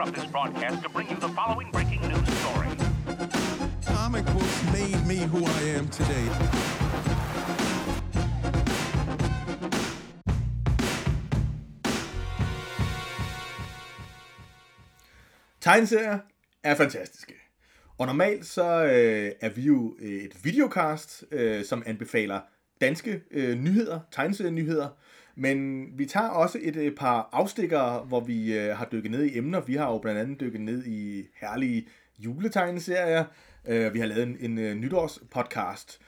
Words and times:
interrupt 0.00 0.18
this 0.18 0.30
broadcast 0.30 0.82
to 0.82 0.88
bring 0.88 1.08
you 1.10 1.16
the 1.16 1.28
following 1.28 1.70
breaking 1.72 2.00
news 2.08 2.28
story. 2.40 2.68
Comic 3.84 4.24
books 4.26 4.62
made 4.72 5.06
me 5.06 5.16
who 5.16 5.44
I 5.44 5.62
am 5.76 5.88
today. 5.88 6.26
Tegneserier 15.60 16.18
er 16.62 16.74
fantastiske. 16.74 17.34
Og 17.98 18.06
normalt 18.06 18.46
så 18.46 18.84
øh, 18.84 19.32
er 19.40 19.48
vi 19.48 19.62
jo 19.62 19.96
et 20.00 20.44
videocast, 20.44 21.24
øh, 21.30 21.64
som 21.64 21.82
anbefaler 21.86 22.40
danske 22.80 23.22
øh, 23.30 23.58
nyheder, 23.58 24.00
tegneserienyheder. 24.12 24.88
Men 25.34 25.88
vi 25.98 26.06
tager 26.06 26.28
også 26.28 26.58
et, 26.62 26.76
øh, 26.76 26.96
par 26.96 27.28
afstikkere, 27.32 28.04
hvor 28.04 28.20
vi 28.20 28.58
øh, 28.58 28.76
har 28.76 28.88
dykket 28.92 29.10
ned 29.10 29.24
i 29.24 29.38
emner. 29.38 29.60
Vi 29.60 29.74
har 29.74 29.92
jo 29.92 29.98
blandt 29.98 30.20
andet 30.20 30.40
dykket 30.40 30.60
ned 30.60 30.86
i 30.86 31.26
herlige 31.40 31.86
juletegneserier. 32.18 33.24
Øh, 33.68 33.94
vi 33.94 33.98
har 33.98 34.06
lavet 34.06 34.22
en, 34.22 34.58
en 34.58 34.80
nytårspodcast. 34.80 36.00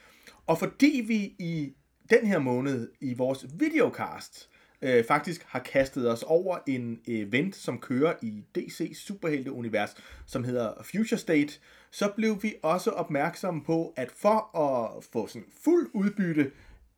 Og 0.47 0.57
fordi 0.57 1.03
vi 1.07 1.15
i 1.39 1.73
den 2.09 2.27
her 2.27 2.39
måned 2.39 2.91
i 3.01 3.13
vores 3.13 3.45
videocast 3.59 4.49
øh, 4.81 5.05
faktisk 5.05 5.45
har 5.47 5.59
kastet 5.59 6.11
os 6.11 6.23
over 6.23 6.57
en 6.67 6.99
event, 7.07 7.55
som 7.55 7.79
kører 7.79 8.13
i 8.21 8.43
DC 8.55 8.97
Superhelte-univers, 8.97 9.95
som 10.25 10.43
hedder 10.43 10.73
Future 10.83 11.17
State, 11.17 11.53
så 11.91 12.11
blev 12.15 12.43
vi 12.43 12.53
også 12.63 12.89
opmærksomme 12.89 13.63
på, 13.63 13.93
at 13.95 14.11
for 14.11 14.57
at 14.57 15.03
få 15.03 15.27
sådan 15.27 15.47
fuld 15.63 15.89
udbytte 15.93 16.51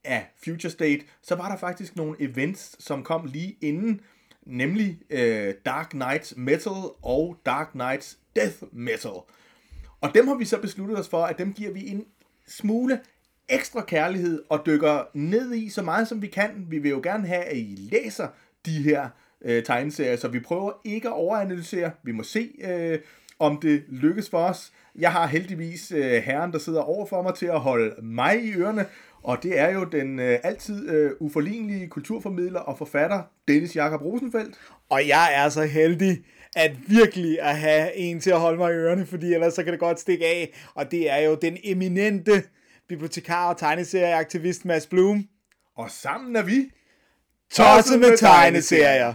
af 0.05 0.31
Future 0.43 0.71
State, 0.71 1.01
så 1.21 1.35
var 1.35 1.49
der 1.49 1.57
faktisk 1.57 1.95
nogle 1.95 2.15
events, 2.19 2.83
som 2.83 3.03
kom 3.03 3.25
lige 3.25 3.57
inden, 3.61 4.01
nemlig 4.45 4.99
øh, 5.09 5.53
Dark 5.65 5.89
Knights 5.89 6.33
Metal 6.37 6.73
og 7.01 7.37
Dark 7.45 7.67
Knights 7.71 8.17
Death 8.35 8.63
Metal. 8.71 9.11
Og 10.01 10.13
dem 10.13 10.27
har 10.27 10.35
vi 10.35 10.45
så 10.45 10.61
besluttet 10.61 10.99
os 10.99 11.07
for, 11.07 11.23
at 11.23 11.37
dem 11.37 11.53
giver 11.53 11.71
vi 11.71 11.87
en 11.87 12.05
smule 12.47 12.99
ekstra 13.49 13.81
kærlighed 13.81 14.43
og 14.49 14.61
dykker 14.65 15.03
ned 15.13 15.53
i 15.53 15.69
så 15.69 15.81
meget 15.81 16.07
som 16.07 16.21
vi 16.21 16.27
kan. 16.27 16.65
Vi 16.69 16.77
vil 16.77 16.91
jo 16.91 16.99
gerne 17.03 17.27
have, 17.27 17.43
at 17.43 17.57
I 17.57 17.89
læser 17.91 18.27
de 18.65 18.83
her 18.83 19.09
øh, 19.41 19.63
tegneserier, 19.63 20.15
så 20.15 20.27
vi 20.27 20.39
prøver 20.39 20.71
ikke 20.83 21.07
at 21.07 21.13
overanalysere. 21.13 21.91
Vi 22.03 22.11
må 22.11 22.23
se, 22.23 22.51
øh, 22.63 22.99
om 23.39 23.59
det 23.61 23.83
lykkes 23.87 24.29
for 24.29 24.37
os. 24.37 24.71
Jeg 24.95 25.11
har 25.11 25.27
heldigvis 25.27 25.91
øh, 25.91 26.11
herren, 26.11 26.51
der 26.51 26.59
sidder 26.59 26.81
over 26.81 27.05
for 27.05 27.21
mig 27.21 27.35
til 27.35 27.45
at 27.45 27.59
holde 27.59 27.95
mig 28.01 28.45
i 28.45 28.53
ørerne, 28.53 28.85
og 29.25 29.43
det 29.43 29.59
er 29.59 29.69
jo 29.69 29.83
den 29.83 30.19
øh, 30.19 30.39
altid 30.43 30.89
øh, 30.89 31.11
uforlignelige 31.19 31.87
kulturformidler 31.87 32.59
og 32.59 32.77
forfatter, 32.77 33.21
Dennis 33.47 33.75
Jakob 33.75 34.01
Rosenfeldt. 34.01 34.55
Og 34.89 35.07
jeg 35.07 35.33
er 35.35 35.49
så 35.49 35.63
heldig, 35.63 36.23
at 36.55 36.71
virkelig 36.87 37.41
at 37.41 37.57
have 37.57 37.95
en 37.95 38.19
til 38.19 38.29
at 38.29 38.39
holde 38.39 38.57
mig 38.57 38.71
i 38.71 38.75
ørerne, 38.75 39.05
fordi 39.05 39.33
ellers 39.33 39.53
så 39.53 39.63
kan 39.63 39.71
det 39.71 39.79
godt 39.79 39.99
stikke 39.99 40.25
af. 40.25 40.53
Og 40.75 40.91
det 40.91 41.11
er 41.11 41.17
jo 41.17 41.35
den 41.35 41.57
eminente 41.63 42.43
bibliotekar 42.89 43.49
og 43.49 43.57
tegneserieaktivist 43.57 44.65
Mads 44.65 44.87
Blum. 44.87 45.27
Og 45.77 45.91
sammen 45.91 46.35
er 46.35 46.43
vi 46.43 46.71
Tosset 47.51 47.99
med 47.99 48.17
tegneserier. 48.17 49.13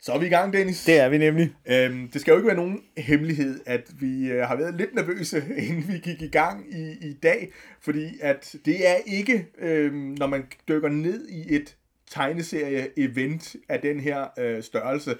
Så 0.00 0.12
er 0.12 0.18
vi 0.18 0.26
i 0.26 0.28
gang, 0.28 0.52
Dennis. 0.52 0.84
Det 0.84 1.00
er 1.00 1.08
vi 1.08 1.18
nemlig. 1.18 1.54
Øhm, 1.66 2.08
det 2.08 2.20
skal 2.20 2.30
jo 2.32 2.36
ikke 2.36 2.46
være 2.46 2.56
nogen 2.56 2.82
hemmelighed, 2.96 3.60
at 3.66 3.82
vi 4.00 4.30
øh, 4.30 4.42
har 4.42 4.56
været 4.56 4.74
lidt 4.74 4.94
nervøse, 4.94 5.44
inden 5.68 5.88
vi 5.88 5.98
gik 5.98 6.22
i 6.22 6.28
gang 6.28 6.74
i, 6.74 7.08
i 7.08 7.12
dag, 7.12 7.52
fordi 7.80 8.18
at 8.20 8.56
det 8.64 8.88
er 8.88 8.96
ikke, 9.06 9.46
øh, 9.58 9.94
når 9.94 10.26
man 10.26 10.44
dykker 10.68 10.88
ned 10.88 11.28
i 11.28 11.54
et 11.54 11.76
tegneserie-event 12.10 13.56
af 13.68 13.80
den 13.80 14.00
her 14.00 14.26
øh, 14.38 14.62
størrelse, 14.62 15.16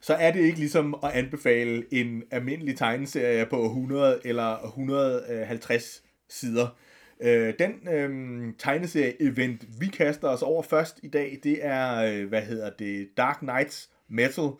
så 0.00 0.14
er 0.14 0.30
det 0.32 0.40
ikke 0.40 0.58
ligesom 0.58 0.96
at 1.04 1.10
anbefale 1.10 1.84
en 1.90 2.22
almindelig 2.30 2.76
tegneserie 2.76 3.46
på 3.46 3.64
100 3.64 4.20
eller 4.24 4.66
150 4.66 6.02
sider. 6.28 6.78
Øh, 7.20 7.54
den 7.58 7.88
øh, 7.88 8.10
tegneserie-event, 8.58 9.80
vi 9.80 9.86
kaster 9.86 10.28
os 10.28 10.42
over 10.42 10.62
først 10.62 11.00
i 11.02 11.08
dag, 11.08 11.38
det 11.42 11.58
er, 11.64 11.96
øh, 11.96 12.28
hvad 12.28 12.42
hedder 12.42 12.70
det, 12.70 13.08
Dark 13.16 13.38
Knights 13.38 13.90
Metal. 14.08 14.50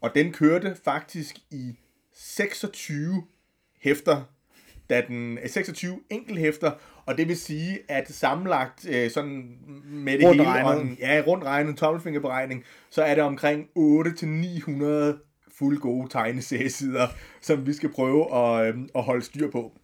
Og 0.00 0.10
den 0.14 0.32
kørte 0.32 0.76
faktisk 0.84 1.38
i 1.50 1.78
26 2.12 3.24
hæfter, 3.80 4.22
da 4.90 5.02
den 5.08 5.38
26 5.46 6.00
enkelhæfter, 6.10 6.70
og 7.06 7.18
det 7.18 7.28
vil 7.28 7.36
sige, 7.36 7.78
at 7.88 8.08
sammenlagt 8.12 8.88
øh, 8.88 9.10
sådan 9.10 9.58
med 9.84 10.18
det 10.18 10.24
Rundt 10.26 10.40
hele, 10.40 10.50
regnet. 10.50 10.74
og 10.74 10.80
en, 10.80 10.96
ja, 11.00 11.22
rundt 11.26 11.44
regnet 11.44 11.76
tommelfingerberegning, 11.76 12.64
så 12.90 13.02
er 13.02 13.14
det 13.14 13.24
omkring 13.24 13.66
8-900 13.78 15.50
fuld 15.58 15.78
gode 15.78 16.08
tegneseriesider, 16.08 17.06
som 17.40 17.66
vi 17.66 17.72
skal 17.72 17.92
prøve 17.92 18.36
at, 18.36 18.74
øh, 18.74 18.80
at 18.94 19.02
holde 19.02 19.24
styr 19.24 19.50
på. 19.50 19.78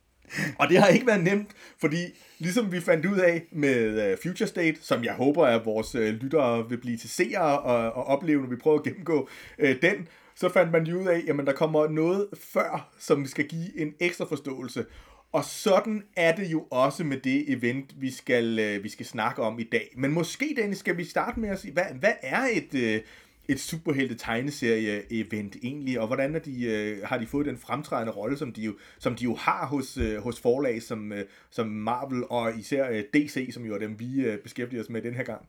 Og 0.58 0.68
det 0.68 0.78
har 0.78 0.86
ikke 0.86 1.06
været 1.06 1.24
nemt, 1.24 1.50
fordi 1.78 1.98
ligesom 2.38 2.72
vi 2.72 2.80
fandt 2.80 3.06
ud 3.06 3.18
af 3.18 3.42
med 3.52 4.10
øh, 4.10 4.18
Future 4.22 4.46
State, 4.48 4.76
som 4.80 5.04
jeg 5.04 5.12
håber, 5.12 5.46
at 5.46 5.64
vores 5.64 5.94
øh, 5.94 6.14
lyttere 6.14 6.68
vil 6.68 6.76
blive 6.76 6.96
til 6.96 7.10
seere 7.10 7.60
og, 7.60 7.92
og 7.92 8.04
opleve, 8.04 8.40
når 8.40 8.48
vi 8.48 8.56
prøver 8.56 8.78
at 8.78 8.84
gennemgå 8.84 9.28
øh, 9.58 9.82
den, 9.82 10.08
så 10.34 10.48
fandt 10.48 10.72
man 10.72 10.94
ud 10.94 11.06
af, 11.06 11.22
at 11.28 11.46
der 11.46 11.52
kommer 11.52 11.88
noget 11.88 12.26
før, 12.52 12.90
som 12.98 13.26
skal 13.26 13.44
give 13.48 13.80
en 13.80 13.94
ekstra 14.00 14.24
forståelse. 14.24 14.84
Og 15.32 15.44
sådan 15.44 16.02
er 16.16 16.36
det 16.36 16.52
jo 16.52 16.66
også 16.70 17.04
med 17.04 17.16
det 17.16 17.52
event, 17.52 18.00
vi 18.00 18.10
skal, 18.10 18.58
øh, 18.58 18.84
vi 18.84 18.88
skal 18.88 19.06
snakke 19.06 19.42
om 19.42 19.58
i 19.58 19.62
dag. 19.62 19.92
Men 19.96 20.12
måske, 20.12 20.54
Dennis, 20.56 20.78
skal 20.78 20.96
vi 20.96 21.04
starte 21.04 21.40
med 21.40 21.48
at 21.48 21.58
sige, 21.58 21.72
hvad, 21.72 21.84
hvad 22.00 22.12
er 22.22 22.42
et, 22.52 22.74
øh, 22.74 23.00
et 23.50 23.60
superhelte 23.60 24.14
tegneserie-event 24.14 25.56
egentlig, 25.62 26.00
og 26.00 26.06
hvordan 26.06 26.34
er 26.34 26.38
de, 26.38 26.64
øh, 26.64 26.98
har 27.04 27.18
de 27.18 27.26
fået 27.26 27.46
den 27.46 27.58
fremtrædende 27.58 28.12
rolle, 28.12 28.36
som 28.36 28.52
de 28.52 28.62
jo, 28.62 28.74
som 28.98 29.14
de 29.14 29.24
jo 29.24 29.34
har 29.34 29.66
hos, 29.66 29.96
øh, 29.96 30.22
hos 30.22 30.40
forlag 30.40 30.82
som, 30.82 31.12
øh, 31.12 31.24
som 31.50 31.66
Marvel 31.66 32.24
og 32.30 32.58
især 32.58 32.90
øh, 32.90 33.02
DC, 33.14 33.50
som 33.54 33.64
jo 33.64 33.74
er 33.74 33.78
dem, 33.78 34.00
vi 34.00 34.20
øh, 34.20 34.38
beskæftiger 34.38 34.82
os 34.82 34.90
med 34.90 35.02
den 35.02 35.14
her 35.14 35.22
gang? 35.22 35.46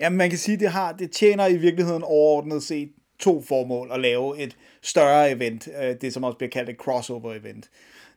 Jamen, 0.00 0.16
man 0.16 0.30
kan 0.30 0.38
sige, 0.38 0.56
det 0.56 0.68
har, 0.68 0.92
det 0.92 1.10
tjener 1.10 1.46
i 1.46 1.56
virkeligheden 1.56 2.02
overordnet 2.02 2.62
set 2.62 2.92
to 3.18 3.42
formål 3.42 3.88
at 3.92 4.00
lave 4.00 4.38
et 4.38 4.56
større 4.82 5.30
event, 5.30 5.68
øh, 5.82 5.96
det 6.00 6.12
som 6.12 6.24
også 6.24 6.38
bliver 6.38 6.50
kaldt 6.50 6.70
et 6.70 6.76
crossover 6.76 7.34
event. 7.34 7.70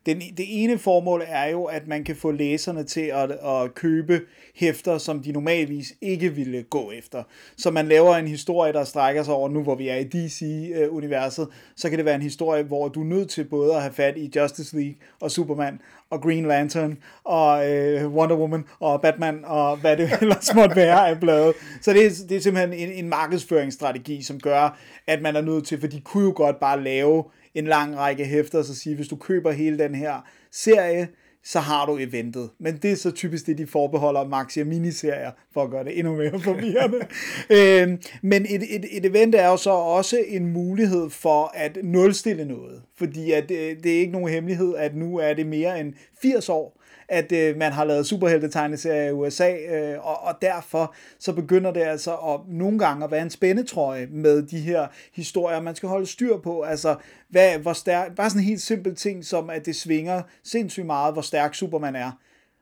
Den, 0.06 0.20
det 0.20 0.64
ene 0.64 0.78
formål 0.78 1.24
er 1.28 1.50
jo, 1.50 1.64
at 1.64 1.88
man 1.88 2.04
kan 2.04 2.16
få 2.16 2.32
læserne 2.32 2.84
til 2.84 3.02
at, 3.02 3.32
at 3.32 3.76
købe 3.76 4.22
hæfter, 4.56 4.98
som 4.98 5.20
de 5.20 5.32
normalvis 5.32 5.94
ikke 6.02 6.36
ville 6.36 6.64
gå 6.64 6.92
efter. 6.92 7.24
Så 7.58 7.72
man 7.72 7.88
laver 7.88 8.16
en 8.16 8.28
historie, 8.28 8.74
der 8.74 8.84
strækker 8.84 9.24
sig 9.24 9.34
over, 9.34 9.50
nu 9.50 9.64
hvor 9.64 9.76
vi 9.76 9.88
er 9.88 9.96
i 9.96 10.04
DC-universet, 10.04 11.48
så 11.76 11.90
kan 11.90 11.98
det 11.98 12.06
være 12.06 12.16
en 12.16 12.22
historie, 12.22 12.64
hvor 12.64 12.88
du 12.88 13.02
er 13.02 13.06
nødt 13.06 13.30
til 13.30 13.44
både 13.44 13.76
at 13.76 13.82
have 13.82 13.94
fat 13.94 14.18
i 14.18 14.32
Justice 14.36 14.76
League 14.76 14.96
og 15.20 15.32
Superman 15.32 15.80
og 16.10 16.22
Green 16.22 16.46
Lantern 16.46 16.98
og 17.24 17.72
øh, 17.72 18.14
Wonder 18.14 18.36
Woman 18.36 18.66
og 18.80 19.02
Batman 19.02 19.46
og 19.46 19.78
hvad 19.78 19.98
det 19.98 20.10
ellers 20.22 20.56
måtte 20.56 20.76
være 20.76 21.10
af 21.10 21.20
blade. 21.20 21.54
Så 21.82 21.94
det 21.94 22.06
er, 22.06 22.10
det 22.30 22.38
er 22.38 22.42
simpelthen 22.42 22.74
en, 22.74 22.92
en 22.92 23.10
markedsføringsstrategi, 23.10 24.22
som 24.22 24.40
gør, 24.40 24.80
at 25.08 25.22
man 25.22 25.36
er 25.36 25.42
nødt 25.42 25.68
til, 25.68 25.80
for 25.80 25.88
de 25.88 26.02
kunne 26.02 26.24
jo 26.24 26.34
godt 26.36 26.60
bare 26.60 26.84
lave 26.84 27.24
en 27.56 27.66
lang 27.66 27.98
række 27.98 28.26
hæfter, 28.26 28.62
så 28.62 28.76
sige, 28.76 28.96
hvis 28.96 29.08
du 29.08 29.16
køber 29.16 29.52
hele 29.52 29.78
den 29.78 29.96
her 29.96 30.28
serie, 30.52 31.08
så 31.44 31.60
har 31.60 31.86
du 31.86 31.98
eventet. 31.98 32.50
Men 32.60 32.78
det 32.78 32.92
er 32.92 32.96
så 32.96 33.12
typisk 33.12 33.48
det, 33.48 33.58
de 33.58 33.68
forbeholder 33.68 34.24
maxi- 34.24 34.62
og 34.62 34.68
miniserier, 34.68 35.32
for 35.54 35.64
at 35.64 35.70
gøre 35.70 35.84
det 35.84 36.00
endnu 36.00 36.16
mere 36.16 36.40
forvirrende. 36.40 37.00
øhm, 37.58 38.02
men 38.22 38.46
et, 38.50 38.76
et, 38.76 38.86
et 38.98 39.06
event 39.06 39.36
er 39.36 39.48
jo 39.48 39.58
så 39.58 39.72
også 39.72 40.24
en 40.28 40.48
mulighed 40.48 41.10
for 41.10 41.52
at 41.56 41.78
nulstille 41.84 42.46
noget. 42.46 42.82
Fordi 42.98 43.32
at, 43.32 43.52
øh, 43.52 43.84
det 43.84 43.96
er 43.96 44.00
ikke 44.00 44.12
nogen 44.12 44.30
hemmelighed, 44.30 44.76
at 44.76 44.96
nu 44.96 45.18
er 45.18 45.34
det 45.34 45.46
mere 45.46 45.80
end 45.80 45.94
80 46.22 46.50
år, 46.50 46.81
at 47.12 47.32
øh, 47.32 47.58
man 47.58 47.72
har 47.72 47.84
lavet 47.84 48.06
superhelte-tegneserier 48.06 49.10
i 49.10 49.12
USA, 49.12 49.54
øh, 49.54 50.08
og, 50.08 50.24
og 50.24 50.36
derfor 50.42 50.94
så 51.20 51.34
begynder 51.34 51.72
det 51.72 51.82
altså 51.82 52.16
at, 52.16 52.40
nogle 52.48 52.80
gange 52.80 53.04
at 53.04 53.12
være 53.12 53.22
en 53.22 53.30
spændetrøje 53.30 54.08
med 54.12 54.44
de 54.44 54.60
her 54.60 54.88
historier, 55.14 55.62
man 55.62 55.76
skal 55.76 55.90
holde 55.90 56.06
styr 56.06 56.38
på. 56.38 56.62
Altså, 56.62 56.96
hvad, 57.30 57.58
hvor 57.58 57.74
stærk, 57.74 58.16
bare 58.16 58.30
sådan 58.30 58.42
en 58.42 58.48
helt 58.48 58.62
simpel 58.62 58.96
ting 58.96 59.26
som, 59.26 59.50
at 59.50 59.66
det 59.66 59.76
svinger 59.76 60.22
sindssygt 60.44 60.86
meget, 60.86 61.14
hvor 61.14 61.22
stærk 61.22 61.56
Superman 61.56 61.96
er. 61.96 62.12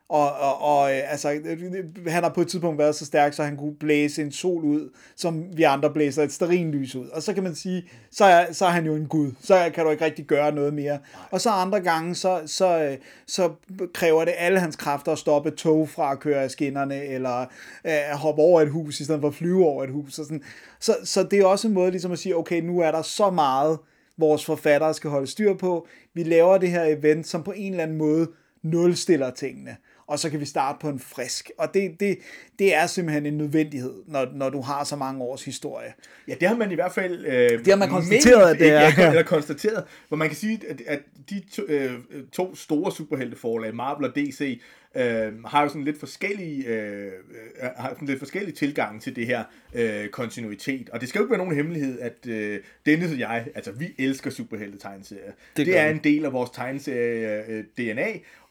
Og, 0.09 0.31
og, 0.31 0.61
og 0.61 0.91
øh, 0.91 1.11
altså, 1.11 1.31
øh, 1.31 2.07
han 2.07 2.23
har 2.23 2.29
på 2.29 2.41
et 2.41 2.47
tidspunkt 2.47 2.77
været 2.77 2.95
så 2.95 3.05
stærk, 3.05 3.33
så 3.33 3.43
han 3.43 3.57
kunne 3.57 3.75
blæse 3.75 4.21
en 4.21 4.31
sol 4.31 4.63
ud, 4.63 4.89
som 5.15 5.57
vi 5.57 5.63
andre 5.63 5.93
blæser 5.93 6.23
et 6.23 6.31
sterinlys 6.31 6.95
ud. 6.95 7.07
Og 7.07 7.23
så 7.23 7.33
kan 7.33 7.43
man 7.43 7.55
sige, 7.55 7.89
så 8.11 8.25
er, 8.25 8.53
så 8.53 8.65
er 8.65 8.69
han 8.69 8.85
jo 8.85 8.95
en 8.95 9.07
gud. 9.07 9.31
Så 9.41 9.71
kan 9.73 9.85
du 9.85 9.91
ikke 9.91 10.05
rigtig 10.05 10.25
gøre 10.25 10.51
noget 10.51 10.73
mere. 10.73 10.99
Og 11.31 11.41
så 11.41 11.49
andre 11.49 11.79
gange, 11.79 12.15
så, 12.15 12.41
så, 12.45 12.83
øh, 12.83 12.97
så 13.27 13.51
kræver 13.93 14.25
det 14.25 14.33
alle 14.37 14.59
hans 14.59 14.75
kræfter 14.75 15.11
at 15.11 15.17
stoppe 15.17 15.51
tog 15.51 15.89
fra 15.89 16.11
at 16.11 16.19
køre 16.19 16.43
af 16.43 16.51
skinnerne, 16.51 17.03
eller 17.03 17.39
øh, 17.39 18.11
at 18.11 18.17
hoppe 18.17 18.41
over 18.41 18.61
et 18.61 18.69
hus, 18.69 18.99
i 18.99 19.03
stedet 19.03 19.21
for 19.21 19.27
at 19.27 19.35
flyve 19.35 19.65
over 19.65 19.83
et 19.83 19.91
hus. 19.91 20.19
Og 20.19 20.25
sådan. 20.25 20.43
Så, 20.79 20.95
så 21.03 21.23
det 21.23 21.39
er 21.39 21.45
også 21.45 21.67
en 21.67 21.73
måde 21.73 21.91
ligesom 21.91 22.11
at 22.11 22.19
sige, 22.19 22.37
okay, 22.37 22.61
nu 22.61 22.79
er 22.79 22.91
der 22.91 23.01
så 23.01 23.29
meget, 23.29 23.79
vores 24.17 24.45
forfattere 24.45 24.93
skal 24.93 25.09
holde 25.09 25.27
styr 25.27 25.53
på. 25.53 25.87
Vi 26.13 26.23
laver 26.23 26.57
det 26.57 26.71
her 26.71 26.83
event, 26.83 27.27
som 27.27 27.43
på 27.43 27.51
en 27.51 27.71
eller 27.71 27.83
anden 27.83 27.97
måde 27.97 28.27
nulstiller 28.63 29.31
tingene. 29.31 29.77
Og 30.09 30.19
så 30.19 30.29
kan 30.29 30.39
vi 30.39 30.45
starte 30.45 30.77
på 30.81 30.89
en 30.89 30.99
frisk. 30.99 31.51
Og 31.57 31.73
det, 31.73 31.99
det, 31.99 32.17
det 32.59 32.75
er 32.75 32.87
simpelthen 32.87 33.25
en 33.25 33.37
nødvendighed, 33.37 33.93
når, 34.07 34.27
når 34.33 34.49
du 34.49 34.61
har 34.61 34.83
så 34.83 34.95
mange 34.95 35.21
års 35.23 35.45
historie. 35.45 35.93
Ja, 36.27 36.33
det 36.39 36.47
har 36.47 36.55
man 36.55 36.71
i 36.71 36.75
hvert 36.75 36.91
fald... 36.91 37.25
Øh, 37.25 37.59
Det 37.59 37.67
har 37.67 37.75
man 37.75 37.89
konstateret, 37.89 38.53
at 38.53 38.59
det 38.59 38.69
er. 38.77 38.87
Ikke, 38.87 39.03
eller 39.03 39.23
konstateret, 39.23 39.83
hvor 40.07 40.17
man 40.17 40.27
kan 40.27 40.37
sige, 40.37 40.59
at, 40.69 40.81
at 40.87 40.99
de 41.29 41.41
to, 41.53 41.63
øh, 41.67 41.91
to 42.31 42.55
store 42.55 42.91
superhelteforlag, 42.91 43.75
Marvel 43.75 44.05
og 44.09 44.15
DC, 44.15 44.61
øh, 44.95 45.43
har 45.45 45.61
jo 45.63 45.67
sådan 45.67 45.83
lidt 45.83 45.99
forskellige, 45.99 46.65
øh, 46.67 47.05
øh, 47.05 47.69
har 47.77 47.89
sådan 47.89 48.07
lidt 48.07 48.19
forskellige 48.19 48.55
tilgang 48.55 49.01
til 49.01 49.15
det 49.15 49.25
her 49.27 49.43
øh, 49.73 50.07
kontinuitet. 50.07 50.89
Og 50.89 51.01
det 51.01 51.09
skal 51.09 51.19
jo 51.19 51.23
ikke 51.25 51.31
være 51.31 51.37
nogen 51.37 51.55
hemmelighed, 51.55 51.99
at 51.99 52.27
øh, 52.27 52.59
Dennis 52.85 53.11
og 53.11 53.19
jeg, 53.19 53.47
altså 53.55 53.71
vi 53.71 53.95
elsker 53.99 54.29
superhelte-tegneserier. 54.29 55.25
Det, 55.25 55.57
Det 55.57 55.65
det 55.65 55.77
er 55.77 55.89
en 55.89 55.99
del 56.03 56.25
af 56.25 56.33
vores 56.33 56.49
tegneserie 56.49 57.43
øh, 57.49 57.63
DNA, 57.77 58.07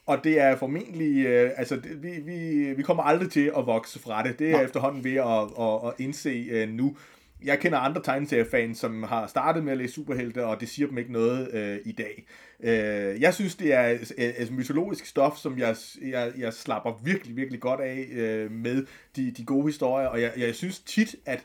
og 0.08 0.24
det 0.24 0.40
er 0.40 0.56
formentlig, 0.56 1.26
øh, 1.26 1.50
altså 1.56 1.76
det, 1.76 2.02
vi, 2.02 2.10
vi, 2.10 2.72
vi 2.72 2.82
kommer 2.82 3.02
aldrig 3.02 3.30
til 3.30 3.52
at 3.56 3.66
vokse 3.66 3.98
fra 3.98 4.22
det. 4.22 4.38
Det 4.38 4.48
er 4.48 4.52
Nej. 4.52 4.62
efterhånden 4.62 5.04
ved 5.04 5.14
at, 5.14 5.64
at, 5.66 5.88
at 5.88 6.04
indse 6.04 6.46
øh, 6.50 6.68
nu. 6.68 6.96
Jeg 7.44 7.58
kender 7.58 7.78
andre 7.78 8.02
tegneseriefans, 8.02 8.78
som 8.78 9.02
har 9.02 9.26
startet 9.26 9.64
med 9.64 9.72
at 9.72 9.78
læse 9.78 9.94
superhelte, 9.94 10.44
og 10.44 10.60
det 10.60 10.68
siger 10.68 10.88
dem 10.88 10.98
ikke 10.98 11.12
noget 11.12 11.54
øh, 11.54 11.78
i 11.84 11.92
dag. 11.92 12.26
Øh, 12.60 13.20
jeg 13.20 13.34
synes, 13.34 13.56
det 13.56 13.72
er 13.72 13.90
øh, 13.90 14.00
altså, 14.18 14.54
mytologisk 14.54 15.06
stof, 15.06 15.36
som 15.36 15.58
jeg, 15.58 15.76
jeg, 16.02 16.32
jeg 16.38 16.52
slapper 16.52 17.00
virkelig, 17.04 17.36
virkelig 17.36 17.60
godt 17.60 17.80
af 17.80 18.06
øh, 18.12 18.50
med 18.50 18.86
de, 19.16 19.30
de 19.30 19.44
gode 19.44 19.66
historier, 19.66 20.06
og 20.06 20.22
jeg, 20.22 20.32
jeg 20.36 20.54
synes 20.54 20.80
tit, 20.80 21.16
at 21.26 21.44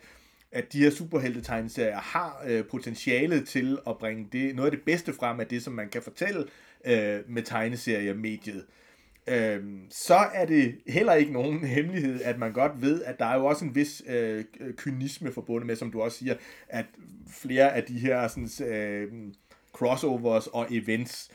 at 0.55 0.73
de 0.73 0.79
her 0.79 0.89
superhelte-tegneserier 0.89 1.99
har 1.99 2.43
øh, 2.47 2.65
potentialet 2.65 3.47
til 3.47 3.77
at 3.87 3.97
bringe 3.97 4.27
det, 4.31 4.55
noget 4.55 4.71
af 4.71 4.77
det 4.77 4.85
bedste 4.85 5.13
frem 5.13 5.39
af 5.39 5.47
det, 5.47 5.63
som 5.63 5.73
man 5.73 5.89
kan 5.89 6.01
fortælle 6.01 6.45
øh, 6.85 7.19
med 7.27 7.43
tegneseriemediet. 7.43 8.65
Øhm, 9.27 9.81
så 9.89 10.15
er 10.33 10.45
det 10.45 10.75
heller 10.87 11.13
ikke 11.13 11.33
nogen 11.33 11.63
hemmelighed, 11.75 12.21
at 12.21 12.39
man 12.39 12.53
godt 12.53 12.81
ved, 12.81 13.03
at 13.03 13.19
der 13.19 13.25
er 13.25 13.35
jo 13.35 13.45
også 13.45 13.65
en 13.65 13.75
vis 13.75 14.03
øh, 14.07 14.43
kynisme 14.77 15.31
forbundet 15.31 15.67
med, 15.67 15.75
som 15.75 15.91
du 15.91 16.01
også 16.01 16.17
siger, 16.17 16.35
at 16.67 16.85
flere 17.27 17.73
af 17.73 17.83
de 17.83 17.99
her 17.99 18.27
sådan, 18.27 18.67
øh, 18.67 19.11
crossovers 19.73 20.47
og 20.47 20.67
events 20.71 21.31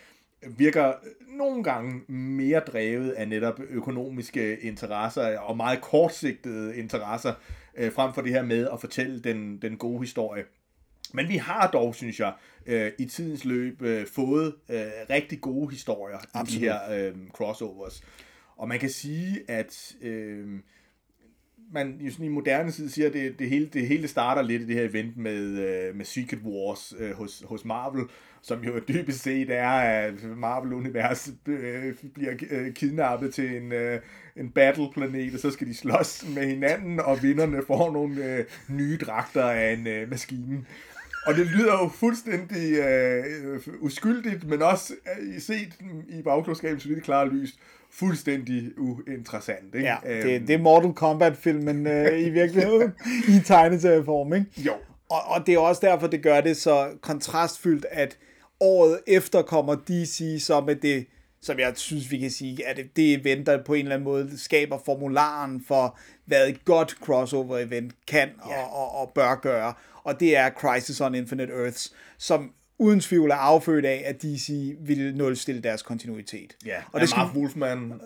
virker 0.47 0.93
nogle 1.29 1.65
gange 1.65 2.13
mere 2.13 2.61
drevet 2.61 3.11
af 3.11 3.29
netop 3.29 3.61
økonomiske 3.69 4.61
interesser 4.61 5.39
og 5.39 5.57
meget 5.57 5.81
kortsigtede 5.81 6.77
interesser, 6.77 7.35
øh, 7.77 7.93
frem 7.93 8.15
for 8.15 8.23
det 8.23 8.33
her 8.33 8.43
med 8.43 8.69
at 8.73 8.81
fortælle 8.81 9.21
den, 9.21 9.63
den 9.63 9.77
gode 9.77 10.01
historie. 10.01 10.45
Men 11.15 11.29
vi 11.29 11.37
har 11.37 11.71
dog, 11.71 11.95
synes 11.95 12.21
jeg, 12.21 12.33
øh, 12.67 12.93
i 12.99 13.05
tidens 13.05 13.45
løb 13.45 13.83
øh, 13.83 14.07
fået 14.07 14.55
øh, 14.69 14.87
rigtig 15.11 15.41
gode 15.41 15.71
historier 15.71 16.19
Absolut. 16.35 16.63
i 16.63 16.67
de 16.67 16.71
her 16.71 17.09
øh, 17.09 17.15
crossovers. 17.33 18.03
Og 18.57 18.69
man 18.69 18.79
kan 18.79 18.91
sige, 18.91 19.51
at 19.51 19.97
øh, 20.03 20.47
man 21.73 22.01
jo 22.01 22.11
sådan 22.11 22.27
i 22.27 22.29
moderne 22.29 22.71
tid 22.71 22.89
siger, 22.89 23.07
at 23.07 23.13
det, 23.13 23.39
det, 23.39 23.49
hele, 23.49 23.67
det 23.67 23.87
hele 23.87 24.09
starter 24.09 24.43
lidt 24.43 24.63
i 24.63 24.67
det 24.67 24.75
her 24.75 24.89
event 24.89 25.17
med, 25.17 25.43
øh, 25.45 25.97
med 25.97 26.05
Secret 26.05 26.41
Wars 26.45 26.95
øh, 26.99 27.13
hos, 27.13 27.43
hos 27.47 27.65
Marvel, 27.65 28.05
som 28.43 28.65
jo 28.65 28.79
dybest 28.89 29.23
set 29.23 29.51
er, 29.51 29.69
at 29.69 30.15
Marvel-universet 30.37 31.49
øh, 31.49 31.95
bliver 32.15 32.35
øh, 32.51 32.75
kidnappet 32.75 33.35
til 33.35 33.57
en, 33.57 33.73
øh, 33.73 34.01
en 34.37 34.51
battle-planet, 34.51 35.35
og 35.35 35.41
så 35.41 35.51
skal 35.51 35.67
de 35.67 35.75
slås 35.75 36.25
med 36.35 36.47
hinanden, 36.47 37.01
og 37.01 37.23
vinderne 37.23 37.63
får 37.67 37.93
nogle 37.93 38.25
øh, 38.25 38.45
nye 38.69 38.97
dragter 38.97 39.45
af 39.45 39.73
en 39.73 39.87
øh, 39.87 40.11
maskine. 40.11 40.65
Og 41.27 41.35
det 41.35 41.47
lyder 41.47 41.73
jo 41.73 41.89
fuldstændig 41.89 42.79
øh, 42.79 43.25
uskyldigt, 43.81 44.49
men 44.49 44.63
også 44.63 44.95
øh, 45.21 45.41
set 45.41 45.69
i 46.09 46.23
bagklodskabens 46.23 46.85
lidt 46.85 47.05
klare 47.05 47.29
lys, 47.29 47.55
fuldstændig 47.91 48.79
uinteressant. 48.79 49.75
Ikke? 49.75 49.87
Ja, 49.87 49.97
Øhm, 50.07 50.29
det, 50.29 50.49
det 50.49 50.55
er 50.55 50.59
Mortal 50.59 50.93
Kombat-filmen 50.93 51.87
øh, 51.87 52.19
i 52.19 52.31
virkeligheden, 52.41 52.93
i 53.29 53.41
tegneserieform, 53.45 54.35
ikke? 54.35 54.47
Jo. 54.57 54.73
Og, 55.11 55.19
og 55.27 55.47
det 55.47 55.55
er 55.55 55.59
også 55.59 55.87
derfor, 55.87 56.07
det 56.07 56.23
gør 56.23 56.41
det 56.41 56.57
så 56.57 56.89
kontrastfyldt, 57.01 57.87
at 57.91 58.19
året 58.61 58.99
efter 59.07 59.43
kommer 59.43 59.75
DC 59.75 60.39
så 60.41 60.61
med 60.61 60.77
det, 60.77 61.07
som 61.41 61.59
jeg 61.59 61.73
synes, 61.77 62.11
vi 62.11 62.19
kan 62.19 62.31
sige, 62.31 62.67
at 62.67 62.81
det, 62.97 63.15
event, 63.15 63.47
der 63.47 63.63
på 63.63 63.75
en 63.75 63.81
eller 63.81 63.95
anden 63.95 64.05
måde 64.05 64.39
skaber 64.39 64.79
formularen 64.85 65.65
for, 65.69 65.99
hvad 66.25 66.49
et 66.49 66.65
godt 66.65 66.97
crossover-event 67.01 67.91
kan 68.07 68.31
og, 68.41 68.73
og, 68.73 69.01
og 69.01 69.13
bør 69.15 69.35
gøre. 69.35 69.75
Og 70.05 70.21
det 70.21 70.37
er 70.37 70.51
Crisis 70.51 71.01
on 71.01 71.15
Infinite 71.15 71.53
Earths, 71.53 71.93
som 72.19 72.53
uden 72.79 73.01
tvivl 73.01 73.31
er 73.31 73.35
affødt 73.35 73.85
af, 73.85 74.03
at 74.07 74.23
DC 74.23 74.77
ville 74.81 75.17
nulstille 75.17 75.63
deres 75.63 75.83
kontinuitet. 75.83 76.57
Ja, 76.67 76.77
og 76.77 76.95
og 76.95 77.01
det 77.01 77.09
skal, 77.09 77.21
Mark 77.21 77.37
Wolfman 77.37 78.01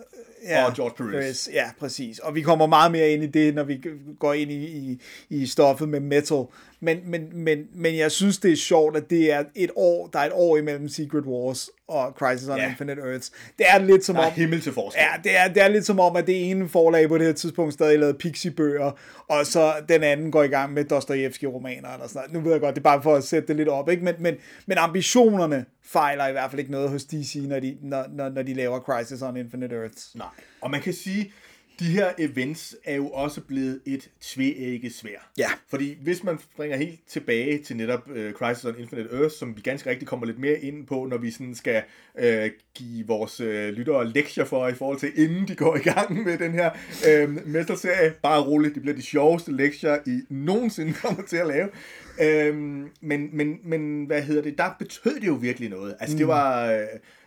og 0.65 0.73
George 0.75 1.11
Perez. 1.11 1.47
Ja, 1.53 1.69
præcis. 1.79 2.19
Og 2.19 2.35
vi 2.35 2.41
kommer 2.41 2.67
meget 2.67 2.91
mere 2.91 3.09
ind 3.09 3.23
i 3.23 3.27
det, 3.27 3.55
når 3.55 3.63
vi 3.63 3.81
går 4.19 4.33
ind 4.33 4.51
i, 4.51 4.65
i, 4.65 5.01
i 5.29 5.45
stoffet 5.47 5.89
med 5.89 5.99
metal. 5.99 6.45
Men, 6.79 6.99
men, 7.05 7.21
men, 7.33 7.59
men 7.73 7.97
jeg 7.97 8.11
synes, 8.11 8.37
det 8.37 8.51
er 8.51 8.55
sjovt, 8.55 8.97
at 8.97 9.09
det 9.09 9.31
er 9.31 9.43
et 9.55 9.71
år, 9.75 10.07
der 10.07 10.19
er 10.19 10.25
et 10.25 10.31
år 10.33 10.57
imellem 10.57 10.87
Secret 10.87 11.23
Wars 11.25 11.69
og 11.87 12.13
Crisis 12.17 12.49
on 12.49 12.57
Ja. 12.57 12.69
Infinite 12.69 13.01
Earths. 13.01 13.31
Det 13.57 13.65
er 13.69 13.77
lidt 13.77 14.05
som 14.05 14.15
Der 14.15 14.21
er 14.21 14.27
om... 14.27 14.33
himmel 14.33 14.61
til 14.61 14.73
forskel. 14.73 15.01
Ja, 15.01 15.29
det 15.29 15.37
er, 15.37 15.53
det 15.53 15.63
er 15.63 15.67
lidt 15.67 15.85
som 15.85 15.99
om, 15.99 16.15
at 16.15 16.27
det 16.27 16.49
ene 16.49 16.69
forlag 16.69 17.07
på 17.07 17.17
det 17.17 17.25
her 17.25 17.33
tidspunkt 17.33 17.73
stadig 17.73 17.99
lavede 17.99 18.17
Pixie-bøger, 18.17 18.91
og 19.29 19.45
så 19.45 19.73
den 19.89 20.03
anden 20.03 20.31
går 20.31 20.43
i 20.43 20.47
gang 20.47 20.73
med 20.73 20.85
Dostojevski-romaner 20.85 21.93
eller 21.93 22.07
sådan 22.07 22.21
noget. 22.21 22.33
Nu 22.33 22.39
ved 22.39 22.51
jeg 22.51 22.61
godt, 22.61 22.75
det 22.75 22.81
er 22.81 22.83
bare 22.83 23.03
for 23.03 23.15
at 23.15 23.23
sætte 23.23 23.47
det 23.47 23.55
lidt 23.55 23.69
op, 23.69 23.89
ikke? 23.89 24.03
Men, 24.03 24.15
men, 24.19 24.35
men 24.65 24.77
ambitionerne 24.77 25.65
fejler 25.83 26.27
i 26.27 26.31
hvert 26.31 26.51
fald 26.51 26.59
ikke 26.59 26.71
noget 26.71 26.89
hos 26.89 27.05
DC, 27.05 27.35
når 27.35 27.59
de, 27.59 27.77
når, 27.81 28.05
når, 28.09 28.29
når 28.29 28.41
de 28.43 28.53
laver 28.53 28.79
Crisis 28.79 29.21
on 29.21 29.37
Infinite 29.37 29.75
Earths. 29.75 30.15
Nej. 30.15 30.27
Og 30.61 30.71
man 30.71 30.81
kan 30.81 30.93
sige, 30.93 31.33
de 31.79 31.85
her 31.85 32.11
events 32.17 32.75
er 32.83 32.95
jo 32.95 33.07
også 33.07 33.41
blevet 33.41 33.81
et 33.85 34.09
tvægget 34.21 34.93
svær. 34.93 35.31
Ja. 35.37 35.49
Fordi 35.69 35.97
hvis 36.01 36.23
man 36.23 36.39
springer 36.39 36.77
helt 36.77 36.99
tilbage 37.07 37.57
til 37.57 37.77
netop 37.77 38.09
uh, 38.09 38.31
Crisis 38.31 38.65
on 38.65 38.75
Infinite 38.79 39.09
Earth, 39.11 39.35
som 39.35 39.55
vi 39.57 39.61
ganske 39.61 39.89
rigtigt 39.89 40.09
kommer 40.09 40.25
lidt 40.25 40.39
mere 40.39 40.59
ind 40.59 40.87
på, 40.87 41.05
når 41.05 41.17
vi 41.17 41.31
sådan 41.31 41.55
skal 41.55 41.83
uh, 42.19 42.49
give 42.75 43.07
vores 43.07 43.41
uh, 43.41 43.47
lyttere 43.47 44.09
lektier 44.09 44.45
for, 44.45 44.67
i 44.67 44.73
forhold 44.73 44.99
til 44.99 45.11
inden 45.15 45.47
de 45.47 45.55
går 45.55 45.75
i 45.75 45.79
gang 45.79 46.23
med 46.25 46.37
den 46.37 46.51
her 46.51 46.69
uh, 47.23 47.47
mesterserie. 47.47 48.13
Bare 48.23 48.43
roligt, 48.43 48.73
det 48.73 48.81
bliver 48.81 48.95
de 48.95 49.01
sjoveste 49.01 49.51
lektier, 49.51 49.97
I 50.05 50.21
nogensinde 50.29 50.93
kommer 51.03 51.23
til 51.23 51.37
at 51.37 51.47
lave. 51.47 51.69
Øhm, 52.21 52.89
men, 53.01 53.29
men, 53.33 53.59
men 53.63 54.05
hvad 54.05 54.21
hedder 54.21 54.41
det, 54.41 54.57
der 54.57 54.75
betød 54.79 55.15
det 55.15 55.27
jo 55.27 55.33
virkelig 55.33 55.69
noget. 55.69 55.95
Altså 55.99 56.17
det 56.17 56.27
var, 56.27 56.71
øh, 56.71 56.79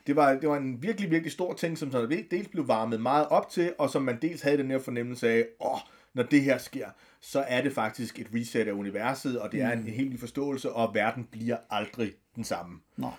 det 0.07 0.17
var, 0.17 0.35
det 0.35 0.49
var 0.49 0.57
en 0.57 0.83
virkelig, 0.83 1.11
virkelig 1.11 1.33
stor 1.33 1.53
ting, 1.53 1.79
som 1.79 1.93
sådan 1.93 2.27
dels 2.31 2.49
blev 2.49 2.69
varmet 2.69 3.01
meget 3.01 3.29
op 3.29 3.51
til, 3.51 3.73
og 3.79 3.91
som 3.91 4.03
man 4.03 4.19
dels 4.23 4.43
havde 4.43 4.59
den 4.59 4.71
her 4.71 4.79
fornemmelse 4.79 5.29
af, 5.29 5.45
åh, 5.61 5.79
når 6.15 6.23
det 6.23 6.43
her 6.43 6.59
sker, 6.59 6.87
så 7.21 7.45
er 7.49 7.63
det 7.63 7.73
faktisk 7.73 8.21
et 8.21 8.27
reset 8.35 8.69
af 8.69 8.73
universet, 8.73 9.41
og 9.41 9.53
det 9.53 9.63
er 9.63 9.73
en, 9.73 9.79
en 9.79 9.87
helt 9.87 10.11
ny 10.11 10.19
forståelse, 10.19 10.73
og 10.73 10.95
verden 10.95 11.25
bliver 11.25 11.57
aldrig 11.71 12.13
den 12.37 12.45
samme. 12.45 12.81
Nej. 12.97 13.11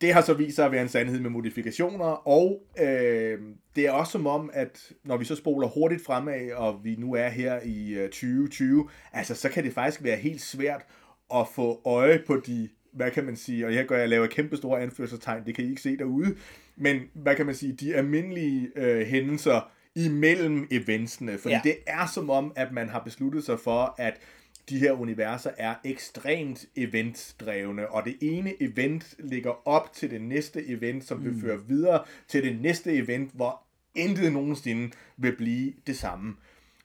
Det 0.00 0.14
har 0.14 0.20
så 0.20 0.34
vist 0.34 0.56
sig 0.56 0.64
at 0.64 0.72
være 0.72 0.82
en 0.82 0.88
sandhed 0.88 1.20
med 1.20 1.30
modifikationer, 1.30 2.28
og 2.28 2.62
øh, 2.78 3.38
det 3.76 3.86
er 3.86 3.90
også 3.90 4.12
som 4.12 4.26
om, 4.26 4.50
at 4.52 4.92
når 5.04 5.16
vi 5.16 5.24
så 5.24 5.36
spoler 5.36 5.68
hurtigt 5.68 6.04
fremad, 6.04 6.52
og 6.52 6.84
vi 6.84 6.96
nu 6.96 7.14
er 7.14 7.28
her 7.28 7.60
i 7.64 7.90
øh, 7.90 8.08
2020, 8.08 8.88
altså 9.12 9.34
så 9.34 9.48
kan 9.48 9.64
det 9.64 9.72
faktisk 9.72 10.04
være 10.04 10.16
helt 10.16 10.40
svært 10.40 10.86
at 11.34 11.46
få 11.54 11.80
øje 11.84 12.22
på 12.26 12.36
de, 12.36 12.68
hvad 12.92 13.10
kan 13.10 13.24
man 13.24 13.36
sige, 13.36 13.66
og 13.66 13.72
her 13.72 13.84
gør 13.84 13.98
jeg 13.98 14.08
laver 14.08 14.26
kæmpe 14.26 14.56
store 14.56 14.80
anførselstegn, 14.80 15.46
det 15.46 15.54
kan 15.54 15.64
I 15.64 15.68
ikke 15.70 15.82
se 15.82 15.96
derude, 15.96 16.36
men 16.76 17.00
hvad 17.14 17.36
kan 17.36 17.46
man 17.46 17.54
sige, 17.54 17.72
de 17.72 17.94
almindelige 17.94 18.70
øh, 18.76 19.06
hændelser 19.06 19.70
imellem 19.94 20.68
eventsene, 20.70 21.38
fordi 21.38 21.54
Ja. 21.54 21.60
det 21.64 21.76
er 21.86 22.06
som 22.14 22.30
om, 22.30 22.52
at 22.56 22.72
man 22.72 22.88
har 22.88 23.00
besluttet 23.04 23.44
sig 23.44 23.60
for, 23.60 23.94
at 23.98 24.20
de 24.68 24.78
her 24.78 24.92
universer 24.92 25.50
er 25.58 25.74
ekstremt 25.84 26.66
eventdrevne, 26.76 27.88
og 27.90 28.04
det 28.04 28.16
ene 28.20 28.62
event 28.62 29.14
ligger 29.18 29.68
op 29.68 29.92
til 29.92 30.10
det 30.10 30.20
næste 30.22 30.66
event, 30.66 31.04
som 31.04 31.24
vil 31.24 31.40
føre 31.40 31.66
videre 31.68 32.04
til 32.28 32.42
det 32.42 32.60
næste 32.60 32.92
event, 32.92 33.30
hvor 33.34 33.62
intet 33.94 34.32
nogensinde 34.32 34.90
vil 35.16 35.36
blive 35.36 35.72
det 35.86 35.96
samme. 35.96 36.36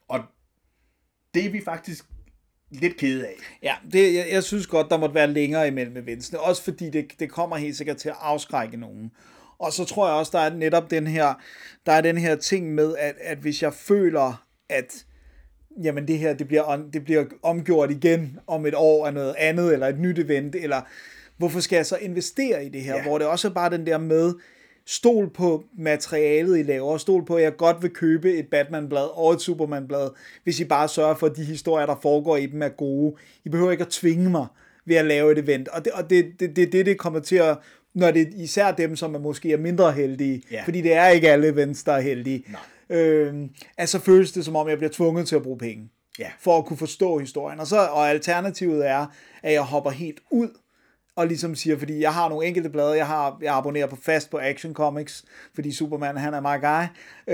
Og 0.08 0.24
det 1.34 1.46
er 1.46 1.50
vi 1.50 1.60
faktisk 1.60 2.04
lidt 2.80 2.96
kede 2.96 3.26
af. 3.26 3.34
Ja, 3.62 3.74
det, 3.92 4.14
jeg, 4.14 4.26
jeg 4.32 4.42
synes 4.42 4.66
godt, 4.66 4.90
der 4.90 4.98
måtte 4.98 5.14
være 5.14 5.26
længere 5.26 5.68
imellem 5.68 5.96
eventsene, 5.96 6.40
også 6.40 6.62
fordi 6.62 6.90
det, 6.90 7.06
det 7.18 7.30
kommer 7.30 7.56
helt 7.56 7.76
sikkert 7.76 7.96
til 7.96 8.08
at 8.08 8.16
afskrække 8.20 8.76
nogen. 8.76 9.10
Og 9.58 9.72
så 9.72 9.84
tror 9.84 10.06
jeg 10.06 10.16
også, 10.16 10.30
der 10.34 10.44
er 10.44 10.54
netop 10.54 10.90
den 10.90 11.06
her, 11.06 11.34
der 11.86 11.92
er 11.92 12.00
den 12.00 12.18
her 12.18 12.36
ting 12.36 12.74
med, 12.74 12.96
at, 12.98 13.14
at 13.20 13.38
hvis 13.38 13.62
jeg 13.62 13.74
føler, 13.74 14.44
at 14.68 15.04
jamen 15.82 16.08
det 16.08 16.18
her, 16.18 16.34
det 16.34 16.48
bliver, 16.48 16.76
det 16.92 17.04
bliver 17.04 17.24
omgjort 17.42 17.90
igen 17.90 18.38
om 18.46 18.66
et 18.66 18.74
år 18.76 19.06
af 19.06 19.14
noget 19.14 19.34
andet, 19.38 19.72
eller 19.72 19.86
et 19.86 19.98
nyt 19.98 20.18
event, 20.18 20.54
eller 20.54 20.80
hvorfor 21.36 21.60
skal 21.60 21.76
jeg 21.76 21.86
så 21.86 21.96
investere 21.96 22.64
i 22.64 22.68
det 22.68 22.82
her. 22.82 22.96
Ja. 22.96 23.02
hvor 23.02 23.18
det 23.18 23.26
også 23.26 23.48
er 23.48 23.52
bare 23.52 23.70
den 23.70 23.86
der 23.86 23.98
med, 23.98 24.34
stol 24.86 25.30
på 25.30 25.64
materialet, 25.78 26.58
I 26.58 26.62
laver, 26.62 26.98
stol 26.98 27.24
på, 27.24 27.36
at 27.36 27.42
jeg 27.42 27.56
godt 27.56 27.82
vil 27.82 27.90
købe 27.90 28.32
et 28.34 28.46
Batman-blad 28.50 29.18
og 29.18 29.32
et 29.32 29.40
Superman-blad, 29.40 30.10
hvis 30.44 30.60
I 30.60 30.64
bare 30.64 30.88
sørger 30.88 31.14
for, 31.14 31.26
at 31.26 31.36
de 31.36 31.44
historier, 31.44 31.86
der 31.86 31.96
foregår 32.02 32.36
i 32.36 32.46
dem, 32.46 32.62
er 32.62 32.68
gode. 32.68 33.16
I 33.44 33.48
behøver 33.48 33.70
ikke 33.70 33.84
at 33.84 33.88
tvinge 33.90 34.30
mig 34.30 34.46
ved 34.86 34.96
at 34.96 35.04
lave 35.04 35.32
et 35.32 35.38
event, 35.38 35.68
og 35.68 35.84
det, 35.84 35.92
og 35.92 36.10
det, 36.10 36.24
det, 36.40 36.56
det, 36.56 36.72
det, 36.72 36.86
det 36.86 36.98
kommer 36.98 37.20
til 37.20 37.36
at 37.36 37.58
når 37.94 38.10
det 38.10 38.22
er 38.22 38.26
især 38.36 38.70
dem, 38.70 38.96
som 38.96 39.14
er 39.14 39.18
måske 39.18 39.52
er 39.52 39.56
mindre 39.56 39.92
heldige, 39.92 40.42
Ja. 40.50 40.62
fordi 40.64 40.80
det 40.80 40.92
er 40.92 41.08
ikke 41.08 41.30
alle 41.30 41.48
events, 41.48 41.82
der 41.84 41.92
er 41.92 42.00
heldige, 42.00 42.44
Nej. 42.90 42.98
øh, 42.98 43.34
at 43.78 43.88
så 43.88 43.98
føles 43.98 44.32
det 44.32 44.44
som 44.44 44.56
om, 44.56 44.68
jeg 44.68 44.78
bliver 44.78 44.90
tvunget 44.92 45.28
til 45.28 45.36
at 45.36 45.42
bruge 45.42 45.58
penge, 45.58 45.88
Ja. 46.18 46.30
for 46.40 46.58
at 46.58 46.64
kunne 46.64 46.76
forstå 46.76 47.18
historien. 47.18 47.60
Og, 47.60 47.66
så, 47.66 47.76
og 47.78 48.10
alternativet 48.10 48.88
er, 48.88 49.06
at 49.42 49.52
jeg 49.52 49.62
hopper 49.62 49.90
helt 49.90 50.20
ud, 50.30 50.48
og 51.16 51.26
ligesom 51.26 51.54
siger, 51.54 51.78
fordi 51.78 52.00
jeg 52.00 52.14
har 52.14 52.28
nogle 52.28 52.46
enkelte 52.46 52.68
blade, 52.70 52.96
jeg 52.96 53.06
har 53.06 53.38
jeg 53.42 53.54
abonnerer 53.56 53.86
på 53.86 53.96
fast 54.02 54.30
på 54.30 54.38
Action 54.38 54.74
Comics, 54.74 55.24
fordi 55.54 55.72
Superman, 55.72 56.16
han 56.16 56.34
er 56.34 56.40
my 56.40 56.60
guy, 56.60 56.84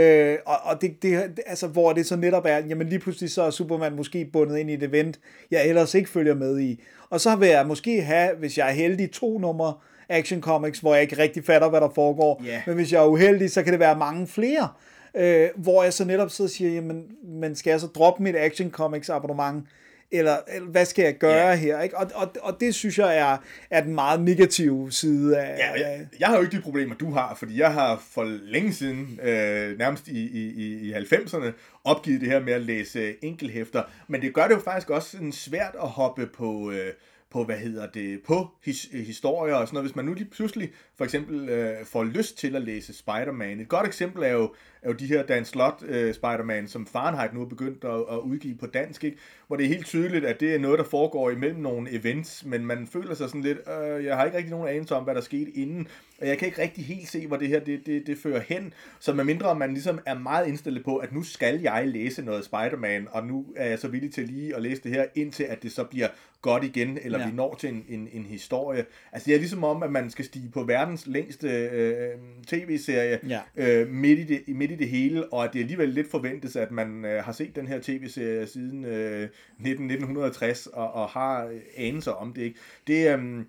øh, 0.00 0.38
og, 0.46 0.56
og 0.64 0.80
det, 0.80 1.02
det, 1.02 1.40
altså, 1.46 1.66
hvor 1.66 1.92
det 1.92 2.06
så 2.06 2.16
netop 2.16 2.44
er, 2.46 2.58
jamen 2.68 2.88
lige 2.88 2.98
pludselig 2.98 3.30
så 3.30 3.42
er 3.42 3.50
Superman 3.50 3.96
måske 3.96 4.24
bundet 4.32 4.58
ind 4.58 4.70
i 4.70 4.74
et 4.74 4.82
event, 4.82 5.20
jeg 5.50 5.66
ellers 5.68 5.94
ikke 5.94 6.10
følger 6.10 6.34
med 6.34 6.60
i, 6.60 6.82
og 7.10 7.20
så 7.20 7.36
vil 7.36 7.48
jeg 7.48 7.66
måske 7.66 8.02
have, 8.02 8.36
hvis 8.38 8.58
jeg 8.58 8.68
er 8.68 8.72
heldig, 8.72 9.10
to 9.10 9.38
numre 9.38 9.74
Action 10.08 10.40
Comics, 10.40 10.78
hvor 10.78 10.94
jeg 10.94 11.02
ikke 11.02 11.18
rigtig 11.18 11.44
fatter, 11.44 11.68
hvad 11.68 11.80
der 11.80 11.90
foregår, 11.94 12.42
Ja. 12.46 12.62
men 12.66 12.74
hvis 12.74 12.92
jeg 12.92 13.02
er 13.02 13.06
uheldig, 13.06 13.50
så 13.50 13.62
kan 13.62 13.72
det 13.72 13.80
være 13.80 13.98
mange 13.98 14.26
flere, 14.26 14.68
øh, 15.14 15.48
hvor 15.56 15.82
jeg 15.82 15.92
så 15.92 16.04
netop 16.04 16.30
sidder 16.30 16.48
og 16.48 16.52
siger, 16.52 16.70
jamen, 16.74 17.04
men 17.24 17.54
skal 17.56 17.70
jeg 17.70 17.80
så 17.80 17.86
droppe 17.86 18.22
mit 18.22 18.36
Action 18.36 18.70
Comics 18.70 19.08
abonnement, 19.10 19.64
eller, 20.12 20.36
eller 20.54 20.68
hvad 20.68 20.84
skal 20.84 21.02
jeg 21.02 21.14
gøre 21.18 21.48
Ja. 21.48 21.54
her? 21.56 21.80
Ikke? 21.80 21.96
Og, 21.98 22.10
og, 22.14 22.32
og 22.42 22.56
det 22.60 22.74
synes 22.74 22.98
jeg 22.98 23.16
er, 23.18 23.36
er 23.70 23.80
den 23.84 23.94
meget 23.94 24.20
negative 24.22 24.92
side 24.92 25.38
af... 25.38 25.58
Ja, 25.58 25.72
jeg, 25.88 26.06
jeg 26.20 26.28
har 26.28 26.36
jo 26.36 26.42
ikke 26.42 26.56
de 26.56 26.62
problemer, 26.62 26.94
du 26.94 27.10
har, 27.10 27.34
fordi 27.34 27.58
jeg 27.60 27.72
har 27.72 28.02
for 28.10 28.24
længe 28.24 28.72
siden, 28.72 29.20
øh, 29.22 29.78
nærmest 29.78 30.08
i, 30.08 30.20
i, 30.26 30.48
i- 30.48 30.90
i 30.90 30.92
90'erne, 30.92 31.52
opgivet 31.84 32.20
det 32.20 32.28
her 32.28 32.40
med 32.40 32.52
at 32.52 32.62
læse 32.62 33.24
enkelhæfter. 33.24 33.82
Men 34.08 34.22
det 34.22 34.34
gør 34.34 34.48
det 34.48 34.54
jo 34.54 34.60
faktisk 34.60 34.90
også 34.90 35.10
sådan 35.10 35.32
svært 35.32 35.74
at 35.82 35.88
hoppe 35.88 36.26
på, 36.26 36.70
øh, 36.70 36.92
på 37.30 37.44
hvad 37.44 37.56
hedder 37.56 37.86
det, 37.86 38.20
på 38.26 38.48
his, 38.64 38.88
historier 38.92 39.54
og 39.54 39.66
sådan 39.68 39.74
noget. 39.76 39.88
Hvis 39.88 39.96
man 39.96 40.04
nu 40.04 40.14
lige 40.14 40.28
pludselig 40.30 40.70
for 40.96 41.04
eksempel 41.04 41.48
øh, 41.48 41.84
får 41.84 42.04
lyst 42.04 42.38
til 42.38 42.56
at 42.56 42.62
læse 42.62 42.92
Spider-Man. 42.94 43.60
Et 43.60 43.68
godt 43.68 43.86
eksempel 43.86 44.22
er 44.22 44.28
jo, 44.28 44.54
er 44.82 44.88
jo 44.88 44.94
de 44.94 45.06
her 45.06 45.22
Dan 45.22 45.44
Slott 45.44 45.82
øh, 45.82 46.14
Spider-Man, 46.14 46.68
som 46.68 46.86
Fahrenheit 46.86 47.34
nu 47.34 47.42
er 47.42 47.46
begyndt 47.48 47.84
at, 47.84 47.90
at 48.16 48.18
udgive 48.18 48.54
på 48.54 48.66
dansk, 48.66 49.04
ikke? 49.04 49.16
hvor 49.46 49.56
det 49.56 49.64
er 49.64 49.68
helt 49.68 49.86
tydeligt, 49.86 50.24
at 50.24 50.40
det 50.40 50.54
er 50.54 50.58
noget, 50.58 50.78
der 50.78 50.84
foregår 50.84 51.30
imellem 51.30 51.60
nogle 51.60 51.92
events, 51.92 52.44
men 52.44 52.66
man 52.66 52.86
føler 52.92 53.14
sig 53.14 53.28
sådan 53.28 53.42
lidt, 53.42 53.58
øh, 53.68 54.04
jeg 54.04 54.16
har 54.16 54.24
ikke 54.24 54.36
rigtig 54.36 54.50
nogen 54.50 54.68
anelse 54.68 54.94
om, 54.94 55.04
hvad 55.04 55.14
der 55.14 55.20
skete 55.20 55.50
inden, 55.50 55.88
og 56.20 56.26
jeg 56.26 56.38
kan 56.38 56.48
ikke 56.48 56.62
rigtig 56.62 56.84
helt 56.84 57.08
se, 57.08 57.26
hvor 57.26 57.36
det 57.36 57.48
her 57.48 57.60
det, 57.60 57.86
det, 57.86 58.06
det 58.06 58.18
fører 58.18 58.40
hen, 58.40 58.72
så 59.00 59.12
medmindre 59.14 59.54
man 59.54 59.72
ligesom 59.72 59.98
er 60.06 60.18
meget 60.18 60.46
indstillet 60.48 60.84
på, 60.84 60.96
at 60.96 61.12
nu 61.12 61.22
skal 61.22 61.60
jeg 61.60 61.88
læse 61.88 62.22
noget 62.22 62.44
Spider-Man, 62.44 63.08
og 63.10 63.26
nu 63.26 63.46
er 63.56 63.68
jeg 63.68 63.78
så 63.78 63.88
villig 63.88 64.12
til 64.14 64.24
lige 64.28 64.56
at 64.56 64.62
læse 64.62 64.82
det 64.82 64.90
her, 64.92 65.04
indtil 65.14 65.44
at 65.44 65.62
det 65.62 65.72
så 65.72 65.84
bliver 65.84 66.08
godt 66.42 66.64
igen, 66.64 66.98
eller 67.02 67.18
Ja. 67.20 67.26
vi 67.28 67.32
når 67.36 67.54
til 67.60 67.68
en, 67.68 67.84
en, 67.88 68.08
en 68.12 68.24
historie. 68.26 68.84
Altså 69.12 69.26
det 69.26 69.34
er 69.34 69.38
ligesom 69.38 69.64
om, 69.64 69.82
at 69.82 69.92
man 69.92 70.10
skal 70.10 70.24
stige 70.24 70.50
på 70.52 70.62
verdens 70.62 71.06
længste 71.06 71.48
øh, 71.48 72.10
tv-serie 72.46 73.18
Ja. 73.28 73.40
øh, 73.56 73.88
midt, 73.88 74.18
i 74.18 74.24
det, 74.24 74.56
midt 74.56 74.69
i 74.70 74.76
det 74.76 74.88
hele, 74.88 75.32
og 75.32 75.44
at 75.44 75.52
det 75.52 75.60
alligevel 75.60 75.88
lidt 75.88 76.10
forventes, 76.10 76.56
at 76.56 76.70
man 76.70 77.04
øh, 77.04 77.24
har 77.24 77.32
set 77.32 77.56
den 77.56 77.66
her 77.66 77.78
tv-serie 77.82 78.46
siden 78.46 78.84
øh, 78.84 79.28
19, 79.58 79.84
1960, 79.90 80.66
og, 80.66 80.92
og 80.94 81.08
har 81.08 81.44
øh, 81.46 81.60
anelser 81.76 82.12
om 82.12 82.32
det. 82.32 82.42
Ikke? 82.42 82.58
Det, 82.86 83.18
øh, 83.18 83.44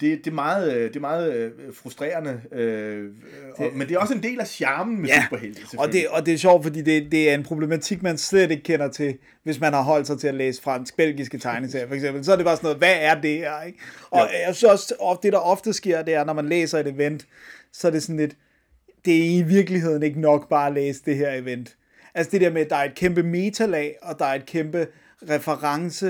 det, 0.00 0.24
det, 0.24 0.30
er 0.30 0.34
meget, 0.34 0.76
øh, 0.76 0.88
det 0.88 0.96
er 0.96 1.00
meget 1.00 1.34
øh, 1.36 1.50
frustrerende, 1.74 2.40
øh, 2.52 3.02
det, 3.02 3.12
og, 3.56 3.70
men 3.74 3.88
det 3.88 3.94
er 3.94 3.98
også 3.98 4.14
en 4.14 4.22
del 4.22 4.40
af 4.40 4.46
charmen 4.46 5.00
med 5.00 5.08
Ja, 5.08 5.22
superhelte, 5.24 5.60
og 5.78 5.92
det, 5.92 6.08
og 6.08 6.26
det 6.26 6.34
er 6.34 6.38
sjovt, 6.38 6.62
fordi 6.62 6.82
det, 6.82 7.12
det 7.12 7.30
er 7.30 7.34
en 7.34 7.42
problematik, 7.42 8.02
man 8.02 8.18
slet 8.18 8.50
ikke 8.50 8.62
kender 8.62 8.88
til, 8.88 9.18
hvis 9.42 9.60
man 9.60 9.72
har 9.72 9.82
holdt 9.82 10.06
sig 10.06 10.18
til 10.18 10.28
at 10.28 10.34
læse 10.34 10.62
fransk-belgiske 10.62 11.38
tegneserier, 11.38 11.88
for 11.88 11.94
eksempel. 11.94 12.24
Så 12.24 12.32
er 12.32 12.36
det 12.36 12.44
bare 12.44 12.56
sådan 12.56 12.66
noget, 12.66 12.78
hvad 12.78 12.94
er 13.00 13.20
det 13.20 13.34
her? 13.38 13.62
Ikke? 13.62 13.78
Og 14.10 14.18
Ja. 14.32 14.46
jeg 14.46 14.54
synes 14.56 14.72
også, 14.72 14.94
og 15.00 15.20
det 15.22 15.32
der 15.32 15.38
ofte 15.38 15.72
sker, 15.72 16.02
det 16.02 16.14
er, 16.14 16.24
når 16.24 16.32
man 16.32 16.48
læser 16.48 16.78
et 16.78 16.86
event, 16.86 17.26
så 17.72 17.86
er 17.86 17.90
det 17.92 18.02
sådan 18.02 18.16
lidt, 18.16 18.36
det 19.08 19.16
er 19.16 19.38
i 19.38 19.42
virkeligheden 19.42 20.02
ikke 20.02 20.20
nok 20.20 20.48
bare 20.48 20.66
at 20.66 20.72
læse 20.74 21.02
det 21.04 21.16
her 21.16 21.32
event. 21.32 21.76
Altså 22.14 22.30
det 22.30 22.40
der 22.40 22.50
med, 22.50 22.60
at 22.62 22.70
der 22.70 22.76
er 22.76 22.84
et 22.84 22.94
kæmpe 22.94 23.22
metalag, 23.22 23.96
og 24.02 24.18
der 24.18 24.24
er 24.24 24.34
et 24.34 24.46
kæmpe 24.46 24.86
reference 25.30 26.06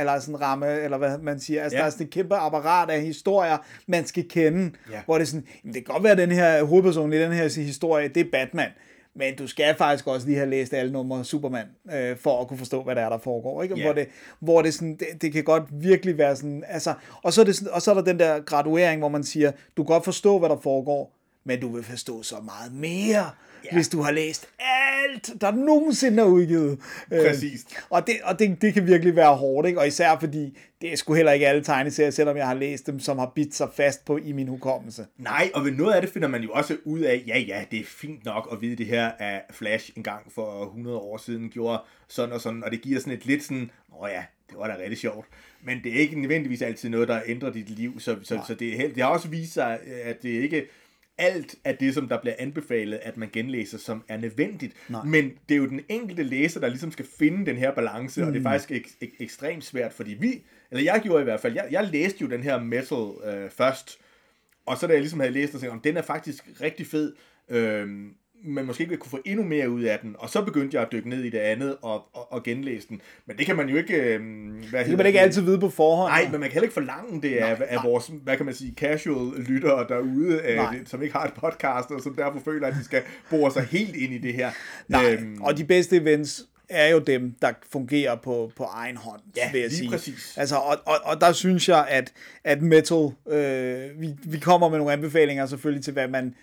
eller 0.00 0.18
sådan 0.20 0.40
ramme, 0.40 0.80
eller 0.80 0.98
hvad 0.98 1.18
man 1.18 1.40
siger. 1.40 1.62
Altså 1.62 1.76
Ja. 1.76 1.80
der 1.80 1.86
er 1.86 1.90
sådan 1.90 2.06
et 2.06 2.12
kæmpe 2.12 2.34
apparat 2.34 2.90
af 2.90 3.00
historier, 3.00 3.56
man 3.86 4.06
skal 4.06 4.28
kende, 4.28 4.70
Ja. 4.90 5.00
hvor 5.04 5.14
det 5.14 5.22
er 5.22 5.26
sådan, 5.26 5.46
det 5.64 5.74
kan 5.74 5.82
godt 5.84 6.02
være, 6.02 6.12
at 6.12 6.18
den 6.18 6.30
her 6.30 6.64
hovedperson 6.64 7.12
i 7.12 7.18
den 7.18 7.32
her 7.32 7.62
historie, 7.62 8.08
det 8.08 8.20
er 8.20 8.30
Batman. 8.32 8.68
Men 9.16 9.36
du 9.36 9.46
skal 9.46 9.74
faktisk 9.74 10.06
også 10.06 10.26
lige 10.26 10.36
have 10.38 10.50
læst 10.50 10.74
alle 10.74 10.92
numre 10.92 11.24
Superman, 11.24 11.66
øh, 11.94 12.16
for 12.16 12.40
at 12.40 12.48
kunne 12.48 12.58
forstå, 12.58 12.82
hvad 12.82 12.94
der 12.94 13.02
er, 13.02 13.08
der 13.08 13.18
foregår. 13.18 13.62
Ikke? 13.62 13.76
Ja. 13.78 13.84
Hvor, 13.84 13.92
det, 13.92 14.06
hvor 14.40 14.62
det, 14.62 14.74
sådan, 14.74 14.96
det, 14.96 15.22
det 15.22 15.32
kan 15.32 15.44
godt 15.44 15.62
virkelig 15.72 16.18
være 16.18 16.36
sådan... 16.36 16.64
Altså, 16.68 16.94
og, 17.22 17.32
så 17.32 17.40
er 17.40 17.44
det 17.44 17.56
sådan, 17.56 17.72
og 17.72 17.82
så 17.82 17.90
er 17.90 17.94
der 17.94 18.02
den 18.02 18.18
der 18.18 18.40
graduering, 18.40 18.98
hvor 19.00 19.08
man 19.08 19.24
siger, 19.24 19.50
du 19.76 19.82
kan 19.84 19.94
godt 19.94 20.04
forstå, 20.04 20.38
hvad 20.38 20.48
der 20.48 20.60
foregår, 20.62 21.14
men 21.44 21.60
du 21.60 21.74
vil 21.74 21.84
forstå 21.84 22.22
så 22.22 22.36
meget 22.44 22.72
mere, 22.72 23.30
ja. 23.64 23.72
hvis 23.72 23.88
du 23.88 24.02
har 24.02 24.10
læst 24.10 24.48
alt, 24.58 25.40
der 25.40 25.50
nogensinde 25.50 26.22
er 26.22 26.26
udgivet. 26.26 26.78
Øh, 27.12 27.26
Præcis. 27.26 27.66
og 27.90 28.06
det, 28.06 28.14
og 28.24 28.38
det, 28.38 28.62
det 28.62 28.74
kan 28.74 28.86
virkelig 28.86 29.16
være 29.16 29.36
hårdt, 29.36 29.68
ikke? 29.68 29.80
og 29.80 29.86
især 29.86 30.18
fordi, 30.18 30.58
det 30.80 30.92
er 30.92 30.96
sgu 30.96 31.14
heller 31.14 31.32
ikke 31.32 31.48
alle 31.48 31.64
tegneserier, 31.64 32.10
selvom 32.10 32.36
jeg 32.36 32.46
har 32.46 32.54
læst 32.54 32.86
dem, 32.86 33.00
som 33.00 33.18
har 33.18 33.32
bidt 33.34 33.54
sig 33.54 33.68
fast 33.74 34.04
på 34.04 34.16
i 34.16 34.32
min 34.32 34.48
hukommelse. 34.48 35.06
Nej, 35.18 35.50
og 35.54 35.64
ved 35.64 35.72
noget 35.72 35.92
af 35.92 36.02
det 36.02 36.10
finder 36.10 36.28
man 36.28 36.42
jo 36.42 36.50
også 36.50 36.76
ud 36.84 37.00
af, 37.00 37.24
ja 37.26 37.38
ja, 37.38 37.64
det 37.70 37.80
er 37.80 37.84
fint 37.84 38.24
nok 38.24 38.48
at 38.52 38.60
vide 38.60 38.76
det 38.76 38.86
her, 38.86 39.08
at 39.18 39.42
Flash 39.50 39.90
engang 39.96 40.32
for 40.32 40.64
100 40.64 40.96
år 40.96 41.16
siden 41.16 41.48
gjorde 41.50 41.82
sådan 42.08 42.32
og 42.32 42.40
sådan, 42.40 42.64
og 42.64 42.70
det 42.70 42.82
giver 42.82 43.00
sådan 43.00 43.12
et 43.12 43.26
lidt 43.26 43.42
sådan, 43.42 43.70
åh 44.00 44.08
ja, 44.10 44.24
det 44.50 44.58
var 44.58 44.66
da 44.66 44.74
rigtig 44.82 44.98
sjovt. 44.98 45.26
Men 45.64 45.80
det 45.84 45.92
er 45.92 46.00
ikke 46.00 46.20
nødvendigvis 46.20 46.62
altid 46.62 46.88
noget, 46.88 47.08
der 47.08 47.20
ændrer 47.26 47.50
dit 47.50 47.70
liv, 47.70 48.00
så, 48.00 48.16
så, 48.22 48.40
så 48.46 48.54
det, 48.54 48.84
er 48.84 48.88
det 48.88 49.02
har 49.02 49.10
også 49.10 49.28
vist 49.28 49.52
sig, 49.52 49.78
at 50.04 50.22
det 50.22 50.28
ikke 50.28 50.66
alt 51.18 51.54
af 51.64 51.76
det, 51.76 51.94
som 51.94 52.08
der 52.08 52.20
bliver 52.20 52.34
anbefalet, 52.38 53.00
at 53.02 53.16
man 53.16 53.30
genlæser, 53.32 53.78
som 53.78 54.04
er 54.08 54.16
nødvendigt. 54.16 54.72
Nej. 54.88 55.04
Men 55.04 55.24
det 55.48 55.54
er 55.54 55.58
jo 55.58 55.66
den 55.66 55.80
enkelte 55.88 56.22
læser, 56.22 56.60
der 56.60 56.68
ligesom 56.68 56.92
skal 56.92 57.06
finde 57.18 57.46
den 57.46 57.56
her 57.56 57.74
balance, 57.74 58.20
mm. 58.20 58.26
og 58.26 58.32
det 58.32 58.38
er 58.38 58.42
faktisk 58.42 58.70
ek- 58.86 59.04
ek- 59.04 59.16
ekstremt 59.20 59.64
svært, 59.64 59.92
fordi 59.92 60.14
vi, 60.20 60.42
eller 60.70 60.84
jeg 60.92 61.00
gjorde 61.02 61.20
i 61.20 61.24
hvert 61.24 61.40
fald, 61.40 61.54
jeg, 61.54 61.68
jeg 61.70 61.88
læste 61.92 62.18
jo 62.22 62.26
den 62.28 62.42
her 62.42 62.60
metal 62.62 63.34
øh, 63.34 63.50
først, 63.50 63.98
og 64.66 64.76
så 64.78 64.86
da 64.86 64.92
jeg 64.92 65.00
ligesom 65.00 65.20
havde 65.20 65.32
læst 65.32 65.52
den, 65.52 65.58
så 65.60 65.66
tænkte 65.66 65.66
jeg, 65.66 65.72
"Om, 65.72 65.80
den 65.80 65.96
er 65.96 66.02
faktisk 66.02 66.48
rigtig 66.60 66.86
fed, 66.86 67.14
øhm, 67.48 68.14
men 68.44 68.66
måske 68.66 68.80
ikke 68.80 68.90
vil 68.90 68.98
kunne 68.98 69.10
få 69.10 69.18
endnu 69.24 69.44
mere 69.44 69.70
ud 69.70 69.82
af 69.82 69.98
den. 70.02 70.16
Og 70.18 70.28
så 70.28 70.42
begyndte 70.44 70.74
jeg 70.74 70.82
at 70.86 70.92
dykke 70.92 71.08
ned 71.08 71.22
i 71.24 71.30
det 71.30 71.38
andet 71.38 71.76
og, 71.82 71.94
og, 72.12 72.32
og 72.32 72.42
genlæse 72.42 72.88
den. 72.88 73.00
Men 73.26 73.36
det 73.36 73.46
kan 73.46 73.56
man 73.56 73.68
jo 73.68 73.76
ikke... 73.76 73.96
Øhm, 74.14 74.64
hvad 74.70 74.80
Det 74.80 74.88
kan 74.88 74.96
man 74.96 75.06
ikke 75.06 75.20
altid 75.20 75.42
vide 75.42 75.60
på 75.60 75.68
forhånd. 75.70 76.10
Nej, 76.12 76.22
men 76.22 76.32
man 76.32 76.42
kan 76.42 76.52
heller 76.52 76.64
ikke 76.64 76.74
forlange 76.74 77.22
det 77.22 77.36
af, 77.36 77.56
af 77.68 77.78
vores, 77.84 78.10
hvad 78.24 78.36
kan 78.36 78.46
man 78.46 78.54
sige, 78.54 78.74
casual 78.76 79.40
lyttere 79.42 79.86
derude, 79.88 80.40
Nej. 80.56 80.76
øh, 80.80 80.86
som 80.86 81.02
ikke 81.02 81.14
har 81.14 81.24
et 81.26 81.34
podcast, 81.34 81.90
og 81.90 82.00
som 82.02 82.14
derfor 82.14 82.40
føler, 82.44 82.66
at 82.66 82.74
de 82.74 82.84
skal 82.84 83.02
bore 83.30 83.50
sig 83.52 83.62
helt 83.62 83.96
ind 83.96 84.12
i 84.14 84.18
det 84.18 84.34
her. 84.34 84.50
Nej, 84.88 85.18
og 85.40 85.58
de 85.58 85.64
bedste 85.64 85.96
events 85.96 86.44
er 86.68 86.88
jo 86.88 86.98
dem, 86.98 87.34
der 87.42 87.52
fungerer 87.72 88.16
på, 88.16 88.52
på 88.56 88.64
egen 88.64 88.96
hånd, 88.96 89.20
Ja, 89.36 89.52
vil 89.52 89.60
jeg 89.60 89.68
lige 89.68 89.78
sige. 89.78 89.90
præcis. 89.90 90.34
Altså, 90.36 90.56
og, 90.56 90.76
og, 90.86 90.94
og 91.04 91.20
der 91.20 91.32
synes 91.32 91.68
jeg, 91.68 91.86
at, 91.88 92.12
at 92.44 92.62
Metal, 92.62 93.08
øh, 93.28 94.00
vi, 94.00 94.08
vi 94.24 94.38
kommer 94.38 94.68
med 94.68 94.78
nogle 94.78 94.92
anbefalinger 94.92 95.46
selvfølgelig 95.46 95.84
til, 95.84 95.92
hvad 95.92 96.08
man 96.08 96.34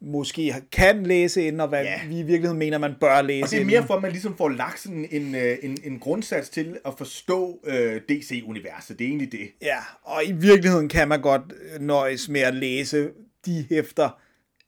måske 0.00 0.54
kan 0.72 1.02
læse 1.06 1.42
inden, 1.46 1.60
og 1.60 1.68
hvad 1.68 1.82
Ja. 1.84 2.00
vi 2.08 2.14
i 2.18 2.22
virkeligheden 2.22 2.58
mener, 2.58 2.78
man 2.78 2.94
bør 3.00 3.22
læse 3.22 3.44
Og 3.44 3.50
det 3.50 3.56
er 3.56 3.60
inden. 3.60 3.74
mere 3.74 3.86
for, 3.86 3.94
at 3.94 4.02
man 4.02 4.10
ligesom 4.10 4.36
får 4.36 4.48
lagt 4.48 4.80
sådan 4.80 5.08
en, 5.10 5.34
øh, 5.34 5.56
en, 5.62 5.78
en 5.84 5.98
grundsats 5.98 6.48
til 6.48 6.78
at 6.86 6.92
forstå 6.98 7.60
øh, 7.66 8.00
DC-universet. 8.08 8.98
Det 8.98 9.04
er 9.04 9.08
egentlig 9.08 9.32
det. 9.32 9.48
Ja, 9.62 9.78
og 10.02 10.22
i 10.26 10.32
virkeligheden 10.32 10.88
kan 10.88 11.08
man 11.08 11.20
godt 11.20 11.42
øh, 11.74 11.80
nøjes 11.80 12.28
med 12.28 12.40
at 12.40 12.54
læse 12.54 13.08
de 13.46 13.66
hæfter, 13.70 14.20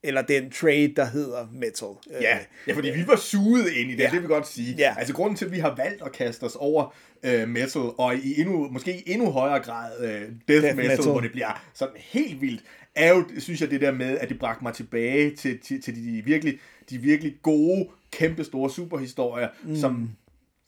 eller 0.06 0.22
den 0.22 0.50
trade, 0.50 0.92
der 0.96 1.04
hedder 1.04 1.48
Metal. 1.52 1.88
Øh, 2.16 2.22
Ja, 2.22 2.38
ja 2.66 2.74
fordi 2.74 2.90
vi 2.90 3.06
var 3.06 3.16
suget 3.16 3.68
ind 3.72 3.90
i 3.90 3.92
det, 3.92 3.98
Ja. 3.98 4.04
ja. 4.04 4.10
det 4.10 4.14
vil 4.14 4.22
vi 4.22 4.26
godt 4.34 4.48
sige. 4.48 4.74
Ja. 4.78 4.94
Altså 4.98 5.14
grunden 5.14 5.36
til, 5.36 5.44
at 5.44 5.52
vi 5.52 5.58
har 5.58 5.74
valgt 5.76 6.02
at 6.02 6.12
kaste 6.12 6.44
os 6.44 6.56
over 6.56 6.94
øh, 7.22 7.48
metal, 7.48 7.80
og 7.98 8.16
i 8.16 8.40
endnu, 8.40 8.68
måske 8.70 8.98
i 8.98 9.02
endnu 9.12 9.30
højere 9.30 9.58
grad 9.62 9.90
øh, 10.00 10.10
death, 10.10 10.28
Death 10.48 10.62
death 10.62 10.76
metal, 10.76 10.90
metal. 10.90 11.04
hvor 11.12 11.20
det 11.20 11.32
bliver 11.32 11.62
sådan 11.74 11.94
helt 11.98 12.40
vildt, 12.40 12.62
er 12.94 13.08
jo, 13.14 13.24
synes 13.38 13.60
jeg, 13.60 13.70
det 13.70 13.80
der 13.80 13.92
med, 13.92 14.18
at 14.18 14.28
det 14.28 14.38
bragte 14.38 14.64
mig 14.64 14.74
tilbage 14.74 15.36
til, 15.36 15.58
til, 15.58 15.82
til 15.82 15.96
de, 15.96 16.22
virkelig, 16.24 16.58
de 16.90 16.98
virkelig 16.98 17.34
gode, 17.42 17.88
kæmpe 18.12 18.44
store 18.44 18.70
superhistorier, 18.70 19.48
mm. 19.64 19.76
som 19.76 20.10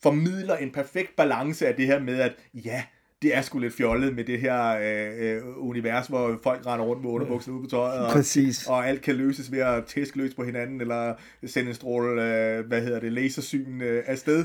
formidler 0.03 0.57
en 0.57 0.71
perfekt 0.73 1.17
balance 1.17 1.67
af 1.69 1.75
det 1.75 1.87
her 1.87 2.01
med, 2.01 2.21
at 2.21 2.33
ja, 2.55 2.83
det 3.23 3.37
er 3.37 3.43
sgu 3.43 3.59
lidt 3.59 3.75
fjollet 3.75 4.15
med 4.17 4.25
det 4.25 4.41
her 4.41 4.69
øh, 4.69 5.37
øh, 5.37 5.43
univers, 5.57 6.07
hvor 6.07 6.39
folk 6.43 6.67
render 6.67 6.85
rundt 6.87 7.03
med 7.03 7.11
underbukser 7.11 7.53
ude 7.53 7.63
på 7.63 7.71
tøjet, 7.71 8.07
og, 8.07 8.13
Præcis. 8.13 8.67
og 8.67 8.89
alt 8.89 9.03
kan 9.03 9.15
løses 9.15 9.53
ved 9.53 9.59
at 9.59 9.85
tæske 9.85 10.17
løs 10.17 10.35
på 10.35 10.45
hinanden, 10.45 10.81
eller 10.81 11.15
sende 11.47 11.69
en 11.69 11.75
stråle, 11.75 12.23
øh, 12.23 12.67
hvad 12.67 12.83
hedder 12.83 13.01
det, 13.01 13.13
lasersyn 13.13 13.81
øh, 13.81 14.05
afsted. 14.07 14.45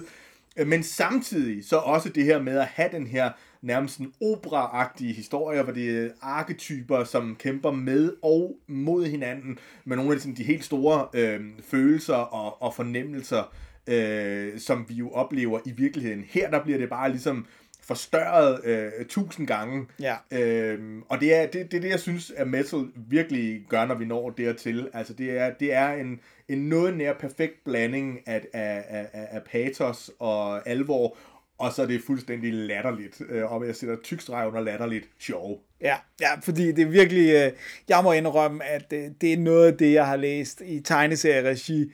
Øh, 0.58 0.68
Men 0.68 0.84
samtidig 0.84 1.66
så 1.66 1.76
også 1.78 2.10
det 2.10 2.24
her 2.24 2.42
med 2.42 2.58
at 2.58 2.66
have 2.66 2.90
den 2.92 3.08
her 3.08 3.32
nærmest 3.62 4.00
en 4.00 4.14
opera-agtige 4.22 5.14
historie, 5.14 5.64
hvor 5.64 5.74
det 5.74 6.06
er 6.06 6.10
arketyper, 6.22 7.04
som 7.04 7.36
kæmper 7.40 7.72
med 7.72 8.12
og 8.22 8.56
mod 8.68 9.06
hinanden, 9.06 9.60
med 9.86 9.98
nogle 9.98 10.12
af 10.12 10.18
de, 10.18 10.22
sådan, 10.22 10.36
de 10.36 10.44
helt 10.44 10.66
store 10.66 11.08
øh, 11.14 11.40
følelser 11.70 12.16
og, 12.16 12.62
og 12.62 12.74
fornemmelser, 12.76 13.54
øh, 13.88 14.60
som 14.60 14.86
vi 14.90 14.94
jo 14.94 15.10
oplever 15.10 15.60
i 15.66 15.72
virkeligheden. 15.72 16.24
Her 16.28 16.50
der 16.50 16.64
bliver 16.64 16.78
det 16.78 16.90
bare 16.90 17.10
ligesom 17.10 17.46
forstørret 17.84 18.66
øh, 18.66 18.92
tusind 19.10 19.48
gange. 19.48 19.86
Ja. 20.02 20.16
Øhm, 20.32 21.02
og 21.10 21.20
det 21.20 21.36
er, 21.36 21.46
det, 21.46 21.72
det 21.72 21.78
er 21.78 21.82
det, 21.82 21.90
jeg 21.90 22.00
synes, 22.00 22.32
at 22.32 22.48
metal 22.48 22.86
virkelig 22.96 23.66
gør, 23.70 23.86
når 23.86 23.96
vi 23.96 24.06
når 24.06 24.30
dertil. 24.30 24.90
Altså, 24.94 25.14
det 25.14 25.38
er, 25.40 25.54
det 25.60 25.74
er 25.74 25.94
en, 25.94 26.20
en 26.48 26.70
noget 26.70 26.98
nær 26.98 27.14
perfekt 27.14 27.64
blanding 27.66 28.20
af, 28.26 28.42
af, 28.54 28.84
af, 28.90 29.08
af 29.14 29.28
af 29.32 29.42
patos 29.52 30.12
og 30.20 30.70
alvor, 30.70 31.18
og 31.58 31.74
så 31.74 31.82
er 31.82 31.86
det 31.86 32.02
fuldstændig 32.08 32.54
latterligt. 32.54 33.22
Øh, 33.30 33.52
og 33.54 33.68
jeg 33.68 33.76
sætter 33.76 33.96
tyk 34.04 34.22
streg 34.22 34.48
under 34.48 34.62
latterligt 34.62 35.10
sjov. 35.20 35.62
Ja, 35.82 35.96
ja, 36.22 36.40
fordi 36.44 36.72
det 36.72 36.82
er 36.82 36.90
virkelig, 36.90 37.34
øh, 37.34 37.52
jeg 37.90 38.04
må 38.04 38.12
indrømme, 38.12 38.64
at 38.64 38.94
øh, 38.94 39.10
det 39.22 39.34
er 39.34 39.38
noget 39.38 39.68
af 39.72 39.78
det, 39.78 39.94
jeg 39.94 40.08
har 40.08 40.16
læst 40.16 40.62
i 40.66 40.80
tegneserieregi 40.80 41.92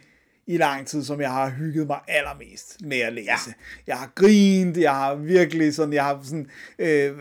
i 0.49 0.57
lang 0.57 0.87
tid, 0.87 1.03
som 1.03 1.21
jeg 1.21 1.31
har 1.31 1.49
hygget 1.49 1.87
mig 1.87 1.99
allermest 2.07 2.77
med 2.83 2.99
at 2.99 3.13
læse. 3.13 3.27
Ja. 3.27 3.53
Jeg 3.87 3.95
har 3.95 4.11
grint, 4.15 4.77
jeg 4.77 4.91
har 4.91 5.15
virkelig 5.15 5.75
sådan, 5.75 5.93
jeg 5.93 6.03
har 6.03 6.19
sådan, 6.23 6.47
øh, 6.79 7.11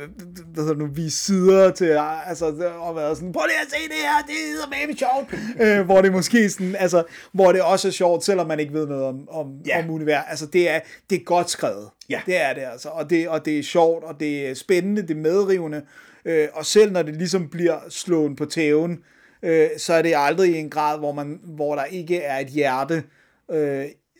hvad 0.55 0.65
det 0.65 0.79
nu, 0.79 0.87
vist 0.87 1.25
sider 1.25 1.71
til, 1.71 1.99
altså, 2.27 2.47
og 2.79 2.97
været 2.97 3.17
sådan, 3.17 3.33
prøv 3.33 3.43
lige 3.47 3.61
at 3.61 3.71
se 3.71 3.89
det 3.89 3.97
her, 3.97 4.23
det 4.27 4.35
er 4.65 4.87
baby 4.87 4.99
sjovt. 4.99 5.35
øh, 5.61 5.85
hvor 5.85 6.01
det 6.03 6.13
måske 6.13 6.51
sådan, 6.51 6.77
altså, 6.79 7.05
hvor 7.33 7.53
det 7.53 7.63
også 7.63 7.89
er 7.89 7.93
sjovt, 7.93 8.25
selvom 8.25 8.47
man 8.47 8.61
ikke 8.61 8.73
ved 8.73 8.87
noget 8.87 9.05
om, 9.05 9.29
om, 9.29 9.47
Ja. 9.67 9.79
om 9.85 9.91
univers. 9.91 10.25
Altså, 10.29 10.47
det 10.47 10.71
er, 10.71 10.81
det 11.11 11.21
er 11.21 11.25
godt 11.25 11.51
skrevet. 11.51 11.89
Ja. 12.11 12.21
Det 12.27 12.43
er 12.43 12.55
det 12.55 12.63
altså, 12.73 12.89
og 12.89 13.11
det, 13.11 13.29
og 13.29 13.45
det 13.45 13.59
er 13.59 13.63
sjovt, 13.63 14.05
og 14.05 14.21
det 14.21 14.49
er 14.51 14.55
spændende, 14.55 15.03
det 15.03 15.11
er 15.11 15.15
medrivende, 15.15 15.83
øh, 16.25 16.49
og 16.53 16.67
selv 16.67 16.93
når 16.93 17.03
det 17.03 17.15
ligesom 17.17 17.49
bliver 17.49 17.79
slået 17.89 18.37
på 18.37 18.45
tæven, 18.45 18.99
øh, 19.43 19.69
så 19.79 19.93
er 19.95 20.03
det 20.03 20.15
aldrig 20.17 20.51
i 20.51 20.59
en 20.59 20.71
grad, 20.71 20.99
hvor, 20.99 21.13
man, 21.13 21.41
hvor 21.45 21.75
der 21.75 21.85
ikke 21.85 22.23
er 22.23 22.39
et 22.39 22.49
hjerte, 22.49 22.95
øh, 22.95 23.03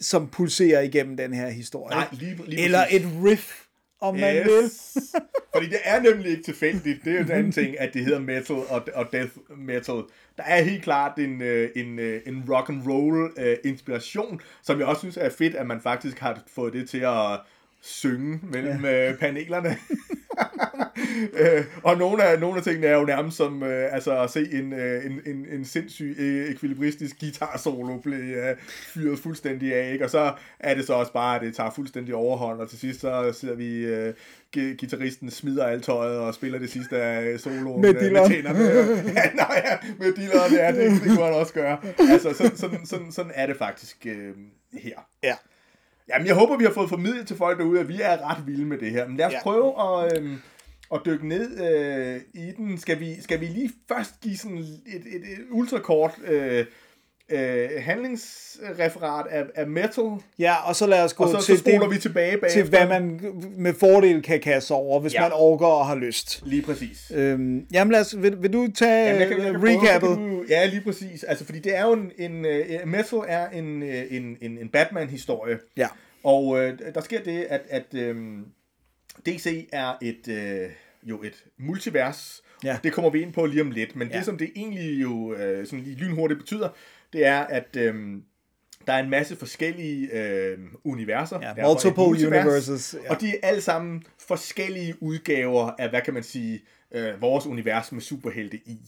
som 0.01 0.29
pulserer 0.29 0.81
igennem 0.81 1.17
den 1.17 1.33
her 1.35 1.49
historie. 1.49 1.97
Nej, 1.97 2.07
lige- 2.13 2.41
lige 2.47 2.65
Eller 2.65 2.85
præcis. 2.85 3.01
et 3.01 3.07
riff, 3.25 3.61
om 4.01 4.15
man 4.15 4.35
vil. 4.37 4.71
Fordi 5.55 5.67
det 5.69 5.79
er 5.85 6.01
nemlig 6.03 6.31
ikke 6.31 6.43
tilfældigt. 6.43 7.05
Det 7.05 7.13
er 7.13 7.17
jo 7.19 7.23
den 7.23 7.31
anden 7.33 7.53
ting, 7.53 7.81
at 7.81 7.95
det 7.95 8.05
hedder 8.05 8.19
metal 8.19 8.57
og, 8.57 8.89
og 8.95 9.07
death 9.13 9.33
metal. 9.59 9.95
Der 10.37 10.43
er 10.47 10.63
helt 10.63 10.83
klart 10.83 11.19
en, 11.19 11.43
øh, 11.43 11.71
en, 11.77 11.99
øh, 11.99 12.21
en 12.27 12.45
rock 12.51 12.69
and 12.71 12.83
roll 12.89 13.33
øh, 13.39 13.57
inspiration, 13.65 14.41
som 14.63 14.79
jeg 14.79 14.87
også 14.87 15.01
synes 15.01 15.17
er 15.17 15.31
fedt, 15.31 15.55
at 15.55 15.67
man 15.67 15.81
faktisk 15.81 16.19
har 16.19 16.43
fået 16.55 16.73
det 16.73 16.89
til 16.91 16.99
at 16.99 17.41
synge 17.81 18.41
mellem 18.43 18.85
ja. 18.85 19.11
øh, 19.11 19.19
panelerne. 19.19 19.77
øh, 21.41 21.65
og 21.83 21.99
nogle 21.99 22.25
af, 22.25 22.41
nogle 22.41 22.57
af 22.57 22.63
tingene 22.63 22.87
er 22.87 22.99
jo 22.99 23.05
nærmest 23.05 23.37
som 23.37 23.63
øh, 23.63 23.95
altså 23.95 24.21
at 24.23 24.31
se 24.31 24.53
en, 24.53 24.73
øh, 24.73 25.07
en, 25.07 25.21
en, 25.27 25.47
en 25.53 25.65
sindssyg 25.65 26.17
øh, 26.19 26.51
ekvilibristisk 26.51 27.21
guitar-solo 27.21 27.99
blive 27.99 28.51
øh, 28.51 28.57
fyret 28.95 29.19
fuldstændig 29.19 29.75
af, 29.75 29.93
ikke? 29.93 30.05
og 30.05 30.11
så 30.11 30.33
er 30.61 30.75
det 30.75 30.87
så 30.87 30.93
også 30.93 31.13
bare, 31.13 31.37
at 31.37 31.43
det 31.43 31.55
tager 31.55 31.71
fuldstændig 31.71 32.15
overhånd, 32.15 32.61
og 32.61 32.71
til 32.71 32.79
sidst 32.79 33.01
så 33.01 33.33
ser 33.33 33.55
vi 33.55 33.87
øh, 33.87 34.15
guitaristen 34.55 35.31
smider 35.31 35.65
alt 35.65 35.85
tøjet 35.85 36.19
og 36.19 36.35
spiller 36.35 36.59
det 36.59 36.71
sidste 36.71 36.97
af 36.97 37.41
soloen 37.41 37.81
Med 37.81 37.95
øh, 37.95 38.01
dilleren. 38.01 38.31
tænderne. 38.31 38.65
ja, 39.19 39.31
nej, 39.35 39.63
ja, 39.65 39.89
med 39.99 40.13
dilleren, 40.13 40.53
ja, 40.53 40.73
det, 40.73 40.91
det 40.91 41.03
kunne 41.03 41.25
han 41.25 41.35
også 41.35 41.53
gøre. 41.53 41.79
Altså, 42.11 42.35
sådan, 42.35 42.57
sådan, 42.57 42.87
sådan, 42.87 43.13
sådan 43.13 43.33
er 43.35 43.47
det 43.47 43.57
faktisk 43.57 44.07
øh, 44.07 44.35
her. 44.73 45.09
Ja. 45.23 45.35
Jamen, 46.09 46.27
jeg 46.27 46.35
håber, 46.35 46.57
vi 46.57 46.65
har 46.65 46.73
fået 46.73 46.89
formidlet 46.89 47.27
til 47.27 47.37
folk 47.37 47.59
derude, 47.59 47.81
at 47.81 47.89
vi 47.89 48.01
er 48.03 48.31
ret 48.31 48.47
vilde 48.47 48.65
med 48.65 48.79
det 48.79 48.91
her. 48.91 49.09
Men 49.09 49.17
lad 49.17 49.27
os 49.27 49.33
ja. 49.33 49.43
Prøve 49.43 49.75
at, 49.83 50.19
øhm, 50.19 50.37
at 50.95 51.01
dykke 51.07 51.29
ned 51.29 51.71
øh, 51.71 52.21
i 52.35 52.53
den. 52.57 52.79
Skal 52.79 53.01
vi, 53.01 53.21
skal 53.21 53.41
vi 53.41 53.47
lige 53.47 53.71
først 53.89 54.21
give 54.21 54.37
sådan 54.37 54.59
et, 54.59 54.81
et, 54.87 55.15
et 55.15 55.47
ultrakort 55.51 56.15
øh, 56.25 56.67
øh, 57.31 57.69
handlingsreferat 57.79 59.27
af, 59.31 59.45
af 59.55 59.67
metal, 59.67 60.05
Ja, 60.39 60.55
og 60.69 60.77
så 60.77 60.87
lad 60.87 61.05
os 61.05 61.15
gå 61.15 61.25
og 61.25 61.31
så, 61.31 61.41
så 61.41 61.47
til, 61.47 61.59
spoler 61.59 61.81
det, 61.81 61.91
vi 61.91 61.99
tilbage 61.99 62.39
bagefter. 62.39 62.61
til, 62.63 62.69
hvad 62.71 62.89
man 62.89 63.21
med 63.57 63.75
fordel 63.75 64.23
kan 64.23 64.41
kaste 64.41 64.73
over, 64.73 65.01
hvis 65.01 65.15
Ja. 65.15 65.21
man 65.23 65.31
orker 65.35 65.67
og 65.67 65.87
har 65.87 65.95
lyst. 65.95 66.43
Lige 66.47 66.63
præcis. 66.63 67.13
Øhm, 67.15 67.67
jamen 67.73 67.93
lad 67.93 68.01
os, 68.01 68.23
vil, 68.23 68.43
vil 68.43 68.53
du 68.53 68.69
tage 68.77 69.07
Jamen, 69.07 69.21
jeg 69.21 69.29
kan, 69.29 69.39
jeg 69.43 69.53
kan 69.53 69.61
prøve, 69.61 69.81
recappet? 69.81 70.09
så 70.11 70.17
kan 70.17 70.29
du- 70.29 70.45
Ja, 70.49 70.67
lige 70.67 70.81
præcis. 70.81 71.23
Altså, 71.25 71.45
fordi 71.45 71.59
det 71.59 71.77
er 71.77 71.83
jo 71.87 71.93
en, 71.93 72.13
en 72.19 72.33
uh, 72.85 72.89
metal 72.89 73.19
er 73.29 73.49
en, 73.51 73.83
uh, 73.83 73.89
en, 74.11 74.37
en, 74.41 74.59
en 74.59 74.69
Batman-historie. 74.69 75.59
Ja. 75.77 75.87
Og 76.25 76.59
øh, 76.61 76.79
der 76.95 77.01
sker 77.01 77.21
det, 77.23 77.47
at, 77.51 77.61
at 77.71 77.85
øhm, 77.95 78.45
DC 79.27 79.69
er 79.73 79.93
et 80.03 80.29
øh, 80.29 80.69
jo 81.03 81.23
et 81.23 81.45
multivers. 81.59 82.43
Ja. 82.65 82.79
Det 82.85 82.93
kommer 82.93 83.11
vi 83.11 83.23
ind 83.23 83.33
på 83.33 83.47
lige 83.47 83.61
om 83.63 83.71
lidt. 83.71 83.97
Men 83.97 84.09
ja. 84.09 84.13
Ja. 84.15 84.19
det, 84.19 84.27
som 84.27 84.39
det 84.39 84.51
egentlig 84.57 85.03
jo 85.03 85.35
øh, 85.35 85.67
sådan 85.67 85.85
lige 85.85 85.97
lynhurtigt 85.97 86.41
betyder, 86.41 86.69
det 87.13 87.27
er, 87.27 87.41
at 87.41 87.77
øhm, 87.77 88.23
der 88.87 88.93
er 88.93 88.99
en 88.99 89.11
masse 89.11 89.37
forskellige 89.37 90.13
øh, 90.13 90.59
universer. 90.85 91.39
Ja, 91.43 91.67
multiple 91.67 92.05
multivers. 92.05 92.45
universes, 92.45 92.97
ja. 93.05 93.11
Og 93.11 93.21
de 93.21 93.29
er 93.29 93.39
alle 93.43 93.61
sammen 93.61 94.03
forskellige 94.29 95.03
udgaver 95.03 95.71
af, 95.79 95.89
hvad 95.89 96.01
kan 96.01 96.15
man 96.15 96.23
sige, 96.23 96.61
øh, 96.95 97.23
vores 97.23 97.47
univers 97.47 97.93
med 97.93 98.01
superhelte 98.01 98.57
i. 98.57 98.79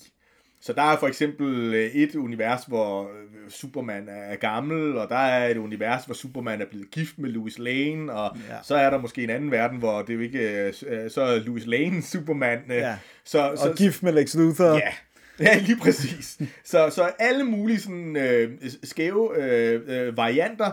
Så 0.63 0.73
der 0.73 0.83
er 0.83 0.97
for 0.97 1.07
eksempel 1.07 1.75
øh, 1.75 1.91
et 1.91 2.15
univers, 2.15 2.65
hvor 2.65 3.03
øh, 3.03 3.51
Superman 3.51 4.09
er 4.09 4.37
gammel, 4.37 4.97
og 4.97 5.09
der 5.09 5.17
er 5.17 5.49
et 5.49 5.57
univers, 5.57 6.05
hvor 6.05 6.15
Superman 6.15 6.61
er 6.61 6.67
blevet 6.71 6.91
gift 6.91 7.19
med 7.19 7.31
Louis 7.31 7.59
Lane, 7.59 8.13
og 8.13 8.37
ja. 8.49 8.57
Så 8.63 8.75
er 8.75 8.91
der 8.91 8.99
måske 8.99 9.25
en 9.25 9.31
anden 9.31 9.51
verden, 9.51 9.79
hvor 9.79 10.03
det 10.03 10.15
jo 10.15 10.21
ikke 10.21 10.67
øh, 10.67 11.11
så 11.11 11.23
er 11.23 11.39
Louis 11.39 11.67
Lane 11.67 12.03
Superman. 12.03 12.59
Ja. 12.69 12.97
Så, 13.25 13.51
Og 13.51 13.59
så, 13.59 13.75
gift 13.77 14.03
med 14.03 14.13
Lex 14.13 14.35
Luthor. 14.35 14.75
Ja, 14.75 14.93
ja 15.41 15.59
lige 15.59 15.77
præcis. 15.79 16.39
Så, 16.65 16.91
så 16.91 17.03
alle 17.19 17.45
mulige 17.45 17.81
sådan, 17.81 18.17
øh, 18.17 18.59
skæve 18.83 19.43
øh, 19.45 19.83
øh, 19.87 20.17
varianter 20.17 20.73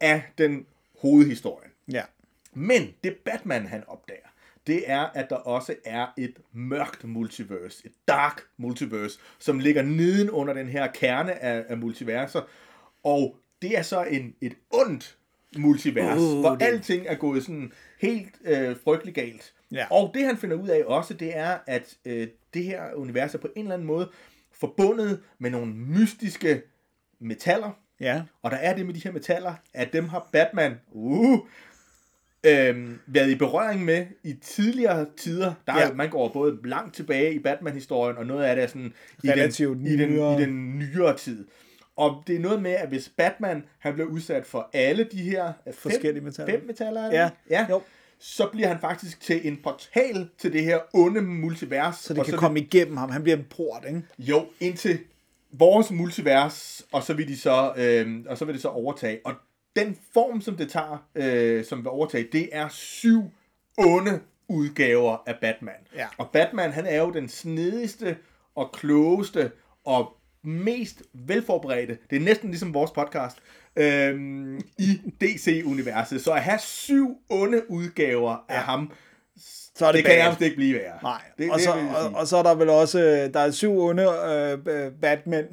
af 0.00 0.22
den 0.38 0.66
hovedhistorie. 1.00 1.68
ja. 1.92 2.02
Men 2.54 2.94
det 3.04 3.16
Batman 3.24 3.66
han 3.66 3.82
opdager, 3.86 4.26
det 4.66 4.82
er, 4.90 5.00
at 5.14 5.30
der 5.30 5.36
også 5.36 5.74
er 5.84 6.06
et 6.18 6.34
mørkt 6.52 7.04
multiverse, 7.04 7.82
et 7.86 7.92
dark 8.08 8.40
multiverse, 8.56 9.18
som 9.38 9.58
ligger 9.58 9.82
neden 9.82 10.30
under 10.30 10.54
den 10.54 10.68
her 10.68 10.86
kerne 10.94 11.42
af, 11.42 11.64
af 11.68 11.78
multiverser. 11.78 12.40
Og 13.04 13.36
det 13.62 13.78
er 13.78 13.82
så 13.82 14.02
en, 14.02 14.34
et 14.40 14.54
ondt 14.70 15.16
multivers, 15.58 16.18
uh, 16.20 16.34
Uh, 16.34 16.40
hvor 16.40 16.50
det- 16.56 16.62
alting 16.66 17.06
er 17.06 17.14
gået 17.14 17.42
sådan 17.42 17.72
helt 18.00 18.34
øh, 18.44 18.76
frygtelig 18.84 19.14
galt. 19.14 19.54
Ja. 19.72 19.86
Og 19.90 20.10
det 20.14 20.24
han 20.26 20.36
finder 20.36 20.56
ud 20.56 20.68
af 20.68 20.82
også, 20.86 21.14
det 21.14 21.36
er, 21.36 21.58
at 21.66 21.96
øh, 22.04 22.28
det 22.54 22.64
her 22.64 22.82
univers 22.94 23.34
er 23.34 23.38
på 23.38 23.48
en 23.56 23.62
eller 23.62 23.74
anden 23.74 23.86
måde 23.86 24.10
forbundet 24.52 25.20
med 25.38 25.50
nogle 25.50 25.72
mystiske 25.74 26.62
metaller, 27.20 27.70
Ja. 28.00 28.22
og 28.42 28.50
der 28.50 28.56
er 28.56 28.74
det 28.76 28.86
med 28.86 28.94
de 28.94 29.00
her 29.04 29.12
metaller, 29.12 29.54
at 29.74 29.92
dem 29.92 30.08
har 30.08 30.28
Batman 30.32 30.74
uh, 30.92 31.38
øhm, 32.46 32.98
været 33.06 33.30
i 33.30 33.34
berøring 33.34 33.84
med 33.84 34.06
i 34.24 34.32
tidligere 34.42 35.06
tider. 35.16 35.54
Der 35.66 35.72
er, 35.72 35.86
Ja. 35.86 35.92
Man 35.92 36.10
går 36.10 36.28
både 36.28 36.58
langt 36.64 36.94
tilbage 36.94 37.34
i 37.34 37.38
Batman-historien, 37.38 38.16
og 38.16 38.26
noget 38.26 38.44
af 38.44 38.56
det 38.56 38.62
er 38.62 38.68
sådan 38.68 38.92
i 39.22 39.26
den, 39.26 39.30
Relativt 39.30 39.78
i, 39.88 39.96
den, 39.96 40.08
nyere. 40.10 40.40
i 40.40 40.44
den 40.44 40.78
nyere 40.78 41.16
tid. 41.16 41.46
Og 41.96 42.22
det 42.26 42.36
er 42.36 42.40
noget 42.40 42.62
med, 42.62 42.70
at 42.70 42.88
hvis 42.88 43.12
Batman 43.16 43.64
han 43.78 43.94
bliver 43.94 44.08
udsat 44.08 44.46
for 44.46 44.70
alle 44.72 45.04
de 45.04 45.22
her 45.22 45.52
fem, 45.64 45.74
Forskellige 45.74 46.24
metaller. 46.24 46.52
fem 46.54 46.66
metaller, 46.66 47.00
er? 47.00 47.12
Ja. 47.22 47.30
ja. 47.50 47.66
Jo. 47.70 47.82
Så 48.20 48.48
bliver 48.52 48.68
han 48.68 48.80
faktisk 48.80 49.20
til 49.20 49.48
en 49.48 49.60
portal 49.62 50.28
til 50.38 50.52
det 50.52 50.64
her 50.64 50.78
onde 50.94 51.22
multivers. 51.22 51.96
Så 51.96 52.14
det 52.14 52.24
kan 52.24 52.38
komme 52.38 52.60
igennem 52.60 52.96
ham. 52.96 53.10
Han 53.10 53.22
bliver 53.22 53.36
en 53.36 53.46
port, 53.50 53.84
ikke? 53.88 54.02
jo, 54.18 54.46
indtil 54.60 54.98
vores 55.52 55.90
multivers, 55.90 56.86
og 56.92 57.02
så 57.02 57.14
vil 57.14 57.28
de 57.28 57.36
så, 57.36 57.72
øh, 57.76 58.24
og 58.28 58.38
så 58.38 58.44
vil 58.44 58.54
det 58.54 58.62
så 58.62 58.68
overtage. 58.68 59.20
Og 59.24 59.34
den 59.76 59.98
form, 60.14 60.40
som 60.40 60.56
det 60.56 60.70
tager, 60.70 61.08
øh, 61.14 61.64
som 61.64 61.78
vil 61.78 61.88
overtage, 61.88 62.28
det 62.32 62.48
er 62.52 62.68
syv 62.68 63.22
onde 63.78 64.20
udgaver 64.48 65.16
af 65.26 65.36
Batman. 65.40 65.74
Ja. 65.96 66.06
Og 66.18 66.30
Batman, 66.32 66.72
han 66.72 66.86
er 66.86 66.96
jo 67.02 67.10
den 67.10 67.28
snedigste 67.28 68.16
og 68.54 68.72
klogeste 68.72 69.50
og 69.84 70.16
mest 70.42 71.02
velforberedte, 71.12 71.98
det 72.10 72.16
er 72.16 72.20
næsten 72.20 72.50
ligesom 72.50 72.74
vores 72.74 72.90
podcast, 72.90 73.38
øhm, 73.76 74.60
i 74.78 75.00
DC-universet. 75.20 76.24
Så 76.24 76.32
at 76.32 76.42
have 76.42 76.58
syv 76.58 77.16
onde 77.28 77.70
udgaver 77.70 78.44
af 78.48 78.62
ham, 78.62 78.92
Så 79.74 79.86
er 79.86 79.92
det, 79.92 79.98
det 79.98 80.04
kan 80.04 80.18
nærmest 80.18 80.40
ikke 80.40 80.56
blive 80.56 80.74
værre. 80.74 80.98
Nej, 81.02 81.20
det, 81.38 81.50
og, 81.50 81.58
det 81.58 81.64
så, 81.64 81.70
og, 81.70 82.20
og 82.20 82.26
så 82.26 82.36
er 82.36 82.42
der 82.42 82.54
vel 82.54 82.68
også, 82.68 83.00
øh, 83.00 83.34
der 83.34 83.40
er 83.40 83.50
syv 83.50 83.78
onde 83.78 84.02
øh, 84.66 84.92
Batman, 85.02 85.44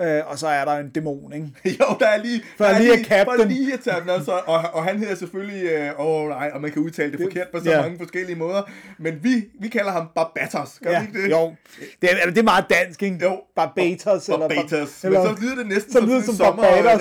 øh, 0.00 0.22
og 0.26 0.38
så 0.38 0.46
er 0.48 0.64
der 0.64 0.72
en 0.72 0.88
dæmon, 0.90 1.32
ikke? 1.32 1.48
Jo, 1.80 1.96
der 2.00 2.06
er 2.06 2.22
lige... 2.22 2.42
For 2.56 2.64
der 2.64 2.70
er 2.70 2.78
lige 2.78 2.92
at 2.92 3.06
captain. 3.06 3.40
For 3.40 3.44
lige 3.48 3.72
at 3.72 3.80
tage 3.80 4.00
den, 4.00 4.10
altså, 4.10 4.32
og, 4.46 4.60
og 4.72 4.84
han 4.84 4.98
hedder 4.98 5.14
selvfølgelig... 5.14 5.62
øh, 5.64 5.80
Åh, 6.00 6.06
øh, 6.06 6.22
oh, 6.22 6.28
nej, 6.28 6.50
og 6.54 6.60
man 6.60 6.70
kan 6.72 6.82
udtale 6.82 7.12
det, 7.12 7.20
forkert 7.22 7.46
på 7.54 7.60
så 7.60 7.70
ja. 7.70 7.82
mange 7.82 7.98
forskellige 7.98 8.36
måder. 8.36 8.62
Men 8.98 9.18
vi, 9.22 9.44
vi 9.60 9.68
kalder 9.68 9.92
ham 9.92 10.08
Barbatos, 10.14 10.78
gør 10.82 10.90
Ja, 10.90 11.00
vi 11.00 11.06
ikke 11.06 11.22
det? 11.22 11.30
jo. 11.30 11.54
Det 12.02 12.10
er, 12.12 12.26
det 12.30 12.38
er 12.38 12.42
meget 12.42 12.64
dansk, 12.70 13.02
ikke? 13.02 13.18
Jo. 13.22 13.40
Barbatos. 13.56 14.28
eller 14.28 14.48
Barbatos. 14.48 15.04
eller, 15.04 15.24
Men 15.24 15.36
så 15.36 15.42
lyder 15.42 15.54
det 15.54 15.66
næsten 15.66 15.92
så 15.92 15.98
som, 15.98 16.08
lyder 16.08 16.18
en 16.18 16.24
som 16.24 16.56
Barbados, 16.56 17.00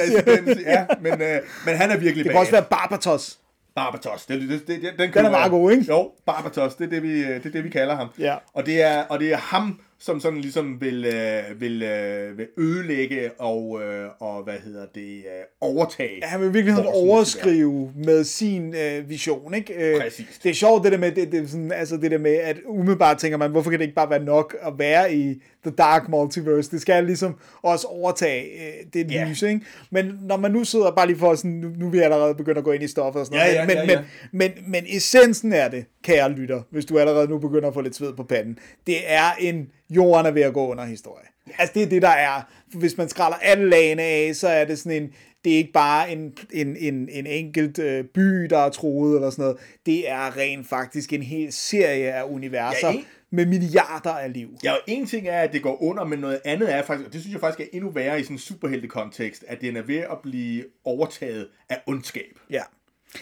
ja. 0.65 0.71
Ja, 0.71 0.86
men, 1.01 1.21
øh, 1.21 1.41
men 1.65 1.75
han 1.75 1.91
er 1.91 1.97
virkelig 1.97 2.23
det 2.25 2.31
kan 2.31 2.39
også 2.39 2.51
være 2.51 2.65
Barbatos. 2.69 3.39
Barbatos. 3.75 4.25
Det, 4.25 4.41
det, 4.41 4.49
det, 4.49 4.67
det, 4.67 4.93
den, 4.99 5.13
Den 5.13 5.25
er 5.25 5.29
meget 5.29 5.51
god, 5.51 5.71
ikke? 5.71 5.86
Jo, 5.89 6.12
Barbatos, 6.25 6.75
det 6.75 6.86
er 6.86 6.89
det, 6.89 7.03
vi, 7.03 7.19
det 7.23 7.45
er 7.45 7.49
det, 7.51 7.63
vi 7.63 7.69
kalder 7.69 7.95
ham. 7.95 8.08
Ja. 8.19 8.36
Og 8.53 8.65
det 8.65 8.81
er, 8.81 9.03
og 9.03 9.19
det 9.19 9.34
er 9.34 9.38
ham, 9.38 9.79
som 10.06 10.20
sådan 10.20 10.41
ligesom 10.41 10.82
vil, 10.82 11.06
øh, 11.06 11.62
vil, 11.62 11.84
øh, 11.84 12.38
vil 12.38 12.48
ødelægge 12.58 13.32
og, 13.39 13.82
øh, 13.84 14.10
og 14.20 14.44
hvad 14.44 14.54
hedder 14.65 14.86
det, 14.96 15.15
øh, 15.18 15.22
overtage. 15.62 16.24
Han 16.24 16.41
vil 16.41 16.54
virkelig 16.54 16.76
vores 16.76 16.88
overskrive 16.94 17.91
med 17.96 18.24
sin 18.24 18.76
øh, 18.76 19.10
vision, 19.10 19.54
ikke? 19.54 19.74
Øh, 19.74 20.02
Præcis. 20.02 20.39
Det 20.44 20.50
er 20.50 20.54
sjovt, 20.54 20.84
det 20.84 20.91
der 20.91 20.98
med, 20.98 21.12
det, 21.12 21.32
det, 21.32 21.50
sådan, 21.50 21.72
altså 21.72 21.98
det 21.98 22.12
der 22.12 22.18
med, 22.18 22.34
at 22.36 22.58
umiddelbart 22.68 23.18
tænker 23.18 23.38
man, 23.38 23.52
hvorfor 23.52 23.70
kan 23.70 23.80
det 23.80 23.86
ikke 23.86 23.96
bare 23.96 24.10
være 24.10 24.24
nok 24.24 24.56
at 24.62 24.74
være 24.78 25.13
i 25.15 25.41
The 25.65 25.72
Dark 25.78 26.10
Multiverse? 26.10 26.72
Det 26.72 26.82
skal 26.82 27.04
ligesom 27.06 27.36
også 27.63 27.88
overtage 27.88 28.44
øh, 28.44 28.74
det 28.94 29.12
Ja. 29.12 29.28
lys, 29.30 29.41
ikke? 29.41 29.62
Men 29.91 30.20
når 30.22 30.38
man 30.38 30.52
nu 30.52 30.63
sidder 30.63 30.91
bare 30.91 31.08
lige 31.08 31.18
for 31.20 31.36
sådan, 31.36 31.52
nu, 31.52 31.68
nu 31.78 31.86
er 31.88 31.91
vi 31.91 32.00
allerede 32.00 32.36
begyndt 32.36 32.58
at 32.58 32.63
gå 32.63 32.72
ind 32.72 32.84
i 32.84 32.88
stoffet 32.88 33.20
og 33.20 33.26
sådan 33.26 33.39
Ja, 33.39 33.46
noget, 33.46 33.56
ja, 33.56 33.65
men, 33.65 33.76
ja, 33.78 33.82
men, 33.82 33.89
ja. 33.89 34.04
men, 34.32 34.52
men, 34.56 34.72
men 34.72 34.84
essensen 34.98 35.54
er 35.54 35.68
det, 35.70 35.86
kære 36.04 36.32
lytter, 36.32 36.62
hvis 36.72 36.86
du 36.86 37.00
allerede 37.00 37.28
nu 37.28 37.38
begynder 37.38 37.68
at 37.68 37.74
få 37.74 37.82
lidt 37.82 37.96
sved 37.96 38.13
på 38.13 38.24
panden, 38.24 38.60
det 38.88 38.96
er 39.08 39.32
en 39.39 39.68
jorden 39.95 40.25
er 40.25 40.31
ved 40.31 40.41
at 40.41 40.53
gå 40.53 40.67
under 40.67 40.86
historie. 40.86 41.25
Altså 41.58 41.73
det 41.73 41.84
er 41.84 41.88
det, 41.88 42.01
der 42.01 42.10
er. 42.10 42.41
Hvis 42.73 42.97
man 42.97 43.10
skræller 43.10 43.38
alle 43.38 43.69
lagene 43.69 44.01
af, 44.01 44.36
så 44.36 44.47
er 44.47 44.65
det 44.65 44.79
sådan 44.79 45.03
en, 45.03 45.10
det 45.43 45.53
er 45.53 45.58
ikke 45.58 45.71
bare 45.73 46.12
en, 46.12 46.34
en, 46.53 46.77
en, 46.77 47.10
en 47.12 47.25
enkelt 47.27 47.79
øh, 47.79 48.05
by, 48.05 48.21
der 48.43 48.58
er 48.58 48.69
troet 48.69 49.15
eller 49.15 49.29
sådan 49.29 49.43
noget. 49.43 49.58
Det 49.86 50.10
er 50.10 50.38
rent 50.38 50.67
faktisk 50.67 51.13
en 51.13 51.21
hel 51.23 51.53
serie 51.53 52.13
af 52.13 52.23
universer 52.23 52.88
Ja, 52.88 52.93
en- 52.93 53.05
med 53.31 53.45
milliarder 53.45 54.10
af 54.13 54.34
liv. 54.34 54.49
Ja, 54.63 54.71
og 54.71 54.79
en 54.88 55.05
ting 55.05 55.27
er, 55.27 55.39
at 55.41 55.53
det 55.53 55.62
går 55.62 55.84
under, 55.84 56.03
men 56.03 56.19
noget 56.19 56.39
andet 56.45 56.73
er 56.73 56.84
faktisk, 56.84 57.08
og 57.08 57.13
det 57.13 57.21
synes 57.21 57.34
jeg 57.34 57.39
faktisk 57.41 57.60
er 57.73 57.77
endnu 57.77 57.89
værre 57.89 58.19
i 58.19 58.23
sådan 58.23 58.36
en 58.36 58.39
superheltekontekst, 58.39 59.43
at 59.47 59.62
den 59.62 59.77
er 59.77 59.81
ved 59.81 59.97
at 59.97 60.17
blive 60.23 60.63
overtaget 60.86 61.47
af 61.69 61.77
ondskab. 61.88 62.39
Ja. 62.49 62.62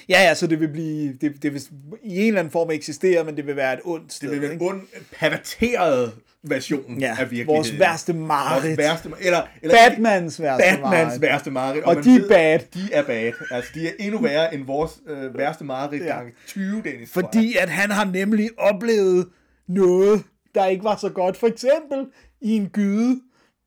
Ja, 0.10 0.23
ja, 0.23 0.34
så 0.34 0.47
det 0.47 0.60
vil 0.60 0.67
blive, 0.67 1.13
det, 1.21 1.43
det 1.43 1.53
vil 1.53 1.62
i 2.03 2.19
en 2.21 2.27
eller 2.27 2.39
anden 2.39 2.51
form 2.51 2.71
eksistere, 2.71 3.23
men 3.23 3.38
det 3.38 3.47
vil 3.47 3.56
være 3.56 3.73
et 3.73 3.79
ondt 3.84 4.13
sted. 4.13 4.29
Det 4.29 4.36
vil 4.41 4.41
være 4.41 4.53
en 4.53 4.62
ond, 4.62 4.82
perverteret 5.19 6.12
version 6.43 6.99
Ja, 6.99 7.10
af 7.10 7.17
virkeligheden. 7.19 7.47
vores 7.47 7.79
værste 7.79 8.13
mareridt. 8.13 8.63
Vores 8.65 8.77
værste, 8.77 9.10
eller, 9.21 9.41
eller 9.62 9.75
Batmans 9.89 10.41
værste 10.41 10.63
Batmans 10.63 10.82
mareridt. 10.91 11.21
værste 11.21 11.51
mareridt. 11.51 11.84
Og 11.84 11.95
man 11.95 12.03
de 12.03 12.15
er 12.15 12.27
bad. 12.27 12.60
De 12.73 12.79
er 12.93 13.03
bad. 13.03 13.32
Altså, 13.51 13.71
de 13.75 13.88
er 13.88 13.91
endnu 13.99 14.21
værre 14.21 14.53
end 14.53 14.65
vores 14.65 14.91
øh, 15.08 15.38
værste 15.38 15.63
mareridt 15.63 16.03
Ja. 16.03 16.15
gange 16.15 16.32
20, 16.47 16.82
Dennis. 16.86 17.12
Fordi 17.12 17.56
at 17.60 17.69
han 17.69 17.91
har 17.91 18.06
nemlig 18.06 18.49
oplevet 18.58 19.27
noget, 19.67 20.23
der 20.56 20.65
ikke 20.65 20.84
var 20.84 20.95
så 20.95 21.10
godt. 21.10 21.38
For 21.38 21.47
eksempel 21.47 22.06
i 22.41 22.51
en 22.56 22.69
gyde, 22.69 23.19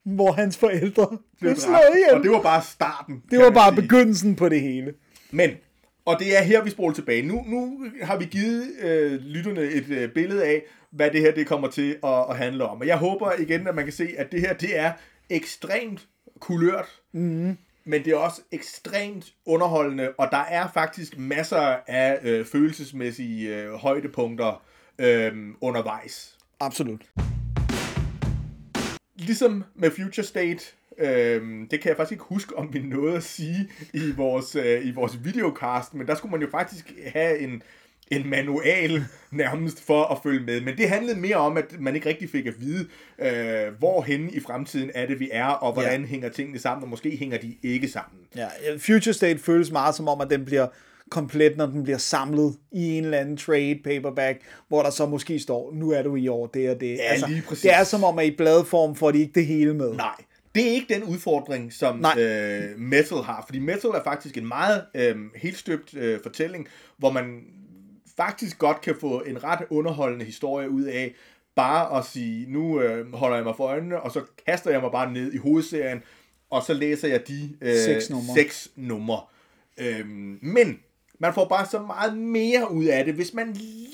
hvor 0.04 0.32
hans 0.32 0.56
forældre 0.56 1.08
blev 1.40 1.56
slået 1.56 1.78
ihjel. 1.94 2.14
Og 2.14 2.22
det 2.22 2.30
var 2.30 2.42
bare 2.42 2.62
starten. 2.62 3.22
det 3.30 3.38
var 3.38 3.50
bare 3.50 3.72
sige. 3.72 3.82
begyndelsen 3.82 4.36
på 4.36 4.48
det 4.48 4.60
hele. 4.60 4.92
Men, 5.30 5.50
og 6.06 6.18
det 6.18 6.38
er 6.38 6.42
her, 6.42 6.64
vi 6.64 6.70
spoler 6.70 6.94
tilbage. 6.94 7.22
Nu, 7.22 7.44
nu 7.46 7.84
har 8.02 8.16
vi 8.16 8.24
givet 8.24 8.66
øh, 8.80 9.12
lytterne 9.12 9.60
et 9.60 9.88
øh, 9.90 10.10
billede 10.10 10.44
af, 10.44 10.62
hvad 10.90 11.10
det 11.10 11.20
her 11.20 11.32
det 11.32 11.46
kommer 11.46 11.68
til 11.68 11.96
at, 12.04 12.30
at 12.30 12.36
handle 12.36 12.64
om. 12.64 12.80
Og 12.80 12.86
jeg 12.86 12.96
håber 12.96 13.32
igen, 13.38 13.66
at 13.66 13.74
man 13.74 13.84
kan 13.84 13.92
se, 13.92 14.08
at 14.18 14.32
det 14.32 14.40
her 14.40 14.54
det 14.54 14.78
er 14.78 14.92
ekstremt 15.30 16.06
kulørt, 16.40 17.00
mm. 17.12 17.56
men 17.84 18.04
det 18.04 18.12
er 18.12 18.16
også 18.16 18.40
ekstremt 18.52 19.32
underholdende, 19.46 20.12
og 20.18 20.28
der 20.30 20.44
er 20.48 20.68
faktisk 20.74 21.18
masser 21.18 21.76
af 21.86 22.18
øh, 22.22 22.46
følelsesmæssige 22.46 23.56
øh, 23.56 23.72
højdepunkter 23.72 24.62
øh, 24.98 25.32
undervejs. 25.60 26.38
Absolut. 26.60 27.00
Ligesom 29.16 29.64
med 29.74 29.90
Future 29.90 30.24
State, 30.24 30.64
øhm, 30.98 31.68
det 31.70 31.80
kan 31.80 31.88
jeg 31.88 31.96
faktisk 31.96 32.12
ikke 32.12 32.24
huske, 32.24 32.56
om 32.58 32.68
vi 32.74 32.78
nåede 32.78 33.16
at 33.16 33.22
sige 33.22 33.68
i 33.94 34.12
vores, 34.16 34.56
øh, 34.56 34.86
i 34.86 34.92
vores 34.94 35.18
videocast, 35.24 35.94
men 35.94 36.06
der 36.06 36.14
skulle 36.14 36.32
man 36.32 36.40
jo 36.40 36.48
faktisk 36.50 36.92
have 37.06 37.38
en, 37.38 37.62
en 38.10 38.30
manual 38.30 39.04
nærmest 39.30 39.86
for 39.86 40.04
at 40.04 40.18
følge 40.22 40.40
med. 40.46 40.60
Men 40.60 40.76
det 40.76 40.88
handlede 40.88 41.20
mere 41.20 41.36
om, 41.36 41.56
at 41.56 41.80
man 41.80 41.94
ikke 41.94 42.08
rigtig 42.08 42.30
fik 42.30 42.46
at 42.46 42.54
vide, 42.60 42.86
øh, 43.18 43.72
hvorhen 43.78 44.30
i 44.32 44.40
fremtiden 44.40 44.90
er 44.94 45.06
det, 45.06 45.20
vi 45.20 45.28
er, 45.32 45.46
og 45.46 45.72
hvordan 45.72 46.00
Ja. 46.00 46.06
hænger 46.06 46.28
tingene 46.28 46.58
sammen, 46.58 46.82
og 46.82 46.88
måske 46.90 47.16
hænger 47.16 47.38
de 47.38 47.56
ikke 47.62 47.88
sammen. 47.88 48.20
Ja, 48.36 48.46
Future 48.78 49.12
State 49.14 49.38
føles 49.38 49.70
meget 49.70 49.94
som 49.94 50.08
om, 50.08 50.20
at 50.20 50.30
den 50.30 50.44
bliver 50.44 50.66
komplet, 51.10 51.56
når 51.56 51.66
den 51.66 51.82
bliver 51.82 51.98
samlet 51.98 52.54
i 52.72 52.98
en 52.98 53.04
eller 53.04 53.18
anden 53.18 53.36
trade 53.36 53.80
paperback, 53.84 54.40
hvor 54.68 54.82
der 54.82 54.90
så 54.90 55.06
måske 55.06 55.38
står, 55.38 55.72
nu 55.74 55.90
er 55.90 56.02
du 56.02 56.16
i 56.16 56.28
år 56.28 56.46
det 56.46 56.70
og 56.70 56.80
det. 56.80 56.98
Altså, 57.02 57.26
Ja, 57.26 57.32
lige 57.32 57.42
præcis. 57.48 57.62
Det 57.62 57.74
er 57.74 57.84
som 57.84 58.04
om, 58.04 58.18
at 58.18 58.26
i 58.26 58.30
bladform 58.36 58.94
får 58.96 59.10
de 59.10 59.18
ikke 59.18 59.32
det 59.34 59.46
hele 59.46 59.74
med. 59.74 59.94
Nej, 59.94 60.14
det 60.56 60.68
er 60.68 60.72
ikke 60.72 60.94
den 60.94 61.02
udfordring, 61.04 61.72
som 61.72 61.96
Nej. 61.98 62.20
øh, 62.20 62.78
Metal 62.78 63.18
har. 63.18 63.44
Fordi 63.46 63.58
Metal 63.58 63.90
er 63.90 64.02
faktisk 64.04 64.36
en 64.36 64.48
meget 64.48 64.84
øh, 64.94 65.16
helt 65.34 65.58
støbt 65.58 65.94
øh, 65.94 66.20
fortælling, 66.22 66.68
hvor 66.96 67.10
man 67.10 67.40
faktisk 68.16 68.58
godt 68.58 68.80
kan 68.80 68.94
få 69.00 69.20
en 69.20 69.44
ret 69.44 69.60
underholdende 69.70 70.24
historie 70.24 70.70
ud 70.70 70.82
af 70.82 71.14
bare 71.56 71.98
at 71.98 72.04
sige, 72.04 72.52
nu 72.52 72.80
øh, 72.80 73.12
holder 73.14 73.36
jeg 73.36 73.44
mig 73.44 73.54
for 73.56 73.64
øjnene, 73.64 74.00
og 74.00 74.12
så 74.12 74.22
kaster 74.46 74.70
jeg 74.70 74.80
mig 74.80 74.90
bare 74.92 75.12
ned 75.12 75.32
i 75.32 75.36
hovedserien, 75.36 76.02
og 76.50 76.62
så 76.62 76.74
læser 76.74 77.08
jeg 77.08 77.28
de 77.28 77.56
øh, 77.60 77.76
Seks 77.76 78.10
numre. 78.10 78.34
seks 78.34 78.68
numre. 78.76 79.20
Øhm, 79.78 80.38
men 80.42 80.78
man 81.18 81.34
får 81.34 81.44
bare 81.48 81.66
så 81.66 81.78
meget 81.82 82.18
mere 82.18 82.72
ud 82.72 82.84
af 82.84 83.04
det, 83.04 83.14
hvis 83.14 83.34
man 83.34 83.52
lige 83.52 83.88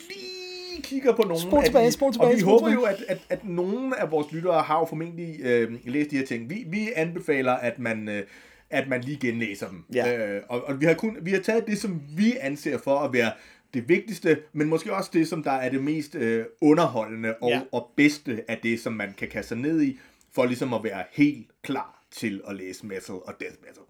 kigger 0.92 1.16
på 1.16 1.22
nogle 1.22 1.40
Spol 1.40 1.58
af 1.58 1.64
tilbage, 1.64 1.86
de, 1.86 1.92
spol 1.92 2.12
tilbage, 2.12 2.30
og 2.30 2.34
vi 2.34 2.40
spol 2.40 2.50
håber 2.50 2.68
tilbage. 2.68 2.90
jo, 2.90 2.96
at, 3.08 3.16
at, 3.16 3.18
at 3.28 3.48
nogle 3.48 4.00
af 4.00 4.10
vores 4.10 4.32
lyttere 4.32 4.62
har 4.62 4.78
jo 4.78 4.84
formentlig 4.84 5.40
øh, 5.40 5.72
læst 5.84 6.10
de 6.10 6.16
her 6.16 6.26
ting. 6.26 6.50
Vi, 6.50 6.64
vi 6.66 6.88
anbefaler, 6.96 7.52
at 7.52 7.78
man, 7.78 8.08
øh, 8.08 8.22
at 8.70 8.88
man 8.88 9.00
lige 9.00 9.16
genlæser 9.16 9.68
dem. 9.68 9.84
Ja. 9.94 10.28
Øh, 10.28 10.42
og 10.48 10.64
og 10.68 10.80
vi, 10.80 10.86
har 10.86 10.94
kun, 10.94 11.18
vi 11.22 11.30
har 11.30 11.40
taget 11.40 11.66
det, 11.66 11.78
som 11.78 12.02
vi 12.16 12.36
anser 12.40 12.78
for 12.78 12.98
at 12.98 13.12
være 13.12 13.32
det 13.74 13.88
vigtigste, 13.88 14.38
men 14.52 14.68
måske 14.68 14.94
også 14.94 15.10
det, 15.12 15.28
som 15.28 15.42
der 15.42 15.50
er 15.50 15.68
det 15.68 15.84
mest 15.84 16.14
øh, 16.14 16.44
underholdende 16.60 17.34
og, 17.40 17.50
ja. 17.50 17.60
og 17.72 17.90
bedste 17.96 18.44
af 18.48 18.58
det, 18.62 18.80
som 18.80 18.92
man 18.92 19.14
kan 19.18 19.28
kaste 19.28 19.48
sig 19.48 19.58
ned 19.58 19.82
i, 19.82 19.98
for 20.32 20.44
ligesom 20.44 20.74
at 20.74 20.84
være 20.84 21.04
helt 21.12 21.46
klar 21.62 22.04
til 22.10 22.40
at 22.48 22.56
læse 22.56 22.86
metal 22.86 23.14
og 23.14 23.34
death 23.40 23.56
metal. 23.60 23.82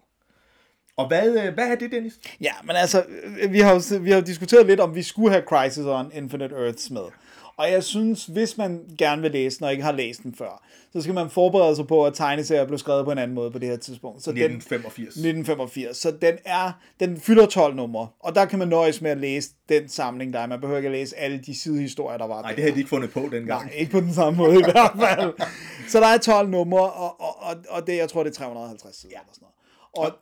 Og 0.97 1.07
hvad, 1.07 1.27
øh, 1.27 1.53
hvad 1.53 1.67
er 1.67 1.75
det, 1.75 1.91
Dennis? 1.91 2.19
Ja, 2.41 2.53
men 2.63 2.75
altså, 2.75 3.03
øh, 3.41 3.51
vi 3.51 3.59
har, 3.59 3.73
jo, 3.73 3.99
vi 3.99 4.11
har 4.11 4.21
diskuteret 4.21 4.65
lidt, 4.65 4.79
om 4.79 4.95
vi 4.95 5.03
skulle 5.03 5.31
have 5.31 5.43
Crisis 5.47 5.85
on 5.85 6.11
Infinite 6.13 6.55
Earths 6.55 6.91
med. 6.91 7.01
Og 7.57 7.71
jeg 7.71 7.83
synes, 7.83 8.25
hvis 8.25 8.57
man 8.57 8.81
gerne 8.97 9.21
vil 9.21 9.31
læse 9.31 9.57
den, 9.57 9.65
og 9.65 9.71
ikke 9.71 9.83
har 9.83 9.91
læst 9.91 10.23
den 10.23 10.35
før, 10.37 10.63
så 10.93 11.01
skal 11.01 11.13
man 11.13 11.29
forberede 11.29 11.75
sig 11.75 11.87
på, 11.87 12.05
at 12.05 12.13
tegneserier 12.13 12.65
blev 12.65 12.77
skrevet 12.77 13.05
på 13.05 13.11
en 13.11 13.17
anden 13.17 13.35
måde 13.35 13.51
på 13.51 13.59
det 13.59 13.69
her 13.69 13.77
tidspunkt. 13.77 14.23
Så 14.23 14.31
den, 14.31 14.37
1985. 14.37 15.07
1985. 15.07 15.97
Så 15.97 16.11
den 16.21 16.37
er, 16.45 16.71
den 16.99 17.19
fylder 17.19 17.45
12 17.45 17.75
numre, 17.75 18.07
og 18.19 18.35
der 18.35 18.45
kan 18.45 18.59
man 18.59 18.67
nøjes 18.67 19.01
med 19.01 19.11
at 19.11 19.17
læse 19.17 19.49
den 19.69 19.89
samling, 19.89 20.33
der 20.33 20.39
er. 20.39 20.47
Man 20.47 20.61
behøver 20.61 20.77
ikke 20.77 20.87
at 20.87 20.93
læse 20.93 21.17
alle 21.17 21.37
de 21.37 21.59
sidehistorier, 21.59 22.17
der 22.17 22.27
var 22.27 22.41
Nej, 22.41 22.51
det 22.51 22.59
havde 22.59 22.73
de 22.73 22.79
ikke 22.79 22.89
fundet 22.89 23.11
på 23.11 23.19
dengang. 23.19 23.47
Nej, 23.47 23.73
ikke 23.75 23.91
på 23.91 23.99
den 23.99 24.13
samme 24.13 24.37
måde 24.37 24.59
i 24.59 24.63
hvert 24.63 24.91
fald. 24.99 25.33
Så 25.89 25.99
der 25.99 26.07
er 26.07 26.17
12 26.17 26.49
numre, 26.49 26.91
og, 26.91 27.21
og, 27.21 27.43
og, 27.43 27.55
og 27.69 27.87
det, 27.87 27.97
jeg 27.97 28.09
tror, 28.09 28.23
det 28.23 28.29
er 28.29 28.35
350 28.35 28.95
sider. 28.95 29.13
Ja. 29.15 29.19
Eller 29.19 29.33
sådan 29.33 29.47
noget. 29.95 30.11
Og 30.11 30.17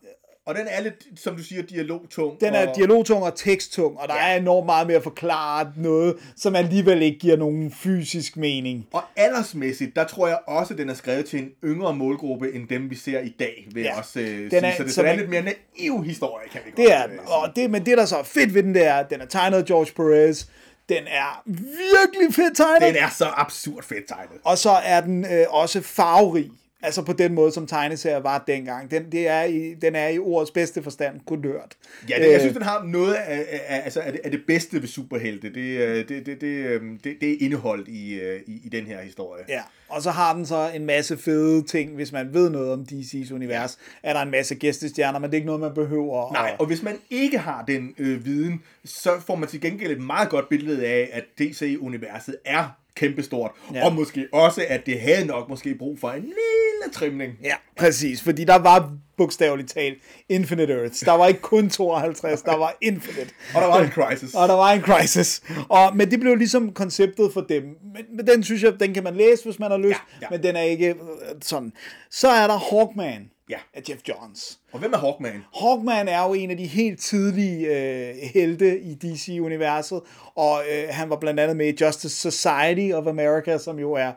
Og 0.45 0.55
den 0.55 0.67
er 0.69 0.81
lidt, 0.81 0.93
som 1.19 1.35
du 1.35 1.43
siger, 1.43 1.61
dialogtung. 1.63 2.41
den 2.41 2.53
er 2.53 2.69
og, 2.69 2.75
dialogtung 2.75 3.23
og 3.23 3.35
teksttung, 3.35 3.99
og 3.99 4.07
der 4.07 4.15
Ja. 4.15 4.31
er 4.33 4.35
enormt 4.37 4.65
meget 4.65 4.87
mere 4.87 4.97
at 4.97 5.03
forklare 5.03 5.71
noget, 5.77 6.15
som 6.37 6.55
alligevel 6.55 7.01
ikke 7.01 7.19
giver 7.19 7.35
nogen 7.37 7.71
fysisk 7.71 8.37
mening. 8.37 8.87
Og 8.93 9.03
aldersmæssigt, 9.15 9.95
der 9.95 10.03
tror 10.03 10.27
jeg 10.27 10.39
også, 10.47 10.73
at 10.73 10.77
den 10.77 10.89
er 10.89 10.93
skrevet 10.93 11.25
til 11.25 11.39
en 11.39 11.49
yngre 11.63 11.95
målgruppe, 11.95 12.53
end 12.53 12.67
dem, 12.67 12.89
vi 12.89 12.95
ser 12.95 13.19
i 13.19 13.29
dag, 13.39 13.67
vil 13.73 13.83
Ja. 13.83 13.89
jeg 13.89 13.97
også 13.97 14.19
øh, 14.19 14.25
Den 14.27 14.49
sige. 14.51 14.65
er- 14.65 14.75
så 14.77 14.83
det, 14.83 14.93
så 14.93 15.01
er 15.03 15.15
lidt 15.15 15.29
mere 15.29 15.41
naiv 15.41 16.03
historie, 16.03 16.47
kan 16.51 16.61
vi 16.65 16.71
godt 16.71 16.77
Det 16.77 16.93
er 16.95 17.03
øh, 17.03 17.09
den. 17.09 17.17
sige. 17.19 17.29
Og 17.35 17.55
det, 17.55 17.69
men 17.71 17.85
det, 17.85 17.97
der 17.97 18.05
så 18.05 18.17
er 18.17 18.23
fedt 18.23 18.53
ved 18.53 18.63
den, 18.63 18.73
det 18.73 18.85
er, 18.85 19.03
den 19.03 19.21
er 19.21 19.25
tegnet 19.25 19.57
af 19.57 19.65
George 19.65 19.91
Perez. 19.95 20.45
Den 20.89 21.03
er 21.07 21.43
virkelig 21.45 22.33
fedt 22.35 22.57
tegnet. 22.57 22.81
Den 22.93 23.03
er 23.03 23.09
så 23.09 23.25
absurd 23.37 23.83
fedt 23.83 24.07
tegnet. 24.07 24.37
Og 24.43 24.57
så 24.57 24.69
er 24.71 25.01
den 25.01 25.25
øh, 25.25 25.45
også 25.49 25.81
farverig. 25.81 26.51
Altså 26.83 27.01
på 27.01 27.13
den 27.13 27.33
måde, 27.33 27.51
som 27.51 27.67
tegneserier 27.67 28.19
var 28.19 28.43
dengang. 28.47 28.91
Den, 28.91 29.11
det 29.11 29.27
er 29.27 29.43
i, 29.43 29.73
den 29.73 29.95
er 29.95 30.07
i 30.07 30.19
ordets 30.19 30.51
bedste 30.51 30.83
forstand 30.83 31.19
kulørt. 31.25 31.77
Ja, 32.09 32.15
det, 32.15 32.25
jeg 32.25 32.33
Øh, 32.33 32.39
synes, 32.39 32.53
den 32.53 32.63
har 32.63 32.83
noget 32.83 33.13
af, 33.13 33.45
af, 33.67 33.81
altså, 33.83 33.99
af, 33.99 34.11
det, 34.11 34.21
af 34.23 34.31
det 34.31 34.41
bedste 34.47 34.81
ved 34.81 34.87
superhelte. 34.87 35.53
Det, 35.53 35.79
øh, 35.79 36.07
det, 36.09 36.25
det, 36.25 36.41
det, 36.41 36.47
øh, 36.47 36.81
det, 37.03 37.17
det 37.21 37.31
er 37.31 37.35
indeholdt 37.39 37.87
i, 37.87 38.13
øh, 38.13 38.39
i, 38.47 38.61
i 38.63 38.69
den 38.69 38.85
her 38.85 39.01
historie. 39.01 39.43
Ja, 39.49 39.61
og 39.89 40.01
så 40.01 40.11
har 40.11 40.35
den 40.35 40.45
så 40.45 40.71
en 40.75 40.85
masse 40.85 41.17
fede 41.17 41.63
ting, 41.63 41.95
hvis 41.95 42.11
man 42.11 42.33
ved 42.33 42.49
noget 42.49 42.71
om 42.73 42.85
DC's 42.91 43.33
univers. 43.33 43.77
Er 44.03 44.13
der 44.13 44.21
en 44.21 44.31
masse 44.31 44.55
gæstestjerner, 44.55 45.19
men 45.19 45.29
det 45.29 45.33
er 45.33 45.37
ikke 45.37 45.45
noget, 45.45 45.61
man 45.61 45.73
behøver. 45.73 46.33
Nej, 46.33 46.55
og 46.59 46.65
hvis 46.65 46.83
man 46.83 46.97
ikke 47.09 47.37
har 47.37 47.63
den 47.67 47.95
øh, 47.97 48.25
viden, 48.25 48.63
så 48.85 49.11
får 49.27 49.35
man 49.35 49.49
til 49.49 49.61
gengæld 49.61 49.91
et 49.91 50.01
meget 50.01 50.29
godt 50.29 50.49
billede 50.49 50.87
af, 50.87 51.09
at 51.13 51.23
DC-universet 51.39 52.35
er 52.45 52.80
kæmpestort, 52.95 53.51
Ja. 53.73 53.85
og 53.85 53.93
måske 53.93 54.27
også, 54.33 54.65
at 54.67 54.85
det 54.85 54.99
havde 54.99 55.25
nok 55.25 55.49
måske 55.49 55.75
brug 55.75 55.99
for 55.99 56.09
en 56.09 56.21
lille 56.21 56.93
trimning. 56.93 57.33
Ja, 57.43 57.53
præcis, 57.77 58.21
fordi 58.21 58.43
der 58.43 58.57
var 58.57 58.93
bogstaveligt 59.17 59.69
talt 59.69 59.97
Infinite 60.29 60.73
Earths. 60.73 60.99
Der 60.99 61.11
var 61.11 61.27
ikke 61.27 61.39
kun 61.39 61.69
52, 61.69 62.41
der 62.41 62.55
var 62.57 62.77
Infinite. 62.81 63.29
Og 63.55 63.61
der 63.61 63.67
var 63.67 63.81
en 63.81 63.91
crisis. 63.91 64.33
Og 64.33 64.47
der 64.47 64.53
var 64.55 64.71
en 64.71 64.81
crisis. 64.81 65.41
Og, 65.69 65.95
men 65.97 66.11
det 66.11 66.19
blev 66.19 66.35
ligesom 66.35 66.73
konceptet 66.73 67.33
for 67.33 67.41
dem. 67.41 67.63
Men, 67.63 68.05
men 68.17 68.27
den 68.27 68.43
synes 68.43 68.63
jeg, 68.63 68.79
den 68.79 68.93
kan 68.93 69.03
man 69.03 69.15
læse, 69.15 69.43
hvis 69.43 69.59
man 69.59 69.71
har 69.71 69.77
lyst. 69.77 69.89
Ja, 69.89 69.97
ja. 70.21 70.27
Men 70.31 70.43
den 70.43 70.55
er 70.55 70.61
ikke 70.61 70.89
øh, 70.89 70.95
sådan. 71.41 71.73
Så 72.11 72.27
er 72.29 72.47
der 72.47 72.57
Hawkman 72.57 73.29
Ja. 73.51 73.57
af 73.73 73.81
Jeff 73.89 74.01
Johns. 74.09 74.59
Og 74.71 74.79
hvem 74.79 74.93
er 74.93 74.97
Hawkman? 74.97 75.43
Hawkman 75.59 76.07
er 76.07 76.27
jo 76.27 76.33
en 76.33 76.51
af 76.51 76.57
de 76.57 76.67
helt 76.67 76.99
tidlige 76.99 77.67
øh, 77.67 78.15
helte 78.33 78.79
i 78.79 78.93
DC-universet, 78.95 80.01
og 80.35 80.61
øh, 80.71 80.83
han 80.89 81.09
var 81.09 81.15
blandt 81.15 81.39
andet 81.39 81.57
med 81.57 81.73
i 81.73 81.83
Justice 81.85 82.31
Society 82.31 82.93
of 82.93 83.07
America, 83.07 83.57
som 83.57 83.79
jo 83.79 83.93
er 83.93 84.11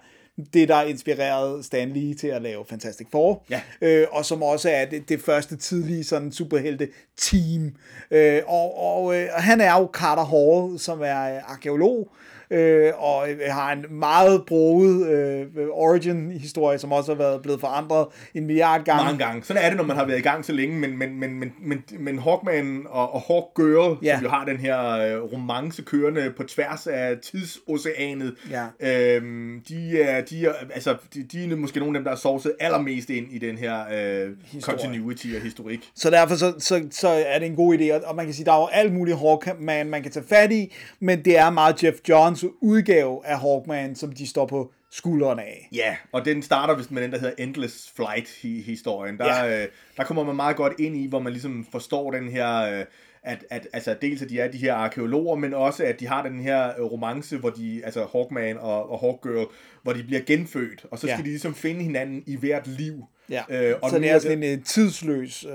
det, 0.55 0.69
der 0.69 0.83
inspirerede 0.83 1.63
Stan 1.63 1.91
Lee 1.91 2.15
til 2.15 2.29
at 2.29 2.43
lave 2.43 2.65
Fantastic 2.65 3.07
Four. 3.13 3.45
Ja. 3.51 3.61
Øh, 3.81 4.07
og 4.11 4.25
som 4.25 4.43
også 4.43 4.71
er 4.71 4.85
det, 4.85 5.09
det 5.09 5.21
første 5.21 5.57
tidlige 5.57 6.05
sådan 6.05 6.33
superhelte-team. 6.33 7.77
Øh, 8.11 8.43
og 8.47 8.79
og 8.79 9.17
øh, 9.17 9.29
han 9.33 9.61
er 9.61 9.79
jo 9.81 9.91
Carter 9.93 10.25
Hall, 10.25 10.79
som 10.79 11.01
er 11.03 11.37
øh, 11.37 11.53
arkeolog, 11.53 12.09
øh, 12.51 12.93
og 12.99 13.31
øh, 13.31 13.39
har 13.51 13.73
en 13.73 13.85
meget 13.91 14.43
broget 14.47 15.09
øh, 15.09 15.47
origin-historie, 15.71 16.79
som 16.79 16.93
også 16.93 17.13
har 17.13 17.19
været 17.19 17.43
blevet 17.43 17.61
forandret 17.61 18.07
en 18.35 18.47
milliard 18.47 18.85
gange. 18.85 19.05
mange 19.05 19.25
gange. 19.25 19.43
Sådan 19.45 19.63
er 19.65 19.69
det, 19.69 19.77
når 19.77 19.85
man 19.85 19.97
har 19.97 20.07
været 20.07 20.19
i 20.19 20.23
gang 20.23 20.45
så 20.45 20.53
længe, 20.53 20.79
men, 20.79 20.99
men, 20.99 21.21
men, 21.21 21.35
men, 21.41 21.53
men, 21.63 21.85
men 21.99 22.19
Hawkman 22.19 22.83
og, 22.89 23.15
og 23.15 23.21
Hawkgirl, 23.21 23.99
Ja. 24.03 24.15
som 24.17 24.25
jo 24.25 24.31
har 24.31 24.45
den 24.45 24.57
her 24.57 24.91
øh, 24.91 25.23
romance 25.33 25.83
kørende 25.83 26.33
på 26.37 26.43
tværs 26.43 26.87
af 26.87 27.17
tidsoceanet, 27.23 28.35
Ja. 28.51 29.17
øhm, 29.17 29.61
de, 29.69 30.03
er, 30.03 30.21
de, 30.21 30.47
er, 30.47 30.53
altså, 30.75 30.97
de, 31.15 31.23
de 31.33 31.45
er 31.53 31.57
måske 31.57 31.79
nogle 31.79 31.97
af 31.97 32.01
dem, 32.01 32.05
der 32.05 32.11
har 32.11 32.17
sovset 32.17 32.53
allermest 32.61 33.11
ind 33.11 33.27
i 33.31 33.39
den 33.39 33.59
her 33.59 33.79
øh, 34.25 34.31
continuity 34.63 35.27
og 35.37 35.43
historik. 35.43 35.91
Så 35.95 36.11
derfor 36.11 36.35
så, 36.37 36.53
så, 36.59 36.83
så 36.91 37.09
er 37.09 37.39
det 37.39 37.47
en 37.47 37.57
god 37.57 37.79
idé, 37.79 37.93
og- 37.95 38.01
og 38.05 38.17
man 38.17 38.25
kan 38.25 38.35
sige, 38.35 38.45
der 38.47 38.53
er 38.53 38.61
jo 38.61 38.69
alt 38.73 38.93
muligt 38.95 39.19
Hawkman, 39.19 39.87
man 39.91 40.03
kan 40.03 40.13
tage 40.13 40.27
fat 40.29 40.53
i, 40.53 40.75
men 41.01 41.25
det 41.25 41.39
er 41.39 41.51
meget 41.51 41.83
Jeff 41.85 41.97
Johns 42.43 42.55
udgave 42.61 43.27
af 43.27 43.39
Hawkman, 43.41 43.95
som 43.97 44.13
de 44.13 44.27
står 44.27 44.47
på 44.47 44.73
skuldrene 44.91 45.43
af. 45.43 45.69
Ja, 45.75 45.97
og 46.13 46.25
den 46.25 46.43
starter 46.43 46.77
vist 46.77 46.91
med 46.91 47.03
den, 47.03 47.13
der 47.13 47.19
hedder 47.19 47.35
Endless 47.39 47.93
Flight-historien. 47.97 49.19
Der, 49.19 49.27
Ja. 49.27 49.45
ja. 49.45 49.63
øh, 49.63 49.69
der 49.97 50.05
kommer 50.05 50.25
man 50.25 50.37
meget 50.37 50.57
godt 50.57 50.73
ind 50.79 50.97
i, 50.97 51.07
hvor 51.07 51.19
man 51.19 51.33
ligesom 51.33 51.67
forstår 51.73 52.11
den 52.11 52.29
her... 52.29 52.79
Øh, 52.79 52.85
at, 53.27 53.45
at 53.51 53.67
altså 53.73 53.97
dels 54.03 54.23
at 54.23 54.31
de 54.31 54.41
er 54.41 54.49
de 54.51 54.59
her 54.59 54.75
arkeologer, 54.75 55.37
men 55.37 55.55
også 55.55 55.85
at 55.85 56.01
de 56.01 56.07
har 56.07 56.23
den 56.23 56.41
her 56.41 56.69
øh, 56.79 56.85
romance, 56.85 57.37
hvor 57.37 57.51
de, 57.51 57.81
altså 57.85 58.07
Hawkman 58.13 58.59
og, 58.59 58.91
og 58.91 58.99
Hawkgirl, 59.01 59.47
hvor 59.83 59.93
de 59.93 60.03
bliver 60.03 60.21
genfødt, 60.27 60.87
og 60.91 60.99
så 60.99 61.07
skal 61.07 61.17
Ja. 61.17 61.23
de 61.23 61.29
ligesom 61.29 61.55
finde 61.55 61.83
hinanden 61.83 62.23
i 62.27 62.37
hvert 62.37 62.67
liv. 62.67 63.05
Ja. 63.31 63.43
Øh, 63.49 63.75
og 63.83 63.91
så 63.91 63.99
det 63.99 64.11
er 64.11 64.19
sådan 64.19 64.43
en 64.43 64.59
øh, 64.59 64.65
tidsløs, 64.65 65.45
øh, 65.45 65.53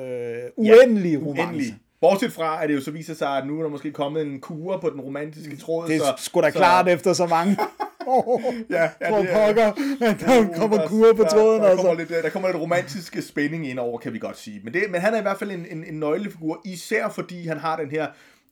uendelig 0.55 1.25
romance. 1.25 1.43
Uendelig. 1.43 1.75
Bortset 2.01 2.33
fra, 2.33 2.63
at 2.63 2.69
det 2.69 2.75
jo 2.75 2.81
så 2.81 2.91
viser 2.91 3.13
sig, 3.13 3.29
at 3.37 3.47
nu 3.47 3.57
er 3.59 3.63
der 3.63 3.69
måske 3.69 3.91
kommet 3.91 4.21
en 4.25 4.39
kure 4.39 4.79
på 4.79 4.89
den 4.89 5.01
romantiske 5.01 5.57
tråd. 5.57 5.87
Det 5.87 5.95
er 5.95 5.99
så, 5.99 6.13
sgu 6.17 6.41
da 6.41 6.49
klart 6.49 6.87
efter 6.87 7.13
så 7.13 7.25
mange. 7.25 7.57
Ja, 8.69 8.89
ja, 9.01 9.09
For 9.11 9.17
det 9.17 9.29
er- 9.33 9.47
pokker, 9.47 9.65
at 9.67 10.19
der 10.19 10.59
kommer 10.59 10.77
der- 10.77 10.87
kur 10.87 11.13
på 11.13 11.23
der, 11.23 11.29
tråden. 11.29 11.61
Der, 11.61 11.67
Altså. 11.69 11.85
kommer 11.85 11.99
lidt, 11.99 12.09
der 12.09 12.29
kommer 12.29 12.49
lidt 12.49 12.61
romantisk 12.61 13.27
spænding 13.27 13.67
ind 13.69 13.79
over, 13.79 13.99
kan 13.99 14.13
vi 14.13 14.19
godt 14.19 14.37
sige. 14.37 14.61
Men, 14.63 14.73
det, 14.73 14.81
men 14.89 15.01
han 15.01 15.13
er 15.13 15.19
i 15.19 15.21
hvert 15.21 15.39
fald 15.39 15.51
en, 15.51 15.65
en, 15.71 15.83
en 15.83 15.99
nøglefigur, 15.99 16.61
især 16.65 17.09
fordi 17.09 17.47
han 17.47 17.57
har 17.57 17.75
den 17.75 17.91
her 17.91 18.07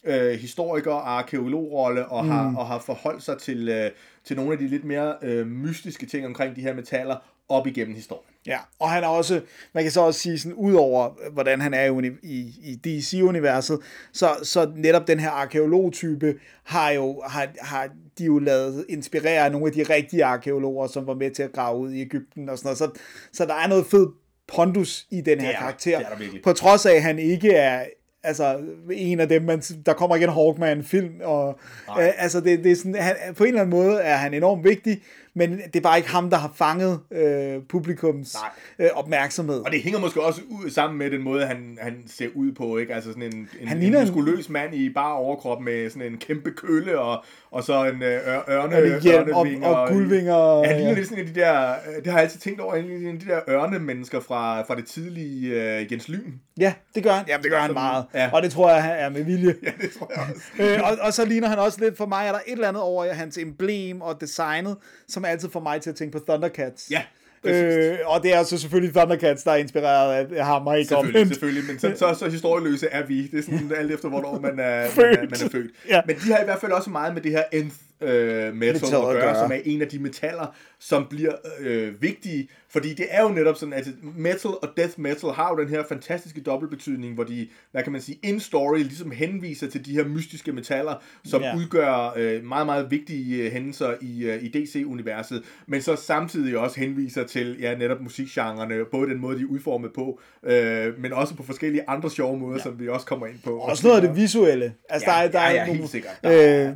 øh, 0.07 0.39
historiker- 0.39 0.91
og 0.91 1.17
arkeologrolle, 1.17 2.05
og, 2.05 2.23
mm. 2.23 2.31
har, 2.31 2.55
og 2.57 2.67
har 2.67 2.79
forholdt 2.79 3.23
sig 3.23 3.37
til, 3.37 3.69
øh, 3.69 3.91
til 4.25 4.35
nogle 4.35 4.51
af 4.51 4.57
de 4.57 4.67
lidt 4.67 4.83
mere 4.83 5.15
øh, 5.21 5.47
mystiske 5.47 6.05
ting 6.05 6.25
omkring 6.25 6.55
de 6.55 6.61
her 6.61 6.73
metaller 6.73 7.15
op 7.49 7.67
igennem 7.67 7.95
historien. 7.95 8.23
Ja, 8.45 8.57
og 8.79 8.89
han 8.89 9.03
er 9.03 9.07
også, 9.07 9.41
man 9.73 9.83
kan 9.83 9.91
så 9.91 10.01
også 10.01 10.19
sige 10.19 10.39
sådan, 10.39 10.53
udover 10.53 11.29
hvordan 11.31 11.61
han 11.61 11.73
er 11.73 12.01
i, 12.01 12.11
i, 12.23 12.53
i 12.63 12.75
DC-universet, 12.75 13.79
så, 14.13 14.29
så 14.43 14.71
netop 14.75 15.07
den 15.07 15.19
her 15.19 15.29
arkeologtype 15.29 16.39
har 16.63 16.89
jo, 16.89 17.21
har, 17.25 17.47
har 17.61 17.89
de 18.17 18.25
jo 18.25 18.39
lavet 18.39 18.85
inspirere 18.89 19.45
af 19.45 19.51
nogle 19.51 19.67
af 19.67 19.73
de 19.73 19.83
rigtige 19.83 20.25
arkeologer, 20.25 20.87
som 20.87 21.07
var 21.07 21.13
med 21.13 21.31
til 21.31 21.43
at 21.43 21.51
grave 21.51 21.79
ud 21.79 21.91
i 21.91 22.01
Ægypten 22.01 22.49
og 22.49 22.57
sådan 22.57 22.67
noget. 22.67 22.77
Så, 22.77 22.89
så 23.31 23.45
der 23.45 23.53
er 23.53 23.67
noget 23.67 23.85
fed 23.85 24.07
pondus 24.47 25.07
i 25.11 25.21
den 25.21 25.39
her 25.39 25.47
er 25.47 25.51
der. 25.51 25.59
karakter. 25.59 25.97
Det 25.97 26.05
er 26.05 26.09
der 26.09 26.17
virkelig. 26.17 26.41
På 26.41 26.53
trods 26.53 26.85
af, 26.85 26.95
at 26.95 27.01
han 27.01 27.19
ikke 27.19 27.51
er 27.51 27.85
altså 28.23 28.59
en 28.91 29.19
af 29.19 29.29
dem, 29.29 29.41
man, 29.41 29.59
der 29.85 29.93
kommer 29.93 30.15
ikke 30.15 30.27
en 30.27 30.33
Hawkman-film, 30.33 31.13
og 31.23 31.59
øh, 31.89 32.09
altså 32.17 32.41
det, 32.41 32.63
det 32.63 32.71
er 32.71 32.75
sådan, 32.75 32.95
han, 32.95 33.15
på 33.35 33.43
en 33.43 33.47
eller 33.47 33.61
anden 33.61 33.79
måde 33.79 34.01
er 34.01 34.15
han 34.15 34.33
enormt 34.33 34.63
vigtig, 34.63 35.01
men 35.37 35.57
det 35.73 35.75
er 35.75 35.81
bare 35.81 35.97
ikke 35.97 36.09
ham, 36.09 36.29
der 36.29 36.37
har 36.37 36.51
fanget 36.55 36.99
øh, 37.11 37.61
publikums 37.69 38.35
øh, 38.79 38.87
opmærksomhed. 38.93 39.59
Og 39.59 39.71
det 39.71 39.81
hænger 39.81 39.99
måske 39.99 40.21
også 40.21 40.41
ud 40.49 40.69
sammen 40.69 40.97
med 40.99 41.11
den 41.11 41.21
måde, 41.23 41.45
han, 41.45 41.77
han 41.81 42.03
ser 42.07 42.27
ud 42.35 42.51
på, 42.51 42.77
ikke? 42.77 42.93
Altså 42.95 43.09
sådan 43.09 43.23
en, 43.23 43.49
en, 43.61 43.67
Han 43.67 43.77
en 43.77 43.95
en- 43.95 44.01
muskuløs 44.01 44.49
mand 44.49 44.75
i 44.75 44.89
bare 44.89 45.13
overkrop 45.13 45.61
med 45.61 45.89
sådan 45.89 46.11
en 46.11 46.17
kæmpe 46.17 46.51
kølle 46.51 46.99
og, 46.99 47.23
og 47.51 47.63
så 47.63 47.85
en 47.85 48.03
øh, 48.03 48.19
ør- 48.27 48.51
ørne, 48.51 48.75
Og 48.75 48.81
det 48.81 49.01
hjelm 49.01 49.29
og- 49.33 49.45
ørnevinger. 49.45 49.67
og 49.67 49.89
guldvinger, 49.89 50.57
Ja, 50.59 50.67
han 50.67 50.75
ligner 50.75 50.89
ja. 50.91 50.95
lidt 50.97 51.07
sådan 51.07 51.23
en 51.23 51.27
af 51.27 51.33
de 51.33 51.39
der, 51.39 51.69
øh, 51.71 51.95
det 52.03 52.07
har 52.11 52.19
jeg 52.19 52.23
altid 52.23 52.39
tænkt 52.39 52.59
over, 52.61 52.75
en 52.75 53.07
af 53.07 53.19
de 53.19 53.25
der 53.25 53.39
ørnemennesker 53.49 54.19
fra, 54.19 54.61
fra 54.61 54.75
det 54.75 54.85
tidlige 54.85 55.77
øh, 55.79 55.91
Jens 55.91 56.09
Lyn. 56.09 56.31
Ja, 56.59 56.73
det 56.95 57.03
gør 57.03 57.11
han. 57.11 57.25
Jamen, 57.27 57.43
det 57.43 57.51
gør 57.51 57.59
han 57.59 57.73
meget. 57.73 58.05
ja. 58.13 58.29
Og 58.33 58.43
det 58.43 58.51
tror 58.51 58.69
jeg, 58.71 58.83
han 58.83 58.95
er 58.99 59.09
med 59.09 59.23
vilje. 59.23 59.55
Ja, 59.63 59.71
det 59.81 59.89
tror 59.99 60.11
jeg 60.15 60.23
også. 60.35 60.63
øh, 60.83 60.91
og, 60.91 60.97
og 61.05 61.13
så 61.13 61.25
ligner 61.25 61.47
han 61.47 61.59
også 61.59 61.81
lidt, 61.81 61.97
for 61.97 62.05
mig 62.05 62.27
er 62.27 62.31
der 62.31 62.39
et 62.47 62.51
eller 62.51 62.67
andet 62.67 62.83
over 62.83 63.13
hans 63.13 63.37
emblem 63.37 64.01
og 64.01 64.21
designet, 64.21 64.77
som 65.07 65.25
altid 65.27 65.49
får 65.49 65.59
mig 65.59 65.81
til 65.81 65.89
at 65.89 65.95
tænke 65.95 66.17
på 66.19 66.23
Thundercats. 66.27 66.87
Ja, 66.91 67.01
præcis. 67.43 67.63
Øh, 67.63 67.97
og 68.05 68.23
det 68.23 68.33
er 68.35 68.43
så 68.43 68.57
selvfølgelig 68.57 68.95
Thundercats, 68.95 69.43
der 69.43 69.51
er 69.51 69.55
inspireret 69.55 70.33
af 70.35 70.45
ham 70.45 70.67
og 70.67 70.79
ikke 70.79 70.87
Selvfølgelig, 70.87 71.15
omvendt. 71.21 71.33
selvfølgelig, 71.33 71.63
men 71.67 71.79
så, 71.79 71.93
så, 71.95 72.19
så 72.19 72.29
historieløse 72.29 72.87
er 72.87 73.05
vi. 73.05 73.27
Det 73.27 73.39
er 73.39 73.43
sådan 73.43 73.71
alt 73.77 73.91
efter, 73.91 74.09
hvornår 74.09 74.39
man 74.39 74.51
er, 74.59 74.87
man 74.97 75.05
er, 75.05 75.21
man 75.21 75.29
er 75.33 75.49
født. 75.51 75.71
Ja. 75.89 76.01
Men 76.05 76.15
de 76.15 76.31
har 76.31 76.41
i 76.41 76.43
hvert 76.45 76.59
fald 76.61 76.71
også 76.71 76.89
meget 76.89 77.13
med 77.13 77.21
det 77.21 77.31
her 77.31 77.43
nth 77.53 77.75
øh, 78.01 78.09
metal, 78.55 78.55
Metal 78.55 78.95
at 78.95 79.21
gøre, 79.21 79.35
som 79.35 79.51
er 79.51 79.59
en 79.65 79.81
af 79.81 79.87
de 79.87 79.99
metaller, 79.99 80.55
som 80.79 81.05
bliver 81.09 81.33
øh, 81.59 82.01
vigtige. 82.01 82.49
Fordi 82.69 82.93
det 82.93 83.05
er 83.09 83.21
jo 83.23 83.29
netop 83.29 83.55
sådan, 83.57 83.73
at 83.73 83.87
metal 84.17 84.49
og 84.51 84.69
death 84.77 84.99
metal 84.99 85.29
har 85.29 85.49
jo 85.55 85.61
den 85.61 85.69
her 85.69 85.83
fantastiske 85.89 86.41
dobbeltbetydning, 86.41 87.13
hvor 87.13 87.23
de, 87.23 87.47
hvad 87.71 87.83
kan 87.83 87.91
man 87.91 88.01
sige, 88.01 88.19
in 88.23 88.39
story 88.39 88.77
ligesom 88.77 89.11
henviser 89.11 89.67
til 89.69 89.85
de 89.85 89.91
her 89.93 90.05
mystiske 90.07 90.51
metaller, 90.51 90.93
som 91.25 91.41
Ja. 91.41 91.55
udgør 91.57 92.13
øh, 92.17 92.43
meget, 92.45 92.65
meget 92.65 92.91
vigtige 92.91 93.43
øh, 93.45 93.51
hændelser 93.51 93.93
i, 94.01 94.23
øh, 94.25 94.43
i 94.43 94.47
DC-universet, 94.47 95.43
men 95.67 95.81
så 95.81 95.95
samtidig 95.95 96.57
også 96.57 96.79
henviser 96.79 97.23
til, 97.23 97.57
ja, 97.59 97.75
netop 97.75 98.01
musikgenrerne, 98.01 98.85
både 98.91 99.09
den 99.09 99.19
måde, 99.19 99.37
de 99.37 99.41
er 99.43 99.47
udformet 99.47 99.93
på, 99.93 100.19
øh, 100.43 100.99
men 101.01 101.13
også 101.13 101.35
på 101.35 101.43
forskellige 101.43 101.83
andre 101.89 102.09
sjove 102.11 102.37
måder, 102.39 102.57
ja. 102.57 102.63
som 102.63 102.79
vi 102.79 102.87
også 102.89 103.05
kommer 103.05 103.27
ind 103.27 103.39
på. 103.43 103.57
Også 103.57 103.87
noget 103.87 104.01
af 104.01 104.07
det 104.07 104.15
visuelle. 104.21 104.73
Altså, 104.89 105.11
Ja, 105.11 105.15
der 105.17 105.21
er, 105.23 105.31
der 105.31 105.39
ja, 105.41 105.47
er 105.47 105.53
ja, 105.53 105.65
nogle, 105.65 105.79
helt 105.79 105.89
sikkert. 105.91 106.19
Øh, 106.25 106.31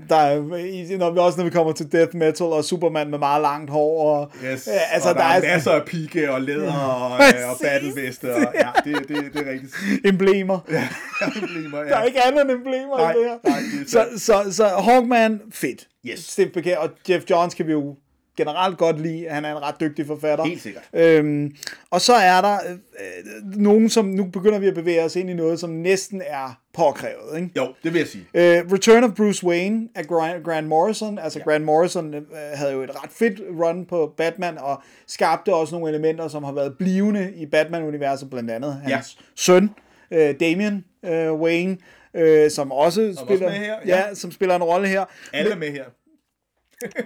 der 0.10 0.16
er, 0.16 0.56
i- 0.58 0.98
vi, 1.12 1.20
også 1.20 1.38
når 1.38 1.44
vi 1.46 1.50
kommer 1.50 1.72
til 1.74 1.92
death 1.92 2.16
metal 2.16 2.46
og 2.46 2.66
Superman 2.66 3.10
med 3.10 3.20
meget 3.20 3.42
langt 3.42 3.70
hår. 3.72 4.16
Og, 4.16 4.32
Yes, 4.46 4.68
øh, 4.68 4.94
altså, 4.94 5.10
og 5.10 5.16
der, 5.16 5.22
der, 5.22 5.28
er, 5.28 5.36
er 5.42 5.42
masser 5.54 5.72
af 5.72 5.86
pigge 5.86 6.32
og 6.32 6.42
læder 6.42 6.74
og, 6.74 7.12
øh, 7.12 7.50
og 7.52 7.58
battleveste, 7.64 8.36
og 8.36 8.42
ja, 8.56 8.70
det, 8.86 9.08
det, 9.08 9.34
det 9.34 9.48
er 9.48 9.52
rigtigt. 9.52 9.76
emblemer. 10.06 10.60
Ja. 10.72 10.88
Emblemer, 11.42 11.78
ja. 11.80 11.90
Der 11.90 11.96
er 11.96 12.04
ikke 12.04 12.22
andet 12.26 12.42
end 12.42 12.52
emblemer 12.52 12.98
Nej, 12.98 13.12
i 13.12 13.18
det 13.18 13.26
her. 13.26 13.38
nej, 13.50 13.60
det 13.60 13.82
er 13.82 13.90
så, 14.18 14.20
så, 14.26 14.54
så 14.54 14.68
Hawkman, 14.68 15.42
fedt. 15.52 15.88
Yes. 16.06 16.20
Stift 16.20 16.54
Becker, 16.54 16.78
og 16.78 16.90
Jeff 17.10 17.26
Johns 17.30 17.54
kan 17.56 17.68
vi 17.68 17.72
jo 17.72 17.96
generelt 18.38 18.78
godt 18.78 19.02
lide. 19.02 19.30
Han 19.30 19.46
er 19.46 19.52
en 19.52 19.64
ret 19.64 19.76
dygtig 19.80 20.08
forfatter. 20.08 20.46
Helt 20.46 20.62
sikkert. 20.62 20.84
Øhm, 20.94 21.56
og 21.90 22.02
så 22.02 22.14
er 22.14 22.42
der 22.42 22.54
øh, 22.70 22.72
øh, 22.72 23.58
nogen, 23.62 23.90
som 23.90 24.06
nu 24.06 24.24
begynder 24.24 24.60
vi 24.60 24.68
at 24.68 24.74
bevæge 24.74 25.04
os 25.04 25.16
ind 25.16 25.30
i 25.30 25.34
noget, 25.34 25.60
som 25.60 25.70
næsten 25.70 26.22
er 26.28 26.60
påkrævet. 26.74 27.36
Ikke? 27.36 27.50
Jo, 27.56 27.68
det 27.84 27.94
vil 27.94 28.00
jeg 28.00 28.08
sige. 28.08 28.24
Uh, 28.34 28.72
Return 28.74 29.04
of 29.04 29.12
Bruce 29.18 29.46
Wayne 29.46 29.90
af 29.96 30.08
Grant, 30.44 30.68
Morrison. 30.68 31.20
Altså 31.20 31.40
ja. 31.40 31.44
Grant 31.52 31.66
Morrison 31.66 32.16
uh, 32.16 32.22
havde 32.54 32.72
jo 32.72 32.82
et 32.82 33.04
ret 33.04 33.10
fedt 33.12 33.42
run 33.62 33.86
på 33.86 34.14
Batman, 34.18 34.58
og 34.58 34.82
skabte 35.08 35.54
også 35.54 35.76
nogle 35.76 35.90
elementer, 35.90 36.28
som 36.28 36.44
har 36.44 36.52
været 36.52 36.78
blivende 36.78 37.34
i 37.36 37.46
Batman-universet, 37.46 38.30
blandt 38.30 38.52
andet 38.52 38.74
hans 38.74 39.18
Ja. 39.20 39.24
søn, 39.36 39.70
uh, 40.12 40.18
Damian 40.40 40.84
uh, 41.04 41.42
Wayne, 41.42 41.78
uh, 42.14 42.52
som 42.52 42.72
også 42.72 43.18
spiller, 43.26 43.50
med 43.50 43.56
her, 43.58 43.76
ja. 43.86 43.98
ja. 43.98 44.16
som 44.16 44.32
spiller 44.32 44.56
en 44.56 44.64
rolle 44.64 44.88
her. 44.88 45.06
Alle 45.34 45.56
med 45.56 45.72
her. 45.72 45.84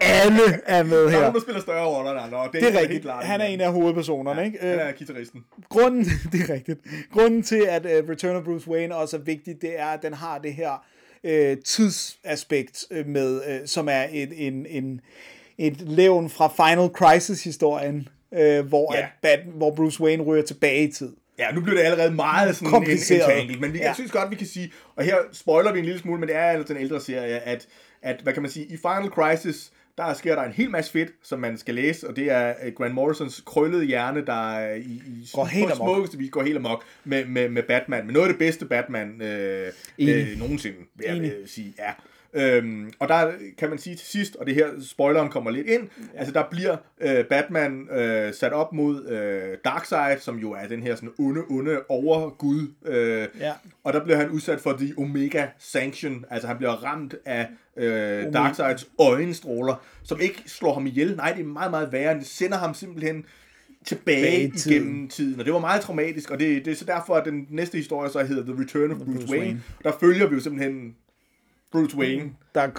Alle 0.02 0.42
er 0.66 0.84
med 0.84 0.98
Der 0.98 1.06
er 1.06 1.10
her. 1.10 1.20
nogen, 1.20 1.34
der 1.34 1.42
spiller 1.42 1.62
større 1.62 1.86
roller 1.88 2.12
end 2.12 2.20
andre, 2.22 2.38
og 2.38 2.50
det, 2.54 2.62
Det 2.62 2.76
er 2.76 2.80
rigtigt. 2.80 3.02
klart. 3.02 3.24
Han 3.26 3.42
er 3.42 3.46
en 3.46 3.62
af 3.62 3.72
hovedpersonerne, 3.72 4.40
ja, 4.40 4.46
ikke? 4.46 4.58
Han 4.62 4.80
Øh, 4.80 4.88
er 4.88 4.92
guitaristen. 4.92 5.44
grunden, 5.70 6.06
det 6.32 6.42
er 6.50 6.54
rigtigt. 6.54 6.80
Grunden 7.14 7.44
til, 7.44 7.66
at 7.70 7.86
uh, 7.86 8.10
Return 8.10 8.36
of 8.36 8.44
Bruce 8.44 8.68
Wayne 8.70 8.96
også 8.96 9.18
er 9.18 9.22
vigtig, 9.22 9.62
det 9.62 9.80
er, 9.80 9.86
at 9.86 10.02
den 10.02 10.14
har 10.14 10.38
det 10.38 10.54
her 10.54 10.84
uh, 11.24 11.58
tidsaspekt 11.66 12.86
uh, 12.92 13.08
med, 13.08 13.36
uh, 13.36 13.66
som 13.66 13.88
er 13.90 14.06
et, 14.12 14.48
en, 14.48 14.66
en, 14.70 15.02
et 15.58 15.82
levn 15.82 16.30
fra 16.30 16.48
Final 16.70 16.90
Crisis-historien, 16.90 18.08
uh, 18.32 18.38
hvor, 18.68 18.94
Ja. 18.94 19.00
at 19.00 19.06
Bat, 19.22 19.40
hvor 19.56 19.72
Bruce 19.76 20.02
Wayne 20.04 20.24
ryger 20.24 20.44
tilbage 20.44 20.88
i 20.88 20.92
tid. 20.92 21.14
Ja, 21.40 21.52
nu 21.52 21.62
bliver 21.62 21.78
det 21.78 21.84
allerede 21.86 22.12
meget 22.12 22.56
sådan 22.56 22.70
Kompliceret. 22.72 23.22
entangled, 23.22 23.60
men 23.60 23.74
vi, 23.74 23.78
Ja. 23.78 23.86
jeg 23.86 23.96
synes 23.96 24.12
godt, 24.12 24.32
vi 24.32 24.36
kan 24.36 24.48
sige, 24.48 24.72
og 24.96 25.04
her 25.04 25.16
spoiler 25.32 25.74
vi 25.74 25.80
en 25.80 25.86
lille 25.86 26.00
smule, 26.00 26.20
men 26.20 26.30
det 26.30 26.36
er 26.38 26.42
altså 26.42 26.74
den 26.74 26.82
ældre 26.82 27.02
serie, 27.02 27.40
at, 27.40 27.68
at, 28.06 28.20
hvad 28.24 28.34
kan 28.34 28.42
man 28.42 28.52
sige, 28.52 28.66
i 28.66 28.78
Final 28.78 29.10
Crisis, 29.10 29.72
der 29.98 30.14
sker 30.14 30.36
der 30.36 30.42
en 30.44 30.52
hel 30.52 30.70
masse 30.72 30.92
fedt, 30.92 31.10
som 31.24 31.40
man 31.40 31.58
skal 31.58 31.76
læse, 31.76 32.08
og 32.10 32.16
det 32.16 32.32
er 32.32 32.54
øh, 32.66 32.74
Grant 32.74 32.94
Morrisons 32.94 33.44
krøllede 33.46 33.86
hjerne, 33.86 34.26
der 34.26 34.56
er 34.58 34.76
i, 34.76 34.82
i 35.08 35.30
Går 35.34 35.46
helt 35.46 35.70
på 35.70 35.76
smukkeste 35.76 36.18
vis 36.18 36.30
går 36.32 36.44
helt 36.44 36.58
amok 36.58 36.84
med, 37.04 37.26
med, 37.26 37.50
med 37.50 37.64
Batman. 37.64 38.06
Men 38.06 38.14
noget 38.14 38.28
af 38.28 38.34
det 38.34 38.40
bedste 38.40 38.66
Batman 38.66 39.22
øh, 39.22 39.72
Enig. 39.98 40.16
øh, 40.32 40.40
nogensinde, 40.40 40.78
vil 40.96 41.06
jeg 41.08 41.22
øh, 41.22 41.48
sige, 41.48 41.74
ja. 41.80 41.92
Øhm, 42.38 42.94
og 43.00 43.08
der 43.08 43.32
kan 43.58 43.70
man 43.70 43.78
sige 43.78 43.96
til 43.96 44.08
sidst, 44.08 44.36
og 44.36 44.46
det 44.46 44.56
her 44.56 44.68
spoileren 44.82 45.30
kommer 45.30 45.52
lidt 45.52 45.68
ind, 45.68 45.82
ja. 46.14 46.20
altså 46.20 46.34
der 46.34 46.44
bliver 46.52 46.78
øh, 47.02 47.26
Batman 47.26 47.88
øh, 47.92 48.34
sat 48.34 48.54
op 48.54 48.74
mod 48.74 49.08
øh, 49.10 49.58
Darkseid, 49.66 50.20
som 50.20 50.38
jo 50.38 50.52
er 50.52 50.68
den 50.68 50.84
her 50.84 50.96
sådan 50.96 51.12
onde, 51.20 51.42
onde 51.50 51.80
overgud, 51.90 52.68
øh, 52.86 53.28
Ja. 53.40 53.54
og 53.84 53.94
der 53.94 54.04
bliver 54.04 54.18
han 54.18 54.30
udsat 54.30 54.60
for 54.62 54.72
The 54.80 54.94
Omega 54.98 55.48
Sanction, 55.60 56.26
altså 56.30 56.48
han 56.48 56.58
bliver 56.58 56.72
ramt 56.84 57.16
af 57.26 57.48
øh, 57.78 58.34
Darkseids 58.34 58.88
øjenstråler, 59.00 59.76
som 60.04 60.20
ikke 60.22 60.44
slår 60.46 60.74
ham 60.74 60.88
ihjel, 60.88 61.16
nej, 61.16 61.32
det 61.32 61.42
er 61.42 61.46
meget, 61.48 61.72
meget 61.72 61.92
værre, 61.92 62.14
det 62.20 62.28
sender 62.28 62.58
ham 62.58 62.74
simpelthen 62.74 63.26
tilbage 63.86 64.52
tiden. 64.52 64.72
igennem 64.84 65.08
tiden, 65.10 65.40
og 65.40 65.46
det 65.46 65.54
var 65.54 65.60
meget 65.60 65.82
traumatisk, 65.82 66.32
og 66.32 66.40
det, 66.40 66.66
det 66.66 66.72
er 66.72 66.76
så 66.76 66.86
derfor, 66.86 67.16
at 67.16 67.26
den 67.26 67.48
næste 67.50 67.78
historie 67.78 68.12
så 68.12 68.24
hedder 68.24 68.44
The 68.54 68.62
Return 68.64 68.92
of 68.92 68.98
Bruce, 68.98 69.12
Bruce 69.12 69.32
Wayne. 69.32 69.46
Wayne. 69.46 69.62
Der 69.84 69.92
følger 70.00 70.28
vi 70.28 70.36
jo 70.36 70.42
simpelthen 70.42 70.96
Bruce 71.72 71.98
Wayne 71.98 72.32
Der 72.56 72.62
er 72.62 72.70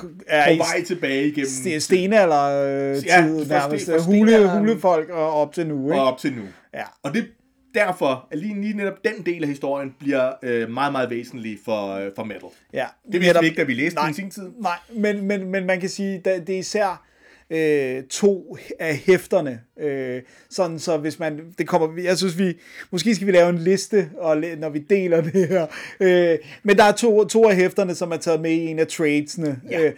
på 0.57 0.57
vej 0.57 0.85
tilbage 0.87 1.27
igennem 1.27 1.47
st- 1.49 1.79
stenalder 1.79 2.45
øh, 2.45 3.07
Ja, 3.07 3.27
nærmest. 3.27 3.89
sten- 3.89 4.03
Hule, 4.05 4.59
hulefolk 4.59 5.09
og 5.11 5.33
op 5.33 5.53
til 5.55 5.67
nu, 5.67 5.87
ikke? 5.93 6.01
og 6.03 6.07
op 6.13 6.19
til 6.19 6.33
nu. 6.33 6.43
Ja. 6.75 6.83
Og 7.03 7.15
det 7.15 7.27
derfor, 7.77 8.29
at 8.31 8.39
lige, 8.39 8.61
lige 8.61 8.77
netop 8.77 9.05
den 9.05 9.27
del 9.27 9.43
af 9.43 9.49
historien 9.49 9.95
bliver 9.99 10.33
øh, 10.43 10.71
meget, 10.71 10.93
meget 10.93 11.11
væsentlig 11.11 11.59
for, 11.65 11.95
øh, 11.95 12.11
for 12.17 12.25
metal. 12.25 12.49
ja. 12.73 12.87
Det 13.13 13.21
vidste 13.21 13.41
vi 13.41 13.47
ikke, 13.47 13.57
da 13.57 13.63
vi 13.63 13.75
læste 13.75 13.97
Nej. 13.97 14.05
den 14.05 14.11
i 14.11 14.15
sin 14.15 14.31
tid. 14.31 14.51
Nej, 14.59 14.79
men, 14.95 15.27
men, 15.27 15.49
men 15.51 15.67
man 15.67 15.81
kan 15.81 15.89
sige, 15.89 16.15
at 16.15 16.47
det 16.47 16.55
er 16.55 16.59
især 16.59 17.03
øh, 17.51 18.03
to 18.11 18.57
af 18.79 18.97
hæfterne. 18.97 19.61
Øh, 19.81 20.23
sådan 20.51 20.79
så 20.79 20.97
hvis 20.97 21.19
man, 21.19 21.41
det 21.59 21.69
kommer, 21.69 22.03
jeg 22.03 22.19
synes 22.19 22.39
vi, 22.39 22.55
måske 22.91 23.15
skal 23.15 23.27
vi 23.27 23.33
lave 23.33 23.49
en 23.49 23.59
liste, 23.59 24.11
og, 24.19 24.37
når 24.59 24.69
vi 24.69 24.79
deler 24.79 25.21
det 25.21 25.49
her. 25.49 25.67
Øh, 26.01 26.39
men 26.63 26.77
der 26.77 26.85
er 26.85 26.93
to, 26.93 27.25
to 27.25 27.45
af 27.49 27.57
hæfterne, 27.57 27.95
som 27.95 28.13
er 28.13 28.17
taget 28.17 28.41
med 28.41 28.51
i 28.51 28.67
en 28.67 28.79
af 28.79 28.87
tradesene, 28.87 29.61
Ja. 29.71 29.81
øh, 29.83 29.93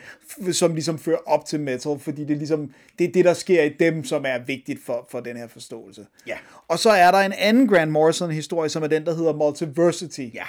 som 0.52 0.74
ligesom 0.74 0.98
fører 0.98 1.18
op 1.26 1.44
til 1.46 1.61
metal, 1.61 1.98
fordi 1.98 2.24
det 2.24 2.30
er 2.34 2.38
ligesom, 2.38 2.70
det 2.98 3.08
er 3.08 3.12
det, 3.12 3.24
der 3.24 3.34
sker 3.34 3.62
i 3.62 3.68
dem, 3.80 4.04
som 4.04 4.24
er 4.26 4.38
vigtigt 4.46 4.80
for, 4.87 5.06
for 5.11 5.20
den 5.20 5.37
her 5.37 5.48
forståelse. 5.48 6.06
Ja. 6.26 6.37
Og 6.68 6.78
så 6.78 6.90
er 6.90 7.11
der 7.11 7.18
en 7.18 7.32
anden 7.38 7.68
Grant 7.68 7.92
Morrison-historie, 7.92 8.68
som 8.68 8.82
er 8.82 8.87
den, 8.87 9.06
der 9.06 9.14
hedder 9.16 9.32
Multiversity. 9.32 10.20
Ja. 10.34 10.44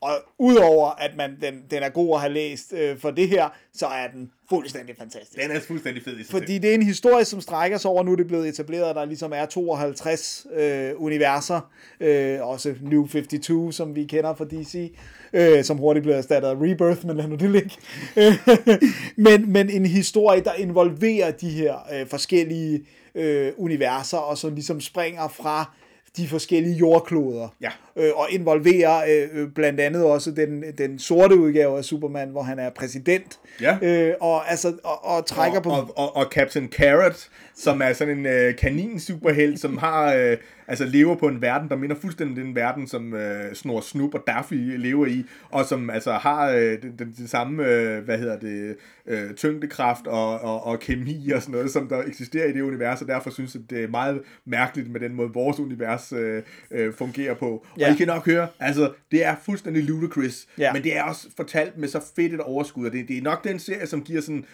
Og 0.00 0.12
udover 0.38 0.90
at 0.90 1.16
man, 1.16 1.36
den, 1.40 1.62
den 1.70 1.82
er 1.82 1.88
god 1.88 2.14
at 2.14 2.20
have 2.20 2.32
læst 2.32 2.72
øh, 2.72 2.98
for 2.98 3.10
det 3.10 3.28
her, 3.28 3.48
så 3.72 3.86
er 3.86 4.08
den 4.08 4.30
fuldstændig 4.48 4.96
fantastisk. 4.96 5.42
Den 5.42 5.50
er 5.50 5.60
fuldstændig 5.60 6.02
fed 6.04 6.18
i 6.18 6.22
sig 6.22 6.30
Fordi 6.30 6.58
det 6.58 6.70
er 6.70 6.74
en 6.74 6.82
historie, 6.82 7.24
som 7.24 7.40
strækker 7.40 7.78
sig 7.78 7.90
over, 7.90 8.02
nu 8.02 8.12
er 8.12 8.16
det 8.16 8.26
blevet 8.26 8.48
etableret, 8.48 8.90
at 8.90 8.96
der 8.96 9.04
ligesom 9.04 9.32
er 9.34 9.46
52 9.46 10.46
øh, 10.54 10.92
universer, 10.96 11.70
øh, 12.00 12.48
også 12.48 12.74
New 12.82 13.06
52, 13.06 13.74
som 13.74 13.94
vi 13.94 14.04
kender 14.04 14.34
fra 14.34 14.44
DC, 14.44 14.96
øh, 15.32 15.64
som 15.64 15.78
hurtigt 15.78 16.02
blev 16.02 16.14
erstattet 16.14 16.48
af 16.48 16.54
Rebirth, 16.54 17.06
men 17.06 17.16
lad 17.16 17.28
nu 17.28 17.36
det 17.36 17.50
ligge. 17.50 17.70
men, 19.26 19.52
men 19.52 19.70
en 19.70 19.86
historie, 19.86 20.40
der 20.44 20.54
involverer 20.54 21.30
de 21.30 21.50
her 21.50 21.76
øh, 21.92 22.06
forskellige 22.06 22.86
øh, 23.14 23.52
universer, 23.56 24.18
og 24.18 24.38
som 24.38 24.54
ligesom 24.54 24.80
springer 24.80 25.28
fra 25.28 25.74
de 26.16 26.28
forskellige 26.28 26.76
jordkloder. 26.76 27.48
Ja. 27.60 27.70
Øh, 27.96 28.10
og 28.14 28.26
involverer 28.30 29.04
øh, 29.08 29.42
øh, 29.42 29.48
blandt 29.54 29.80
andet 29.80 30.04
også 30.04 30.30
den, 30.30 30.64
den 30.78 30.98
sorte 30.98 31.36
udgave 31.36 31.78
af 31.78 31.84
Superman, 31.84 32.28
hvor 32.28 32.42
han 32.42 32.58
er 32.58 32.70
præsident. 32.70 33.38
Ja. 33.60 33.78
Øh, 33.82 34.14
og, 34.20 34.50
altså, 34.50 34.72
og, 34.84 35.04
og 35.04 35.26
trækker 35.26 35.58
og, 35.58 35.64
på... 35.64 35.70
og, 35.70 35.98
og, 35.98 36.16
og 36.16 36.24
Captain 36.32 36.68
Carrot, 36.68 37.28
som 37.54 37.82
er 37.82 37.92
sådan 37.92 38.18
en 38.18 38.26
øh, 38.26 38.54
kanin-superhelt, 38.54 39.60
som 39.60 39.78
har, 39.78 40.14
øh, 40.14 40.36
altså 40.68 40.84
lever 40.84 41.14
på 41.14 41.28
en 41.28 41.42
verden, 41.42 41.68
der 41.68 41.76
minder 41.76 41.96
fuldstændig 41.96 42.44
den 42.44 42.54
verden, 42.54 42.86
som 42.86 43.14
øh, 43.14 43.54
Snor 43.54 43.80
Snoop 43.80 44.14
og 44.14 44.22
Daffy 44.26 44.78
lever 44.78 45.06
i, 45.06 45.24
og 45.50 45.64
som 45.64 45.90
altså 45.90 46.12
har 46.12 46.50
øh, 46.50 46.82
den, 46.82 47.14
den, 47.18 47.28
samme, 47.28 47.66
øh, 47.66 48.04
hvad 48.04 48.18
hedder 48.18 48.38
det, 48.38 48.76
øh, 49.06 49.34
tyngdekraft 49.34 50.06
og, 50.06 50.40
og, 50.40 50.66
og 50.66 50.80
kemi 50.80 51.30
og 51.30 51.42
sådan 51.42 51.52
noget, 51.52 51.70
som 51.70 51.88
der 51.88 52.02
eksisterer 52.02 52.46
i 52.46 52.52
det 52.52 52.60
univers, 52.60 53.02
og 53.02 53.08
derfor 53.08 53.30
synes 53.30 53.54
jeg, 53.54 53.62
det 53.70 53.84
er 53.84 53.88
meget 53.88 54.22
mærkeligt 54.44 54.90
med 54.90 55.00
den 55.00 55.14
måde, 55.14 55.30
vores 55.34 55.60
univers 55.60 56.12
øh, 56.12 56.42
øh, 56.70 56.92
fungerer 56.94 57.34
på. 57.34 57.66
Ja. 57.80 57.86
Og 57.88 57.94
I 57.94 57.96
kan 57.96 58.06
nok 58.06 58.26
høre, 58.26 58.48
altså, 58.58 58.92
det 59.10 59.24
er 59.24 59.36
fuldstændig 59.42 59.82
ludicrous, 59.82 60.46
Ja. 60.58 60.72
men 60.72 60.82
det 60.84 60.96
er 60.96 61.02
også 61.02 61.26
fortalt 61.36 61.78
med 61.78 61.88
så 61.88 62.00
fedt 62.16 62.34
et 62.34 62.40
overskud, 62.40 62.86
og 62.86 62.92
det, 62.92 63.08
det 63.08 63.18
er 63.18 63.22
nok 63.22 63.44
den 63.44 63.58
serie, 63.58 63.86
som 63.86 64.02
giver 64.02 64.20
sådan 64.20 64.44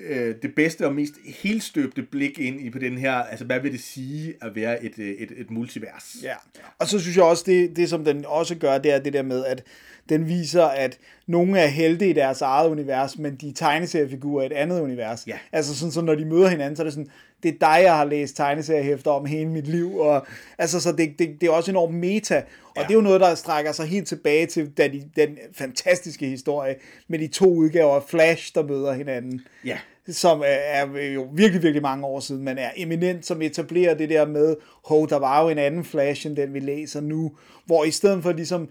øh, 0.00 0.34
det 0.42 0.54
bedste 0.54 0.86
og 0.86 0.94
mest 0.94 1.14
helstøbte 1.42 2.02
blik 2.02 2.38
ind 2.38 2.60
i 2.60 2.70
på 2.70 2.78
den 2.78 2.98
her, 2.98 3.12
altså 3.14 3.44
hvad 3.44 3.60
vil 3.60 3.72
det 3.72 3.80
sige 3.80 4.34
at 4.42 4.54
være 4.54 4.84
et, 4.84 4.98
øh, 4.98 5.08
et, 5.08 5.32
et 5.36 5.50
multivers? 5.50 6.16
Ja, 6.22 6.34
og 6.78 6.86
så 6.88 6.98
synes 6.98 7.16
jeg 7.16 7.24
også, 7.24 7.44
det, 7.46 7.76
det 7.76 7.88
som 7.88 8.04
den 8.04 8.24
også 8.26 8.54
gør, 8.54 8.78
det 8.78 8.92
er 8.94 8.98
det 8.98 9.12
der 9.12 9.22
med, 9.22 9.44
at 9.44 9.62
den 10.08 10.28
viser, 10.28 10.64
at 10.64 10.98
nogle 11.26 11.58
er 11.58 11.66
helte 11.66 12.08
i 12.10 12.12
deres 12.12 12.40
eget 12.40 12.68
univers, 12.70 13.18
men 13.18 13.36
de 13.36 13.48
er 13.48 13.52
tegneseriefigurer 13.54 14.42
i 14.42 14.46
et 14.46 14.52
andet 14.52 14.80
univers. 14.80 15.26
Ja. 15.26 15.38
Altså 15.52 15.76
sådan, 15.76 15.92
så 15.92 16.00
når 16.00 16.14
de 16.14 16.24
møder 16.24 16.48
hinanden, 16.48 16.76
så 16.76 16.82
er 16.82 16.84
det 16.84 16.92
sådan, 16.92 17.10
det 17.42 17.48
er 17.48 17.58
dig, 17.60 17.80
jeg 17.82 17.96
har 17.96 18.04
læst 18.04 18.36
tegneseriehæfter 18.36 19.10
om 19.10 19.26
hele 19.26 19.48
mit 19.48 19.66
liv, 19.66 19.96
og 19.96 20.26
altså 20.58 20.80
så 20.80 20.92
det, 20.92 21.18
det, 21.18 21.36
det 21.40 21.46
er 21.46 21.50
også 21.50 21.70
enormt 21.70 21.94
meta, 21.94 22.36
og 22.36 22.72
ja. 22.76 22.82
det 22.82 22.90
er 22.90 22.94
jo 22.94 23.00
noget, 23.00 23.20
der 23.20 23.34
strækker 23.34 23.72
sig 23.72 23.86
helt 23.86 24.08
tilbage 24.08 24.46
til 24.46 24.70
da 24.70 24.88
de, 24.88 25.02
den 25.16 25.38
fantastiske 25.54 26.26
historie 26.26 26.74
med 27.08 27.18
de 27.18 27.26
to 27.26 27.54
udgaver 27.54 27.94
af 27.94 28.02
Flash, 28.02 28.54
der 28.54 28.62
møder 28.62 28.92
hinanden 28.92 29.40
Ja. 29.64 29.78
som 30.08 30.40
er, 30.40 30.44
er 30.46 31.02
jo 31.14 31.28
virkelig, 31.32 31.62
virkelig 31.62 31.82
mange 31.82 32.06
år 32.06 32.20
siden, 32.20 32.44
men 32.44 32.58
er 32.58 32.70
eminent, 32.76 33.26
som 33.26 33.42
etablerer 33.42 33.94
det 33.94 34.08
der 34.08 34.26
med, 34.26 34.56
hov, 34.84 35.08
der 35.08 35.18
var 35.18 35.42
jo 35.42 35.48
en 35.48 35.58
anden 35.58 35.84
Flash, 35.84 36.26
end 36.26 36.36
den 36.36 36.54
vi 36.54 36.60
læser 36.60 37.00
nu, 37.00 37.32
hvor 37.66 37.84
i 37.84 37.90
stedet 37.90 38.22
for 38.22 38.32
ligesom, 38.32 38.68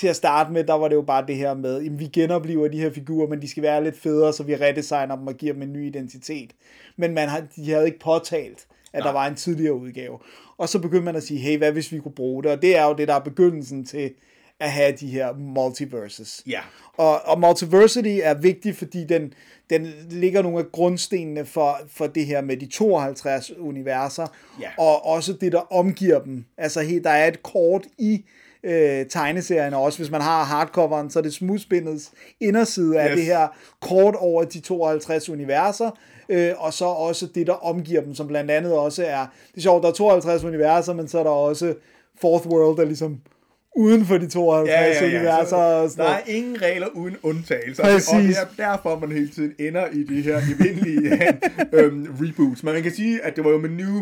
til 0.00 0.08
at 0.08 0.16
starte 0.16 0.52
med, 0.52 0.64
der 0.64 0.74
var 0.74 0.88
det 0.88 0.94
jo 0.94 1.02
bare 1.02 1.24
det 1.26 1.36
her 1.36 1.54
med, 1.54 1.82
jamen, 1.82 1.98
vi 1.98 2.06
genoplever 2.06 2.68
de 2.68 2.80
her 2.80 2.90
figurer, 2.92 3.28
men 3.28 3.42
de 3.42 3.48
skal 3.48 3.62
være 3.62 3.84
lidt 3.84 3.98
federe, 3.98 4.32
så 4.32 4.42
vi 4.42 4.56
redesigner 4.56 5.16
dem 5.16 5.26
og 5.26 5.34
giver 5.34 5.52
dem 5.52 5.62
en 5.62 5.72
ny 5.72 5.86
identitet. 5.86 6.50
Men 6.96 7.14
man 7.14 7.28
har, 7.28 7.42
de 7.56 7.70
havde 7.70 7.86
ikke 7.86 7.98
påtalt, 7.98 8.66
at 8.92 9.02
der 9.02 9.12
var 9.12 9.26
en 9.26 9.34
tidligere 9.34 9.74
udgave. 9.74 10.18
Og 10.58 10.68
så 10.68 10.78
begyndte 10.78 11.04
man 11.04 11.16
at 11.16 11.22
sige, 11.22 11.40
hey, 11.40 11.58
hvad 11.58 11.72
hvis 11.72 11.92
vi 11.92 11.98
kunne 11.98 12.14
bruge 12.14 12.42
det? 12.42 12.50
Og 12.52 12.62
det 12.62 12.76
er 12.76 12.84
jo 12.84 12.94
det, 12.94 13.08
der 13.08 13.14
er 13.14 13.20
begyndelsen 13.20 13.84
til 13.86 14.10
at 14.60 14.70
have 14.70 14.92
de 15.00 15.06
her 15.08 15.32
multiverses. 15.34 16.42
Ja. 16.46 16.60
Og, 16.96 17.20
og 17.28 17.40
multiversity 17.40 18.18
er 18.22 18.34
vigtig, 18.34 18.76
fordi 18.76 19.04
den, 19.04 19.32
den 19.70 19.92
ligger 20.10 20.42
nogle 20.42 20.58
af 20.58 20.72
grundstenene 20.72 21.44
for, 21.46 21.78
for 21.88 22.06
det 22.06 22.26
her 22.26 22.40
med 22.40 22.56
de 22.56 22.66
52 22.66 23.50
universer, 23.58 24.26
Ja. 24.60 24.68
og 24.78 25.06
også 25.06 25.32
det, 25.32 25.52
der 25.52 25.72
omgiver 25.72 26.20
dem. 26.20 26.44
Altså, 26.58 27.00
der 27.04 27.10
er 27.10 27.28
et 27.28 27.42
kort 27.42 27.86
i 27.98 28.24
øh, 28.64 29.06
tegneserien 29.06 29.74
også. 29.74 29.98
Hvis 29.98 30.10
man 30.10 30.20
har 30.20 30.44
hardcoveren, 30.44 31.10
så 31.10 31.18
er 31.18 31.22
det 31.22 31.34
smoothspindets 31.34 32.10
inderside 32.40 33.00
af 33.00 33.08
Yes. 33.10 33.16
det 33.16 33.24
her 33.24 33.48
kort 33.80 34.14
over 34.18 34.44
de 34.44 34.60
52 34.60 35.28
universer, 35.28 35.90
øh, 36.28 36.52
og 36.58 36.72
så 36.72 36.84
også 36.84 37.26
det, 37.34 37.46
der 37.46 37.52
omgiver 37.52 38.00
dem, 38.02 38.14
som 38.14 38.26
blandt 38.26 38.50
andet 38.50 38.72
også 38.72 39.04
er, 39.04 39.26
det 39.50 39.56
er 39.56 39.60
sjovt, 39.60 39.82
der 39.82 39.88
er 39.88 39.92
52 39.92 40.44
universer, 40.44 40.92
men 40.94 41.08
så 41.08 41.18
er 41.18 41.22
der 41.22 41.30
også 41.30 41.74
Fourth 42.20 42.46
World, 42.46 42.76
der 42.76 42.84
ligesom 42.84 43.20
uden 43.76 44.04
for 44.06 44.18
de 44.18 44.28
52 44.28 45.02
universer. 45.02 45.56
og 45.56 45.90
Så, 45.90 45.96
sådan 45.96 46.10
der 46.10 46.16
er 46.16 46.20
ingen 46.26 46.62
regler 46.62 46.86
uden 46.94 47.16
undtagelser. 47.22 47.82
Præcis. 47.82 48.08
Og 48.12 48.20
det 48.22 48.36
er 48.64 48.70
derfor, 48.70 48.98
man 48.98 49.12
hele 49.12 49.28
tiden 49.28 49.52
ender 49.58 49.86
i 49.92 50.02
de 50.02 50.22
her 50.22 50.38
evindelige 50.58 51.18
øhm, 51.72 52.06
reboots. 52.20 52.62
Men 52.62 52.74
man 52.74 52.82
kan 52.82 52.92
sige, 52.92 53.24
at 53.24 53.36
det 53.36 53.44
var 53.44 53.50
jo 53.50 53.58
med 53.58 53.70
New 53.70 54.00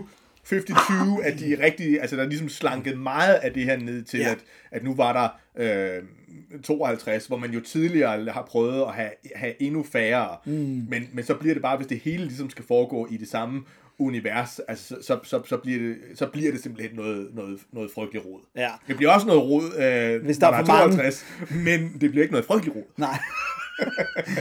52, 0.49 1.21
at 1.25 1.39
de 1.39 1.57
rigtig, 1.65 2.01
altså 2.01 2.17
der 2.17 2.27
ligesom 2.27 2.49
slankede 2.49 2.97
meget 2.97 3.35
af 3.35 3.53
det 3.53 3.65
her 3.65 3.77
ned 3.77 4.03
til, 4.03 4.21
Ja. 4.21 4.31
at, 4.31 4.39
at 4.71 4.85
nu 4.85 4.95
var 4.95 5.13
der 5.57 5.97
øh, 5.97 6.03
52, 6.63 7.27
hvor 7.27 7.37
man 7.37 7.51
jo 7.51 7.61
tidligere 7.61 8.25
har 8.33 8.43
prøvet 8.43 8.83
at 8.83 8.93
have, 8.95 9.11
have 9.35 9.63
endnu 9.63 9.83
færre. 9.93 10.37
Mm. 10.45 10.87
Men, 10.91 11.09
men 11.13 11.25
så 11.25 11.35
bliver 11.35 11.55
det 11.55 11.63
bare, 11.63 11.77
hvis 11.77 11.87
det 11.87 11.99
hele 11.99 12.25
ligesom 12.25 12.51
skal 12.51 12.65
foregå 12.65 13.09
i 13.11 13.17
det 13.17 13.29
samme 13.29 13.63
univers, 13.99 14.59
altså, 14.69 14.89
så, 14.89 14.97
så, 15.03 15.19
så, 15.25 15.43
så, 15.47 15.57
bliver 15.57 15.79
det, 15.79 15.97
så 16.15 16.27
bliver 16.27 16.53
det 16.53 16.63
simpelthen 16.63 16.97
noget, 16.97 17.29
noget, 17.35 17.59
noget 17.73 17.91
frygteligt 17.95 18.25
rod. 18.27 18.41
Ja. 18.57 18.71
Det 18.89 18.97
bliver 18.97 19.13
også 19.13 19.27
noget 19.27 19.43
rod, 19.43 19.65
øh, 19.65 20.25
Hvis 20.25 20.39
der 20.39 20.47
er 20.47 20.51
når 20.51 20.59
for 20.59 20.73
mange. 20.73 20.97
52, 20.97 21.25
men 21.51 21.97
det 22.01 22.11
bliver 22.11 22.23
ikke 22.23 22.33
noget 22.33 22.47
frygteligt 22.47 22.77
rod. 22.77 22.85
Nej. 22.97 23.19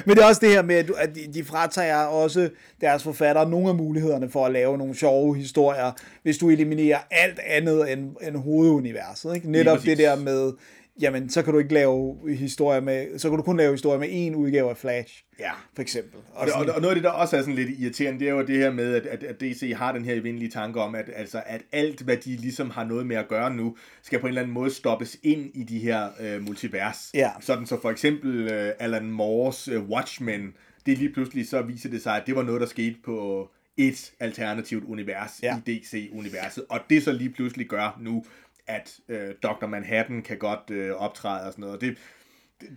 Men 0.06 0.16
det 0.16 0.24
er 0.24 0.28
også 0.28 0.42
det 0.42 0.50
her 0.50 0.62
med, 0.62 0.76
at 0.98 1.10
de, 1.34 1.44
fratager 1.44 1.98
også 1.98 2.50
deres 2.82 3.04
forfattere 3.04 3.50
nogle 3.50 3.70
af 3.70 3.76
mulighederne 3.76 4.30
for 4.30 4.46
at 4.46 4.52
lave 4.52 4.78
nogle 4.78 4.96
sjove 4.96 5.36
historier, 5.36 5.92
hvis 6.24 6.38
du 6.38 6.50
eliminerer 6.50 7.00
alt 7.12 7.40
andet 7.46 7.92
end, 7.92 8.16
end 8.22 8.36
hoveduniverset. 8.36 9.36
Ikke? 9.36 9.52
Netop 9.52 9.82
det 9.82 9.98
der 9.98 10.16
med, 10.16 10.52
jamen, 11.02 11.30
så 11.30 11.42
kan 11.42 11.54
du 11.54 11.60
ikke 11.60 11.74
lave 11.74 12.18
historier 12.38 12.82
med, 12.82 13.20
så 13.20 13.30
kan 13.30 13.38
du 13.38 13.44
kun 13.44 13.58
lave 13.58 13.72
historier 13.72 14.00
med 14.00 14.08
én 14.08 14.36
udgave 14.36 14.70
af 14.70 14.78
Flash, 14.78 15.24
Ja. 15.40 15.52
for 15.76 15.82
eksempel. 15.82 16.20
Og 16.34 16.42
Og, 16.42 16.48
sådan, 16.48 16.70
og, 16.70 16.76
og 16.76 16.82
noget 16.82 16.92
af 16.92 16.96
det, 16.96 17.04
der 17.04 17.10
også 17.10 17.38
er 17.38 17.42
sådan 17.42 17.56
lidt 17.56 17.80
irriterende, 17.80 18.20
det 18.20 18.28
er 18.28 18.32
jo 18.34 18.42
det 18.46 18.58
her 18.58 18.72
med, 18.72 18.94
at, 18.96 19.06
at, 19.06 19.24
at 19.24 19.42
DC 19.42 19.74
har 19.76 19.92
den 19.92 20.06
her 20.06 20.14
evindelige 20.14 20.50
tanke 20.52 20.82
om, 20.82 20.96
at, 20.96 21.06
altså, 21.16 21.44
at 21.46 21.62
alt, 21.72 22.02
hvad 22.02 22.18
de 22.18 22.36
ligesom 22.36 22.70
har 22.70 22.84
noget 22.84 23.06
med 23.08 23.16
at 23.16 23.28
gøre 23.28 23.54
nu, 23.56 23.76
skal 24.02 24.20
på 24.20 24.28
en 24.28 24.30
eller 24.30 24.42
anden 24.42 24.54
måde 24.54 24.72
stoppes 24.72 25.18
ind 25.24 25.52
i 25.54 25.64
de 25.64 25.80
her 25.80 26.10
øh, 26.20 26.42
multivers. 26.46 27.12
Ja. 27.14 27.32
Sådan 27.42 27.66
så 27.66 27.82
for 27.82 27.92
eksempel 27.92 28.52
øh, 28.52 28.72
Alan 28.80 29.12
Moores 29.12 29.68
øh, 29.68 29.84
Watchmen, 29.90 30.54
det 30.86 30.98
lige 30.98 31.14
pludselig 31.14 31.48
så 31.48 31.62
viser 31.62 31.90
det 31.90 32.02
sig, 32.04 32.16
at 32.16 32.24
det 32.28 32.36
var 32.36 32.44
noget, 32.44 32.62
der 32.62 32.68
skete 32.68 32.96
på 33.06 33.50
et 33.78 34.12
alternativt 34.20 34.84
univers 34.84 35.40
Ja. 35.44 35.58
i 35.66 35.80
DC-universet. 35.80 36.64
Og 36.70 36.80
det 36.90 37.04
så 37.04 37.12
lige 37.12 37.30
pludselig 37.30 37.68
gør 37.68 37.98
nu, 38.02 38.26
at 38.68 39.00
øh, 39.10 39.34
Dr. 39.44 39.68
Manhattan 39.68 40.22
kan 40.22 40.38
godt 40.38 40.72
øh, 40.72 40.92
optræde 40.92 41.46
og 41.46 41.52
sådan 41.52 41.62
noget. 41.62 41.76
Og 41.76 41.82
det, 41.82 41.98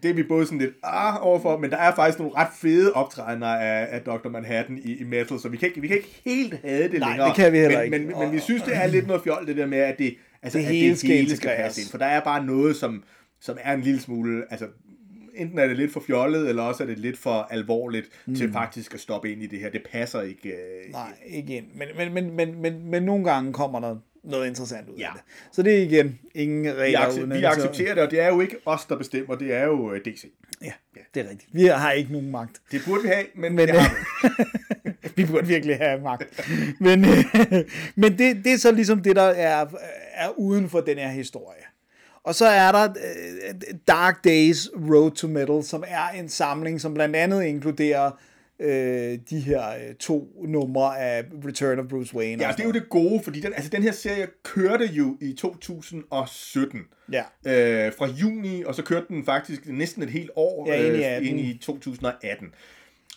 det 0.03 0.11
er 0.11 0.14
vi 0.14 0.22
både 0.22 0.47
sådan 0.47 0.59
lidt 0.59 0.74
ah 0.82 1.26
overfor, 1.26 1.59
men 1.59 1.70
der 1.70 1.76
er 1.76 1.95
faktisk 1.95 2.18
nogle 2.18 2.34
ret 2.36 2.49
fede 2.61 2.93
optrædener 2.93 3.47
af, 3.47 3.88
af 3.91 4.01
Dr. 4.01 4.28
Manhattan 4.28 4.78
i, 4.84 4.97
i 4.97 5.05
Metal, 5.05 5.41
så 5.41 5.49
vi 5.49 5.57
kan, 5.57 5.68
ikke, 5.68 5.80
vi 5.80 5.88
kan 5.88 5.97
ikke 5.97 6.20
helt 6.24 6.55
have 6.64 6.88
det 6.88 7.01
Nej, 7.01 7.09
længere. 7.09 7.28
det 7.28 7.36
kan 7.36 7.53
vi 7.53 7.59
heller 7.59 7.78
men, 7.78 7.84
ikke. 7.84 7.99
Men, 7.99 8.07
men, 8.07 8.18
men 8.18 8.32
vi 8.32 8.38
synes, 8.38 8.62
det 8.62 8.76
er 8.76 8.86
lidt 8.86 9.07
noget 9.07 9.22
fjol, 9.22 9.47
det 9.47 9.57
der 9.57 9.66
med, 9.66 9.78
at 9.78 9.99
det, 9.99 10.16
altså, 10.43 10.59
Det 10.59 10.64
at 10.64 10.70
hele 10.70 10.95
det 10.95 11.03
hele 11.03 11.36
skal 11.36 11.57
passe 11.57 11.80
ind. 11.80 11.91
For 11.91 11.99
der 11.99 12.07
er 12.07 12.20
bare 12.20 12.45
noget, 12.45 12.76
som, 12.76 13.05
som 13.41 13.59
er 13.61 13.74
en 13.74 13.80
lille 13.80 14.01
smule, 14.01 14.45
altså 14.51 14.66
enten 15.34 15.59
er 15.59 15.66
det 15.66 15.76
lidt 15.76 15.93
for 15.93 16.01
fjollet, 16.01 16.49
eller 16.49 16.62
også 16.62 16.82
er 16.82 16.86
det 16.86 16.99
lidt 16.99 17.18
for 17.18 17.49
alvorligt 17.51 18.09
mm. 18.26 18.34
til 18.34 18.53
faktisk 18.53 18.95
at 18.95 19.01
stoppe 19.01 19.32
ind 19.32 19.43
i 19.43 19.47
det 19.47 19.59
her. 19.59 19.70
Det 19.70 19.82
passer 19.93 20.20
ikke. 20.20 20.49
Øh, 20.49 20.93
Nej, 20.93 21.12
ikke 21.26 21.57
ind. 21.57 21.66
Men, 21.74 21.88
men, 21.97 22.14
men, 22.14 22.36
men, 22.36 22.62
men, 22.62 22.91
men 22.91 23.03
nogle 23.03 23.24
gange 23.24 23.53
kommer 23.53 23.80
der 23.80 23.97
noget 24.25 24.47
interessant 24.47 24.89
ud 24.89 24.95
Ja. 24.99 25.07
af 25.07 25.12
det. 25.14 25.23
Så 25.53 25.62
det 25.62 25.79
er 25.79 25.83
igen 25.83 26.18
ingen 26.35 26.64
vi, 26.64 26.71
regler 26.71 27.01
acce- 27.01 27.18
uden 27.21 27.31
vi 27.33 27.37
at- 27.37 27.45
accepterer 27.45 27.95
det, 27.95 28.03
og 28.03 28.11
det 28.11 28.21
er 28.21 28.29
jo 28.29 28.41
ikke 28.41 28.57
os, 28.66 28.85
der 28.85 28.97
bestemmer, 28.97 29.35
det 29.35 29.55
er 29.55 29.64
jo 29.64 29.93
øh, 29.93 30.01
DC. 30.05 30.25
Ja, 30.64 30.73
det 31.14 31.27
er 31.27 31.31
rigtigt. 31.31 31.49
Vi 31.53 31.64
har 31.66 31.93
ikke 31.93 32.12
nogen 32.12 32.31
magt. 32.31 32.61
Det 32.73 32.83
burde 32.87 33.03
vi 33.03 33.09
have, 33.09 33.25
men, 33.35 33.55
Men, 33.57 33.68
det 33.68 33.81
har 33.81 33.97
vi. 34.39 34.43
vi 35.16 35.25
burde 35.25 35.47
virkelig 35.47 35.77
have 35.77 36.01
magt. 36.03 36.49
Men, 36.81 37.01
men 37.95 38.18
det, 38.18 38.45
det 38.45 38.53
er 38.53 38.57
så 38.59 38.73
ligesom 38.73 39.03
det, 39.03 39.16
der 39.16 39.23
er, 39.23 39.66
er 40.14 40.29
uden 40.39 40.68
for 40.71 40.81
den 40.81 40.99
her 40.99 41.09
historie. 41.09 41.62
Og 42.25 42.35
så 42.35 42.47
er 42.47 42.73
der 42.73 42.83
øh, 42.91 43.55
Dark 43.89 44.25
Days 44.25 44.71
Road 44.91 45.11
to 45.11 45.27
Metal, 45.29 45.64
som 45.64 45.85
er 45.89 46.09
en 46.09 46.29
samling, 46.29 46.81
som 46.81 46.95
blandt 46.95 47.16
andet 47.16 47.45
inkluderer 47.45 48.11
øh, 48.61 49.18
de 49.30 49.40
her 49.40 49.68
øh, 49.68 49.94
to 49.94 50.28
numre 50.48 50.98
af 51.00 51.24
Return 51.46 51.78
of 51.78 51.86
Bruce 51.88 52.16
Wayne. 52.16 52.42
Ja, 52.42 52.52
det 52.52 52.61
er 52.61 52.64
jo 52.64 52.72
det 52.72 52.88
gode, 52.88 53.20
fordi 53.24 53.40
den, 53.40 53.52
altså, 53.54 53.70
den 53.70 53.82
her 53.82 53.92
serie 53.92 54.26
kørte 54.42 54.84
jo 54.84 55.16
i 55.20 55.32
2017. 55.32 56.80
Ja. 57.12 57.22
Øh, 57.46 57.92
fra 57.92 58.06
juni, 58.06 58.62
og 58.62 58.74
så 58.74 58.82
kørte 58.82 59.06
den 59.08 59.24
faktisk 59.24 59.66
næsten 59.66 60.02
et 60.02 60.11
helt 60.11 60.30
år 60.36 60.68
Ja, 60.68 60.86
ind 60.86 60.96
i 60.96 61.00
øh, 61.00 61.06
18. 61.06 61.28
ind 61.28 61.40
i 61.40 61.58
2018. 61.62 62.48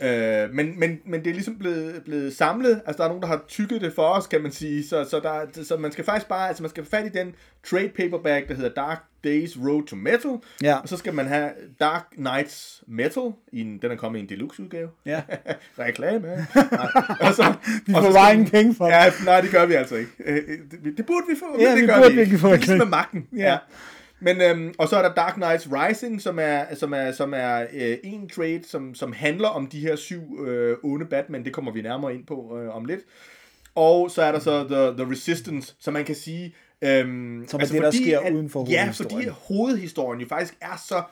Øh, 0.01 0.49
men, 0.53 0.79
men, 0.79 0.99
men 1.05 1.19
det 1.23 1.29
er 1.29 1.33
ligesom 1.33 1.55
blevet, 1.57 2.01
blevet 2.05 2.33
samlet, 2.35 2.81
altså 2.85 2.97
der 2.97 3.03
er 3.03 3.07
nogen, 3.07 3.21
der 3.21 3.27
har 3.27 3.43
tykket 3.47 3.81
det 3.81 3.93
for 3.93 4.03
os, 4.07 4.27
kan 4.27 4.41
man 4.41 4.51
sige, 4.51 4.87
så, 4.87 5.03
så, 5.09 5.19
der, 5.19 5.63
så 5.63 5.77
man 5.77 5.91
skal 5.91 6.05
faktisk 6.05 6.27
bare, 6.27 6.47
altså 6.47 6.63
man 6.63 6.69
skal 6.69 6.83
få 6.83 6.89
fat 6.89 7.05
i 7.05 7.09
den 7.09 7.35
trade 7.69 7.89
paperback, 7.89 8.47
der 8.47 8.53
hedder 8.55 8.69
Dark 8.69 9.03
Days 9.23 9.57
Road 9.57 9.87
to 9.87 9.95
Metal, 9.95 10.31
Ja. 10.63 10.75
og 10.75 10.89
så 10.89 10.97
skal 10.97 11.13
man 11.13 11.25
have 11.27 11.49
Dark 11.79 12.03
Knights 12.15 12.83
Metal, 12.87 13.23
i 13.51 13.61
en, 13.61 13.77
den 13.81 13.91
er 13.91 13.95
kommet 13.95 14.19
i 14.19 14.21
en 14.23 14.29
deluxe 14.29 14.63
udgave. 14.63 14.89
Ja. 15.05 15.21
Reklame. 15.79 16.27
Og 17.27 17.33
så, 17.33 17.53
Vi 17.85 17.93
får 17.93 18.13
bare 18.13 18.33
ingen 18.33 18.49
penge 18.49 18.75
for. 18.75 18.87
Ja, 18.87 19.11
nej, 19.25 19.41
det 19.41 19.51
gør 19.51 19.65
vi 19.65 19.73
altså 19.73 19.95
ikke. 19.95 20.11
Øh, 20.25 20.35
øh, 20.35 20.57
Det, 20.71 20.97
det 20.97 21.05
burde 21.05 21.25
vi 21.29 21.35
få, 21.39 21.45
Ja, 21.61 21.67
men 21.69 21.75
det 21.77 21.81
vi 21.83 21.87
gør 21.87 21.97
burde 21.97 22.09
vi 22.09 22.15
virkelig 22.15 22.33
ikke. 22.35 22.41
få 22.41 22.47
Det 22.47 22.53
er 22.53 22.57
ligesom 22.57 22.77
med 22.77 22.85
magten. 22.85 23.27
Ja. 23.35 23.41
Ja. 23.51 23.57
Men, 24.23 24.41
øhm, 24.41 24.73
og 24.77 24.87
så 24.87 24.95
er 24.97 25.01
der 25.01 25.13
Dark 25.13 25.33
Knights 25.33 25.67
Rising, 25.71 26.21
som 26.21 26.39
er, 26.41 26.63
som 26.75 26.93
er, 26.93 27.11
som 27.11 27.33
er 27.35 27.65
øh, 27.73 27.97
en 28.03 28.29
trade, 28.29 28.61
som, 28.67 28.95
som 28.95 29.13
handler 29.13 29.47
om 29.47 29.67
de 29.67 29.79
her 29.79 29.95
syv 29.95 30.45
øh, 30.47 30.77
onde 30.83 31.05
Batman. 31.05 31.45
Det 31.45 31.53
kommer 31.53 31.71
vi 31.71 31.81
nærmere 31.81 32.13
ind 32.15 32.25
på 32.25 32.57
øh, 32.61 32.75
om 32.75 32.85
lidt. 32.85 32.99
Og 33.75 34.11
så 34.11 34.21
er 34.21 34.31
der 34.31 34.39
så 34.39 34.63
The, 34.63 35.03
The 35.03 35.11
Resistance, 35.11 35.75
som 35.79 35.93
man 35.93 36.05
kan 36.05 36.15
sige... 36.15 36.55
Øhm, 36.81 37.45
Som 37.47 37.59
er 37.59 37.65
det, 37.65 37.81
der 37.81 37.91
sker 37.91 38.31
uden 38.33 38.49
for 38.49 38.65
Ja, 38.69 38.79
hovedhistorien. 38.81 39.23
fordi 39.23 39.35
hovedhistorien 39.47 40.21
jo 40.21 40.27
faktisk 40.29 40.53
er 40.61 40.83
så 40.87 41.03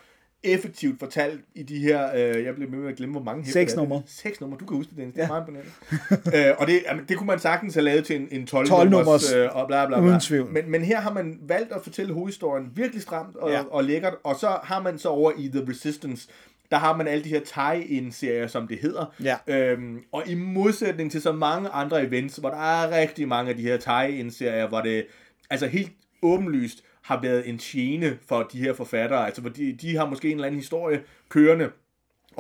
effektivt 0.44 1.00
fortalt 1.00 1.42
i 1.56 1.64
de 1.64 1.80
her, 1.80 2.10
øh, 2.16 2.44
jeg 2.46 2.56
blev 2.56 2.70
med 2.72 2.88
at 2.90 2.96
glemme, 2.96 3.14
hvor 3.14 3.24
mange 3.24 3.44
hæfter 3.44 3.60
Seks 3.62 3.74
er. 3.74 3.78
numre. 3.78 4.02
Seks 4.06 4.42
numre, 4.42 4.58
du 4.60 4.66
kan 4.66 4.78
huske 4.78 4.90
det, 4.90 4.98
Dennis. 4.98 5.16
Det 5.16 5.24
er 5.24 5.28
meget 5.28 5.42
imponerende. 5.42 6.50
øh, 6.50 6.56
og 6.58 6.68
det, 6.68 6.82
jamen, 6.90 7.06
det 7.10 7.18
kunne 7.18 7.28
man 7.28 7.40
sagtens 7.40 7.74
have 7.74 7.84
lavet 7.84 8.06
til 8.06 8.16
en, 8.22 8.28
en 8.32 8.48
12, 8.48 8.68
12 8.68 8.90
nummers, 8.90 9.34
øh, 9.34 9.50
og 9.56 9.68
bla 9.68 9.86
bla 9.86 10.00
bla. 10.00 10.08
Uden 10.08 10.20
tvivl. 10.20 10.52
Men, 10.52 10.72
men 10.72 10.82
her 10.82 11.02
har 11.02 11.14
man 11.14 11.40
valgt 11.42 11.72
at 11.72 11.82
fortælle 11.84 12.14
hovedhistorien 12.14 12.66
virkelig 12.76 13.02
stramt 13.02 13.36
og, 13.36 13.50
Ja. 13.50 13.56
ja. 13.58 13.64
og 13.72 13.84
lækkert, 13.84 14.14
og 14.24 14.36
så 14.36 14.60
har 14.64 14.82
man 14.82 14.98
så 15.00 15.10
over 15.10 15.32
i 15.38 15.48
The 15.48 15.66
Resistance, 15.70 16.28
der 16.72 16.78
har 16.78 16.98
man 16.98 17.08
alle 17.08 17.24
de 17.24 17.30
her 17.30 17.40
tie-in-serier, 17.40 18.48
som 18.48 18.68
det 18.68 18.78
hedder. 18.82 19.14
Ja. 19.24 19.38
Øhm, 19.48 20.00
og 20.12 20.24
i 20.28 20.36
modsætning 20.36 21.12
til 21.12 21.22
så 21.22 21.32
mange 21.32 21.70
andre 21.70 22.04
events, 22.06 22.36
hvor 22.38 22.50
der 22.50 22.58
er 22.58 23.00
rigtig 23.02 23.28
mange 23.28 23.50
af 23.52 23.58
de 23.58 23.62
her 23.62 23.78
tie-in-serier, 23.78 24.68
hvor 24.68 24.82
det 24.82 25.06
altså 25.50 25.68
helt 25.68 25.92
åbenlyst 26.22 26.84
har 27.02 27.22
været 27.22 27.50
en 27.50 27.58
tjene 27.58 28.18
for 28.28 28.44
de 28.44 28.60
her 28.60 28.74
forfattere. 28.74 29.26
Altså, 29.26 29.42
fordi 29.42 29.72
de, 29.72 29.88
de 29.88 29.96
har 29.96 30.06
måske 30.06 30.28
en 30.28 30.34
eller 30.34 30.48
anden 30.48 30.60
historie 30.60 31.04
kørende 31.30 31.70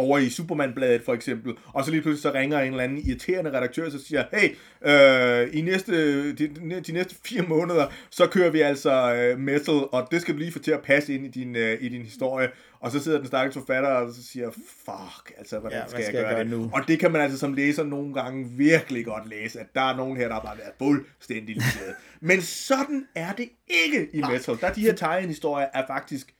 over 0.02 0.18
i 0.18 0.30
Superman-bladet 0.30 1.02
for 1.06 1.14
eksempel, 1.14 1.54
og 1.74 1.86
så 1.86 1.92
lige 1.92 2.02
pludselig 2.02 2.22
så 2.22 2.40
ringer 2.40 2.60
en 2.60 2.72
eller 2.72 2.84
anden 2.84 2.98
irriterende 2.98 3.52
redaktør, 3.52 3.86
og 3.86 3.92
så 3.92 4.06
siger, 4.06 4.24
hey, 4.34 4.50
øh, 4.86 5.50
i 5.58 5.62
næste, 5.62 6.32
de, 6.34 6.48
de 6.88 6.92
næste 6.92 7.16
fire 7.26 7.42
måneder, 7.42 7.88
så 8.10 8.28
kører 8.28 8.50
vi 8.50 8.62
altså 8.62 9.14
øh, 9.14 9.40
metal, 9.40 9.74
og 9.92 10.08
det 10.12 10.22
skal 10.22 10.34
du 10.34 10.40
lige 10.40 10.52
få 10.52 10.60
til 10.60 10.72
at 10.72 10.82
passe 10.82 11.16
ind 11.16 11.26
i 11.26 11.30
din, 11.30 11.56
øh, 11.56 11.78
i 11.82 11.90
din 11.90 12.02
historie. 12.02 12.50
Og 12.80 12.92
så 12.92 13.04
sidder 13.04 13.18
den 13.18 13.28
stakkels 13.28 13.58
forfatter, 13.58 13.90
og 13.90 14.14
så 14.14 14.24
siger, 14.24 14.52
fuck, 14.52 15.34
altså, 15.38 15.60
hvordan 15.60 15.80
Ja, 15.80 15.84
hvad 15.94 16.04
skal, 16.04 16.16
jeg 16.16 16.24
gøre, 16.24 16.40
det? 16.40 16.50
nu? 16.50 16.70
Og 16.74 16.82
det 16.88 17.00
kan 17.00 17.12
man 17.12 17.22
altså 17.22 17.38
som 17.38 17.54
læser 17.54 17.84
nogle 17.84 18.14
gange 18.14 18.50
virkelig 18.50 19.06
godt 19.06 19.30
læse, 19.30 19.60
at 19.60 19.68
der 19.76 19.82
er 19.82 19.96
nogen 19.98 20.18
her, 20.18 20.28
der 20.28 20.34
har 20.34 20.42
bare 20.42 20.58
været 20.58 20.72
fuldstændig 20.78 21.56
ligeglade. 21.56 21.96
Men 22.22 22.42
sådan 22.42 23.08
er 23.16 23.34
det 23.34 23.50
ikke 23.68 24.08
i 24.14 24.22
metal. 24.22 24.58
Der 24.62 24.68
er 24.68 24.74
de 24.74 24.82
her 24.82 24.94
tegnehistorier 24.94 25.68
er 25.74 25.88
faktisk. 25.88 26.34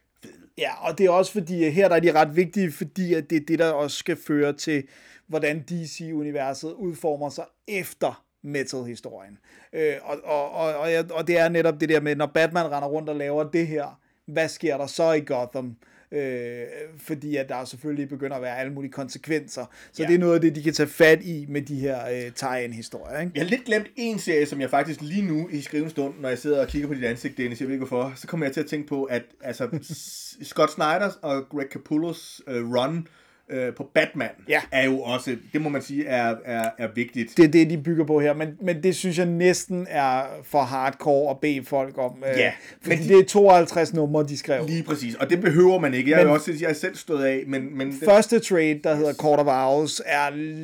Ja, 0.58 0.88
og 0.88 0.98
det 0.98 1.06
er 1.06 1.10
også 1.10 1.32
fordi, 1.32 1.64
at 1.64 1.74
her 1.74 1.88
der 1.88 1.96
er 1.96 2.00
de 2.00 2.12
ret 2.12 2.36
vigtige, 2.36 2.72
fordi 2.72 3.14
at 3.14 3.30
det 3.30 3.36
er 3.36 3.46
det, 3.48 3.60
der 3.60 3.72
også 3.72 3.98
skal 3.98 4.18
føre 4.28 4.54
til, 4.54 4.84
hvordan 5.28 5.64
DC-universet 5.70 6.74
udformer 6.74 7.30
sig 7.30 7.46
efter 7.68 8.24
metal-historien. 8.44 9.38
Øh, 9.74 9.94
og, 10.04 10.18
og, 10.24 10.52
og, 10.52 10.76
og, 10.76 10.90
og 11.12 11.28
det 11.28 11.40
er 11.40 11.50
netop 11.50 11.80
det 11.80 11.90
der 11.90 12.00
med, 12.00 12.16
når 12.16 12.26
Batman 12.26 12.72
render 12.72 12.88
rundt 12.88 13.10
og 13.10 13.16
laver 13.16 13.44
det 13.44 13.68
her, 13.68 14.00
hvad 14.26 14.50
sker 14.50 14.78
der 14.78 14.88
så 14.88 15.12
i 15.12 15.20
Gotham? 15.20 15.76
Øh, 16.12 16.64
fordi 16.98 17.36
at 17.36 17.50
der 17.50 17.66
selvfølgelig 17.66 18.10
begynder 18.10 18.36
at 18.36 18.42
være 18.42 18.58
alle 18.58 18.74
mulige 18.74 18.92
konsekvenser. 18.92 19.66
Så 19.92 20.04
ja. 20.04 20.08
Det 20.08 20.16
er 20.16 20.20
noget 20.20 20.36
af 20.36 20.42
det, 20.42 20.56
de 20.56 20.64
kan 20.64 20.74
tage 20.74 20.90
fat 20.90 21.24
i 21.24 21.46
med 21.50 21.62
de 21.62 21.76
her 21.76 22.10
øh, 22.10 22.32
tie-in-historier. 22.32 23.20
Ikke? 23.20 23.32
Jeg 23.36 23.44
har 23.44 23.50
lidt 23.50 23.66
glemt 23.66 23.88
en 23.96 24.20
serie, 24.20 24.46
som 24.46 24.62
jeg 24.62 24.70
faktisk 24.70 25.02
lige 25.02 25.28
nu 25.28 25.50
i 25.52 25.62
skrivende 25.62 25.90
stund, 25.90 26.14
når 26.20 26.30
jeg 26.30 26.38
sidder 26.38 26.62
og 26.62 26.68
kigger 26.68 26.88
på 26.88 26.94
dit 26.94 27.04
ansigt, 27.04 27.38
Dennis, 27.38 27.60
jeg 27.60 27.68
ved 27.68 27.74
ikke 27.74 27.86
hvorfor, 27.86 28.14
så 28.16 28.28
kommer 28.28 28.46
jeg 28.46 28.54
til 28.54 28.62
at 28.62 28.68
tænke 28.68 28.88
på, 28.88 29.04
at 29.04 29.24
altså, 29.42 29.70
Scott 30.50 30.72
Snyder 30.72 31.12
og 31.22 31.50
Greg 31.50 31.68
Capullos 31.72 32.42
uh, 32.48 32.54
run 32.54 33.08
uh, 33.52 33.76
på 33.76 33.90
Batman 33.94 34.30
Ja. 34.50 34.62
er 34.72 34.86
jo 34.86 35.00
også, 35.00 35.36
det 35.54 35.62
må 35.62 35.70
man 35.70 35.82
sige, 35.82 36.06
er, 36.06 36.36
er, 36.46 36.70
er 36.78 36.88
vigtigt. 36.96 37.38
Det 37.38 37.46
er 37.46 37.50
det, 37.50 37.70
de 37.70 37.78
bygger 37.78 38.06
på 38.06 38.20
her, 38.20 38.34
men, 38.34 38.48
men 38.62 38.84
det 38.84 38.96
synes 38.96 39.18
jeg 39.18 39.26
næsten 39.26 39.88
er 39.90 40.24
for 40.44 40.62
hardcore 40.62 41.30
at 41.32 41.40
bede 41.40 41.64
folk 41.66 41.98
om. 41.98 42.24
Øh, 42.34 42.40
Ja, 42.40 42.52
fordi 42.82 42.96
men 42.96 43.04
de- 43.04 43.14
det 43.14 43.20
er 43.20 43.26
52 43.26 43.94
numre, 43.94 44.24
de 44.28 44.38
skrev. 44.38 44.66
Lige 44.68 44.84
præcis, 44.84 45.16
og 45.16 45.30
det 45.30 45.42
behøver 45.42 45.80
man 45.80 45.94
ikke. 45.94 46.12
Jeg 46.12 46.20
er 46.20 46.24
Men- 46.24 46.28
jo 46.30 46.34
også, 46.34 46.54
jeg 46.62 46.70
er 46.70 46.74
selv 46.74 46.96
stået 46.96 47.24
af, 47.26 47.44
men, 47.48 47.78
men 47.78 47.88
den, 47.92 48.00
Første 48.06 48.40
trade, 48.40 48.80
der 48.84 48.96
hedder 48.96 49.14
Court 49.14 49.40
of 49.40 49.48
Owls, 49.48 50.02
er... 50.06 50.30
øh, 50.36 50.64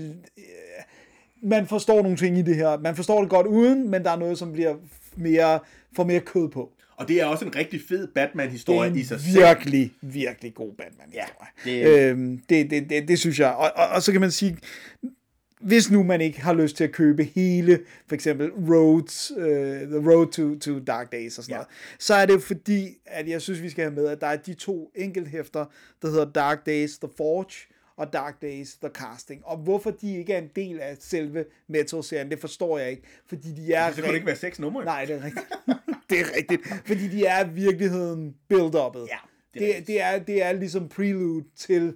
Man 1.43 1.67
forstår 1.67 2.01
nogle 2.01 2.17
ting 2.17 2.37
i 2.37 2.41
det 2.41 2.55
her. 2.55 2.77
Man 2.79 2.95
forstår 2.95 3.21
det 3.21 3.29
godt 3.29 3.47
uden, 3.47 3.89
men 3.91 4.03
der 4.03 4.11
er 4.11 4.15
noget, 4.17 4.37
som 4.37 4.53
bliver 4.53 4.75
mere, 5.15 5.59
får 5.95 6.03
mere 6.03 6.19
kød 6.19 6.49
på. 6.49 6.69
Og 6.97 7.07
det 7.07 7.21
er 7.21 7.25
også 7.25 7.45
en 7.45 7.55
rigtig 7.55 7.81
fed 7.89 8.07
Batman-historie 8.07 8.99
i 8.99 9.03
sig 9.03 9.19
selv. 9.21 9.35
virkelig, 9.43 9.93
virkelig 10.01 10.53
god 10.53 10.73
Batman-historie. 10.73 11.47
Ja, 11.65 11.71
det- 11.95 12.09
øhm, 12.11 12.37
det, 12.49 12.69
det, 12.69 12.89
det, 12.89 13.07
det 13.07 13.19
synes 13.19 13.39
jeg. 13.39 13.49
Og, 13.53 13.71
og, 13.75 13.87
og 13.87 14.01
så 14.03 14.11
kan 14.11 14.21
man 14.21 14.31
sige, 14.31 14.57
hvis 15.61 15.91
nu 15.91 16.03
man 16.03 16.21
ikke 16.21 16.41
har 16.41 16.53
lyst 16.53 16.77
til 16.77 16.83
at 16.83 16.91
købe 16.91 17.23
hele, 17.23 17.79
for 18.07 18.15
eksempel 18.15 18.51
Roads, 18.51 19.31
uh, 19.31 19.43
The 19.43 20.09
Road 20.11 20.27
to, 20.31 20.59
to 20.59 20.79
Dark 20.79 21.11
Days 21.11 21.37
og 21.37 21.43
sådan 21.43 21.53
Ja. 21.53 21.57
noget, 21.57 21.67
så 21.99 22.13
er 22.13 22.25
det 22.25 22.43
fordi, 22.43 22.87
at 23.05 23.27
jeg 23.29 23.41
synes, 23.41 23.61
vi 23.61 23.69
skal 23.69 23.83
have 23.83 23.95
med, 23.95 24.07
at 24.07 24.21
der 24.21 24.27
er 24.27 24.35
de 24.37 24.53
to 24.53 24.91
enkelthæfter, 24.95 25.65
der 26.01 26.07
hedder 26.09 26.31
Dark 26.31 26.65
Days 26.65 26.97
The 26.97 27.09
Forge 27.17 27.67
og 27.97 28.13
Dark 28.13 28.41
Days 28.41 28.75
The 28.75 28.89
Casting. 28.93 29.41
Og 29.45 29.57
hvorfor 29.57 29.91
de 29.91 30.17
ikke 30.17 30.33
er 30.33 30.37
en 30.37 30.49
del 30.55 30.79
af 30.79 30.97
selve 30.99 31.45
Metal-serien, 31.69 32.31
det 32.31 32.39
forstår 32.39 32.77
jeg 32.77 32.89
ikke. 32.89 33.03
Fordi 33.29 33.51
de 33.51 33.73
er... 33.73 33.91
Så 33.91 33.95
kunne 34.01 34.07
det 34.07 34.13
ikke 34.15 34.27
være 34.27 34.35
seks 34.35 34.59
numre. 34.59 34.85
Nej, 34.85 35.05
det 35.05 35.15
er 35.15 35.23
rigtigt. 35.23 35.45
det 36.09 36.19
er 36.19 36.35
rigtigt. 36.37 36.61
Fordi 36.85 37.07
de 37.07 37.25
er 37.25 37.45
i 37.45 37.49
virkeligheden 37.49 38.35
build-uppet. 38.53 39.07
Ja, 39.09 39.17
det 39.53 39.75
er 39.75 39.79
det, 39.79 39.87
det, 39.87 40.01
er, 40.01 40.19
det 40.19 40.43
er 40.43 40.51
ligesom 40.51 40.89
prelude 40.89 41.45
til 41.57 41.93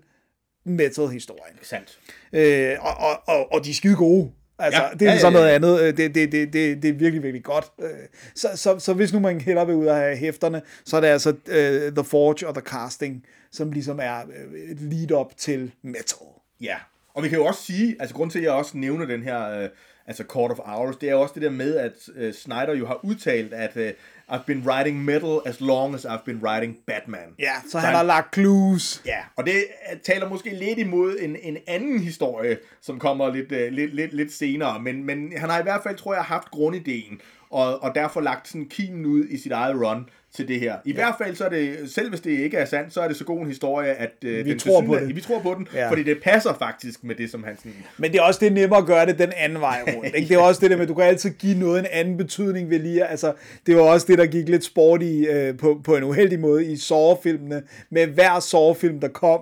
metal-historien. 0.64 1.56
Sandt. 1.62 2.00
Øh, 2.34 2.78
og, 2.80 2.94
og, 2.98 3.36
og, 3.36 3.54
og 3.54 3.66
de 3.66 3.70
er 3.70 3.74
skide 3.74 3.96
gode. 3.96 4.32
Altså, 4.60 4.82
Ja, 4.82 4.90
det 4.94 5.02
er 5.02 5.06
ja, 5.06 5.12
ja, 5.12 5.20
sådan 5.20 5.34
noget 5.34 5.48
ja. 5.48 5.56
andet. 5.56 5.82
Øh, 5.82 5.98
Det, 5.98 6.16
det, 6.16 6.32
det, 6.32 6.54
det, 6.54 6.84
det 6.84 6.90
er 6.90 6.94
virkelig, 6.94 7.24
virkelig 7.24 7.44
godt. 7.44 7.66
Øh, 7.82 7.90
Så, 8.36 8.48
så, 8.56 8.80
så 8.80 8.94
hvis 8.94 9.14
nu 9.14 9.20
man 9.20 9.42
hellere 9.42 9.66
vil 9.66 9.76
ud 9.76 9.86
af 9.86 9.96
have 9.96 10.16
hæfterne, 10.16 10.62
så 10.86 10.98
er 10.98 11.02
det 11.02 11.08
altså 11.08 11.30
uh, 11.30 11.96
The 11.96 12.04
Forge 12.04 12.48
og 12.48 12.54
The 12.56 12.62
Casting, 12.62 13.26
som 13.52 13.72
ligesom 13.72 14.00
er 14.04 14.18
øh, 14.20 14.60
et 14.60 14.82
lead-up 14.82 15.38
til 15.38 15.72
metal. 15.82 16.28
Ja, 16.62 16.76
og 17.14 17.24
vi 17.24 17.30
kan 17.30 17.38
jo 17.38 17.46
også 17.46 17.64
sige, 17.64 17.96
altså 18.00 18.16
grund 18.16 18.32
til, 18.32 18.40
at 18.40 18.46
jeg 18.46 18.52
også 18.52 18.78
nævner 18.78 19.06
den 19.06 19.24
her, 19.24 19.50
øh, 19.50 19.70
altså 20.08 20.24
Court 20.24 20.52
of 20.52 20.58
Hours, 20.66 20.96
det 20.96 21.10
er 21.10 21.14
jo 21.14 21.22
også 21.22 21.34
det 21.34 21.44
der 21.44 21.50
med, 21.50 21.76
at 21.76 21.94
øh, 22.16 22.34
Snyder 22.34 22.76
jo 22.76 22.88
har 22.88 23.00
udtalt, 23.06 23.54
at 23.54 23.78
øh, 23.78 23.94
I've 24.32 24.44
been 24.48 24.64
writing 24.66 25.04
metal 25.06 25.40
as 25.46 25.62
long 25.62 25.96
as 25.96 26.06
I've 26.06 26.24
been 26.26 26.38
writing 26.38 26.78
Batman. 26.88 27.36
Ja, 27.40 27.54
så 27.70 27.80
han 27.80 27.96
har 27.96 28.04
lagt 28.04 28.34
clues. 28.34 29.02
Ja, 29.06 29.20
og 29.36 29.46
det 29.46 29.54
øh, 29.54 30.00
taler 30.00 30.30
måske 30.30 30.50
lidt 30.50 30.80
imod 30.80 31.18
en, 31.20 31.36
en 31.42 31.58
anden 31.68 32.00
historie, 32.00 32.58
som 32.82 33.00
kommer 33.00 33.34
lidt, 33.34 33.52
øh, 33.52 33.72
lidt, 33.72 33.96
lidt, 33.96 34.14
lidt 34.14 34.34
senere, 34.34 34.80
men, 34.80 35.04
men 35.04 35.38
han 35.38 35.50
har 35.50 35.60
i 35.60 35.64
hvert 35.64 35.84
fald, 35.84 35.98
tror 35.98 36.14
jeg, 36.14 36.24
haft 36.24 36.52
grundideen, 36.52 37.22
og, 37.50 37.84
og 37.84 37.96
derfor 37.96 38.22
lagt 38.22 38.48
sådan 38.48 38.70
kimen 38.70 39.06
ud 39.06 39.26
i 39.30 39.38
sit 39.38 39.52
eget 39.52 39.76
run 39.76 40.10
til 40.36 40.48
det 40.48 40.60
her. 40.60 40.76
I 40.86 40.90
ja. 40.90 40.94
hvert 40.96 41.16
fald 41.24 41.36
så 41.36 41.46
er 41.46 41.50
det, 41.50 41.78
selv 41.96 42.10
hvis 42.10 42.22
det 42.22 42.32
ikke 42.32 42.58
er 42.58 42.66
sandt, 42.66 42.94
så 42.94 43.02
er 43.02 43.08
det 43.08 43.18
så 43.18 43.24
god 43.24 43.40
en 43.42 43.48
historie, 43.48 43.90
at 43.94 44.12
øh, 44.24 44.46
Vi 44.46 44.52
den 44.52 44.60
tror 44.60 44.82
på 44.82 44.96
det. 44.96 45.16
Vi 45.16 45.22
tror 45.22 45.40
på 45.40 45.54
den, 45.58 45.68
Ja. 45.74 45.90
fordi 45.90 46.04
det 46.04 46.18
passer 46.24 46.54
faktisk 46.54 47.04
med 47.04 47.16
det, 47.16 47.32
som 47.32 47.44
han 47.44 47.58
sådan... 47.58 47.74
Men 47.98 48.12
det 48.12 48.18
er 48.20 48.24
også 48.24 48.40
det 48.40 48.48
er 48.48 48.52
nemmere 48.52 48.80
at 48.80 48.86
gøre 48.86 49.06
det 49.06 49.20
den 49.20 49.32
anden 49.38 49.62
vej 49.62 49.82
rundt. 49.88 50.16
Ikke? 50.16 50.28
Det 50.28 50.36
er 50.36 50.40
også 50.40 50.62
det 50.62 50.70
der 50.70 50.76
med, 50.76 50.84
at 50.84 50.90
du 50.90 50.94
kan 50.94 51.04
altid 51.04 51.30
give 51.30 51.60
noget 51.60 51.80
en 51.80 51.86
anden 51.92 52.18
betydning 52.18 52.70
ved 52.70 52.80
lige. 52.80 53.06
Altså, 53.06 53.34
det 53.66 53.76
var 53.76 53.82
også 53.82 54.06
det, 54.10 54.18
der 54.18 54.26
gik 54.26 54.50
lidt 54.50 54.64
sport 54.64 55.02
i, 55.04 55.26
øh, 55.28 55.58
på, 55.58 55.82
på 55.84 55.96
en 55.96 56.04
uheldig 56.04 56.40
måde 56.40 56.66
i 56.66 56.78
Saw-filmene. 56.78 57.64
Med 57.90 58.08
hver 58.08 58.40
Saw-film, 58.40 59.00
der 59.00 59.08
kom, 59.08 59.40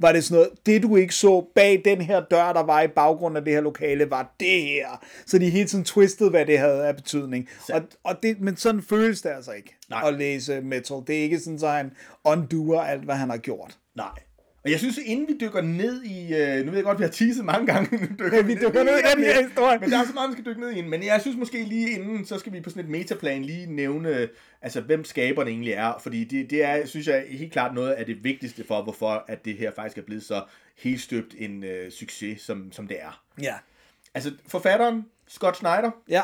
var 0.00 0.12
det 0.12 0.24
sådan 0.24 0.34
noget, 0.34 0.50
det 0.66 0.82
du 0.82 0.96
ikke 0.96 1.14
så 1.14 1.46
bag 1.54 1.82
den 1.84 2.00
her 2.00 2.20
dør, 2.30 2.52
der 2.52 2.62
var 2.62 2.82
i 2.82 2.88
baggrunden 2.88 3.36
af 3.36 3.44
det 3.44 3.52
her 3.54 3.60
lokale, 3.60 4.10
var 4.10 4.34
det 4.40 4.62
her. 4.62 5.04
Så 5.26 5.38
de 5.38 5.50
hele 5.50 5.68
tiden 5.68 5.84
twistede, 5.84 6.30
hvad 6.30 6.46
det 6.46 6.58
havde 6.58 6.86
af 6.86 6.96
betydning. 6.96 7.48
Og, 7.72 7.82
og 8.04 8.22
det, 8.22 8.40
men 8.40 8.56
sådan 8.56 8.82
føles 8.82 9.22
det 9.22 9.30
altså 9.30 9.52
ikke 9.52 9.76
Nej. 9.90 10.02
at 10.08 10.14
læse 10.14 10.60
metal. 10.60 10.96
Det 11.06 11.18
er 11.18 11.22
ikke 11.22 11.38
sådan, 11.38 11.58
så 11.58 11.68
han 11.68 11.92
undoer 12.24 12.80
alt, 12.82 13.04
hvad 13.04 13.14
han 13.14 13.30
har 13.30 13.36
gjort. 13.36 13.78
Nej. 13.96 14.27
Og 14.68 14.72
jeg 14.72 14.78
synes, 14.78 14.98
inden 15.04 15.28
vi 15.28 15.36
dykker 15.40 15.60
ned 15.62 16.02
i... 16.02 16.34
Øh, 16.34 16.64
nu 16.64 16.70
ved 16.70 16.78
jeg 16.78 16.84
godt, 16.84 16.98
vi 16.98 17.04
har 17.04 17.10
teaset 17.10 17.44
mange 17.44 17.66
gange. 17.66 17.88
dykker 18.18 18.36
Ja, 18.36 18.42
vi 18.42 18.54
dykker 18.54 18.82
ned 18.82 18.98
i 18.98 19.02
den 19.14 19.24
her 19.24 19.48
historie. 19.48 19.78
Men 19.78 19.90
der 19.90 19.98
er 19.98 20.04
så 20.04 20.12
meget, 20.12 20.28
vi 20.30 20.32
skal 20.32 20.44
dykke 20.44 20.60
ned 20.60 20.70
i. 20.70 20.82
Men 20.82 21.04
jeg 21.04 21.20
synes 21.20 21.36
måske 21.36 21.64
lige 21.64 21.90
inden, 21.90 22.26
så 22.26 22.38
skal 22.38 22.52
vi 22.52 22.60
på 22.60 22.70
sådan 22.70 22.84
et 22.84 22.90
metaplan 22.90 23.44
lige 23.44 23.66
nævne, 23.66 24.28
altså 24.62 24.80
hvem 24.80 25.04
skaberen 25.04 25.48
egentlig 25.48 25.72
er. 25.72 25.92
Fordi 26.02 26.24
det, 26.24 26.50
det 26.50 26.64
er, 26.64 26.86
synes 26.86 27.06
jeg, 27.06 27.24
helt 27.30 27.52
klart 27.52 27.74
noget 27.74 27.90
af 27.90 28.06
det 28.06 28.24
vigtigste 28.24 28.64
for, 28.64 28.82
hvorfor 28.82 29.24
at 29.28 29.44
det 29.44 29.56
her 29.56 29.70
faktisk 29.76 29.98
er 29.98 30.02
blevet 30.02 30.22
så 30.22 30.44
helt 30.78 31.00
støbt 31.00 31.34
en 31.38 31.64
øh, 31.64 31.90
succes, 31.90 32.40
som, 32.40 32.72
som 32.72 32.88
det 32.88 32.96
er. 33.00 33.22
Ja. 33.42 33.54
Altså, 34.14 34.32
forfatteren, 34.46 35.04
Scott 35.28 35.56
Snyder, 35.56 35.90
Ja. 36.08 36.22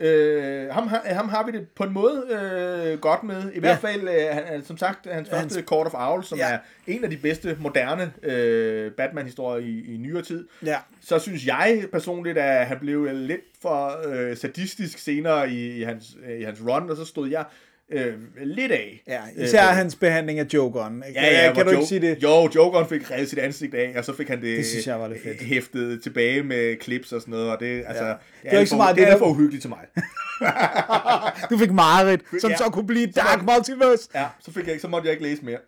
Øh, 0.00 0.68
ham, 0.70 0.86
har- 0.88 1.02
ham 1.06 1.28
har 1.28 1.46
vi 1.46 1.52
det 1.52 1.68
på 1.76 1.84
en 1.84 1.92
måde 1.92 2.24
øh, 2.30 2.98
godt 3.00 3.22
med. 3.22 3.52
I 3.54 3.60
hvert 3.60 3.82
Ja. 3.84 3.88
fald, 3.88 4.02
øh, 4.08 4.46
han, 4.46 4.64
som 4.64 4.76
sagt, 4.78 5.06
hans 5.12 5.28
første 5.30 5.54
Hans- 5.58 5.66
Court 5.66 5.86
of 5.86 5.94
Owls, 5.94 6.28
som 6.28 6.38
Ja. 6.38 6.52
er 6.52 6.58
en 6.86 7.04
af 7.04 7.10
de 7.10 7.16
bedste 7.16 7.56
moderne 7.60 8.12
øh, 8.22 8.92
Batman-historier 8.92 9.66
i, 9.66 9.94
i 9.94 9.96
nyere 9.96 10.22
tid. 10.22 10.48
Ja. 10.64 10.76
Så 11.00 11.18
synes 11.18 11.46
jeg 11.46 11.84
personligt, 11.92 12.38
at 12.38 12.66
han 12.66 12.78
blev 12.80 13.08
lidt 13.12 13.40
for 13.62 14.08
øh, 14.08 14.36
sadistisk 14.36 14.98
senere 14.98 15.50
i, 15.50 15.72
i, 15.80 15.82
hans, 15.82 16.04
øh, 16.28 16.40
i 16.40 16.42
hans 16.42 16.60
run, 16.68 16.90
og 16.90 16.96
så 16.96 17.04
stod 17.04 17.28
jeg 17.30 17.44
øh, 17.92 18.14
lidt 18.44 18.72
af. 18.72 19.02
Ja, 19.06 19.20
især 19.44 19.62
Øh, 19.68 19.74
hans 19.76 19.94
behandling 19.96 20.38
af 20.38 20.46
Jokeren. 20.54 21.02
Ja, 21.14 21.26
ja, 21.46 21.52
kan 21.54 21.64
du 21.64 21.70
hvor 21.70 21.80
ikke 21.80 21.88
sige 21.88 22.00
det? 22.00 22.22
Jo, 22.22 22.50
Jokeren 22.54 22.88
fik 22.88 23.10
revet 23.10 23.28
sit 23.30 23.38
ansigt 23.38 23.74
af, 23.74 23.94
og 23.98 24.04
så 24.04 24.16
fik 24.16 24.28
han 24.28 24.42
det, 24.42 24.56
Det 24.58 24.66
synes 24.66 24.86
jeg 24.86 25.00
var 25.00 25.08
lidt 25.08 25.22
fedt. 25.22 25.40
hæftet 25.42 26.02
tilbage 26.02 26.42
med 26.42 26.76
clips 26.82 27.12
og 27.12 27.20
sådan 27.20 27.32
noget, 27.32 27.50
og 27.50 27.60
det, 27.60 27.84
altså, 27.86 28.04
Ja. 28.04 28.10
det, 28.10 28.18
Det 28.42 28.52
er 28.52 28.58
ikke 28.58 28.68
så 28.68 28.74
for, 28.74 28.76
meget- 28.82 28.96
det 28.96 29.02
er 29.02 29.06
det 29.06 29.14
er- 29.14 29.18
for 29.18 29.26
uhyggeligt 29.26 29.60
til 29.62 29.68
mig. 29.70 29.78
Du 31.50 31.58
fik 31.58 31.72
Marit, 31.72 32.20
som 32.40 32.50
Ja. 32.50 32.56
så 32.56 32.64
kunne 32.64 32.86
blive 32.86 33.06
Dark 33.06 33.42
Multiverse. 33.42 34.08
Ja, 34.14 34.24
så, 34.40 34.52
fik 34.52 34.64
jeg, 34.64 34.72
ikke- 34.72 34.82
så 34.82 34.88
måtte 34.88 35.06
jeg 35.08 35.12
ikke 35.12 35.24
læse 35.24 35.42
mere. 35.44 35.58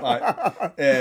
Nej. 0.00 0.20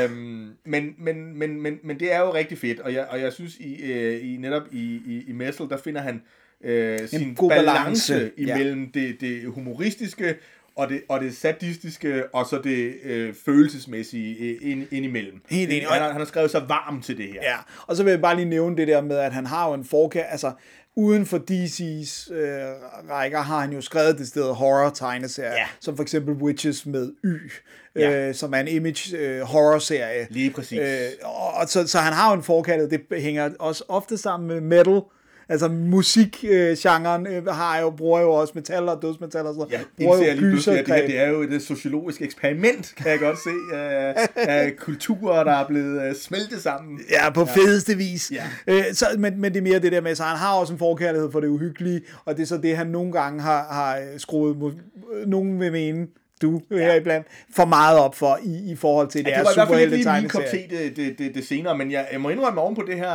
øhm, 0.04 0.50
men, 0.66 0.96
men, 0.98 1.38
men, 1.40 1.62
men, 1.62 1.80
men 1.84 2.00
det 2.00 2.14
er 2.14 2.20
jo 2.20 2.34
rigtig 2.34 2.58
fedt, 2.58 2.80
og 2.80 2.94
jeg, 2.94 3.06
og 3.10 3.20
jeg 3.22 3.34
synes, 3.34 3.56
i, 3.58 3.92
øh, 3.92 4.34
i 4.34 4.38
netop 4.38 4.62
i, 4.72 5.02
i, 5.06 5.24
i 5.28 5.32
Messel, 5.32 5.70
der 5.70 5.78
finder 5.78 6.02
han 6.02 6.22
øh, 6.64 7.00
sin 7.08 7.36
balance, 7.36 7.50
balance, 7.50 8.32
ja. 8.38 8.56
imellem 8.56 8.92
det, 8.92 9.16
det 9.22 9.42
humoristiske 9.48 10.36
og 10.76 10.90
det, 10.90 11.02
og 11.10 11.20
det 11.20 11.38
sadistiske, 11.38 12.24
og 12.36 12.46
så 12.46 12.62
det 12.64 12.94
øh, 13.04 13.34
følelsesmæssige 13.46 14.36
øh, 14.64 14.72
ind, 14.72 14.88
imellem. 15.06 15.42
Helt 15.50 15.72
enig. 15.72 15.88
Han, 15.88 16.02
har, 16.02 16.08
han 16.12 16.22
har 16.22 16.26
skrevet 16.26 16.52
sig 16.52 16.62
varm 16.68 17.02
til 17.02 17.18
det 17.18 17.26
her. 17.28 17.40
Ja, 17.44 17.56
og 17.88 17.96
så 17.96 18.04
vil 18.04 18.12
jeg 18.12 18.22
bare 18.22 18.36
lige 18.36 18.46
nævne 18.50 18.78
det 18.78 18.88
der 18.88 19.02
med, 19.02 19.18
at 19.18 19.34
han 19.34 19.46
har 19.46 19.68
jo 19.68 19.74
en 19.74 19.86
forkær, 19.86 20.24
altså 20.24 20.52
uden 20.96 21.26
for 21.26 21.38
DC's 21.38 22.34
øh, 22.34 22.64
rækker 23.10 23.42
har 23.42 23.60
han 23.60 23.74
jo 23.74 23.82
skrevet 23.82 24.18
det 24.18 24.28
sted 24.28 24.54
horror-tegneserier, 24.54 25.52
Ja. 25.52 25.66
som 25.80 25.96
for 25.96 26.04
eksempel 26.04 26.34
Witches 26.34 26.86
med 26.86 27.12
Y, 27.26 27.52
Ja. 27.96 28.28
øh, 28.28 28.36
som 28.36 28.54
er 28.54 28.58
en 28.58 28.68
image 28.68 29.18
øh. 29.18 30.28
Lige 30.30 30.50
præcis. 30.52 30.80
Øh, 30.80 31.10
og, 31.24 31.54
og 31.54 31.68
så, 31.70 31.88
så 31.88 31.98
han 32.00 32.14
har 32.14 32.30
jo 32.32 32.36
en 32.38 32.44
forkærlighed, 32.44 32.90
det 32.90 33.22
hænger 33.22 33.50
også 33.60 33.84
ofte 33.88 34.18
sammen 34.18 34.48
med 34.48 34.62
metal, 34.62 35.02
Altså 35.50 35.68
musikgenren 35.68 37.28
øh, 37.28 37.46
har 37.46 37.80
jo, 37.80 37.90
bruger 37.90 38.22
jo 38.22 38.32
også 38.32 38.54
metal 38.56 38.90
og 38.90 39.02
dødsmetal 39.02 39.46
og 39.46 39.54
sådan 39.54 39.72
Ja, 39.72 39.78
noget. 39.78 39.88
Bruger 39.98 40.16
indser 40.16 40.28
jeg 40.28 40.38
lige 40.38 40.52
pludselig, 40.52 40.80
at 40.80 40.86
det 40.86 40.96
her 40.96 41.06
det 41.08 41.20
er 41.20 41.30
jo 41.30 41.42
et 41.42 41.50
øh, 41.54 41.62
sociologisk 41.62 42.22
eksperiment, 42.22 42.94
kan 42.98 43.12
jeg 43.12 43.20
godt 43.20 43.38
se, 43.38 43.76
af, 43.76 44.28
af 44.36 44.76
kulturer, 44.78 45.44
der 45.44 45.52
er 45.52 45.68
blevet 45.68 46.02
øh, 46.10 46.16
smeltet 46.16 46.62
sammen. 46.62 47.00
Ja, 47.10 47.30
på 47.30 47.42
ja. 47.42 47.62
fedeste 47.62 47.98
vis. 47.98 48.32
Ja. 48.32 48.44
Øh, 48.68 48.84
så, 48.94 49.06
men, 49.18 49.42
men 49.42 49.52
det 49.54 49.60
er 49.60 49.64
mere 49.64 49.80
det 49.80 49.92
der 49.92 50.02
med, 50.02 50.16
så 50.16 50.24
han 50.24 50.38
har 50.38 50.54
også 50.54 50.74
en 50.74 50.80
forkærlighed 50.80 51.32
for 51.32 51.40
det 51.40 51.48
uhyggelige, 51.48 52.02
og 52.26 52.38
det 52.38 52.44
er 52.44 52.48
så 52.48 52.58
det, 52.58 52.78
han 52.78 52.88
nogle 52.88 53.12
gange 53.12 53.42
har, 53.42 53.68
har 53.72 53.98
øh, 53.98 54.20
skruet, 54.20 54.58
mod, 54.58 54.72
øh, 55.14 55.28
nogen 55.28 55.60
vil 55.60 55.72
mene, 55.72 56.08
du 56.44 56.62
ja. 56.72 56.78
her 56.78 56.96
iblandt, 56.96 57.28
for 57.56 57.66
meget 57.66 58.00
op 58.00 58.16
for 58.16 58.40
i, 58.44 58.72
i 58.72 58.76
forhold 58.76 59.08
til 59.08 59.26
det, 59.26 59.32
Ja, 59.32 59.34
er 59.34 59.38
det 59.38 59.46
var 59.46 59.52
i 59.52 59.56
hvert 59.56 59.80
fald 59.80 60.70
lige 60.70 60.88
det, 60.88 60.98
det, 60.98 61.20
det, 61.20 61.36
det 61.36 61.46
senere, 61.46 61.78
men 61.78 61.92
jeg, 61.92 62.08
jeg 62.12 62.22
må 62.22 62.30
indrømme 62.30 62.62
oven 62.62 62.76
på 62.76 62.84
det 62.88 62.96
her 62.96 63.14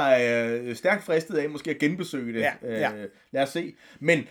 øh, 0.69 0.77
stærkt 0.77 1.05
fristet 1.05 1.35
af 1.35 1.49
måske 1.51 1.71
at 1.71 1.79
genbesøge 1.79 2.33
det. 2.33 2.41
Ja, 2.41 2.53
ja. 2.63 2.93
Øh, 2.93 3.09
lad 3.33 3.43
os 3.43 3.49
se. 3.49 3.75
Men 4.01 4.27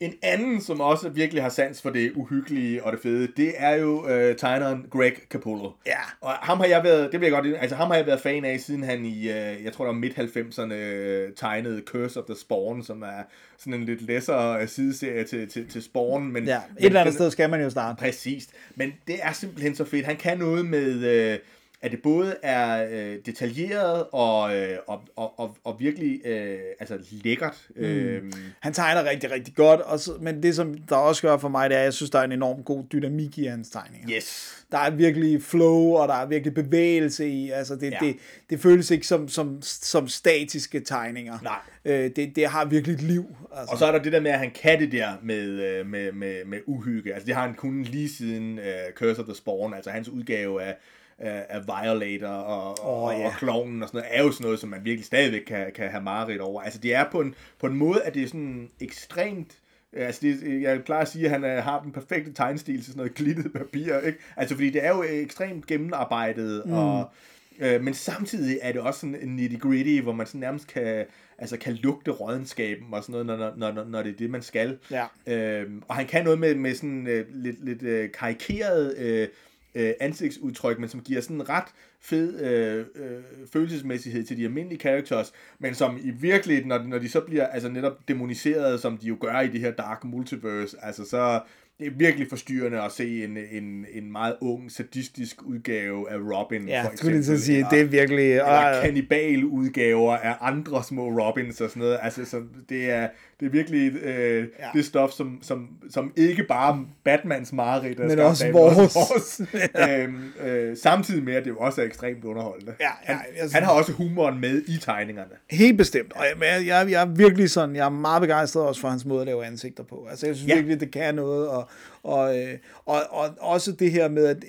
en 0.00 0.14
anden, 0.22 0.60
som 0.60 0.80
også 0.80 1.08
virkelig 1.08 1.42
har 1.42 1.48
sans 1.50 1.82
for 1.82 1.90
det 1.90 2.12
uhyggelige 2.14 2.84
og 2.84 2.92
det 2.92 3.00
fede, 3.02 3.28
det 3.36 3.52
er 3.56 3.74
jo 3.74 4.08
øh, 4.08 4.36
tegneren 4.36 4.86
Greg 4.90 5.12
Capullo. 5.30 5.70
Ja. 5.86 5.98
Og 6.20 6.30
ham 6.32 6.58
har 6.58 6.66
jeg 6.66 6.84
været, 6.84 7.12
det 7.12 7.22
jeg 7.22 7.30
godt, 7.30 7.46
altså 7.60 7.76
ham 7.76 7.88
har 7.88 7.96
jeg 7.96 8.06
været 8.06 8.20
fan 8.20 8.44
af, 8.44 8.60
siden 8.60 8.82
han 8.82 9.04
i, 9.04 9.18
øh, 9.28 9.64
jeg 9.64 9.72
tror 9.72 9.84
det 9.84 9.94
var 9.94 10.00
midt-90'erne, 10.00 10.72
øh, 10.74 11.32
tegnede 11.36 11.82
Curse 11.86 12.20
of 12.20 12.26
the 12.26 12.36
Spawn, 12.36 12.82
som 12.82 13.02
er 13.02 13.22
sådan 13.58 13.74
en 13.74 13.84
lidt 13.84 14.02
læsser 14.02 14.50
øh, 14.50 14.68
sideserie 14.68 15.24
til, 15.24 15.48
til, 15.48 15.68
til 15.68 15.82
Spawn. 15.82 16.32
Men, 16.32 16.44
Ja, 16.44 16.58
men 16.68 16.78
et 16.78 16.84
eller 16.86 17.00
andet 17.00 17.12
den- 17.12 17.18
sted 17.18 17.30
skal 17.30 17.50
man 17.50 17.60
jo 17.62 17.70
starte. 17.70 17.98
Præcis. 17.98 18.48
Men 18.74 18.92
det 19.06 19.16
er 19.22 19.32
simpelthen 19.32 19.74
så 19.74 19.84
fedt. 19.84 20.06
Han 20.06 20.16
kan 20.16 20.38
noget 20.38 20.66
med, 20.66 21.04
øh, 21.04 21.38
at 21.82 21.90
det 21.90 22.02
både 22.02 22.36
er 22.42 22.86
øh, 22.90 23.18
detaljeret 23.26 24.06
og, 24.12 24.56
øh, 24.56 24.78
og, 24.86 25.02
og, 25.16 25.56
og, 25.64 25.76
virkelig 25.80 26.26
øh, 26.26 26.58
altså 26.80 26.98
lækkert. 27.10 27.66
Mm. 27.76 27.82
Øh, 27.82 28.22
Han 28.60 28.72
tegner 28.72 29.10
rigtig, 29.10 29.30
rigtig 29.30 29.54
godt, 29.54 29.80
og 29.80 30.00
så, 30.00 30.12
men 30.20 30.42
det 30.42 30.56
som 30.56 30.74
der 30.74 30.96
også 30.96 31.22
gør 31.22 31.36
for 31.38 31.48
mig, 31.48 31.70
det 31.70 31.76
er, 31.76 31.80
at 31.80 31.84
jeg 31.84 31.94
synes, 31.94 32.10
der 32.10 32.18
er 32.18 32.24
en 32.24 32.32
enorm 32.32 32.62
god 32.62 32.84
dynamik 32.92 33.38
i 33.38 33.44
hans 33.44 33.68
tegninger. 33.70 34.08
yes. 34.16 34.52
Der 34.72 34.78
er 34.78 34.90
virkelig 34.90 35.42
flow, 35.42 35.92
og 35.92 36.08
der 36.08 36.14
er 36.14 36.26
virkelig 36.26 36.54
bevægelse 36.54 37.28
i. 37.28 37.50
Altså 37.50 37.74
det, 37.76 37.90
Ja. 37.90 37.98
ja. 38.02 38.06
det, 38.06 38.16
det 38.50 38.60
føles 38.60 38.90
ikke 38.90 39.06
som, 39.06 39.28
som, 39.28 39.58
som 39.62 40.08
statiske 40.08 40.80
tegninger. 40.80 41.38
Nej. 41.42 41.58
Øh, 41.84 42.10
det, 42.16 42.36
det 42.36 42.46
har 42.46 42.64
virkelig 42.64 42.94
et 42.94 43.02
liv. 43.02 43.24
Altså. 43.56 43.72
Og 43.72 43.78
så 43.78 43.86
er 43.86 43.92
der 43.92 44.02
det 44.02 44.12
der 44.12 44.20
med, 44.20 44.30
at 44.30 44.38
han 44.38 44.50
kan 44.50 44.80
det 44.80 44.92
der 44.92 45.08
med, 45.22 45.46
øh, 45.46 45.86
med, 45.86 46.12
med, 46.12 46.44
med 46.44 46.58
uhygge. 46.66 47.12
Altså 47.14 47.26
det 47.26 47.34
har 47.34 47.42
han 47.46 47.54
kun 47.54 47.82
lige 47.82 48.08
siden 48.08 48.58
uh, 48.58 48.64
Curse 48.94 49.20
of 49.20 49.26
the 49.26 49.34
Spawn, 49.34 49.74
altså 49.74 49.90
hans 49.90 50.08
udgave 50.08 50.62
af, 50.62 50.76
af, 51.18 51.60
Violator 51.66 52.28
og, 52.28 52.84
og, 52.84 53.02
Åh, 53.02 53.20
ja. 53.20 53.26
og 53.26 53.32
Klovnen 53.32 53.82
og 53.82 53.88
sådan 53.88 53.98
noget, 53.98 54.18
er 54.18 54.22
jo 54.22 54.32
sådan 54.32 54.44
noget, 54.44 54.58
som 54.58 54.68
man 54.68 54.84
virkelig 54.84 55.04
stadigvæk 55.04 55.42
kan, 55.46 55.72
kan 55.74 55.88
have 55.90 56.02
mareridt 56.02 56.40
over. 56.40 56.62
Altså 56.62 56.78
det 56.78 56.94
er 56.94 57.04
på 57.10 57.20
en, 57.20 57.34
på 57.60 57.66
en 57.66 57.76
måde, 57.76 58.02
at 58.02 58.14
det 58.14 58.22
er 58.22 58.26
sådan 58.26 58.70
ekstremt 58.80 59.58
Altså, 59.92 60.20
det, 60.22 60.62
jeg 60.62 60.84
plejer 60.84 61.02
at 61.02 61.08
sige, 61.08 61.24
at 61.24 61.30
han 61.30 61.44
øh, 61.44 61.64
har 61.64 61.82
den 61.82 61.92
perfekte 61.92 62.32
tegnstil 62.32 62.76
til 62.76 62.84
sådan 62.84 62.96
noget 62.96 63.14
glittet 63.14 63.52
papir, 63.52 63.98
ikke? 63.98 64.18
Altså, 64.36 64.54
fordi 64.54 64.70
det 64.70 64.84
er 64.84 64.88
jo 64.88 65.02
ekstremt 65.02 65.66
gennemarbejdet, 65.66 66.62
mm. 66.66 66.72
og, 66.72 67.10
øh, 67.58 67.82
men 67.82 67.94
samtidig 67.94 68.58
er 68.62 68.72
det 68.72 68.80
også 68.80 69.00
sådan 69.00 69.16
en 69.22 69.36
nitty-gritty, 69.36 70.02
hvor 70.02 70.12
man 70.12 70.26
sådan 70.26 70.40
nærmest 70.40 70.66
kan, 70.66 71.04
altså, 71.38 71.56
kan 71.56 71.72
lugte 71.72 72.10
rådenskaben 72.10 72.94
og 72.94 73.04
sådan 73.04 73.26
noget, 73.26 73.26
når, 73.26 73.52
når, 73.56 73.72
når, 73.72 73.84
når 73.84 74.02
det 74.02 74.12
er 74.12 74.16
det, 74.16 74.30
man 74.30 74.42
skal. 74.42 74.78
Ja. 74.90 75.06
Øhm, 75.26 75.82
og 75.88 75.94
han 75.94 76.06
kan 76.06 76.24
noget 76.24 76.38
med, 76.38 76.54
med 76.54 76.74
sådan 76.74 77.06
øh, 77.06 77.26
lidt, 77.30 77.64
lidt 77.64 77.82
øh, 77.82 78.10
karikeret 78.12 78.98
øh, 78.98 79.28
øh, 79.76 79.92
ansigtsudtryk, 80.00 80.78
men 80.78 80.88
som 80.88 81.00
giver 81.00 81.20
sådan 81.20 81.36
en 81.36 81.48
ret 81.48 81.68
fed 82.00 82.40
øh, 82.40 82.86
øh, 82.94 83.22
følelsesmæssighed 83.52 84.24
til 84.24 84.36
de 84.36 84.44
almindelige 84.44 84.80
characters, 84.80 85.32
men 85.58 85.74
som 85.74 85.98
i 86.02 86.10
virkeligheden, 86.10 86.68
når, 86.68 86.82
når 86.82 86.98
de 86.98 87.08
så 87.08 87.20
bliver 87.20 87.46
altså 87.46 87.68
netop 87.68 88.08
demoniseret, 88.08 88.80
som 88.80 88.98
de 88.98 89.06
jo 89.06 89.16
gør 89.20 89.40
i 89.40 89.48
det 89.48 89.60
her 89.60 89.70
dark 89.70 90.04
multiverse, 90.04 90.76
altså 90.82 91.04
så 91.04 91.40
det 91.78 91.86
er 91.86 91.90
virkelig 91.96 92.26
forstyrrende 92.28 92.82
at 92.82 92.92
se 92.92 93.24
en, 93.24 93.36
en, 93.50 93.86
en 93.92 94.12
meget 94.12 94.36
ung, 94.40 94.72
sadistisk 94.72 95.42
udgave 95.42 96.10
af 96.10 96.16
Robin, 96.16 96.68
ja, 96.68 96.82
for 96.82 96.88
jeg 96.88 96.98
skulle 96.98 97.38
sige, 97.38 97.56
eller- 97.58 97.68
det 97.70 97.80
er 97.80 97.84
virkelig... 97.84 98.30
eller 98.32 98.80
kannibal 98.82 99.44
udgaver 99.44 100.16
af 100.16 100.34
andre 100.40 100.84
små 100.84 101.02
Robins 101.08 101.60
og 101.60 101.68
sådan 101.70 101.80
noget. 101.82 101.98
Altså, 102.02 102.24
så 102.24 102.42
det 102.68 102.90
er, 102.90 103.08
det 103.40 103.46
er 103.46 103.50
virkelig 103.50 103.92
øh, 104.02 104.36
Ja. 104.36 104.40
ja. 104.40 104.46
det 104.74 104.84
stof, 104.84 105.10
som, 105.10 105.38
som, 105.42 105.68
som 105.90 106.12
ikke 106.16 106.44
bare 106.44 106.84
Batmans 107.04 107.52
mareridt, 107.52 108.00
er 108.00 108.08
Men 108.08 108.18
også 108.18 108.46
af, 108.46 108.52
vores. 108.52 108.94
vores. 108.94 109.40
øhm, 109.90 110.32
øh, 110.46 110.76
samtidig 110.76 111.24
med, 111.24 111.34
at 111.34 111.44
det 111.44 111.50
jo 111.50 111.56
også 111.56 111.80
er 111.80 111.86
ekstremt 111.86 112.24
underholdende. 112.24 112.72
Ja, 112.80 112.84
ja, 113.08 113.12
han, 113.14 113.50
han 113.52 113.62
har 113.62 113.72
også 113.72 113.92
humoren 113.92 114.40
med 114.40 114.62
i 114.68 114.78
tegningerne. 114.80 115.30
Helt 115.50 115.78
bestemt. 115.78 116.12
Og 116.12 116.24
jeg, 116.40 116.66
jeg, 116.66 116.90
jeg 116.90 117.02
er 117.02 117.06
virkelig 117.06 117.50
sådan, 117.50 117.76
jeg 117.76 117.84
er 117.86 117.90
meget 117.90 118.20
begejstret 118.20 118.64
også 118.64 118.80
for 118.80 118.88
hans 118.88 119.04
måde 119.04 119.20
at 119.20 119.26
lave 119.26 119.44
ansigter 119.46 119.82
på. 119.84 120.06
Altså, 120.10 120.26
jeg 120.26 120.36
synes 120.36 120.48
Ja. 120.48 120.54
ja. 120.54 120.60
virkelig, 120.60 120.80
det 120.80 120.90
kan 120.90 121.14
noget. 121.14 121.48
Og, 121.48 121.65
og, 122.02 122.38
øh, 122.38 122.58
og, 122.86 123.00
og 123.10 123.28
også 123.38 123.72
det 123.72 123.92
her 123.92 124.08
med, 124.08 124.26
at 124.26 124.44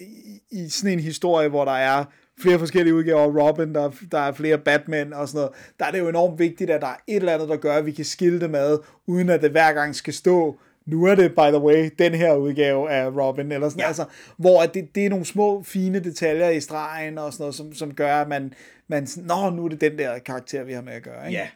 i, 0.51 0.69
sådan 0.69 0.91
en 0.91 0.99
historie, 0.99 1.49
hvor 1.49 1.65
der 1.65 1.71
er 1.71 2.05
flere 2.39 2.59
forskellige 2.59 2.95
udgaver 2.95 3.21
af 3.21 3.47
Robin, 3.47 3.75
der, 3.75 3.91
der 4.11 4.19
er 4.19 4.31
flere 4.31 4.57
Batman 4.57 5.13
og 5.13 5.27
sådan 5.27 5.37
noget, 5.37 5.55
der 5.79 5.85
er 5.85 5.91
det 5.91 5.99
jo 5.99 6.09
enormt 6.09 6.39
vigtigt, 6.39 6.69
at 6.69 6.81
der 6.81 6.87
er 6.87 6.97
et 7.07 7.15
eller 7.15 7.33
andet, 7.33 7.49
der 7.49 7.57
gør, 7.57 7.75
at 7.75 7.85
vi 7.85 7.91
kan 7.91 8.05
skille 8.05 8.41
dem 8.41 8.55
ad, 8.55 8.77
uden 9.05 9.29
at 9.29 9.41
det 9.41 9.51
hver 9.51 9.73
gang 9.73 9.95
skal 9.95 10.13
stå 10.13 10.59
nu 10.87 11.05
er 11.05 11.15
det, 11.15 11.31
by 11.31 11.49
the 11.49 11.59
way, 11.59 11.89
den 11.99 12.13
her 12.13 12.35
udgave 12.35 12.91
af 12.91 13.07
Robin, 13.07 13.51
eller 13.51 13.69
sådan, 13.69 13.81
ja. 13.81 13.87
Altså, 13.87 14.05
hvor 14.37 14.61
det, 14.61 14.95
det 14.95 15.05
er 15.05 15.09
nogle 15.09 15.25
små, 15.25 15.63
fine 15.63 15.99
detaljer 15.99 16.49
i 16.49 16.59
stregen 16.59 17.17
og 17.17 17.33
sådan 17.33 17.43
noget, 17.43 17.55
som, 17.55 17.73
som 17.73 17.93
gør, 17.93 18.15
at 18.15 18.27
man, 18.27 18.53
man 18.87 19.07
nå, 19.17 19.49
nu 19.49 19.65
er 19.65 19.69
det 19.69 19.81
den 19.81 19.97
der 19.97 20.19
karakter, 20.19 20.63
vi 20.63 20.73
har 20.73 20.81
med 20.81 20.93
at 20.93 21.03
gøre, 21.03 21.27
ikke? 21.27 21.39
Ja, 21.39 21.47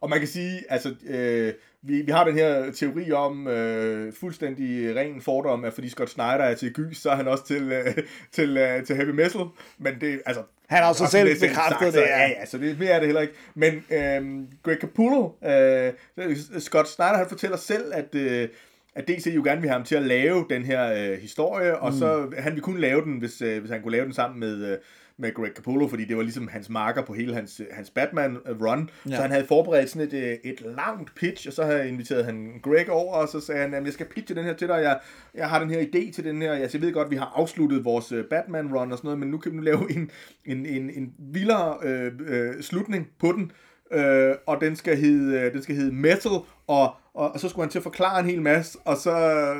og 0.00 0.10
man 0.10 0.18
kan 0.18 0.28
sige, 0.28 0.64
altså, 0.68 0.94
øh, 1.06 1.52
vi, 1.82 2.02
vi 2.02 2.12
har 2.12 2.24
den 2.24 2.34
her 2.34 2.72
teori 2.72 3.12
om 3.12 3.48
øh, 3.48 4.12
fuldstændig 4.20 4.96
ren 4.96 5.20
fordom, 5.20 5.64
at 5.64 5.72
fordi 5.72 5.88
Scott 5.88 6.10
Snyder 6.10 6.28
er 6.28 6.54
til 6.54 6.72
gys, 6.72 6.98
så 6.98 7.10
er 7.10 7.14
han 7.14 7.28
også 7.28 7.46
til, 7.46 7.72
øh, 7.72 7.94
til, 8.32 8.56
øh, 8.56 8.84
til 8.84 8.96
heavy 8.96 9.10
metal, 9.10 9.40
men 9.78 9.94
det, 10.00 10.20
altså... 10.26 10.42
Han 10.68 10.82
har 10.82 10.88
også 10.88 11.06
selv 11.06 11.28
det 11.28 11.40
bekræftet 11.40 11.80
sagt, 11.80 11.94
det, 11.94 12.00
ja. 12.00 12.20
ja. 12.20 12.28
ja, 12.28 12.46
så 12.46 12.58
det, 12.58 12.78
mere 12.78 12.90
er 12.90 12.98
det 12.98 13.06
heller 13.06 13.20
ikke. 13.20 13.34
Men 13.54 13.74
øh, 13.74 14.46
Greg 14.62 14.76
Capullo, 14.80 15.30
øh, 15.44 16.36
Scott 16.58 16.88
Snyder, 16.88 17.16
han 17.16 17.28
fortæller 17.28 17.56
selv, 17.56 17.92
at... 17.94 18.14
Øh, 18.14 18.48
at 18.94 19.08
DC 19.08 19.32
jo 19.34 19.42
gerne 19.44 19.60
vil 19.60 19.70
have 19.70 19.78
ham 19.78 19.84
til 19.84 19.94
at 19.96 20.02
lave 20.02 20.46
den 20.50 20.62
her 20.62 21.10
øh, 21.12 21.18
historie, 21.18 21.78
og 21.78 21.92
Mm. 21.92 21.98
så 21.98 22.30
han 22.38 22.52
ville 22.52 22.62
kun 22.62 22.78
lave 22.78 23.02
den, 23.04 23.18
hvis, 23.18 23.42
øh, 23.42 23.58
hvis 23.60 23.70
han 23.70 23.82
kunne 23.82 23.92
lave 23.92 24.04
den 24.04 24.12
sammen 24.12 24.40
med, 24.40 24.72
øh, 24.72 24.78
med 25.18 25.34
Greg 25.34 25.50
Capullo, 25.56 25.88
fordi 25.88 26.04
det 26.04 26.16
var 26.16 26.22
ligesom 26.22 26.48
hans 26.48 26.68
marker 26.68 27.04
på 27.04 27.12
hele 27.12 27.34
hans, 27.34 27.60
hans 27.70 27.90
Batman-run. 27.90 28.78
Ja. 29.06 29.10
Ja. 29.10 29.16
Så 29.16 29.22
han 29.22 29.30
havde 29.30 29.46
forberedt 29.46 29.90
sådan 29.90 30.08
et, 30.08 30.12
øh, 30.12 30.50
et 30.52 30.60
langt 30.60 31.14
pitch, 31.14 31.48
og 31.48 31.52
så 31.52 31.64
havde 31.64 31.88
inviteret 31.88 32.24
han 32.24 32.60
Greg 32.62 32.90
over, 32.90 33.14
og 33.14 33.28
så 33.28 33.40
sagde 33.40 33.60
han, 33.60 33.74
at 33.74 33.84
jeg 33.84 33.92
skal 33.92 34.06
pitche 34.06 34.34
den 34.34 34.44
her 34.44 34.54
til 34.54 34.68
dig, 34.68 34.74
jeg, 34.82 35.00
jeg 35.34 35.48
har 35.48 35.58
den 35.58 35.70
her 35.70 35.80
idé 35.80 36.12
til 36.12 36.24
den 36.24 36.42
her, 36.42 36.52
jeg, 36.52 36.70
jeg 36.72 36.82
ved 36.82 36.92
godt, 36.92 37.10
vi 37.10 37.16
har 37.16 37.32
afsluttet 37.36 37.84
vores 37.84 38.12
øh, 38.12 38.24
Batman-run 38.24 38.92
og 38.92 38.98
sådan 38.98 39.00
noget, 39.02 39.18
men 39.18 39.28
nu 39.30 39.38
kan 39.38 39.52
vi 39.52 39.56
nu 39.56 39.62
lave 39.62 39.92
en, 39.92 40.10
en, 40.44 40.66
en, 40.66 40.90
en 40.90 41.12
vildere 41.18 41.78
øh, 41.82 42.12
øh, 42.26 42.62
slutning 42.62 43.08
på 43.20 43.32
den, 43.32 43.52
øh, 43.92 44.34
og 44.46 44.60
den 44.60 44.76
skal 44.76 44.96
hedde, 44.96 45.40
øh, 45.40 45.52
den 45.52 45.62
skal 45.62 45.74
hedde 45.74 45.92
Metal, 45.92 46.32
og, 46.66 46.94
og, 47.14 47.32
og 47.32 47.40
så 47.40 47.48
skulle 47.48 47.64
han 47.64 47.70
til 47.70 47.78
at 47.78 47.82
forklare 47.82 48.20
en 48.20 48.26
hel 48.26 48.42
masse, 48.42 48.78
og 48.84 48.96
så, 48.96 49.12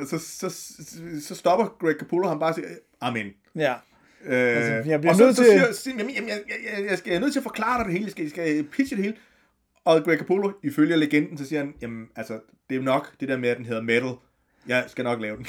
så, 0.09 0.19
så, 0.19 0.49
så, 0.49 1.21
så 1.21 1.35
stopper 1.35 1.65
Greg 1.79 1.95
Capullo 1.99 2.27
ham 2.27 2.39
bare 2.39 2.49
og 2.49 2.55
siger, 2.55 2.67
amen. 3.01 3.27
ja. 3.55 3.73
Øh, 4.25 4.57
Altså, 4.57 4.89
jeg 4.91 4.99
bliver 5.01 5.11
og 5.13 5.17
så, 5.17 5.23
nødt 5.23 5.35
så 5.35 5.43
til- 5.43 5.51
siger, 5.51 5.71
siger 5.71 5.97
jamen, 5.97 6.13
jamen, 6.15 6.29
jeg, 6.29 6.39
jeg, 6.49 6.89
jeg, 6.89 6.97
skal, 6.97 7.09
jeg 7.09 7.15
er 7.17 7.21
nødt 7.21 7.33
til 7.33 7.39
at 7.39 7.43
forklare 7.43 7.77
dig 7.77 7.85
det 7.85 7.93
hele, 7.93 8.05
jeg 8.05 8.11
skal, 8.11 8.21
jeg 8.23 8.31
skal 8.31 8.63
pitche 8.63 8.95
det 8.97 9.03
hele. 9.03 9.17
Og 9.85 10.03
Greg 10.03 10.17
Capullo, 10.17 10.51
ifølge 10.63 10.97
legenden, 10.97 11.37
så 11.37 11.45
siger 11.45 11.59
han, 11.59 11.73
jamen, 11.81 12.07
altså, 12.15 12.39
det 12.69 12.77
er 12.77 12.81
nok 12.81 13.19
det 13.19 13.29
der 13.29 13.37
med, 13.37 13.49
at 13.49 13.57
den 13.57 13.65
hedder 13.65 13.81
Metal. 13.81 14.11
Jeg 14.67 14.83
skal 14.87 15.03
nok 15.03 15.21
lave 15.21 15.37
den. 15.37 15.45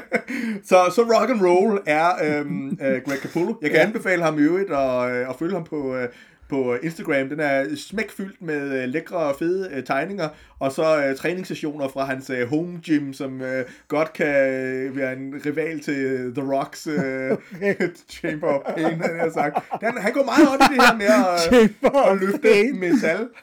så, 0.70 0.76
så 0.94 1.02
rock 1.02 1.30
and 1.30 1.40
roll 1.46 1.80
er 1.86 2.38
øhm, 2.40 2.68
øh, 2.70 3.02
Greg 3.02 3.18
Capullo. 3.18 3.54
Jeg 3.62 3.70
kan 3.70 3.78
ja. 3.80 3.86
anbefale 3.86 4.22
ham 4.22 4.38
i 4.38 4.42
øvrigt 4.42 4.70
at, 4.70 5.10
øh, 5.10 5.28
at 5.28 5.36
følge 5.38 5.52
ham 5.54 5.64
på, 5.64 5.96
øh, 5.96 6.08
på 6.48 6.74
Instagram. 6.82 7.28
Den 7.28 7.40
er 7.40 7.76
smækfyldt 7.76 8.42
med 8.42 8.82
øh, 8.82 8.88
lækre 8.88 9.16
og 9.16 9.36
fede 9.38 9.70
øh, 9.72 9.84
tegninger, 9.84 10.28
og 10.58 10.72
så 10.72 11.04
øh, 11.06 11.16
træningssessioner 11.16 11.88
fra 11.88 12.04
hans 12.04 12.30
øh, 12.30 12.48
home 12.48 12.80
gym, 12.86 13.12
som 13.12 13.40
øh, 13.42 13.64
godt 13.88 14.12
kan 14.12 14.48
øh, 14.52 14.96
være 14.96 15.12
en 15.12 15.34
rival 15.46 15.80
til 15.80 15.96
øh, 15.96 16.34
The 16.34 16.54
Rocks 16.54 16.86
øh, 16.86 17.36
Chamber 18.10 18.48
of 18.48 18.74
Pain, 18.74 19.00
han 19.00 19.18
har 19.20 19.30
sagt. 19.30 19.56
Han, 19.82 19.96
han 19.98 20.12
går 20.12 20.24
meget 20.24 20.48
op 20.48 20.60
i 20.70 20.74
det 20.74 20.82
her 20.82 20.96
med 20.96 21.06
at, 21.06 22.10
at 22.12 22.20
løfte 22.20 22.72
metal. 22.72 23.28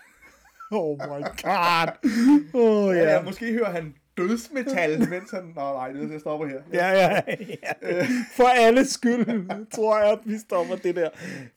Oh 0.74 0.98
my 0.98 1.24
god. 1.44 1.88
Oh, 2.54 2.96
Ja. 2.96 3.02
ja. 3.04 3.12
Ja, 3.12 3.22
måske 3.22 3.52
hører 3.54 3.72
han 3.72 3.94
dødsmetal, 4.28 5.00
mens 5.10 5.32
han... 5.32 5.44
Nå, 5.56 5.62
nej, 5.62 5.88
det 5.92 6.12
jeg 6.12 6.20
stopper 6.20 6.48
her. 6.48 6.58
Ja, 6.74 6.90
ja, 6.90 7.22
ja. 7.28 8.06
For 8.36 8.44
alle 8.48 8.86
skyld, 8.86 9.26
tror 9.76 9.98
jeg, 10.00 10.12
at 10.12 10.20
vi 10.26 10.38
stopper 10.38 10.76
det 10.76 10.96
der. 10.96 11.10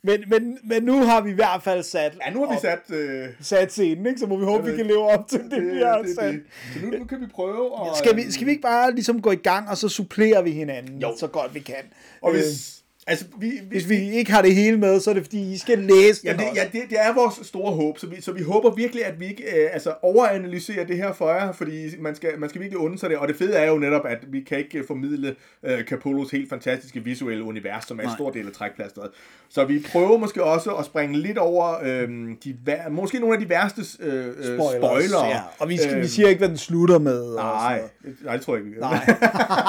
Men, 0.02 0.24
men, 0.28 0.58
men 0.64 0.82
nu 0.82 1.02
har 1.04 1.20
vi 1.20 1.30
i 1.30 1.34
hvert 1.34 1.62
fald 1.62 1.82
sat, 1.82 2.12
Ja, 2.26 2.32
nu 2.32 2.44
har 2.44 2.54
vi 2.54 2.60
sat... 2.60 2.96
Øh, 2.98 3.28
sat 3.40 3.72
scenen, 3.72 4.06
ikke? 4.06 4.20
så 4.20 4.26
må 4.26 4.36
vi 4.36 4.44
håbe, 4.44 4.64
vi 4.70 4.76
kan 4.76 4.86
leve 4.86 5.02
op 5.08 5.28
til 5.28 5.40
det, 5.50 5.74
vi 5.74 5.80
har 5.82 5.98
det, 6.02 6.14
sat. 6.14 6.32
det. 6.34 6.42
Så 6.74 6.86
nu, 6.86 6.98
nu 6.98 7.04
kan 7.04 7.20
vi 7.20 7.26
prøve 7.26 7.70
at... 7.90 7.96
Skal 7.96 8.16
vi, 8.16 8.32
skal 8.32 8.46
vi 8.46 8.50
ikke 8.50 8.62
bare 8.62 8.94
ligesom 8.94 9.22
gå 9.22 9.30
i 9.30 9.36
gang, 9.36 9.68
og 9.68 9.76
så 9.76 9.88
supplerer 9.88 10.42
vi 10.42 10.50
hinanden, 10.50 10.98
Jo. 10.98 11.16
så 11.18 11.26
godt 11.26 11.54
vi 11.54 11.60
kan? 11.60 11.74
Og 12.22 12.30
Øh, 12.30 12.36
hvis... 12.36 12.83
Altså, 13.06 13.24
vi, 13.40 13.46
vi, 13.50 13.58
hvis 13.70 13.88
vi 13.88 14.10
ikke 14.10 14.32
har 14.32 14.42
det 14.42 14.54
hele 14.54 14.76
med, 14.76 15.00
så 15.00 15.10
er 15.10 15.14
det 15.14 15.22
fordi, 15.24 15.52
I 15.52 15.58
skal 15.58 15.78
læse 15.78 16.20
Ja, 16.24 16.32
det, 16.32 16.40
også. 16.40 16.60
ja 16.62 16.68
det, 16.72 16.82
det 16.90 16.98
er 17.00 17.14
vores 17.14 17.46
store 17.46 17.72
håb, 17.72 17.98
så 17.98 18.06
vi, 18.06 18.20
så 18.20 18.32
vi 18.32 18.42
håber 18.42 18.74
virkelig, 18.74 19.04
at 19.06 19.20
vi 19.20 19.26
ikke 19.26 19.42
øh, 19.42 19.68
altså 19.72 19.94
overanalyserer 20.02 20.84
det 20.86 20.96
her 20.96 21.12
for 21.12 21.30
jer, 21.32 21.52
fordi 21.52 22.00
man 22.00 22.14
skal, 22.14 22.30
man 22.38 22.48
skal 22.48 22.60
virkelig 22.60 22.78
undre 22.78 22.98
sig 22.98 23.10
det, 23.10 23.18
og 23.18 23.28
det 23.28 23.36
fede 23.36 23.54
er 23.56 23.70
jo 23.70 23.78
netop, 23.78 24.06
at 24.06 24.18
vi 24.32 24.40
kan 24.40 24.58
ikke 24.58 24.84
formidle 24.86 25.34
øh, 25.64 25.84
Capullos 25.84 26.30
helt 26.30 26.48
fantastiske 26.48 27.00
visuelle 27.04 27.44
univers, 27.44 27.84
som 27.84 27.98
er 27.98 28.02
en 28.02 28.08
Nej. 28.08 28.16
stor 28.16 28.30
del 28.30 28.46
af 28.46 28.52
trækplasteret. 28.52 29.10
Så 29.48 29.64
vi 29.64 29.84
prøver 29.92 30.18
måske 30.18 30.44
også 30.44 30.70
at 30.70 30.84
springe 30.84 31.18
lidt 31.18 31.38
over 31.38 31.74
øh, 31.84 32.08
de, 32.44 32.56
vær- 32.66 32.88
måske 32.90 33.18
nogle 33.18 33.34
af 33.34 33.40
de 33.40 33.48
værste 33.48 33.82
øh, 34.00 34.26
øh, 34.26 34.34
spoilers. 34.34 34.74
spoilere. 34.84 35.26
Ja. 35.26 35.40
Og 35.58 35.68
vi, 35.68 35.76
skal, 35.76 35.90
vi 35.90 35.96
Øhm, 35.98 36.06
siger 36.08 36.28
ikke, 36.28 36.38
hvad 36.38 36.48
den 36.48 36.56
slutter 36.58 36.98
med. 36.98 37.34
Nej, 37.34 37.80
nej, 38.24 38.36
det 38.36 38.42
tror 38.44 38.56
jeg 38.56 38.64
ikke. 38.64 38.74
vi. 38.76 38.80
Nej. 38.80 39.14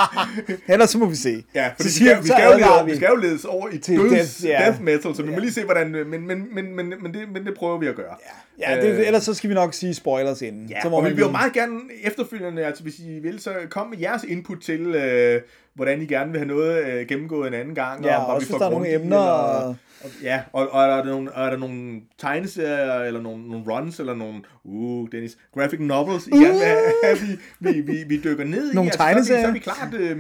Ellers 0.74 0.90
så 0.90 0.98
må 0.98 1.06
vi 1.06 1.16
se. 1.16 1.44
Ja, 1.56 1.72
så 1.78 1.84
vi 1.84 1.90
skal, 1.90 2.24
vi, 2.24 2.28
skal 2.28 2.44
jo 2.62 2.84
vi 2.86 2.96
skal 2.96 3.08
jo 3.10 3.16
ledes 3.26 3.46
over 3.46 3.70
i 3.70 3.78
Til 3.78 3.98
døds, 3.98 4.10
death, 4.12 4.46
ja. 4.46 4.66
death 4.66 4.82
metal, 4.82 5.16
så 5.16 5.24
vi 5.24 5.32
må 5.32 5.40
lige 5.40 5.54
se, 5.54 5.64
hvordan... 5.64 5.96
øh, 5.96 6.08
Men, 6.08 6.28
men, 6.28 6.48
men, 6.56 6.76
men, 6.76 6.94
men, 7.02 7.14
det, 7.14 7.30
men 7.34 7.46
det 7.46 7.54
prøver 7.58 7.78
vi 7.78 7.88
at 7.88 7.96
gøre. 7.96 8.16
Ja, 8.60 8.82
det, 8.82 9.08
ellers 9.08 9.24
så 9.24 9.34
skal 9.34 9.50
vi 9.50 9.54
nok 9.56 9.74
sige 9.74 9.94
spoilers 9.94 10.42
inden. 10.42 10.70
Ja, 10.70 10.82
så 10.82 10.90
må 10.90 10.98
og 10.98 11.04
vi 11.06 11.10
vil 11.10 11.20
jo 11.20 11.32
meget 11.32 11.54
gerne 11.54 11.80
efterfølgende, 12.04 12.66
altså 12.66 12.84
hvis 12.84 13.00
I 13.00 13.20
vil, 13.20 13.40
så 13.40 13.54
kom 13.70 13.88
med 13.88 13.98
jeres 13.98 14.24
input 14.24 14.62
til, 14.62 14.82
øh, 14.82 15.42
hvordan 15.76 16.02
I 16.02 16.06
gerne 16.06 16.32
vil 16.32 16.40
have 16.40 16.48
noget 16.48 16.86
øh, 16.86 17.08
gennemgået 17.08 17.48
en 17.48 17.54
anden 17.54 17.76
gang. 17.76 18.06
Ja, 18.06 18.18
og, 18.18 18.34
også 18.36 18.48
vi 18.48 18.52
hvis 18.52 18.60
der 18.60 18.66
er 18.66 18.72
nogle 18.72 18.94
emner, 18.94 19.18
Eller, 19.18 19.66
og- 19.68 19.76
og, 20.04 20.12
ja, 20.24 20.42
og, 20.54 20.70
og 20.72 20.84
er, 20.84 20.88
der 20.96 21.04
nogle, 21.04 21.30
er 21.36 21.50
der 21.50 21.58
nogle 21.58 22.02
tegneserier, 22.18 22.94
eller 23.04 23.22
nogle, 23.22 23.48
nogle 23.50 23.66
runs, 23.72 24.00
eller 24.00 24.16
nogle, 24.16 24.42
uh, 24.64 25.08
Dennis, 25.12 25.38
graphic 25.56 25.80
novels, 25.80 26.28
I 26.28 26.30
gerne 26.30 26.48
vil 26.54 26.62
have, 27.04 27.18
vi, 27.60 27.72
vi, 27.72 27.82
vi, 27.82 28.04
vi 28.08 28.22
dykker 28.24 28.44
ned 28.44 28.72
i. 28.72 28.76
Nogle 28.76 28.92
altså, 29.00 29.28
så, 29.28 29.34
er 29.38 29.52
vi, 29.52 29.60
så 29.60 29.74
er 29.74 29.78
tegneserier. 29.78 30.14
vi 30.14 30.18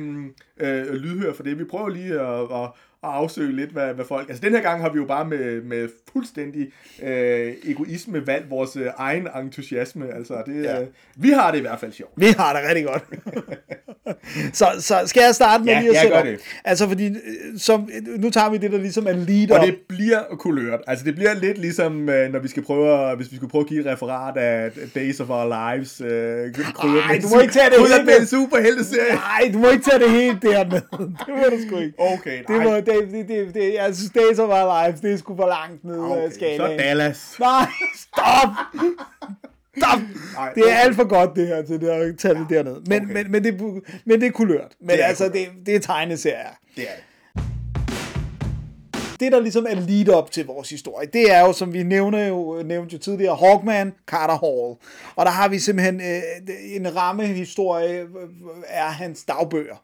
klart 0.59 0.77
øh, 0.77 0.87
øh, 0.89 0.93
lydhør 0.93 1.33
for 1.33 1.43
det. 1.43 1.59
Vi 1.59 1.63
prøver 1.63 1.89
lige 1.89 2.19
at, 2.19 2.63
at, 2.63 2.69
at 3.07 3.13
afsøge 3.13 3.55
lidt, 3.55 3.69
hvad, 3.71 3.93
hvad 3.93 4.05
folk... 4.05 4.29
Altså, 4.29 4.41
den 4.45 4.53
her 4.55 4.61
gang 4.61 4.81
har 4.81 4.89
vi 4.89 4.97
jo 4.99 5.05
bare 5.05 5.25
med, 5.25 5.61
med 5.61 5.89
fuldstændig 6.13 6.67
øh, 7.03 7.53
egoisme 7.65 8.27
valgt 8.27 8.49
vores 8.49 8.75
øh, 8.75 8.87
egen 8.97 9.27
entusiasme. 9.41 10.05
Altså, 10.15 10.33
det, 10.45 10.63
Ja. 10.63 10.81
øh, 10.81 10.87
vi 11.15 11.29
har 11.29 11.51
det 11.51 11.57
i 11.57 11.61
hvert 11.61 11.79
fald 11.79 11.91
sjovt. 11.91 12.11
Vi 12.17 12.25
har 12.25 12.53
det 12.59 12.69
rigtig 12.69 12.85
godt. 12.85 13.03
så, 14.59 14.65
så 14.79 14.95
skal 15.05 15.21
jeg 15.23 15.35
starte 15.35 15.63
med 15.63 15.73
Ja, 15.73 15.79
lige 15.79 15.89
at 15.95 16.01
sætte 16.01 16.13
op? 16.13 16.25
det. 16.25 16.39
Altså, 16.65 16.87
fordi 16.87 17.07
øh, 17.07 17.13
som, 17.57 17.89
nu 18.17 18.29
tager 18.29 18.49
vi 18.49 18.57
det, 18.57 18.71
der 18.71 18.77
ligesom 18.77 19.07
er 19.07 19.11
lead 19.11 19.51
Og 19.51 19.65
det 19.67 19.75
bliver 19.89 20.19
kulørt. 20.39 20.79
Altså, 20.87 21.05
det 21.05 21.15
bliver 21.15 21.33
lidt 21.33 21.57
ligesom, 21.57 22.09
øh, 22.09 22.31
når 22.33 22.39
vi 22.39 22.47
skal 22.47 22.63
prøve, 22.63 23.09
at- 23.11 23.15
hvis 23.17 23.31
vi 23.31 23.35
skulle 23.35 23.51
prøve 23.51 23.61
at 23.61 23.67
give 23.67 23.79
et 23.79 23.85
referat 23.85 24.37
af 24.37 24.71
Days 24.95 25.19
of 25.19 25.29
Our 25.29 25.45
Lives. 25.75 26.01
Øh, 26.01 26.07
krydret 26.07 27.01
Ej, 27.03 27.13
med 27.13 27.21
du 27.21 27.27
må 27.35 27.41
ikke 27.41 27.53
tage 27.53 27.69
det 27.69 27.77
hele. 27.93 28.05
med 28.05 28.19
en 28.19 28.25
superhelteserie. 28.27 29.13
Nej, 29.15 29.49
du 29.53 29.57
må 29.57 29.69
ikke 29.69 29.83
tage 29.83 29.99
det 30.03 30.11
helt 30.11 30.41
derned. 30.41 30.81
Det 31.25 31.33
må 31.37 31.43
du 31.57 31.57
sgu 31.67 31.77
ikke. 31.79 31.93
Okay, 31.99 32.37
Det, 32.47 32.49
må, 32.63 32.69
nej. 32.69 32.81
Det, 33.01 33.11
det, 33.11 33.27
det, 33.27 33.53
det, 33.53 33.73
jeg 33.73 33.95
synes, 33.95 34.11
Days 34.11 34.39
of 34.39 34.49
Our 34.49 34.83
Lives, 34.87 35.01
det 35.01 35.13
er 35.13 35.17
sgu 35.17 35.35
for 35.35 35.47
langt 35.47 35.83
ned 35.83 35.99
okay, 35.99 36.11
Okay, 36.15 36.31
skalaen. 36.31 36.79
så 36.79 36.83
Dallas. 36.83 37.35
Nej, 37.39 37.65
stop! 37.95 38.49
Stop! 39.77 39.99
Ej, 40.37 40.53
Det 40.53 40.71
er 40.71 40.75
alt 40.75 40.95
for 40.95 41.07
godt, 41.07 41.35
det 41.35 41.47
her, 41.47 41.61
til 41.61 41.81
det 41.81 41.89
at 41.89 42.17
tage 42.17 42.33
det 42.35 42.45
derned. 42.49 42.75
Men, 42.87 43.03
Okay. 43.03 43.13
men, 43.13 43.31
men, 43.31 43.43
det, 43.43 43.61
men 44.05 44.21
det 44.21 44.27
er 44.27 44.31
kulørt. 44.31 44.71
Men 44.79 44.89
Det 44.89 45.01
er 45.03 45.05
altså, 45.07 45.29
kulørt. 45.29 45.47
det, 45.55 45.65
det 45.65 45.75
er 45.75 45.79
tegneserier. 45.79 46.49
Det 46.75 46.83
er 46.83 46.87
det. 46.95 47.03
det, 49.19 49.31
der 49.31 49.39
ligesom 49.39 49.65
er 49.69 49.75
lead 49.75 50.17
up 50.17 50.31
til 50.31 50.45
vores 50.45 50.69
historie, 50.69 51.07
det 51.13 51.31
er 51.33 51.39
jo, 51.39 51.53
som 51.53 51.73
vi 51.73 51.83
nævner 51.83 52.27
jo, 52.27 52.61
nævnte 52.65 52.93
jo 52.93 52.99
tidligere, 52.99 53.35
Hawkman, 53.35 53.93
Carter 54.07 54.33
Hall. 54.37 54.77
Og 55.15 55.25
der 55.25 55.31
har 55.31 55.47
vi 55.47 55.59
simpelthen 55.59 56.01
øh, 56.01 56.21
en 56.75 56.95
rammehistorie 56.95 57.99
øh, 57.99 58.07
er 58.67 58.85
hans 58.89 59.23
dagbøger, 59.23 59.75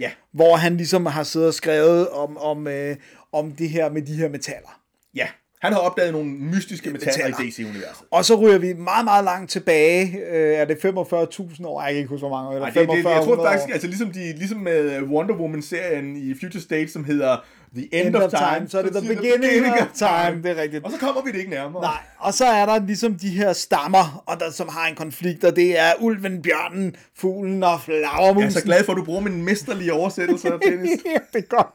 Ja. 0.00 0.10
hvor 0.32 0.56
han 0.56 0.76
ligesom 0.76 1.06
har 1.06 1.22
siddet 1.22 1.48
og 1.48 1.54
skrevet 1.54 2.08
om, 2.08 2.38
om, 2.38 2.66
øh, 2.66 2.96
om 3.32 3.52
det 3.52 3.68
her 3.68 3.90
med 3.90 4.02
de 4.02 4.14
her 4.14 4.28
metaller. 4.28 4.80
Ja. 5.14 5.26
Han 5.62 5.72
har 5.72 5.80
opdaget 5.80 6.12
nogle 6.12 6.30
mystiske 6.30 6.90
metaller 6.90 7.26
i 7.26 7.30
Metaller. 7.30 7.50
DC-universet. 7.50 8.06
Og 8.10 8.24
så 8.24 8.34
ryger 8.34 8.58
vi 8.58 8.72
meget, 8.72 9.04
meget 9.04 9.24
langt 9.24 9.50
tilbage. 9.50 10.18
Øh, 10.30 10.54
er 10.54 10.64
det 10.64 10.74
45.000 10.74 11.66
år? 11.66 11.80
Ej, 11.80 11.84
Jeg 11.84 11.92
kan 11.92 11.98
ikke 11.98 12.08
huske, 12.08 12.26
hvor 12.26 12.36
mange 12.36 12.48
år. 12.48 12.52
Eller 12.52 12.66
Ej, 12.66 12.72
det, 12.74 12.88
det, 12.88 12.96
jeg 12.96 13.04
tror 13.04 13.10
4500 13.10 13.48
faktisk, 13.48 13.72
altså 13.72 13.86
ligesom, 13.88 14.10
de, 14.10 14.32
ligesom 14.32 14.58
med 14.58 15.02
Wonder 15.02 15.34
Woman-serien 15.34 16.16
i 16.16 16.34
Future 16.40 16.62
State, 16.62 16.88
som 16.88 17.04
hedder 17.04 17.36
The 17.76 17.88
End, 17.92 18.06
End 18.06 18.16
of, 18.16 18.22
of 18.22 18.30
Time, 18.30 18.56
time, 18.56 18.68
så 18.68 18.78
er 18.78 18.82
det 18.82 18.92
The 18.92 19.00
siger 19.00 19.14
beginning 19.14 19.66
of 19.80 19.88
time, 19.94 20.42
det 20.42 20.50
er 20.50 20.62
rigtigt. 20.62 20.84
Og 20.84 20.90
så 20.90 20.98
kommer 20.98 21.22
vi 21.22 21.32
det 21.32 21.38
ikke 21.38 21.50
nærmere. 21.50 21.82
Nej, 21.82 21.98
og 22.18 22.34
så 22.34 22.44
er 22.44 22.66
der 22.66 22.86
ligesom 22.86 23.14
de 23.14 23.28
her 23.28 23.52
stammer, 23.52 24.22
og 24.26 24.40
der, 24.40 24.50
som 24.50 24.68
har 24.68 24.88
en 24.88 24.94
konflikt, 24.94 25.44
og 25.44 25.56
det 25.56 25.78
er 25.78 25.92
ulven, 26.00 26.42
bjørnen, 26.42 26.96
fuglen 27.16 27.62
og 27.62 27.68
Jeg 27.68 27.74
er 27.74 27.78
flagermusen. 27.78 28.50
så 28.50 28.62
glad 28.64 28.84
for, 28.84 28.92
at 28.92 28.96
du 28.96 29.04
bruger 29.04 29.20
min 29.20 29.42
mesterlige 29.44 29.92
oversættelse, 29.92 30.48
Dennis. 30.66 30.90
ja, 31.06 31.18
det 31.32 31.44
er 31.44 31.56
godt. 31.56 31.66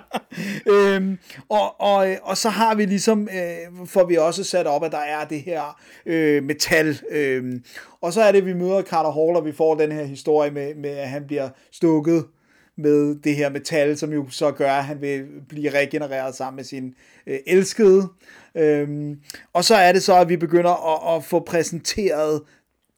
øhm, 0.72 1.18
og, 1.48 1.80
og, 1.80 2.06
og 2.22 2.36
så 2.36 2.48
har 2.48 2.74
vi 2.74 2.84
ligesom, 2.84 3.28
øh, 3.32 3.86
får 3.86 4.04
vi 4.06 4.16
også 4.16 4.44
sat 4.44 4.66
op, 4.66 4.84
at 4.84 4.92
der 4.92 4.98
er 4.98 5.24
det 5.24 5.40
her 5.40 5.80
øh, 6.06 6.42
metal. 6.42 7.00
Øh, 7.10 7.60
og 8.00 8.12
så 8.12 8.22
er 8.22 8.32
det, 8.32 8.38
at 8.38 8.46
vi 8.46 8.52
møder 8.52 8.82
Carter 8.82 9.10
Hall, 9.10 9.36
og 9.36 9.44
vi 9.44 9.52
får 9.52 9.74
den 9.74 9.92
her 9.92 10.04
historie 10.04 10.50
med, 10.50 10.74
med 10.74 10.90
at 10.90 11.08
han 11.08 11.26
bliver 11.26 11.48
stukket 11.72 12.24
med 12.76 13.22
det 13.22 13.36
her 13.36 13.50
metal, 13.50 13.98
som 13.98 14.12
jo 14.12 14.26
så 14.30 14.50
gør, 14.50 14.72
at 14.72 14.84
han 14.84 15.00
vil 15.00 15.26
blive 15.48 15.70
regenereret 15.70 16.34
sammen 16.34 16.56
med 16.56 16.64
sin 16.64 16.94
øh, 17.26 17.38
elskede. 17.46 18.08
Øhm, 18.54 19.20
og 19.52 19.64
så 19.64 19.74
er 19.74 19.92
det 19.92 20.02
så, 20.02 20.14
at 20.16 20.28
vi 20.28 20.36
begynder 20.36 20.94
at, 20.94 21.16
at 21.16 21.24
få 21.24 21.40
præsenteret 21.40 22.42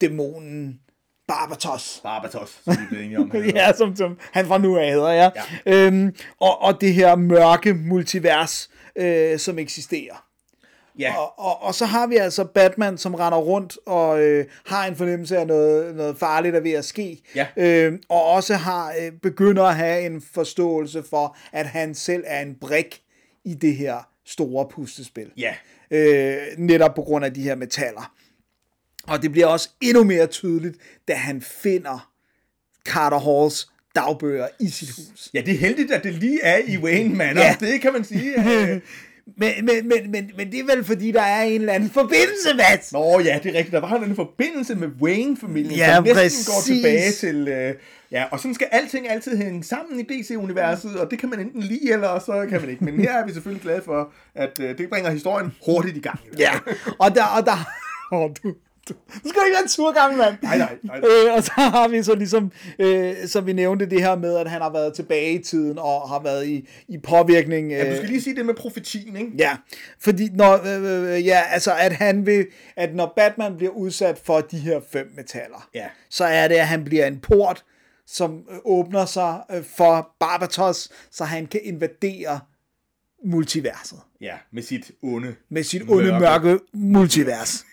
dæmonen 0.00 0.80
Barbatos. 1.28 2.00
Barbatos, 2.02 2.60
som 2.64 2.72
vi 2.72 2.86
blevet 2.88 3.04
enige 3.04 3.18
om. 3.18 3.32
ja, 3.56 3.72
som, 3.72 3.96
som 3.96 4.18
han 4.32 4.46
fra 4.46 4.58
nu 4.58 4.76
af 4.76 4.92
hedder, 4.92 5.10
ja. 5.10 5.30
ja. 5.66 5.86
Øhm, 5.86 6.14
og, 6.40 6.62
og 6.62 6.80
det 6.80 6.94
her 6.94 7.16
mørke 7.16 7.74
multivers, 7.74 8.70
øh, 8.96 9.38
som 9.38 9.58
eksisterer. 9.58 10.23
Ja. 10.98 11.16
Og, 11.16 11.38
og, 11.38 11.62
og 11.62 11.74
så 11.74 11.86
har 11.86 12.06
vi 12.06 12.16
altså 12.16 12.44
Batman, 12.44 12.98
som 12.98 13.14
render 13.14 13.38
rundt 13.38 13.78
og 13.86 14.22
øh, 14.22 14.46
har 14.66 14.86
en 14.86 14.96
fornemmelse 14.96 15.38
af 15.38 15.46
noget, 15.46 15.96
noget 15.96 16.18
farligt 16.18 16.56
er 16.56 16.60
ved 16.60 16.72
at 16.72 16.84
ske. 16.84 17.22
Ja. 17.34 17.46
Øh, 17.56 17.98
og 18.08 18.24
også 18.24 18.54
har 18.54 18.94
øh, 19.00 19.12
begynder 19.12 19.64
at 19.64 19.76
have 19.76 20.06
en 20.06 20.22
forståelse 20.34 21.02
for, 21.10 21.36
at 21.52 21.66
han 21.66 21.94
selv 21.94 22.24
er 22.26 22.42
en 22.42 22.54
brik 22.60 23.02
i 23.44 23.54
det 23.54 23.76
her 23.76 24.08
store 24.24 24.68
pustespil. 24.70 25.30
Ja. 25.36 25.54
Øh, 25.90 26.36
netop 26.58 26.94
på 26.94 27.02
grund 27.02 27.24
af 27.24 27.34
de 27.34 27.42
her 27.42 27.54
metaller. 27.54 28.14
Og 29.06 29.22
det 29.22 29.32
bliver 29.32 29.46
også 29.46 29.70
endnu 29.80 30.04
mere 30.04 30.26
tydeligt, 30.26 30.76
da 31.08 31.14
han 31.14 31.42
finder 31.42 32.10
Carter 32.84 33.18
Halls 33.18 33.68
dagbøger 33.94 34.48
i 34.60 34.68
sit 34.68 34.90
hus. 34.90 35.30
Ja, 35.34 35.40
det 35.40 35.54
er 35.54 35.58
heldigt, 35.58 35.92
at 35.92 36.04
det 36.04 36.14
lige 36.14 36.42
er 36.42 36.58
i 36.66 36.78
Wayne 36.78 37.14
Manor. 37.14 37.40
Ja. 37.40 37.56
Det 37.60 37.80
kan 37.80 37.92
man 37.92 38.04
sige. 38.04 38.34
Men, 39.36 39.52
men, 39.64 39.88
men, 39.88 40.10
men, 40.10 40.30
men 40.36 40.52
det 40.52 40.60
er 40.60 40.76
vel 40.76 40.84
fordi, 40.84 41.12
der 41.12 41.20
er 41.22 41.42
en 41.42 41.60
eller 41.60 41.72
anden 41.72 41.90
forbindelse, 41.90 42.54
Mats? 42.56 42.92
Nå 42.92 43.20
ja, 43.20 43.38
det 43.42 43.50
er 43.50 43.58
rigtigt. 43.58 43.72
Der 43.72 43.80
var 43.80 43.94
en 43.94 44.16
forbindelse 44.16 44.74
med 44.74 44.88
Wayne-familien, 45.02 45.76
Ja, 45.76 45.94
som 45.94 46.04
næsten 46.04 46.22
præcis. 46.22 46.46
går 46.46 46.60
tilbage 46.66 47.12
til... 47.12 47.48
Øh, 47.48 47.74
ja, 48.10 48.24
og 48.30 48.38
sådan 48.40 48.54
skal 48.54 48.68
alting 48.72 49.10
altid 49.10 49.36
hænge 49.36 49.64
sammen 49.64 50.00
i 50.00 50.02
DC-universet, 50.02 50.96
og 51.00 51.10
det 51.10 51.18
kan 51.18 51.28
man 51.30 51.40
enten 51.40 51.62
lide, 51.62 51.92
eller 51.92 52.18
så 52.18 52.46
kan 52.50 52.60
man 52.60 52.70
ikke. 52.70 52.84
Men 52.84 53.00
her 53.00 53.12
er 53.12 53.26
vi 53.26 53.32
selvfølgelig 53.32 53.62
glade 53.62 53.82
for, 53.84 54.12
at 54.34 54.60
øh, 54.60 54.78
det 54.78 54.88
bringer 54.90 55.10
historien 55.10 55.52
hurtigt 55.66 55.96
i 55.96 56.00
gang. 56.00 56.18
Ja, 56.38 56.50
og 56.98 57.14
der, 57.14 57.24
og 57.24 57.46
der, 57.46 57.68
oh, 58.12 58.30
du, 58.42 58.54
du, 58.88 58.94
skal 59.28 59.42
ikke 59.46 59.56
være 59.78 59.88
en 59.88 59.94
gammel 59.94 60.18
mand. 60.18 60.34
Nej, 60.42 60.58
nej, 60.58 60.76
nej. 60.82 60.96
Øh, 60.98 61.34
og 61.34 61.42
så 61.44 61.52
har 61.56 61.88
vi 61.88 62.02
så 62.02 62.14
ligesom, 62.14 62.52
øh, 62.78 63.14
som 63.26 63.46
vi 63.46 63.52
nævnte, 63.52 63.86
det 63.90 64.00
her 64.02 64.16
med, 64.16 64.36
at 64.36 64.50
han 64.50 64.60
har 64.62 64.70
været 64.72 64.94
tilbage 64.94 65.32
i 65.32 65.42
tiden, 65.42 65.78
og 65.78 66.08
har 66.08 66.20
været 66.22 66.46
i, 66.46 66.68
i 66.88 66.98
påvirkning. 66.98 67.72
Øh, 67.72 67.78
Ja, 67.78 67.90
du 67.90 67.96
skal 67.96 68.08
lige 68.08 68.22
sige 68.22 68.36
det 68.36 68.46
med 68.46 68.54
profetien, 68.54 69.16
ikke? 69.16 69.30
Ja, 69.38 69.56
fordi 70.00 70.28
når, 70.32 70.52
øh, 70.66 71.14
øh, 71.16 71.26
ja, 71.26 71.40
altså 71.50 71.74
at 71.78 71.92
han 71.92 72.26
vil, 72.26 72.46
at 72.76 72.94
når 72.94 73.12
Batman 73.16 73.56
bliver 73.56 73.72
udsat 73.72 74.18
for 74.24 74.40
de 74.40 74.58
her 74.58 74.80
fem 74.92 75.12
metaller, 75.16 75.68
Ja. 75.74 75.86
så 76.10 76.24
er 76.24 76.48
det, 76.48 76.54
at 76.54 76.66
han 76.66 76.84
bliver 76.84 77.06
en 77.06 77.18
port, 77.20 77.64
som 78.06 78.42
øh, 78.50 78.56
åbner 78.64 79.04
sig 79.06 79.40
øh, 79.54 79.64
for 79.76 80.10
Barbatos, 80.20 80.88
så 81.10 81.24
han 81.24 81.46
kan 81.46 81.60
invadere 81.64 82.40
multiverset 83.26 83.98
Ja, 84.20 84.34
med 84.52 84.62
sit 84.62 84.90
onde. 85.02 85.34
med 85.50 85.62
sit 85.62 85.82
onde 85.88 86.18
mørke 86.20 86.58
multivers. 86.72 87.64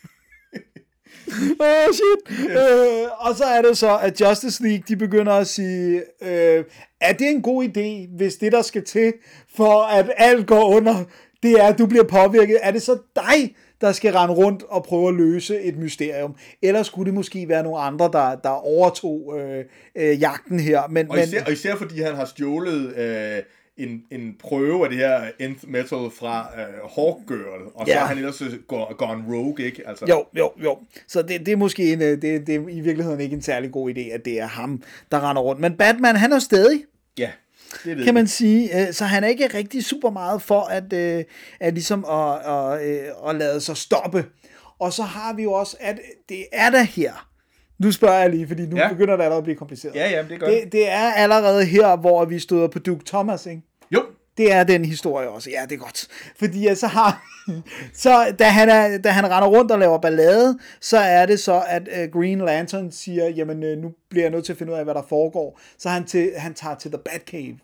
Oh 1.59 1.93
shit. 1.93 2.49
Øh, 2.49 3.07
og 3.19 3.36
så 3.36 3.43
er 3.43 3.61
det 3.61 3.78
så, 3.78 3.97
at 3.97 4.22
Justice 4.22 4.63
League, 4.63 4.84
de 4.88 4.95
begynder 4.95 5.34
at 5.34 5.47
sige, 5.47 6.03
øh, 6.22 6.63
er 7.01 7.13
det 7.13 7.30
en 7.30 7.41
god 7.41 7.63
idé, 7.63 8.15
hvis 8.17 8.36
det, 8.36 8.51
der 8.51 8.61
skal 8.61 8.84
til, 8.84 9.13
for 9.55 9.84
at 9.84 10.11
alt 10.17 10.47
går 10.47 10.76
under, 10.76 11.03
det 11.43 11.51
er, 11.51 11.63
at 11.63 11.78
du 11.78 11.86
bliver 11.86 12.03
påvirket, 12.03 12.57
er 12.61 12.72
det 12.72 12.82
så 12.82 12.97
dig, 13.15 13.55
der 13.82 13.91
skal 13.91 14.13
rende 14.13 14.34
rundt 14.34 14.63
og 14.69 14.84
prøve 14.84 15.07
at 15.07 15.15
løse 15.15 15.61
et 15.61 15.78
mysterium? 15.78 16.36
Eller 16.61 16.84
skulle 16.84 17.05
det 17.05 17.13
måske 17.13 17.49
være 17.49 17.63
nogle 17.63 17.80
andre, 17.80 18.09
der, 18.13 18.36
der 18.36 18.49
overtog 18.49 19.39
øh, 19.39 19.65
øh, 19.95 20.22
jagten 20.22 20.59
her? 20.59 20.82
Men, 20.89 21.11
Og 21.11 21.19
især, 21.24 21.43
og 21.45 21.51
især 21.51 21.76
fordi 21.76 22.01
han 22.01 22.15
har 22.15 22.26
stjålet 22.26 22.97
øh, 22.97 23.43
en, 23.88 24.03
en 24.11 24.36
prøve 24.39 24.84
af 24.84 24.89
det 24.89 24.97
her 24.99 25.21
nth 25.49 25.67
metal 25.69 26.09
fra 26.19 26.49
øh, 26.57 26.89
Hawkgirl, 26.95 27.61
og 27.75 27.88
så 27.88 27.93
Ja. 27.93 27.99
er 27.99 28.05
han 28.05 28.17
ellers 28.17 28.41
øh, 28.41 28.53
gone, 28.67 28.95
gone 28.97 29.23
rogue, 29.36 29.65
ikke? 29.65 29.84
Altså, 29.88 30.05
Jo, 30.09 30.25
jo, 30.38 30.51
jo. 30.63 30.77
Så 31.07 31.21
det, 31.21 31.39
det 31.45 31.51
er 31.51 31.55
måske 31.55 31.93
en, 31.93 32.01
øh, 32.01 32.07
det, 32.21 32.47
det 32.47 32.49
er 32.55 32.59
i 32.69 32.79
virkeligheden 32.79 33.19
ikke 33.19 33.36
en 33.36 33.41
særlig 33.41 33.71
god 33.71 33.89
idé, 33.91 33.99
at 34.13 34.25
det 34.25 34.39
er 34.39 34.45
ham, 34.47 34.84
der 35.11 35.29
render 35.29 35.41
rundt. 35.41 35.61
Men 35.61 35.73
Batman, 35.77 36.15
han 36.15 36.34
er 36.34 36.39
stadig, 36.39 36.84
Ja, 37.17 37.29
det 37.86 37.97
ved 37.97 38.05
kan 38.05 38.13
man 38.13 38.27
sige. 38.27 38.88
øh, 38.88 38.93
Så 38.93 39.05
han 39.05 39.23
er 39.23 39.27
ikke 39.27 39.47
rigtig 39.57 39.86
super 39.86 40.09
meget 40.09 40.41
for 40.41 40.61
at, 40.61 40.93
at, 41.59 41.73
ligesom 41.73 42.05
at, 42.05 42.34
at, 42.53 42.79
at 43.29 43.36
lade 43.36 43.61
sig 43.61 43.77
stoppe. 43.77 44.25
Og 44.79 44.93
så 44.93 45.03
har 45.03 45.34
vi 45.34 45.43
jo 45.43 45.51
også, 45.53 45.77
at 45.79 45.99
det 46.29 46.45
er 46.53 46.69
der 46.69 46.84
her. 46.84 47.27
Nu 47.79 47.91
spørger 47.91 48.19
jeg 48.19 48.29
lige, 48.29 48.47
fordi 48.47 48.65
nu 48.65 48.77
ja. 48.77 48.89
begynder 48.89 49.15
det 49.15 49.23
allerede 49.23 49.38
at 49.38 49.43
blive 49.43 49.55
kompliceret. 49.57 49.95
Ja, 49.95 50.09
ja, 50.09 50.23
det 50.29 50.39
gør 50.39 50.47
det, 50.47 50.71
det 50.71 50.89
er 50.89 51.11
allerede 51.13 51.65
her, 51.65 51.95
hvor 51.95 52.25
vi 52.25 52.39
støder 52.39 52.67
på 52.67 52.79
Duke 52.79 53.03
Thomas, 53.05 53.45
ikke? 53.45 53.61
Det 54.42 54.52
er 54.52 54.64
den 54.64 54.86
historie 54.86 55.30
også. 55.30 55.50
Ja, 55.50 55.62
det 55.70 55.72
er 55.72 55.80
godt. 55.80 56.08
Fordi 56.39 56.62
ja, 56.62 56.76
så 56.76 56.88
har... 56.88 57.24
Så 57.94 58.36
da 58.39 58.44
han, 58.44 58.70
er, 58.70 58.98
da 58.98 59.10
han 59.10 59.26
render 59.26 59.48
rundt 59.48 59.72
og 59.72 59.80
laver 59.80 59.98
ballade, 59.98 60.60
så 60.80 60.98
er 60.98 61.26
det 61.26 61.39
så, 61.39 61.64
at 61.68 61.89
øh, 61.98 62.10
Green 62.10 62.38
Lantern 62.38 62.92
siger, 62.92 63.30
jamen 63.30 63.64
øh, 63.64 63.78
nu 63.78 63.94
bliver 64.10 64.24
jeg 64.24 64.32
nødt 64.32 64.46
til 64.46 64.54
at 64.54 64.58
finde 64.58 64.74
ud 64.74 64.78
af, 64.78 64.84
hvad 64.84 64.94
der 64.94 65.04
foregår. 65.10 65.60
Så 65.78 65.89
han, 65.89 66.06
til, 66.06 66.32
han 66.38 66.54
tager 66.54 66.76
til 66.76 66.92
The 66.92 67.00
Batcave, 67.06 67.58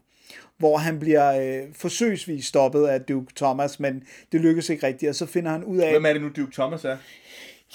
hvor 0.58 0.78
han 0.78 1.00
bliver 1.00 1.42
øh, 1.42 1.74
forsøgsvis 1.74 2.46
stoppet 2.46 2.86
af 2.86 3.02
Duke 3.02 3.34
Thomas, 3.36 3.80
men 3.80 4.04
det 4.32 4.42
lykkes 4.42 4.70
ikke 4.70 4.88
rigtigt, 4.88 5.10
og 5.10 5.16
så 5.16 5.26
finder 5.26 5.52
han 5.52 5.64
ud 5.64 5.78
af... 5.78 5.92
hvem 5.92 6.06
er 6.06 6.14
det 6.14 6.22
nu, 6.22 6.30
Duke 6.36 6.52
Thomas 6.52 6.86
er? 6.86 6.98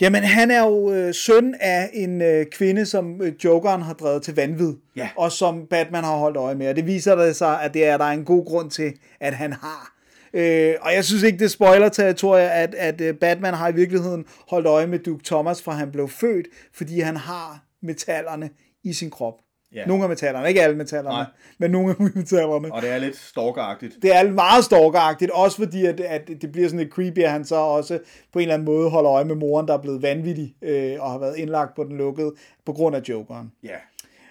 Jamen, 0.00 0.22
han 0.22 0.50
er 0.50 0.60
jo 0.66 0.92
øh, 0.92 1.14
søn 1.14 1.54
af 1.60 1.90
en 1.92 2.22
øh, 2.22 2.46
kvinde, 2.46 2.86
som 2.86 3.22
øh, 3.22 3.32
Jokeren 3.44 3.82
har 3.82 3.92
drevet 3.94 4.22
til 4.22 4.34
vanvid, 4.34 4.74
Ja. 4.96 5.08
og 5.16 5.32
som 5.32 5.66
Batman 5.70 6.04
har 6.04 6.16
holdt 6.16 6.36
øje 6.36 6.54
med. 6.54 6.68
Og 6.68 6.76
det 6.76 6.86
viser 6.86 7.14
det 7.14 7.36
sig, 7.36 7.62
at 7.62 7.74
det 7.74 7.84
er 7.86 7.96
der 7.96 8.04
er 8.04 8.10
en 8.12 8.24
god 8.24 8.46
grund 8.46 8.70
til, 8.70 8.92
at 9.20 9.34
han 9.34 9.52
har. 9.52 9.92
Øh, 10.34 10.74
og 10.80 10.94
jeg 10.94 11.04
synes 11.04 11.22
ikke, 11.22 11.38
det 11.38 11.50
spoiler 11.50 11.88
territoriet, 11.88 12.48
at, 12.48 12.74
at 12.74 13.00
øh, 13.00 13.14
Batman 13.14 13.54
har 13.54 13.68
i 13.68 13.74
virkeligheden 13.74 14.24
holdt 14.50 14.66
øje 14.66 14.86
med 14.86 14.98
Duke 14.98 15.24
Thomas, 15.24 15.62
fra 15.62 15.72
han 15.72 15.92
blev 15.92 16.08
født, 16.08 16.46
fordi 16.74 17.00
han 17.00 17.16
har 17.16 17.64
metallerne 17.82 18.50
i 18.84 18.92
sin 18.92 19.10
krop. 19.10 19.34
Ja. 19.74 19.86
Nogle 19.86 20.02
af 20.02 20.08
metallerne, 20.08 20.48
ikke 20.48 20.62
alle 20.62 20.76
metallerne, 20.76 21.16
Nej. 21.16 21.26
men 21.58 21.70
nogle 21.70 21.90
af 21.90 21.96
metallerne. 22.14 22.72
Og 22.72 22.82
det 22.82 22.90
er 22.90 22.98
lidt 22.98 23.16
stalkeragtigt. 23.16 23.94
Det 24.02 24.16
er 24.16 24.30
meget 24.30 24.64
stalkeragtigt, 24.64 25.30
også 25.30 25.56
fordi, 25.56 25.86
at, 25.86 26.00
at 26.00 26.28
det 26.28 26.52
bliver 26.52 26.68
sådan 26.68 26.78
lidt 26.78 26.92
creepy, 26.92 27.18
at 27.18 27.30
han 27.30 27.44
så 27.44 27.56
også 27.56 27.98
på 28.32 28.38
en 28.38 28.42
eller 28.42 28.54
anden 28.54 28.66
måde 28.66 28.90
holder 28.90 29.12
øje 29.12 29.24
med 29.24 29.34
moren, 29.34 29.68
der 29.68 29.74
er 29.74 29.82
blevet 29.82 30.02
vanvittig 30.02 30.54
øh, 30.62 30.96
og 31.00 31.10
har 31.10 31.18
været 31.18 31.36
indlagt 31.36 31.76
på 31.76 31.84
den 31.84 31.96
lukkede 31.96 32.32
på 32.66 32.72
grund 32.72 32.96
af 32.96 33.00
Jokeren. 33.08 33.52
Ja. 33.62 33.76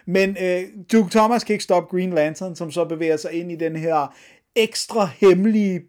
Men 0.06 0.38
øh, 0.42 0.64
Duke 0.92 1.10
Thomas 1.10 1.44
kan 1.44 1.54
ikke 1.54 1.64
stoppe 1.64 1.98
Green 1.98 2.14
Lantern, 2.14 2.56
som 2.56 2.72
så 2.72 2.86
bevæger 2.86 3.18
sig 3.18 3.32
ind 3.32 3.52
i 3.52 3.56
den 3.56 3.76
her 3.76 4.16
ekstra 4.56 5.10
hemmelige 5.20 5.82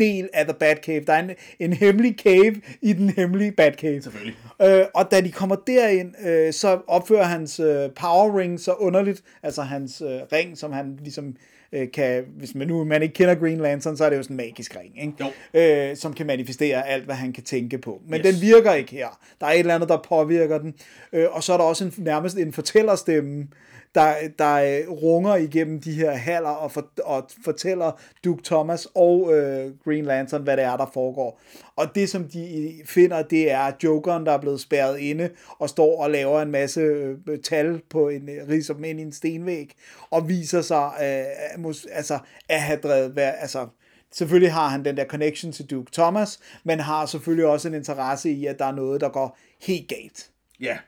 del 0.00 0.28
af 0.32 0.44
The 0.44 0.54
Batcave. 0.54 1.04
Der 1.06 1.12
er 1.12 1.22
en, 1.22 1.30
en 1.58 1.72
hemmelig 1.72 2.14
cave 2.18 2.54
i 2.82 2.92
den 2.92 3.10
hemmelige 3.10 3.52
Batcave. 3.52 4.02
Selvfølgelig. 4.02 4.34
Øh, 4.62 4.84
og 4.94 5.10
da 5.10 5.20
de 5.20 5.32
kommer 5.32 5.56
derind, 5.66 6.26
øh, 6.26 6.52
så 6.52 6.78
opfører 6.86 7.24
hans 7.24 7.60
øh, 7.60 7.90
power 7.90 8.38
ring 8.38 8.60
så 8.60 8.72
underligt, 8.72 9.22
altså 9.42 9.62
hans 9.62 10.00
øh, 10.00 10.20
ring, 10.32 10.58
som 10.58 10.72
han 10.72 10.98
ligesom 11.02 11.36
øh, 11.72 11.88
kan, 11.94 12.24
hvis 12.38 12.54
man 12.54 12.66
nu 12.66 12.84
man 12.84 13.02
ikke 13.02 13.14
kender 13.14 13.34
Green 13.34 13.58
Lantern, 13.60 13.96
så 13.96 14.04
er 14.04 14.10
det 14.10 14.16
jo 14.16 14.22
sådan 14.22 14.34
en 14.34 14.36
magisk 14.36 14.76
ring, 14.76 15.02
ikke? 15.02 15.32
Jo. 15.54 15.90
Øh, 15.90 15.96
som 15.96 16.12
kan 16.14 16.26
manifestere 16.26 16.86
alt, 16.88 17.04
hvad 17.04 17.14
han 17.14 17.32
kan 17.32 17.44
tænke 17.44 17.78
på. 17.78 18.00
Men 18.08 18.20
Yes. 18.20 18.26
den 18.34 18.42
virker 18.42 18.72
ikke 18.72 18.92
her. 18.92 19.18
Der 19.40 19.46
er 19.46 19.50
et 19.50 19.58
eller 19.58 19.74
andet, 19.74 19.88
der 19.88 19.98
påvirker 20.08 20.58
den. 20.58 20.74
Øh, 21.12 21.26
og 21.30 21.42
så 21.42 21.52
er 21.52 21.56
der 21.56 21.64
også 21.64 21.84
en, 21.84 21.94
nærmest 21.98 22.36
en 22.38 22.52
fortællerstemme, 22.52 23.46
der, 23.94 24.14
der 24.38 24.54
øh, 24.54 24.90
runger 24.90 25.36
igennem 25.36 25.80
de 25.80 25.92
her 25.92 26.10
haller 26.10 26.50
og, 26.50 26.72
for, 26.72 26.88
og 27.04 27.28
fortæller 27.44 28.00
Duke 28.24 28.42
Thomas 28.44 28.88
og 28.94 29.32
øh, 29.38 29.72
Green 29.84 30.04
Lantern, 30.04 30.42
hvad 30.42 30.56
det 30.56 30.64
er, 30.64 30.76
der 30.76 30.90
foregår. 30.94 31.40
Og 31.76 31.94
det, 31.94 32.08
som 32.10 32.24
de 32.24 32.62
øh, 32.80 32.86
finder, 32.86 33.22
det 33.22 33.50
er 33.50 33.72
Jokeren, 33.84 34.26
der 34.26 34.32
er 34.32 34.40
blevet 34.40 34.60
spærret 34.60 34.98
inde 34.98 35.30
og 35.58 35.68
står 35.68 36.02
og 36.02 36.10
laver 36.10 36.42
en 36.42 36.50
masse 36.50 36.80
øh, 36.80 37.38
tal 37.44 37.82
på 37.90 38.08
en 38.08 38.28
øh, 38.28 38.48
riser 38.48 38.74
dem 38.74 38.84
ind 38.84 39.00
i 39.00 39.02
en 39.02 39.12
stenvæg 39.12 39.74
og 40.10 40.28
viser 40.28 40.60
sig 40.62 40.90
øh, 41.02 41.64
mås- 41.64 41.86
altså, 41.92 42.18
at 42.48 42.60
have 42.60 42.80
drevet, 42.80 43.10
hvad- 43.10 43.32
altså, 43.40 43.66
Selvfølgelig 44.12 44.52
har 44.52 44.68
han 44.68 44.84
den 44.84 44.96
der 44.96 45.04
connection 45.04 45.52
til 45.52 45.66
Duke 45.66 45.90
Thomas, 45.92 46.40
men 46.64 46.80
har 46.80 47.06
selvfølgelig 47.06 47.46
også 47.46 47.68
en 47.68 47.74
interesse 47.74 48.30
i, 48.30 48.46
at 48.46 48.58
der 48.58 48.64
er 48.64 48.72
noget, 48.72 49.00
der 49.00 49.08
går 49.08 49.38
helt 49.62 49.88
galt. 49.88 50.30
Ja. 50.60 50.78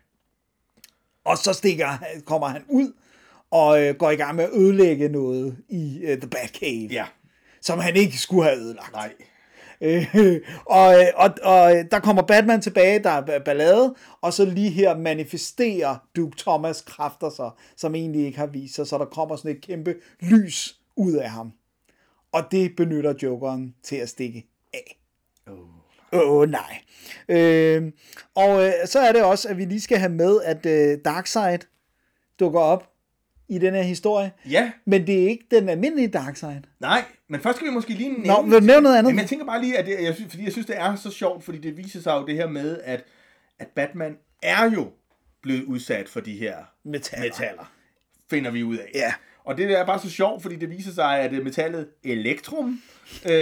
Og 1.24 1.38
så 1.38 1.52
stikker, 1.52 1.88
kommer 2.24 2.46
han 2.48 2.62
ud 2.68 2.92
og 3.50 3.82
øh, 3.82 3.94
går 3.96 4.10
i 4.10 4.16
gang 4.16 4.36
med 4.36 4.44
at 4.44 4.50
ødelægge 4.52 5.08
noget 5.08 5.56
i 5.68 5.98
øh, 6.04 6.18
The 6.20 6.28
Batcave, 6.30 6.88
Ja. 6.90 7.04
som 7.60 7.78
han 7.78 7.96
ikke 7.96 8.18
skulle 8.18 8.44
have 8.44 8.56
ødelagt. 8.56 8.92
Nej. 8.92 9.12
Øh, 9.80 10.40
og, 10.66 10.94
øh, 11.00 11.06
og, 11.16 11.30
og 11.42 11.72
der 11.90 12.00
kommer 12.02 12.22
Batman 12.22 12.60
tilbage, 12.60 12.98
der 12.98 13.10
er 13.10 13.22
ba- 13.22 13.42
ballade, 13.44 13.94
og 14.20 14.32
så 14.32 14.44
lige 14.44 14.70
her 14.70 14.96
manifesterer 14.98 15.96
Duke 16.16 16.36
Thomas 16.38 16.80
kræfter 16.80 17.30
sig, 17.30 17.50
som 17.76 17.94
egentlig 17.94 18.26
ikke 18.26 18.38
har 18.38 18.46
vist 18.46 18.74
sig, 18.74 18.86
så 18.86 18.98
der 18.98 19.04
kommer 19.04 19.36
sådan 19.36 19.50
et 19.50 19.60
kæmpe 19.60 19.94
lys 20.20 20.80
ud 20.96 21.12
af 21.12 21.30
ham. 21.30 21.52
Og 22.32 22.42
det 22.50 22.76
benytter 22.76 23.14
Jokeren 23.22 23.74
til 23.82 23.96
at 23.96 24.08
stikke 24.08 24.46
af. 24.74 24.98
Åh 26.12 26.30
oh, 26.30 26.50
nej. 26.50 26.82
Øh, 27.28 27.92
og 28.34 28.64
øh, 28.66 28.72
så 28.86 29.00
er 29.00 29.12
det 29.12 29.22
også, 29.22 29.48
at 29.48 29.58
vi 29.58 29.64
lige 29.64 29.80
skal 29.80 29.98
have 29.98 30.12
med, 30.12 30.40
at 30.44 30.66
øh, 30.66 30.98
Darkseid 31.04 31.58
dukker 32.40 32.60
op 32.60 32.88
i 33.48 33.58
den 33.58 33.74
her 33.74 33.82
historie. 33.82 34.32
Ja. 34.50 34.72
Men 34.84 35.06
det 35.06 35.22
er 35.22 35.28
ikke 35.28 35.44
den 35.50 35.68
almindelige 35.68 36.08
Darkseid. 36.08 36.60
Nej, 36.80 37.04
men 37.28 37.40
først 37.40 37.56
skal 37.56 37.68
vi 37.68 37.72
måske 37.72 37.90
lige 37.94 38.08
nævne... 38.08 38.26
Nå, 38.26 38.42
vil 38.42 38.66
nævne 38.66 38.82
noget 38.82 38.98
andet? 38.98 39.10
Jamen, 39.10 39.20
jeg 39.20 39.28
tænker 39.28 39.46
bare 39.46 39.60
lige, 39.60 39.78
at 39.78 39.86
det, 39.86 40.02
jeg 40.02 40.14
synes, 40.14 40.30
fordi 40.30 40.44
jeg 40.44 40.52
synes, 40.52 40.66
det 40.66 40.78
er 40.78 40.96
så 40.96 41.10
sjovt, 41.10 41.44
fordi 41.44 41.58
det 41.58 41.76
viser 41.76 42.00
sig 42.00 42.12
jo 42.12 42.26
det 42.26 42.34
her 42.34 42.48
med, 42.48 42.80
at, 42.84 43.04
at 43.58 43.68
Batman 43.68 44.16
er 44.42 44.70
jo 44.70 44.90
blevet 45.42 45.62
udsat 45.64 46.08
for 46.08 46.20
de 46.20 46.36
her 46.36 46.56
Metaller. 46.84 47.24
metaller. 47.24 47.72
Finder 48.30 48.50
vi 48.50 48.62
ud 48.62 48.76
af. 48.76 48.90
Ja. 48.94 49.12
Og 49.44 49.56
det 49.56 49.78
er 49.78 49.86
bare 49.86 49.98
så 49.98 50.10
sjovt, 50.10 50.42
fordi 50.42 50.56
det 50.56 50.70
viser 50.70 50.92
sig, 50.92 51.20
at 51.20 51.32
øh, 51.32 51.44
metallet 51.44 51.86
Elektrum, 52.04 52.80
øh, 53.26 53.32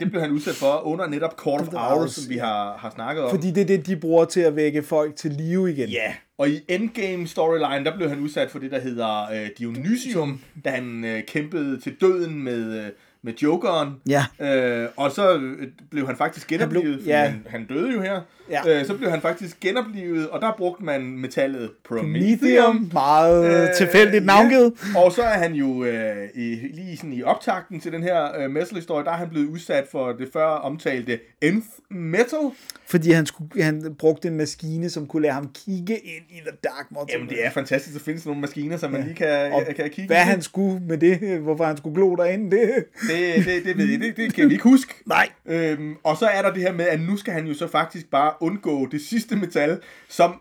det 0.00 0.10
blev 0.10 0.20
han 0.20 0.30
udsat 0.30 0.54
for 0.54 0.86
under 0.86 1.06
netop 1.06 1.36
Court 1.36 1.60
of 1.60 1.68
Hours, 1.74 2.12
som 2.12 2.30
vi 2.30 2.36
har, 2.36 2.76
har 2.76 2.90
snakket 2.90 3.24
om. 3.24 3.30
Fordi 3.30 3.50
det 3.50 3.60
er 3.60 3.66
det, 3.66 3.86
de 3.86 3.96
bruger 3.96 4.24
til 4.24 4.40
at 4.40 4.56
vække 4.56 4.82
folk 4.82 5.16
til 5.16 5.30
live 5.30 5.70
igen. 5.70 5.88
Ja, 5.88 6.14
og 6.38 6.48
i 6.48 6.60
Endgame 6.68 7.26
storyline, 7.26 7.84
der 7.84 7.96
blev 7.96 8.08
han 8.08 8.18
udsat 8.18 8.50
for 8.50 8.58
det, 8.58 8.70
der 8.70 8.80
hedder 8.80 9.32
øh, 9.32 9.48
Dionysium, 9.58 10.40
da 10.64 10.70
han 10.70 11.04
øh, 11.04 11.22
kæmpede 11.22 11.80
til 11.80 11.96
døden 12.00 12.42
med, 12.42 12.84
øh, 12.84 12.90
med 13.22 13.32
Jokeren. 13.42 13.94
Ja. 14.08 14.24
Øh, 14.40 14.88
og 14.96 15.10
så 15.12 15.36
øh, 15.36 15.68
blev 15.90 16.06
han 16.06 16.16
faktisk 16.16 16.48
genoplevet, 16.48 17.06
ja. 17.06 17.24
han, 17.24 17.46
han 17.48 17.66
døde 17.66 17.92
jo 17.92 18.00
her. 18.00 18.20
Ja. 18.50 18.80
Øh, 18.80 18.86
så 18.86 18.94
blev 18.94 19.10
han 19.10 19.20
faktisk 19.20 19.60
genoplevet, 19.60 20.28
og 20.28 20.40
der 20.40 20.52
brugte 20.58 20.84
man 20.84 21.02
metallet 21.02 21.70
Prometheum. 21.88 22.12
Lithium, 22.12 22.90
meget 22.92 23.68
øh, 23.68 23.74
tilfældigt 23.76 24.24
navngivet. 24.24 24.72
Ja. 24.94 25.00
Og 25.04 25.12
så 25.12 25.22
er 25.22 25.38
han 25.38 25.54
jo 25.54 25.84
øh, 25.84 26.28
i, 26.34 26.54
lige 26.74 26.96
sådan 26.96 27.12
i 27.12 27.22
optakten 27.22 27.80
til 27.80 27.92
den 27.92 28.02
her 28.02 28.38
øh, 28.38 28.50
metal-historie, 28.50 29.04
der 29.04 29.10
er 29.10 29.16
han 29.16 29.28
blevet 29.28 29.46
udsat 29.46 29.84
for 29.90 30.12
det 30.12 30.28
før 30.32 30.46
omtalte 30.46 31.18
Nth 31.42 31.66
Metal. 31.90 32.50
Fordi 32.86 33.10
han, 33.10 33.26
skulle, 33.26 33.62
han 33.62 33.94
brugte 33.98 34.28
en 34.28 34.36
maskine, 34.36 34.90
som 34.90 35.06
kunne 35.06 35.22
lade 35.22 35.34
ham 35.34 35.50
kigge 35.64 35.94
ind 35.98 36.24
i 36.30 36.40
The 36.40 36.56
Dark 36.64 36.86
Multiverse. 36.90 37.12
Jamen, 37.12 37.28
det 37.28 37.46
er 37.46 37.50
fantastisk, 37.50 37.96
at 37.96 38.02
findes 38.02 38.26
nogle 38.26 38.40
maskiner, 38.40 38.76
som 38.76 38.90
man 38.90 39.02
lige 39.02 39.14
kan, 39.14 39.52
Og 39.52 39.62
kan 39.76 39.90
kigge 39.90 40.06
hvad 40.06 40.16
i. 40.16 40.20
han 40.20 40.42
skulle 40.42 40.80
med 40.80 40.98
det, 40.98 41.38
hvorfor 41.38 41.64
han 41.64 41.76
skulle 41.76 41.94
glo 41.94 42.14
derinde, 42.14 42.56
det... 42.56 42.84
Det, 43.10 43.44
det, 43.46 43.64
det 43.64 43.78
ved 43.78 43.86
jeg, 43.86 44.00
det, 44.00 44.16
det 44.16 44.34
kan 44.34 44.48
vi 44.48 44.52
ikke 44.52 44.64
huske. 44.64 44.94
Nej. 45.06 45.28
Øhm, 45.46 45.94
og 46.04 46.16
så 46.16 46.26
er 46.26 46.42
der 46.42 46.52
det 46.52 46.62
her 46.62 46.72
med, 46.72 46.84
at 46.84 47.00
nu 47.00 47.16
skal 47.16 47.32
han 47.32 47.46
jo 47.46 47.54
så 47.54 47.66
faktisk 47.66 48.10
bare 48.10 48.32
undgå 48.40 48.86
det 48.86 49.00
sidste 49.00 49.36
metal, 49.36 49.80
som 50.08 50.34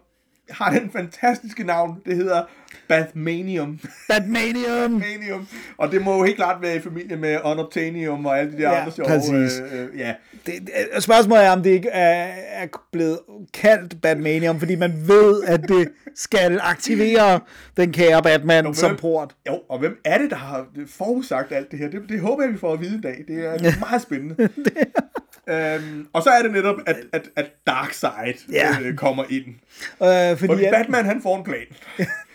har 0.49 0.71
den 0.71 0.89
fantastiske 0.91 1.63
navn, 1.63 1.95
det 2.05 2.15
hedder 2.15 2.43
Bathmanium. 2.87 3.79
Batmanium! 4.09 4.99
Bathmanium. 4.99 5.47
Og 5.77 5.91
det 5.91 6.01
må 6.01 6.17
jo 6.17 6.23
helt 6.23 6.35
klart 6.35 6.61
være 6.61 6.75
i 6.75 6.79
familie 6.79 7.17
med 7.17 7.37
Unobtainium 7.45 8.25
og 8.25 8.39
alle 8.39 8.51
de 8.51 8.57
der 8.57 8.71
Ja, 8.71 8.79
andre 8.79 8.91
sjove. 8.91 9.07
præcis. 9.09 9.61
Øh, 9.73 9.83
øh, 9.83 9.99
ja. 9.99 10.13
Det, 10.45 10.53
det, 10.95 11.03
spørgsmålet 11.03 11.45
er, 11.45 11.51
om 11.51 11.63
det 11.63 11.69
ikke 11.69 11.89
er, 11.89 12.33
er 12.63 12.67
blevet 12.91 13.19
kaldt 13.53 14.01
Batmanium, 14.01 14.59
fordi 14.59 14.75
man 14.75 14.93
ved, 15.07 15.43
at 15.43 15.61
det 15.67 15.89
skal 16.15 16.59
aktivere 16.63 17.39
den 17.77 17.91
kære 17.93 18.21
Batman 18.23 18.63
men- 18.63 18.75
som 18.75 18.95
port. 18.95 19.35
Jo, 19.47 19.59
og 19.69 19.79
hvem 19.79 19.97
er 20.05 20.17
det, 20.17 20.29
der 20.31 20.37
har 20.37 20.65
forudsagt 20.87 21.51
alt 21.51 21.71
det 21.71 21.79
her? 21.79 21.89
Det, 21.89 22.01
det 22.09 22.19
håber 22.19 22.43
jeg, 22.43 22.53
vi 22.53 22.57
får 22.57 22.73
at 22.73 22.81
vide 22.81 22.97
i 22.97 23.01
dag. 23.01 23.23
Det 23.27 23.45
er 23.45 23.79
meget 23.79 24.01
spændende. 24.01 24.35
øhm, 25.49 26.07
og 26.13 26.23
så 26.23 26.29
er 26.29 26.41
det 26.41 26.51
netop, 26.51 26.75
at, 26.85 26.97
at, 27.13 27.21
at 27.35 27.45
Darkseid 27.67 28.33
Ja. 28.51 28.67
øh, 28.83 28.95
kommer 28.95 29.23
ind. 29.29 29.45
Øh, 30.03 30.37
fordi 30.37 30.47
Fordi 30.53 30.63
at, 30.63 30.71
Batman, 30.73 31.05
han 31.05 31.21
får 31.21 31.37
en 31.37 31.43
plan. 31.43 31.65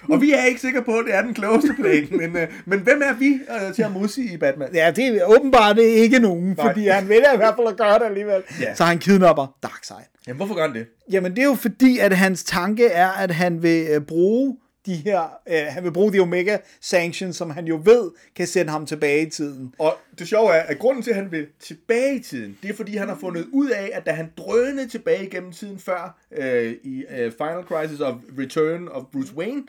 og 0.09 0.21
vi 0.21 0.33
er 0.33 0.45
ikke 0.45 0.61
sikre 0.61 0.83
på, 0.83 0.99
at 0.99 1.05
det 1.07 1.15
er 1.15 1.23
den 1.23 1.35
klogeste 1.35 1.75
plan, 1.81 2.09
men, 2.21 2.37
øh, 2.37 2.49
men 2.65 2.79
hvem 2.81 3.03
er 3.05 3.13
vi 3.13 3.41
øh, 3.69 3.75
til 3.75 3.83
at 3.83 3.93
modsige 3.93 4.39
Batman? 4.39 4.69
ja, 4.75 4.91
det 4.97 5.07
er 5.07 5.25
åbenbart 5.25 5.79
ikke 5.79 6.19
nogen, 6.19 6.55
Nej. 6.59 6.67
fordi 6.67 6.87
han 6.87 7.09
vælger 7.09 7.33
i 7.35 7.37
hvert 7.37 7.55
fald 7.57 7.67
at 7.69 7.77
gøre 7.77 7.99
det 7.99 8.05
alligevel. 8.05 8.43
Ja. 8.61 8.75
Så 8.75 8.85
han 8.85 8.99
kidnapper 8.99 9.57
Darkseid. 9.63 9.97
Jamen, 10.27 10.37
hvorfor 10.37 10.55
gør 10.55 10.63
han 10.67 10.75
det? 10.75 10.87
Jamen, 11.13 11.31
det 11.37 11.39
er 11.39 11.47
jo 11.47 11.55
fordi, 11.55 11.99
at 11.99 12.17
hans 12.17 12.45
tanke 12.45 12.87
er, 12.87 13.09
at 13.09 13.31
han 13.31 13.63
vil 13.63 13.87
øh, 13.91 14.01
bruge 14.01 14.57
de 14.87 14.95
her, 14.95 15.39
øh, 15.49 15.63
han 15.69 15.85
vil 15.85 15.93
bruge 15.93 16.13
de 16.13 16.21
Omega 16.21 16.59
Sanctions, 16.81 17.37
som 17.37 17.51
han 17.51 17.67
jo 17.67 17.81
ved, 17.85 18.11
kan 18.37 18.47
sende 18.47 18.73
ham 18.73 18.87
tilbage 18.87 19.27
i 19.27 19.31
tiden. 19.31 19.75
Og 19.79 19.97
det 20.19 20.29
sjove 20.29 20.53
er, 20.55 20.63
at 20.63 20.79
grunden 20.79 21.03
til, 21.03 21.11
at 21.11 21.17
han 21.17 21.33
vil 21.33 21.47
tilbage 21.61 22.17
i 22.17 22.21
tiden, 22.21 22.59
det 22.63 22.71
er, 22.71 22.75
fordi 22.75 22.97
han 22.97 23.09
har 23.09 23.17
fundet 23.21 23.47
ud 23.53 23.71
af, 23.71 23.91
at 23.93 24.07
da 24.07 24.11
han 24.11 24.33
drønede 24.37 24.89
tilbage 24.89 25.31
gennem 25.31 25.53
tiden 25.53 25.79
før, 25.79 26.19
øh, 26.37 26.75
i 26.83 27.05
øh, 27.11 27.33
Final 27.33 27.63
Crisis 27.69 28.01
of 28.01 28.15
Return 28.39 28.89
of 28.89 29.03
Bruce 29.13 29.35
Wayne, 29.37 29.63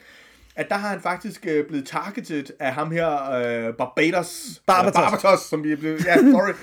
at 0.55 0.69
der 0.69 0.75
har 0.75 0.89
han 0.89 1.01
faktisk 1.01 1.45
øh, 1.47 1.67
blevet 1.67 1.87
targeted 1.87 2.43
af 2.59 2.73
ham 2.73 2.91
her, 2.91 3.31
øh, 3.31 3.73
Barbados. 3.73 4.61
Barbatos. 4.65 4.93
Barbatos, 4.93 5.39
som 5.39 5.63
vi 5.63 5.71
er 5.71 5.75
blevet... 5.75 6.05
Ja, 6.05 6.15
sorry. 6.15 6.53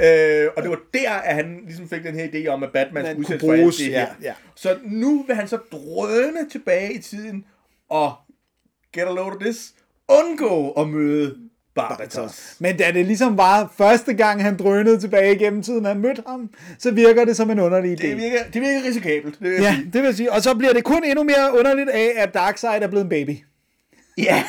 øh, 0.44 0.50
og 0.56 0.62
det 0.62 0.70
var 0.70 0.80
der, 0.94 1.10
at 1.10 1.34
han 1.34 1.60
ligesom 1.66 1.88
fik 1.88 2.02
den 2.02 2.14
her 2.14 2.28
idé 2.28 2.46
om, 2.46 2.62
at 2.62 2.72
Batman 2.72 3.04
Man 3.04 3.24
skulle 3.24 3.26
udsættes 3.26 3.46
for 3.46 3.52
alt 3.52 3.78
det 3.78 3.88
ja, 3.88 4.00
her. 4.00 4.06
ja. 4.22 4.34
Så 4.54 4.78
nu 4.84 5.24
vil 5.26 5.36
han 5.36 5.48
så 5.48 5.58
drøne 5.72 6.48
tilbage 6.50 6.92
i 6.94 6.98
tiden, 6.98 7.44
og 7.90 8.12
get 8.94 9.02
a 9.02 9.10
load 9.12 9.32
of 9.32 9.40
this, 9.40 9.72
undgå 10.08 10.70
at 10.70 10.88
møde 10.88 11.36
Barbatos. 11.74 12.56
Men 12.58 12.76
da 12.76 12.90
det 12.92 13.06
ligesom 13.06 13.38
var 13.38 13.72
første 13.78 14.14
gang, 14.14 14.42
han 14.42 14.56
drønede 14.56 15.00
tilbage 15.00 15.38
gennem 15.38 15.62
tiden, 15.62 15.84
han 15.84 15.98
mødte 15.98 16.22
ham, 16.26 16.50
så 16.78 16.90
virker 16.90 17.24
det 17.24 17.36
som 17.36 17.50
en 17.50 17.60
underlig 17.60 17.92
idé. 18.00 18.06
Det 18.06 18.16
virker, 18.16 18.38
det 18.54 18.62
virker 18.62 18.84
risikabelt, 18.88 19.38
det 19.40 19.50
vil 19.50 19.62
Ja, 19.62 19.74
sige. 19.74 19.90
det 19.92 20.02
vil 20.02 20.16
sige. 20.16 20.32
Og 20.32 20.42
så 20.42 20.54
bliver 20.54 20.72
det 20.72 20.84
kun 20.84 21.04
endnu 21.04 21.22
mere 21.24 21.58
underligt 21.58 21.88
af, 21.90 22.12
at 22.16 22.34
Darkseid 22.34 22.82
er 22.82 22.86
blevet 22.88 23.04
en 23.04 23.08
baby. 23.08 23.36
Ja. 24.18 24.44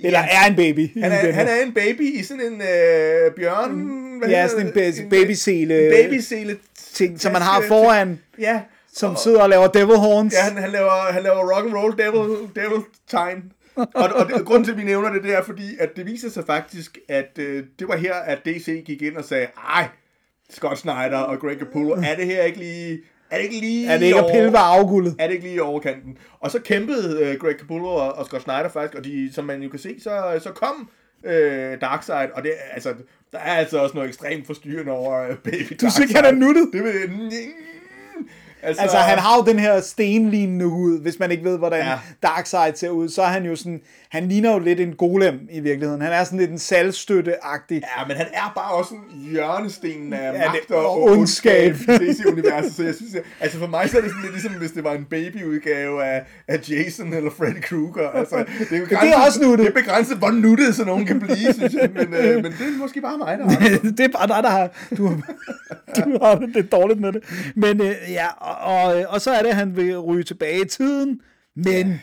Eller 0.00 0.18
er 0.18 0.46
en 0.50 0.56
baby. 0.56 1.02
Han 1.02 1.12
er, 1.12 1.32
han 1.32 1.48
er 1.48 1.56
en 1.62 1.74
baby 1.74 2.18
i 2.20 2.22
sådan 2.22 2.42
en 2.52 2.52
øh, 2.60 3.32
bjørn... 3.36 3.70
hvad 4.18 4.28
Ja, 4.28 4.48
sådan 4.48 4.66
en 4.66 4.72
ba- 4.72 5.14
babysele- 5.14 6.02
babysele 6.02 6.56
ting, 6.92 7.20
som 7.20 7.32
man 7.32 7.42
har 7.42 7.62
foran, 7.68 8.20
Ja. 8.38 8.60
Som 8.98 9.16
sidder 9.16 9.42
og 9.42 9.48
laver 9.48 9.66
devil 9.66 9.96
horns. 9.96 10.34
Ja, 10.34 10.40
han, 10.42 10.56
han, 10.62 10.70
laver, 10.70 11.12
han 11.12 11.22
laver 11.22 11.56
rock 11.56 11.66
and 11.66 11.74
roll 11.74 11.98
devil, 11.98 12.48
devil 12.56 12.84
tegn. 13.10 13.52
og, 13.76 13.86
og 13.94 14.26
det, 14.28 14.44
grunden 14.46 14.64
til, 14.64 14.72
at 14.72 14.78
vi 14.78 14.84
nævner 14.84 15.12
det, 15.12 15.22
det 15.22 15.34
er 15.34 15.42
fordi, 15.42 15.76
at 15.80 15.96
det 15.96 16.06
viser 16.06 16.30
sig 16.30 16.44
faktisk, 16.46 16.98
at 17.08 17.38
øh, 17.38 17.64
det 17.78 17.88
var 17.88 17.96
her, 17.96 18.14
at 18.14 18.38
DC 18.44 18.84
gik 18.86 19.02
ind 19.02 19.16
og 19.16 19.24
sagde, 19.24 19.46
ej, 19.76 19.88
Scott 20.50 20.78
Snyder 20.78 21.18
og 21.18 21.38
Greg 21.40 21.56
Capullo, 21.58 21.92
er 21.92 22.14
det 22.16 22.26
her 22.26 22.42
ikke 22.42 22.58
lige... 22.58 22.98
Er 23.30 23.36
det 23.36 23.44
ikke 23.44 23.60
lige 23.60 23.88
Er 23.88 23.98
det 23.98 24.04
ikke 24.06 24.18
at 24.18 24.22
over- 24.24 24.32
pille 24.32 24.48
ved 24.48 24.58
afguldet? 24.62 25.16
er 25.18 25.26
det 25.26 25.34
ikke 25.34 25.46
lige 25.46 25.62
overkanten? 25.62 26.18
Og 26.40 26.50
så 26.50 26.60
kæmpede 26.60 27.20
øh, 27.24 27.38
Greg 27.40 27.54
Capullo 27.58 27.88
og, 27.88 28.12
og 28.12 28.26
Scott 28.26 28.42
Snyder 28.42 28.68
faktisk, 28.68 28.94
og 28.98 29.04
de, 29.04 29.30
som 29.34 29.44
man 29.44 29.62
jo 29.62 29.68
kan 29.68 29.78
se, 29.78 29.96
så, 30.00 30.40
så 30.42 30.50
kom 30.52 30.90
øh, 31.24 31.80
Darkseid, 31.80 32.28
og 32.34 32.42
det, 32.42 32.52
altså, 32.74 32.94
der 33.32 33.38
er 33.38 33.52
altså 33.56 33.78
også 33.78 33.94
noget 33.94 34.08
ekstremt 34.08 34.46
forstyrrende 34.46 34.92
over 34.92 35.22
øh, 35.28 35.36
Baby 35.44 35.72
Du 35.80 35.90
synes 35.90 35.98
ikke, 35.98 36.14
han 36.14 36.24
er 36.24 36.32
nuttet? 36.32 36.68
Det 36.72 36.84
vil, 36.84 36.92
altså, 38.62 38.82
Altså, 38.82 38.96
han 38.96 39.18
har 39.18 39.36
jo 39.36 39.42
den 39.44 39.58
her 39.58 39.80
stenlignende 39.80 40.64
hud, 40.64 41.00
hvis 41.02 41.18
man 41.18 41.30
ikke 41.30 41.44
ved, 41.44 41.58
hvordan 41.58 41.84
Ja. 41.86 41.98
Darkseid 42.22 42.74
ser 42.74 42.90
ud, 42.90 43.08
så 43.08 43.22
er 43.22 43.26
han 43.26 43.44
jo 43.44 43.56
sådan, 43.56 43.80
han 44.10 44.28
ligner 44.28 44.52
jo 44.52 44.58
lidt 44.58 44.80
en 44.80 44.92
golem 44.96 45.48
i 45.50 45.60
virkeligheden. 45.60 46.00
Han 46.02 46.12
er 46.12 46.24
sådan 46.24 46.38
lidt 46.38 46.50
en 46.50 46.58
salgstøtte-agtig. 46.58 47.80
Ja, 47.98 48.04
men 48.08 48.16
han 48.16 48.26
er 48.32 48.52
bare 48.56 48.72
også 48.74 48.94
en 48.94 49.30
hjørnesten 49.30 50.12
af 50.12 50.32
Ja, 50.32 50.46
magt 50.52 50.70
og, 50.70 50.90
og 50.90 51.02
ondskab. 51.02 51.74
i 51.74 51.78
DC-universet, 51.78 52.72
så 52.74 52.84
jeg 52.84 52.94
synes, 52.94 53.14
at, 53.14 53.22
altså 53.40 53.58
for 53.58 53.66
mig 53.66 53.90
så 53.90 53.96
er 53.98 54.00
det 54.02 54.10
sådan 54.10 54.22
lidt 54.22 54.32
ligesom, 54.32 54.52
hvis 54.52 54.70
det 54.70 54.84
var 54.84 54.92
en 54.92 55.04
babyudgave 55.04 56.04
af, 56.04 56.22
af 56.48 56.70
Jason 56.70 57.12
eller 57.12 57.30
Freddy 57.30 57.60
Krueger. 57.62 58.08
Altså, 58.10 58.36
det 58.58 58.72
er, 58.72 58.78
jo 58.78 58.84
det 58.86 58.92
er 58.92 59.26
også 59.26 59.42
nuttet. 59.42 59.66
Det 59.66 59.76
er 59.76 59.80
begrænset, 59.82 60.16
hvor 60.18 60.30
nuttet 60.30 60.74
så 60.74 60.84
nogen 60.84 61.06
kan 61.06 61.20
blive, 61.20 61.52
synes 61.52 61.74
jeg, 61.74 61.90
men, 61.94 62.14
øh, 62.14 62.34
men 62.34 62.44
det 62.44 62.52
er 62.60 62.78
måske 62.78 63.00
bare 63.00 63.18
mig, 63.18 63.38
der 63.38 63.50
har 63.50 63.68
det. 63.68 63.82
det 63.98 64.04
er 64.04 64.08
bare 64.18 64.26
dig, 64.28 64.42
der 64.42 64.50
har, 64.50 64.70
du, 64.96 65.06
har- 65.06 65.20
du 66.04 66.18
har 66.22 66.34
det 66.34 66.48
lidt 66.48 66.72
dårligt 66.72 67.00
med 67.00 67.12
det. 67.12 67.22
Men 67.56 67.80
øh, 67.80 67.94
ja, 68.08 68.26
og, 68.36 68.74
og, 68.74 69.04
og 69.08 69.20
så 69.20 69.30
er 69.30 69.42
det, 69.42 69.48
at 69.48 69.56
han 69.56 69.76
vil 69.76 69.98
ryge 69.98 70.22
tilbage 70.22 70.60
i 70.64 70.68
tiden, 70.68 71.20
men 71.56 72.00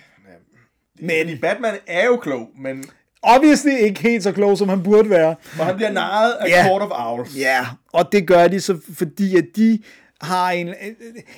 Men 0.99 1.37
Batman 1.41 1.73
er 1.87 2.05
jo 2.05 2.17
klog, 2.17 2.49
men 2.59 2.83
obviously 3.23 3.71
ikke 3.77 4.01
helt 4.01 4.23
så 4.23 4.31
klog, 4.31 4.57
som 4.57 4.69
han 4.69 4.83
burde 4.83 5.09
være. 5.09 5.35
og 5.59 5.65
han 5.65 5.75
bliver 5.75 5.91
narret 5.91 6.31
af 6.33 6.47
Ja. 6.49 6.67
Court 6.67 6.81
of 6.81 6.89
Owls. 6.91 7.37
Ja, 7.37 7.65
og 7.93 8.11
det 8.11 8.27
gør 8.27 8.47
de 8.47 8.61
så, 8.61 8.77
fordi 8.93 9.37
at 9.37 9.45
de 9.55 9.79
har 10.21 10.51
en... 10.51 10.67
Jeg 10.67 10.75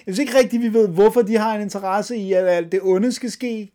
synes 0.06 0.20
ikke 0.20 0.38
rigtigt, 0.38 0.64
vi 0.64 0.74
ved, 0.74 0.88
hvorfor 0.88 1.22
de 1.22 1.38
har 1.38 1.56
en 1.56 1.62
interesse 1.62 2.16
i, 2.18 2.34
at 2.34 2.48
alt 2.48 2.72
det 2.72 2.80
onde 2.84 3.12
skal 3.12 3.32
ske. 3.32 3.72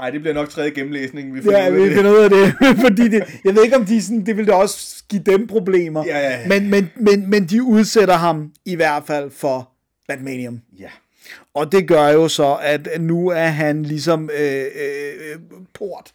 Ej, 0.00 0.10
det 0.10 0.20
bliver 0.20 0.34
nok 0.34 0.48
tredje 0.48 0.70
gennemlæsning, 0.70 1.34
vi 1.34 1.42
finder 1.42 1.58
Ja, 1.58 1.70
ud 1.70 1.74
af 1.76 1.80
vi 1.82 1.88
det. 1.88 1.96
finder 1.96 2.10
ud 2.10 2.16
af 2.18 2.30
det. 2.30 2.54
fordi 2.86 3.08
det, 3.08 3.24
jeg 3.44 3.54
ved 3.54 3.64
ikke, 3.64 3.76
om 3.76 3.84
de 3.86 4.02
sådan, 4.02 4.26
det 4.26 4.36
vil 4.36 4.46
da 4.46 4.52
også 4.52 5.04
give 5.08 5.22
dem 5.26 5.46
problemer. 5.46 6.04
Ja, 6.06 6.18
ja, 6.18 6.30
ja. 6.40 6.48
Men, 6.48 6.70
men, 6.70 6.90
men, 6.96 7.30
men 7.30 7.44
de 7.46 7.62
udsætter 7.62 8.14
ham 8.14 8.50
i 8.64 8.74
hvert 8.74 9.02
fald 9.06 9.30
for 9.30 9.70
Batmanium. 10.08 10.60
Ja. 10.78 10.88
Og 11.54 11.72
det 11.72 11.88
gør 11.88 12.08
jo 12.08 12.28
så, 12.28 12.58
at 12.62 12.88
nu 13.00 13.28
er 13.28 13.46
han 13.46 13.82
ligesom 13.82 14.30
øh, 14.38 14.64
øh, 14.74 15.38
port. 15.74 16.14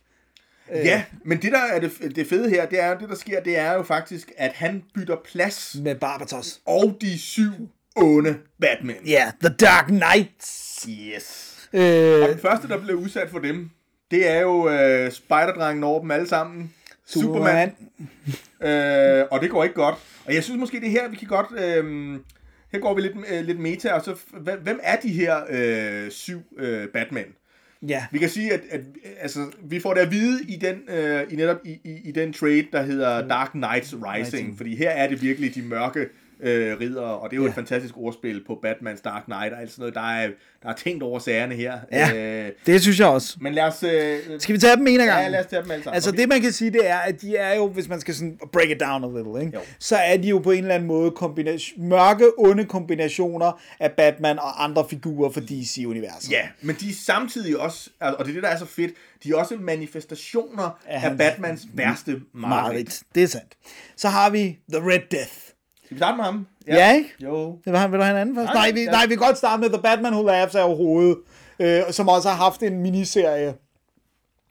Ja, 0.74 1.04
men 1.26 1.42
det 1.42 1.52
der 1.52 1.60
er 1.60 1.80
det, 1.80 2.16
det 2.16 2.28
fede 2.28 2.50
her, 2.50 2.66
det 2.66 2.80
er 2.80 2.98
det 2.98 3.10
der 3.10 3.16
sker, 3.16 3.40
det 3.44 3.58
er 3.58 3.74
jo 3.74 3.84
faktisk, 3.84 4.32
at 4.38 4.52
han 4.54 4.84
bytter 4.96 5.16
plads 5.26 5.76
Med 5.84 5.96
Barbatos. 5.96 6.60
og 6.66 6.98
de 7.02 7.20
syv 7.20 7.52
onde 7.96 8.38
Batman. 8.62 8.96
Ja, 9.06 9.32
The 9.44 9.56
Dark 9.56 9.86
Knights. 9.88 10.88
Yes. 10.90 11.56
Øh, 11.74 12.24
Og 12.24 12.30
den 12.30 12.40
første, 12.40 12.68
der 12.68 12.78
blev 12.78 12.96
udsat 12.96 13.30
for 13.30 13.40
dem, 13.40 13.70
det 14.12 14.30
er 14.30 14.40
jo 14.42 14.70
øh, 14.70 15.12
Spider-drengen 15.12 15.84
over 15.84 16.02
dem 16.02 16.12
alle 16.12 16.28
sammen. 16.28 16.74
Superman. 17.06 17.76
Øh, 18.62 19.26
og 19.32 19.42
det 19.42 19.50
går 19.50 19.64
ikke 19.64 19.76
godt. 19.76 19.96
Og 20.26 20.34
jeg 20.34 20.44
synes 20.44 20.60
måske, 20.60 20.80
det 20.80 20.88
er 20.88 20.92
her, 20.92 21.08
vi 21.10 21.16
kan 21.16 21.28
godt... 21.28 21.48
Øh, 21.60 22.20
her 22.72 22.80
går 22.80 22.94
vi 22.94 23.02
lidt, 23.02 23.14
øh, 23.32 23.46
lidt 23.46 23.60
meta, 23.60 23.94
og 23.94 24.02
så... 24.06 24.16
Hvem, 24.62 24.80
er 24.84 24.96
de 24.96 25.10
her 25.10 25.38
øh, 25.50 26.12
syv 26.12 26.42
øh, 26.58 26.88
Batman? 26.88 27.26
Ja. 27.88 28.06
Vi 28.12 28.20
kan 28.20 28.30
sige, 28.30 28.54
at, 28.54 28.62
at 28.70 28.82
altså, 29.20 29.52
vi 29.64 29.80
får 29.80 29.94
det 29.94 30.02
at 30.02 30.12
vide 30.12 30.44
i 30.48 30.56
den, 30.56 30.82
øh, 30.88 31.34
i 31.34 31.36
netop 31.36 31.58
i, 31.66 31.80
i, 31.84 32.10
i 32.10 32.12
den 32.12 32.34
trade, 32.34 32.68
der 32.72 32.82
hedder 32.82 33.28
Dark 33.28 33.52
Knights 33.52 33.94
Rising, 33.94 34.06
Rising. 34.06 34.58
fordi 34.58 34.76
her 34.76 34.90
er 34.90 35.08
det 35.08 35.22
virkelig 35.22 35.56
de 35.56 35.62
mørke 35.62 36.10
øh, 36.44 36.80
ridder, 36.80 37.02
og 37.02 37.30
det 37.30 37.36
er 37.36 37.38
jo 37.38 37.44
ja. 37.44 37.50
Et 37.50 37.56
fantastisk 37.56 37.98
ordspil 37.98 38.44
på 38.48 38.60
Batman's 38.66 39.02
Dark 39.04 39.24
Knight 39.26 39.54
og 39.54 39.62
alt 39.62 39.72
sådan 39.72 39.82
noget. 39.82 39.96
Der 39.96 40.02
er, 40.02 40.30
der 40.64 40.70
er 40.70 40.74
tænkt 40.74 41.04
over 41.04 41.20
sagerne 41.20 41.56
her. 41.56 41.78
Ja. 41.92 42.46
Øh, 42.46 42.52
Det 42.66 42.82
synes 42.82 43.00
jeg 43.00 43.08
også. 43.08 43.38
men 43.42 43.54
lad 43.54 43.64
os... 43.64 43.84
Øh, 43.84 44.20
Skal 44.40 44.54
vi 44.56 44.60
tage 44.60 44.76
dem 44.76 44.88
en 44.88 45.00
af 45.00 45.06
gangen? 45.08 45.24
Ja, 45.24 45.30
lad 45.30 45.40
os 45.40 45.46
tage 45.46 45.62
dem 45.64 45.72
alle 45.72 45.84
sammen. 45.84 45.96
Altså 45.96 46.12
det 46.12 46.30
man 46.30 46.42
kan 46.42 46.52
sige, 46.52 46.72
det 46.72 46.90
er, 46.90 46.98
at 46.98 47.22
de 47.22 47.36
er 47.36 47.56
jo, 47.56 47.68
hvis 47.68 47.90
man 47.90 48.00
skal 48.00 48.16
sådan 48.16 48.40
break 48.54 48.70
it 48.70 48.80
down 48.80 49.04
a 49.04 49.08
little, 49.18 49.46
ikke? 49.46 49.58
Jo. 49.58 49.62
så 49.80 49.96
er 49.96 50.18
de 50.18 50.28
jo 50.28 50.40
på 50.40 50.52
en 50.52 50.58
eller 50.64 50.76
anden 50.76 50.88
måde 50.88 51.12
kombination, 51.12 51.88
mørke, 51.88 52.26
onde 52.40 52.66
kombinationer 52.66 53.62
af 53.80 53.92
Batman 53.92 54.40
og 54.40 54.64
andre 54.64 54.86
figurer 54.90 55.32
for 55.32 55.40
DC-universet. 55.42 56.32
Ja, 56.32 56.48
men 56.62 56.76
de 56.80 56.90
er 56.90 56.94
samtidig 57.06 57.58
også, 57.60 57.90
og 58.00 58.26
det 58.26 58.30
er 58.30 58.34
det, 58.34 58.44
der 58.44 58.50
er 58.50 58.58
så 58.58 58.66
fedt, 58.66 58.92
de 59.24 59.30
er 59.32 59.36
også 59.36 59.56
manifestationer 59.56 60.80
af, 60.88 61.10
af 61.10 61.18
Batmans 61.18 61.68
værste 61.74 62.22
mareridt. 62.34 63.00
Det 63.16 63.24
er 63.24 63.28
sandt. 63.28 63.58
Så 63.98 64.10
har 64.10 64.30
vi 64.30 64.58
The 64.74 64.82
Red 64.90 65.00
Death. 65.12 65.34
Skal 65.90 65.96
vi 65.96 66.00
starte 66.00 66.18
med 66.18 66.26
ham? 66.26 66.48
Ja, 66.68 66.76
ja 66.76 66.96
ikke? 66.96 67.10
Jo. 67.24 67.60
Det 67.66 67.74
var, 67.74 67.88
vil 67.88 68.00
du 68.00 68.04
have 68.04 68.16
en 68.16 68.22
anden 68.22 68.36
først? 68.36 68.46
Nej, 68.54 68.54
Nej, 68.54 68.72
vi, 68.72 68.82
ja. 68.82 68.92
nej, 68.92 69.04
vi 69.06 69.16
kan 69.16 69.26
godt 69.26 69.38
starte 69.38 69.62
med 69.62 69.70
The 69.70 69.82
Batman 69.82 70.14
Who 70.14 70.26
Laughs 70.26 70.56
er 70.56 70.62
overhovedet, 70.62 71.18
øh, 71.60 71.82
som 71.92 72.08
også 72.10 72.30
har 72.30 72.36
haft 72.36 72.64
en 72.64 72.80
miniserie, 72.82 73.54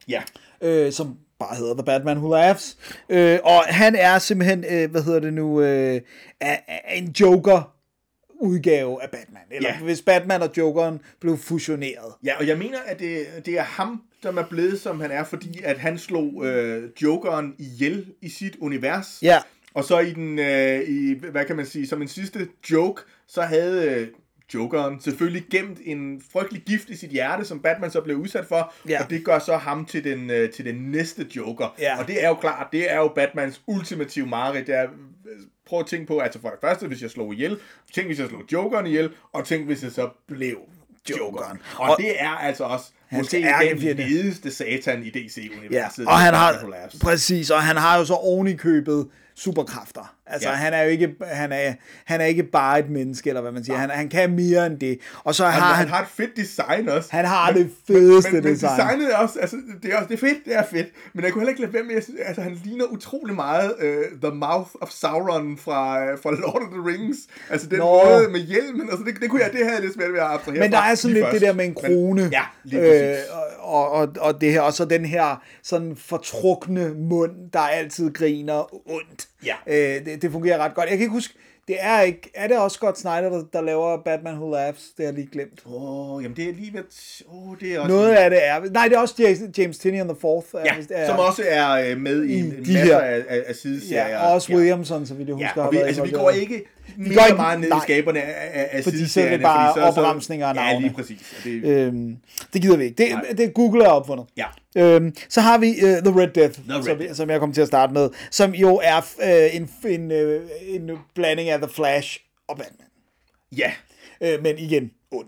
Ja. 0.07 0.21
øh, 0.61 0.91
som 0.91 1.17
bare 1.39 1.55
hedder 1.55 1.73
The 1.73 1.83
Batman 1.83 2.17
Who 2.17 2.29
Laughs. 2.33 2.77
Øh, 3.09 3.39
og 3.43 3.63
han 3.65 3.95
er 3.95 4.19
simpelthen, 4.19 4.65
øh, 4.69 4.91
hvad 4.91 5.01
hedder 5.03 5.19
det 5.19 5.33
nu, 5.33 5.61
øh, 5.61 6.01
er, 6.41 6.57
er 6.67 6.93
en 6.93 7.15
Joker 7.19 7.73
udgave 8.41 9.03
af 9.03 9.09
Batman. 9.09 9.41
Eller 9.51 9.69
Ja. 9.69 9.79
hvis 9.83 10.01
Batman 10.01 10.41
og 10.41 10.49
Jokeren 10.57 10.99
blev 11.21 11.37
fusioneret. 11.37 12.13
Ja, 12.25 12.37
og 12.39 12.47
jeg 12.47 12.57
mener, 12.57 12.77
at 12.85 12.99
det, 12.99 13.25
det 13.45 13.53
er 13.59 13.63
ham, 13.63 14.01
som 14.21 14.37
er 14.37 14.43
blevet, 14.49 14.81
som 14.81 14.99
han 15.01 15.11
er, 15.11 15.23
fordi 15.23 15.61
at 15.63 15.77
han 15.77 15.97
slog 15.97 16.45
øh, 16.45 16.89
Jokeren 17.03 17.53
ihjel 17.59 18.05
i 18.21 18.29
sit 18.29 18.55
univers. 18.61 19.19
Ja. 19.21 19.37
Og 19.73 19.83
så 19.83 19.99
i 19.99 20.13
den, 20.13 20.39
øh, 20.39 20.81
i, 20.87 21.15
hvad 21.31 21.45
kan 21.45 21.55
man 21.55 21.65
sige, 21.65 21.87
som 21.87 22.01
en 22.01 22.07
sidste 22.07 22.47
joke, 22.71 23.01
så 23.27 23.41
havde 23.41 23.85
øh, 23.91 24.07
Jokeren 24.53 25.01
selvfølgelig 25.01 25.43
gemt 25.51 25.77
en 25.85 26.21
frygtelig 26.33 26.63
gift 26.63 26.89
i 26.89 26.95
sit 26.95 27.09
hjerte, 27.09 27.45
som 27.45 27.59
Batman 27.59 27.91
så 27.91 28.01
blev 28.01 28.17
udsat 28.17 28.45
for, 28.45 28.73
Ja. 28.89 29.03
og 29.03 29.09
det 29.09 29.25
gør 29.25 29.39
så 29.39 29.57
ham 29.57 29.85
til 29.85 30.03
den, 30.03 30.29
øh, 30.29 30.49
til 30.51 30.65
den 30.65 30.75
næste 30.75 31.27
Joker. 31.35 31.75
Ja. 31.79 31.99
Og 31.99 32.07
det 32.07 32.23
er 32.23 32.27
jo 32.27 32.35
klart, 32.35 32.67
det 32.71 32.91
er 32.91 32.97
jo 32.97 33.07
Batmans 33.15 33.61
ultimative 33.67 34.25
mareridt. 34.27 34.67
Det 34.67 34.75
er, 34.75 34.87
prøv 35.67 35.79
at 35.79 35.85
tænke 35.85 36.07
på, 36.07 36.19
altså 36.19 36.41
for 36.41 36.49
det 36.49 36.57
første, 36.61 36.87
hvis 36.87 37.01
jeg 37.01 37.09
slog 37.09 37.33
ihjel, 37.33 37.57
tænk 37.93 38.07
hvis 38.07 38.19
jeg 38.19 38.27
slog 38.29 38.41
Jokeren 38.53 38.87
ihjel, 38.87 39.09
og 39.33 39.45
tænk 39.45 39.65
hvis 39.65 39.83
jeg 39.83 39.91
så 39.91 40.09
blev 40.27 40.57
Jokeren. 41.09 41.57
Og, 41.77 41.89
Og- 41.89 41.97
det 41.97 42.21
er 42.21 42.29
altså 42.29 42.63
også 42.63 42.85
Hans 43.07 43.19
måske 43.21 43.37
den 43.37 43.45
ærkefjende. 43.45 44.09
ledeste 44.09 44.51
satan 44.51 45.03
i 45.03 45.11
Ja, 45.15 45.19
DC-universet. 45.19 46.07
og 46.07 46.19
han 46.19 46.33
har, 46.33 46.65
præcis, 47.01 47.49
og 47.49 47.63
han 47.63 47.75
har 47.77 47.97
jo 47.97 48.05
så 48.05 48.13
oven 48.13 48.47
i 48.47 48.55
købet 48.55 49.07
superkræfter. 49.39 50.15
Altså, 50.31 50.49
Ja. 50.49 50.55
han 50.55 50.73
er 50.73 50.81
jo 50.83 50.89
ikke, 50.89 51.15
han 51.27 51.51
er, 51.51 51.73
han 52.05 52.21
er 52.21 52.25
ikke 52.25 52.43
bare 52.43 52.79
et 52.79 52.89
menneske, 52.89 53.29
eller 53.29 53.41
hvad 53.41 53.51
man 53.51 53.63
siger. 53.63 53.77
Han, 53.77 53.89
han 53.89 54.09
kan 54.09 54.35
mere 54.35 54.65
end 54.65 54.79
det. 54.79 54.99
Og 55.23 55.35
så 55.35 55.45
Han, 55.45 55.61
har 55.61 55.67
han 55.73 55.75
han, 55.75 55.87
har 55.87 56.01
et 56.01 56.07
fedt 56.09 56.35
design 56.37 56.89
også. 56.89 57.09
han 57.11 57.25
har 57.25 57.51
det 57.51 57.69
fedeste 57.87 58.31
men, 58.31 58.43
men 58.43 58.53
design. 58.53 58.71
designet 58.79 59.13
er 59.13 59.17
også, 59.17 59.39
altså, 59.39 59.55
det 59.83 59.93
er 59.93 59.97
også, 59.97 60.07
det 60.07 60.13
er 60.13 60.19
fedt, 60.27 60.45
det 60.45 60.55
er 60.55 60.63
fedt, 60.71 60.87
men 61.13 61.23
jeg 61.23 61.31
kunne 61.33 61.41
heller 61.41 61.49
ikke 61.49 61.61
lade 61.61 61.73
være 61.73 61.83
med, 61.83 61.93
jeg 61.93 62.03
synes, 62.03 62.19
altså, 62.25 62.41
han 62.41 62.59
ligner 62.63 62.85
utrolig 62.85 63.35
meget 63.35 63.73
uh, 63.79 64.19
The 64.29 64.31
Mouth 64.37 64.69
of 64.81 64.89
Sauron 64.89 65.57
fra, 65.57 66.13
uh, 66.13 66.19
fra 66.23 66.31
Lord 66.31 66.61
of 66.61 66.67
the 66.71 66.81
Rings. 66.91 67.17
Altså, 67.49 67.67
den 67.67 67.77
Nå. 67.79 67.85
måde 68.03 68.27
med 68.31 68.39
hjelmen, 68.39 68.89
altså, 68.89 69.05
det, 69.05 69.21
det 69.21 69.29
kunne 69.29 69.41
jeg, 69.41 69.51
det 69.51 69.59
havde 69.59 69.73
jeg 69.73 69.81
lidt 69.81 69.93
svært 69.93 70.13
ved 70.13 70.19
at 70.19 70.25
abstrahere 70.25 70.59
Men 70.59 70.71
der 70.71 70.77
er 70.79 70.95
sådan 70.95 71.13
lidt 71.13 71.25
det 71.25 71.31
først. 71.31 71.45
der 71.45 71.53
med 71.53 71.65
en 71.65 71.73
krone. 71.75 72.21
Men, 72.21 72.31
ja, 72.31 72.43
lige 72.63 73.11
øh, 73.11 73.17
og, 73.59 73.91
og, 73.91 74.07
og 74.19 74.41
det 74.41 74.51
her, 74.51 74.61
og 74.61 74.73
så 74.73 74.85
den 74.85 75.05
her 75.05 75.43
sådan 75.63 75.95
fortrukne 75.95 76.89
mund, 76.93 77.31
der 77.53 77.59
altid 77.59 78.13
griner 78.13 78.75
ondt. 78.91 79.27
Ja. 79.45 79.55
Øh, 79.67 80.05
det, 80.05 80.21
det 80.21 80.31
fungerer 80.31 80.57
ret 80.57 80.73
godt. 80.75 80.85
Jeg 80.89 80.97
kan 80.97 81.01
ikke 81.03 81.13
huske, 81.13 81.33
det 81.67 81.77
er 81.79 82.01
ikke, 82.01 82.31
er 82.33 82.47
det 82.47 82.57
også 82.57 82.75
Scott 82.75 82.97
Snyder, 82.99 83.29
der, 83.29 83.43
der 83.53 83.61
laver 83.61 83.97
Batman 84.05 84.33
Who 84.33 84.51
Laughs? 84.51 84.81
Det 84.81 84.93
har 84.97 85.03
jeg 85.05 85.13
lige 85.13 85.29
glemt. 85.31 85.59
Åh, 85.65 86.11
oh, 86.15 86.23
jamen 86.23 86.37
det 86.37 86.49
er 86.49 86.53
lige 86.53 86.73
ved, 86.73 86.83
åh, 87.31 87.49
oh, 87.49 87.55
det 87.59 87.75
er 87.75 87.79
også... 87.79 87.93
Noget 87.95 88.09
af 88.15 88.29
det 88.29 88.47
er, 88.47 88.59
nej, 88.71 88.87
det 88.87 88.95
er 88.95 88.99
også 88.99 89.15
James, 89.19 89.39
James 89.57 89.77
Tinney 89.77 89.99
and 89.99 90.09
the 90.09 90.17
Fourth. 90.21 90.47
Ja, 90.65 90.75
er- 90.89 91.07
som 91.07 91.19
også 91.19 91.43
er 91.47 91.91
øh, 91.91 91.97
med 91.97 92.23
i, 92.23 92.33
I 92.33 92.39
en 92.39 92.51
de 92.51 92.57
masse 92.57 92.77
her- 92.77 92.99
af, 92.99 93.23
af, 93.47 93.55
sideserier. 93.55 94.07
Ja, 94.07 94.27
og 94.27 94.33
også 94.33 94.53
Williamson, 94.53 95.05
så 95.05 95.13
vidt 95.13 95.27
jeg 95.27 95.35
husker. 95.35 95.51
Ja, 95.61 95.67
og 95.67 95.71
vi, 95.73 95.77
altså, 95.77 96.03
vi 96.03 96.11
går 96.11 96.29
ikke 96.29 96.65
går 96.97 97.25
ikke- 97.25 97.35
meget 97.35 97.59
ned 97.59 97.67
i 97.67 97.79
skaberne 97.83 98.21
af, 98.21 98.69
af, 98.71 98.83
Fordi 98.83 99.07
så 99.07 99.21
er 99.21 99.29
det 99.29 99.41
bare 99.41 99.73
så- 99.93 100.01
opremsninger 100.01 100.47
af 100.47 100.55
Ja, 100.55 100.61
navne. 100.61 100.81
lige 100.85 100.93
præcis. 100.95 101.33
Og 101.37 101.43
det, 101.43 101.63
Øhm, 101.63 102.17
det 102.53 102.61
gider 102.61 102.77
vi 102.77 102.83
ikke. 102.83 102.95
Det, 103.03 103.11
Nej. 103.11 103.25
det 103.37 103.53
Google 103.53 103.83
er 103.83 103.89
opfundet. 103.89 104.25
Ja. 104.37 104.45
Øhm, 104.77 105.15
så 105.29 105.41
har 105.41 105.57
vi 105.57 105.67
uh, 105.69 105.89
The 106.13 106.21
Red 106.21 106.27
Death, 106.27 106.59
Red 106.69 106.83
som, 106.83 106.97
Death. 106.97 107.13
som 107.15 107.29
jeg 107.29 107.39
kommer 107.39 107.53
til 107.53 107.61
at 107.61 107.67
starte 107.67 107.93
med, 107.93 108.09
som 108.31 108.51
jo 108.55 108.79
er 108.83 108.97
uh, 109.17 109.55
en, 109.55 109.69
en, 109.87 110.11
uh, 110.11 110.41
en 110.67 110.91
blanding 111.15 111.49
af 111.49 111.59
The 111.59 111.69
Flash 111.69 112.19
og 112.47 112.57
Batman. 112.57 112.87
ja, 113.57 113.71
Uh, 114.21 114.43
men 114.43 114.57
igen, 114.57 114.91
ond. 115.11 115.27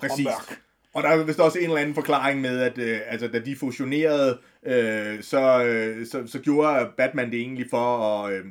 præcis. 0.00 0.26
Og 0.26 0.32
mørk. 0.32 0.58
Og 0.94 1.02
der 1.02 1.08
er 1.08 1.24
vist 1.24 1.40
også 1.40 1.58
en 1.58 1.64
eller 1.64 1.76
anden 1.76 1.94
forklaring 1.94 2.40
med, 2.40 2.60
at 2.60 2.78
øh, 2.78 2.98
altså, 3.08 3.28
da 3.28 3.38
de 3.38 3.56
fusionerede, 3.56 4.38
øh, 4.66 5.22
så, 5.22 5.64
øh, 5.64 6.06
så, 6.06 6.22
så 6.26 6.38
gjorde 6.38 6.86
Batman 6.96 7.30
det 7.30 7.40
egentlig 7.40 7.66
for 7.70 7.96
at, 8.24 8.32
øh, 8.32 8.44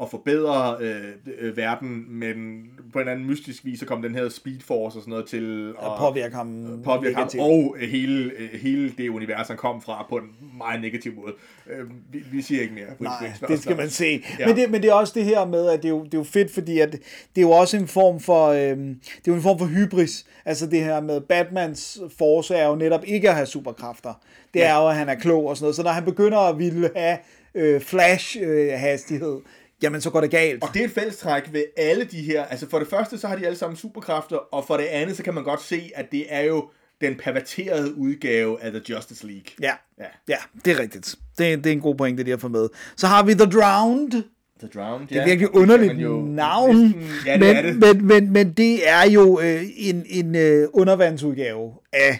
at 0.00 0.10
forbedre 0.10 0.76
øh, 0.80 1.04
øh, 1.38 1.56
verden, 1.56 2.04
men 2.08 2.62
på 2.92 2.98
en 3.00 3.08
anden 3.08 3.26
mystisk 3.26 3.64
vis, 3.64 3.78
så 3.80 3.86
kom 3.86 4.02
den 4.02 4.14
her 4.14 4.28
Speed 4.28 4.60
Force 4.60 4.98
og 4.98 5.02
sådan 5.02 5.10
noget 5.10 5.26
til 5.26 5.68
at 5.68 5.86
Og 5.86 5.98
påvirker 5.98 6.36
ham 6.36 6.80
påvirke 6.84 7.16
ham, 7.16 7.28
og 7.38 7.76
hele, 7.80 8.32
øh, 8.38 8.60
hele 8.60 8.92
det 8.98 9.08
univers, 9.08 9.48
han 9.48 9.56
kom 9.56 9.82
fra, 9.82 10.06
på 10.08 10.16
en 10.16 10.24
meget 10.58 10.80
negativ 10.80 11.12
måde. 11.14 11.32
Øh, 11.70 11.84
vi, 12.12 12.22
vi 12.32 12.42
siger 12.42 12.62
ikke 12.62 12.74
mere. 12.74 12.84
Nej, 12.98 13.32
det 13.48 13.62
skal 13.62 13.76
man 13.76 13.90
se. 13.90 14.24
Ja. 14.38 14.46
Men, 14.46 14.56
det, 14.56 14.70
men 14.70 14.82
det 14.82 14.90
er 14.90 14.94
også 14.94 15.12
det 15.16 15.24
her 15.24 15.44
med, 15.46 15.68
at 15.68 15.82
det 15.82 15.84
er 15.88 15.92
jo, 15.92 16.04
det 16.04 16.14
er 16.14 16.18
jo 16.18 16.24
fedt, 16.24 16.50
fordi 16.50 16.78
at 16.78 16.92
det 16.92 17.00
er 17.36 17.40
jo 17.42 17.50
også 17.50 17.76
en 17.76 17.88
form 17.88 18.20
for, 18.20 18.46
øhm, 18.48 18.78
det 18.94 19.16
er 19.16 19.22
jo 19.28 19.34
en 19.34 19.42
form 19.42 19.58
for 19.58 19.66
hybris. 19.66 20.26
Altså 20.44 20.66
det 20.66 20.84
her 20.84 21.00
med 21.00 21.20
Batmans 21.20 21.98
force 22.18 22.54
er 22.54 22.68
jo 22.68 22.74
netop 22.74 23.04
ikke 23.06 23.28
at 23.28 23.34
have 23.34 23.46
superkræfter. 23.46 24.20
Det 24.54 24.60
Ja. 24.60 24.68
er 24.76 24.82
jo, 24.82 24.88
at 24.88 24.96
han 24.96 25.08
er 25.08 25.14
klog 25.14 25.46
og 25.46 25.56
sådan 25.56 25.64
noget. 25.64 25.76
Så 25.76 25.82
når 25.82 25.90
han 25.90 26.04
begynder 26.04 26.38
at 26.38 26.58
ville 26.58 26.90
have 26.96 27.18
øh, 27.54 27.80
flash-hastighed, 27.80 29.40
jamen 29.82 30.00
så 30.00 30.10
går 30.10 30.20
det 30.20 30.30
galt. 30.30 30.62
Og 30.62 30.68
det 30.74 30.80
er 30.80 30.84
et 30.84 30.90
fællestræk 30.90 31.42
ved 31.52 31.64
alle 31.76 32.04
de 32.04 32.22
her. 32.22 32.44
Altså 32.44 32.68
for 32.70 32.78
det 32.78 32.88
første, 32.88 33.18
så 33.18 33.28
har 33.28 33.36
de 33.36 33.46
alle 33.46 33.58
sammen 33.58 33.76
superkræfter, 33.76 34.36
og 34.36 34.64
for 34.66 34.76
det 34.76 34.84
andet, 34.84 35.16
så 35.16 35.22
kan 35.22 35.34
man 35.34 35.44
godt 35.44 35.62
se, 35.62 35.90
at 35.94 36.12
det 36.12 36.26
er 36.28 36.40
jo 36.40 36.68
den 37.00 37.14
perverterede 37.16 37.94
udgave 37.94 38.62
af 38.62 38.70
The 38.72 38.82
Justice 38.90 39.26
League. 39.26 39.42
Ja, 39.60 39.72
Ja. 39.98 40.04
ja 40.28 40.36
det 40.64 40.70
er 40.72 40.78
rigtigt. 40.78 41.14
Det 41.38 41.52
er, 41.52 41.56
det 41.56 41.66
er 41.66 41.72
en 41.72 41.80
god 41.80 41.94
pointe, 41.94 42.22
det 42.22 42.30
har 42.30 42.36
fået 42.38 42.50
med. 42.52 42.68
Så 42.96 43.06
har 43.06 43.22
vi 43.22 43.34
The 43.34 43.50
Drowned. 43.50 44.22
The 44.60 44.68
Drowned, 44.74 45.06
Det 45.08 45.16
er 45.16 45.24
virkelig 45.24 45.54
underligt 45.54 45.98
navn, 46.28 46.76
Næsten, 46.76 47.02
ja, 47.26 47.32
det 47.32 47.40
men, 47.40 47.56
er 47.56 47.62
det. 47.62 47.76
Men, 47.76 48.06
men, 48.06 48.32
men 48.32 48.52
det 48.52 48.88
er 48.88 49.10
jo 49.10 49.40
øh, 49.40 49.62
en, 49.76 50.06
en 50.08 50.34
øh, 50.36 50.68
undervandsudgave 50.72 51.72
af 51.92 52.18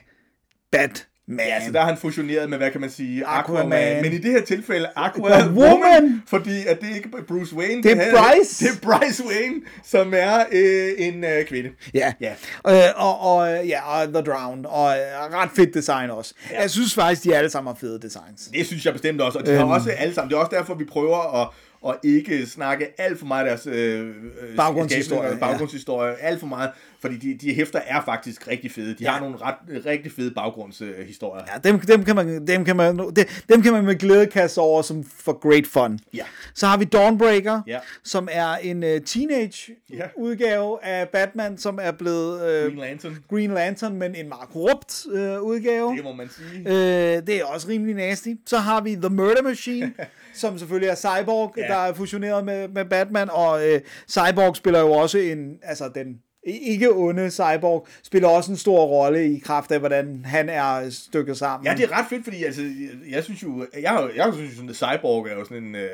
Batman. 1.37 1.47
Ja, 1.61 1.67
så 1.67 1.73
der 1.73 1.81
har 1.81 1.87
han 1.87 1.97
fusioneret 1.97 2.51
med, 2.51 2.59
hvad 2.59 2.71
kan 2.71 2.81
man 2.81 2.91
sige, 2.91 3.27
Aquaman. 3.27 3.73
Aquaman. 3.73 4.03
Men 4.03 4.13
i 4.13 4.19
det 4.19 4.31
her 4.33 4.41
tilfælde, 4.43 4.89
Aquawoman. 4.97 5.41
Aquawoman, 5.41 6.23
fordi 6.27 6.67
at 6.67 6.81
det 6.81 6.91
er 6.91 6.95
ikke 6.95 7.09
Bruce 7.29 7.57
Wayne. 7.57 7.83
Det 7.83 7.93
er 7.93 7.97
havde- 7.97 8.11
Bryce. 8.13 8.65
Det 8.65 8.71
er 8.71 8.81
Bryce 8.99 9.23
Wayne, 9.27 9.55
som 9.85 10.13
er 10.17 10.45
øh, 10.53 10.89
en 10.99 11.25
øh, 11.25 11.45
kvinde. 11.45 11.71
Ja, 11.95 12.13
Ja. 12.21 12.33
Øh, 12.69 12.83
og, 12.97 13.21
og, 13.37 13.67
ja, 13.67 13.81
og 14.01 14.09
The 14.09 14.23
Drowned, 14.33 14.65
og 14.67 14.95
øh, 14.97 15.35
ret 15.35 15.51
fedt 15.57 15.75
design 15.75 16.11
også. 16.11 16.35
Ja. 16.51 16.61
Jeg 16.61 16.71
synes 16.71 16.95
faktisk, 16.95 17.25
de 17.25 17.37
alle 17.37 17.51
sammen 17.51 17.73
har 17.75 17.79
fede 17.81 18.01
designs. 18.03 18.49
Det 18.55 18.67
synes 18.67 18.85
jeg 18.85 18.93
bestemt 18.93 19.21
også, 19.21 19.39
og 19.39 19.47
de 19.47 19.53
har 19.55 19.65
også 19.65 19.91
alle 19.91 20.15
sammen. 20.15 20.31
Det 20.31 20.37
er 20.37 20.41
også 20.41 20.57
derfor, 20.57 20.75
vi 20.75 20.85
prøver 20.85 21.43
at 21.43 21.49
og 21.83 21.97
ikke 22.05 22.47
snakke 22.47 22.87
alt 23.01 23.19
for 23.19 23.27
meget 23.27 23.47
af 23.47 23.49
deres 23.51 23.67
øh, 23.77 24.01
øh, 24.09 24.57
Baggrundshistorie, 24.57 25.37
baggrundshistorie, 25.37 26.15
alt 26.21 26.41
for 26.41 26.47
meget, 26.47 26.71
fordi 27.03 27.17
de, 27.17 27.35
de 27.35 27.55
hæfter 27.55 27.79
er 27.87 28.03
faktisk 28.05 28.49
rigtig 28.49 28.71
fede. 28.73 28.89
De 28.95 28.97
Ja. 29.05 29.11
har 29.11 29.21
nogle 29.21 29.37
ret, 29.37 29.55
rigtig 29.87 30.13
fede 30.13 30.31
baggrundshistorier. 30.35 31.45
Ja, 31.55 31.69
dem, 31.71 31.81
dem, 31.81 32.05
kan 32.05 32.17
man, 32.17 32.47
dem, 32.47 32.65
kan 32.65 32.77
man, 32.77 32.99
dem, 32.99 33.15
dem 33.49 33.63
kan 33.63 33.73
man 33.73 33.85
med 33.85 33.95
glæde 33.97 34.27
kaste 34.27 34.59
over 34.59 34.83
som 34.83 35.05
for 35.05 35.33
great 35.49 35.67
fun. 35.67 35.99
Ja. 36.15 36.25
Så 36.55 36.67
har 36.67 36.77
vi 36.77 36.85
Dawnbreaker, 36.85 37.61
Ja. 37.67 37.79
som 38.05 38.29
er 38.31 38.55
en 38.55 38.83
uh, 38.83 38.89
teenage 39.07 39.73
Ja. 39.93 40.05
udgave 40.17 40.85
af 40.85 41.09
Batman, 41.09 41.59
som 41.59 41.79
er 41.83 41.91
blevet 41.91 42.35
uh, 42.35 42.67
Green 42.67 42.79
Lantern, 42.79 43.17
Green 43.31 43.51
Lantern, 43.55 43.97
men 43.97 44.15
en 44.15 44.29
meget 44.29 44.49
korrupt 44.53 45.07
uh, 45.07 45.43
udgave. 45.43 45.97
det 45.97 46.05
må 46.05 46.13
man 46.13 46.29
sige. 46.29 46.59
Øh, 47.17 47.27
det 47.27 47.41
er 47.41 47.45
også 47.45 47.69
rimelig 47.69 47.95
nasty. 47.95 48.29
Så 48.47 48.57
har 48.59 48.81
vi 48.81 48.95
The 48.95 49.09
Murder 49.09 49.43
Machine, 49.43 49.93
som 50.35 50.59
selvfølgelig 50.59 50.89
er 50.89 50.95
Cyborg, 50.95 51.55
Ja. 51.57 51.63
der 51.63 51.77
er 51.77 51.95
fusioneret 51.95 52.45
med, 52.45 52.69
med 52.69 52.85
Batman, 52.85 53.29
og 53.31 53.69
øh, 53.69 53.81
Cyborg 54.09 54.57
spiller 54.57 54.81
jo 54.81 54.93
også 54.93 55.19
en, 55.19 55.57
altså 55.63 55.91
den 55.95 56.15
ikke 56.45 56.93
onde 56.93 57.31
Cyborg, 57.31 57.87
spiller 58.03 58.29
også 58.29 58.51
en 58.51 58.57
stor 58.57 58.85
rolle 58.85 59.33
i 59.33 59.39
kraft 59.39 59.73
af, 59.73 59.79
hvordan 59.79 60.23
han 60.25 60.49
er 60.49 60.91
stykket 60.91 61.37
sammen. 61.37 61.67
Ja, 61.67 61.75
det 61.75 61.85
er 61.85 61.99
ret 61.99 62.07
fedt, 62.11 62.25
fordi 62.25 62.45
altså, 62.45 62.63
jeg, 63.11 63.25
synes 63.25 63.43
jo, 63.43 63.67
jeg, 63.83 64.11
jeg 64.17 64.33
synes 64.35 64.59
jo 64.59 64.69
at 64.69 64.77
Cyborg 64.77 65.27
er 65.27 65.35
jo 65.35 65.45
sådan 65.45 65.63
en 65.63 65.75
øh, 65.75 65.91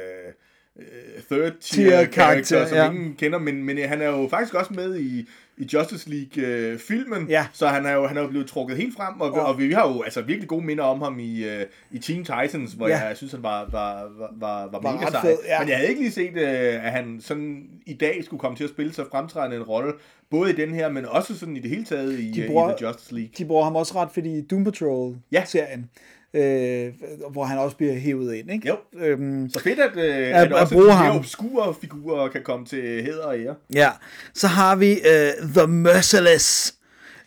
øh, 0.79 0.85
third 1.31 1.53
tier 1.61 1.85
Tier 1.85 2.05
karakter, 2.05 2.13
karakter, 2.25 2.67
som 2.67 2.77
ja. 2.77 2.91
ingen 2.91 3.15
kender, 3.15 3.39
men, 3.39 3.65
men 3.65 3.79
han 3.79 4.03
er 4.03 4.07
jo 4.07 4.29
faktisk 4.29 4.55
også 4.55 4.73
med 4.73 5.01
i 5.01 5.29
i 5.61 5.69
Justice 5.73 6.11
League-filmen, 6.11 7.29
Ja. 7.29 7.47
så 7.53 7.67
han 7.67 7.87
er 7.87 7.93
jo 7.93 8.07
han 8.07 8.17
er 8.17 8.21
jo 8.23 8.29
blevet 8.29 8.47
trukket 8.47 8.77
helt 8.77 8.97
frem, 8.97 9.21
og, 9.21 9.31
og, 9.33 9.47
og 9.47 9.59
vi 9.59 9.73
har 9.73 9.89
jo 9.89 10.03
altså 10.03 10.23
virkelig 10.23 10.49
gode 10.49 10.65
minder 10.65 10.85
om 10.85 11.03
ham 11.03 11.19
i, 11.19 11.45
øh, 11.45 11.65
i 11.91 11.99
Teen 11.99 12.25
Titans, 12.25 12.73
hvor 12.73 12.89
Ja. 12.89 12.99
jeg 12.99 13.17
synes, 13.17 13.33
han 13.33 13.43
var, 13.43 13.69
var, 13.73 14.09
var, 14.19 14.31
var, 14.41 14.69
var 14.73 14.81
mega 14.93 15.11
sej. 15.11 15.21
fed, 15.21 15.37
ja. 15.47 15.61
Men 15.61 15.69
jeg 15.69 15.77
havde 15.77 15.89
ikke 15.89 16.01
lige 16.03 16.13
set, 16.13 16.37
øh, 16.37 16.87
at 16.87 16.93
han 16.93 17.21
sådan 17.21 17.63
i 17.87 17.95
dag 17.95 18.25
skulle 18.25 18.41
komme 18.41 18.57
til 18.57 18.65
at 18.65 18.71
spille 18.71 18.93
så 18.93 19.05
fremtrædende 19.11 19.57
en 19.57 19.63
rolle, 19.63 19.93
både 20.31 20.51
i 20.53 20.57
den 20.57 20.75
her, 20.75 20.89
men 20.93 21.05
også 21.07 21.39
sådan 21.39 21.57
i 21.57 21.61
det 21.61 21.71
hele 21.71 21.85
taget 21.85 22.19
i, 22.19 22.31
De 22.31 22.41
øh, 22.41 22.47
bruger- 22.49 22.71
i 22.71 22.75
The 22.79 22.87
Justice 22.87 23.15
League. 23.15 23.31
De 23.39 23.45
bruger 23.45 23.65
ham 23.65 23.77
også 23.77 23.95
ret 24.03 24.09
fedt 24.15 24.27
i 24.27 24.41
Doom 24.51 24.65
Patrol-serien, 24.65 25.91
øh, 26.35 26.93
hvor 27.31 27.45
han 27.45 27.59
også 27.59 27.77
bliver 27.77 27.95
hævet 27.95 28.35
ind, 28.35 28.51
ikke? 28.51 28.69
Jo. 28.69 28.77
Øhm, 29.01 29.51
Så 29.51 29.61
fedt, 29.63 29.79
at, 29.79 29.97
øh, 29.97 30.27
at 30.29 30.35
at 30.35 30.53
også 30.53 30.75
bruge 30.75 30.93
ham. 30.93 31.17
obskure 31.17 31.75
figurer 31.81 32.29
kan 32.29 32.43
komme 32.43 32.67
til 32.67 33.03
hæder 33.05 33.25
og 33.25 33.39
ære. 33.39 33.55
Ja, 33.75 33.91
så 34.35 34.47
har 34.47 34.77
vi 34.77 34.93
uh, 34.93 35.51
The 35.55 35.67
Merciless, 35.67 36.75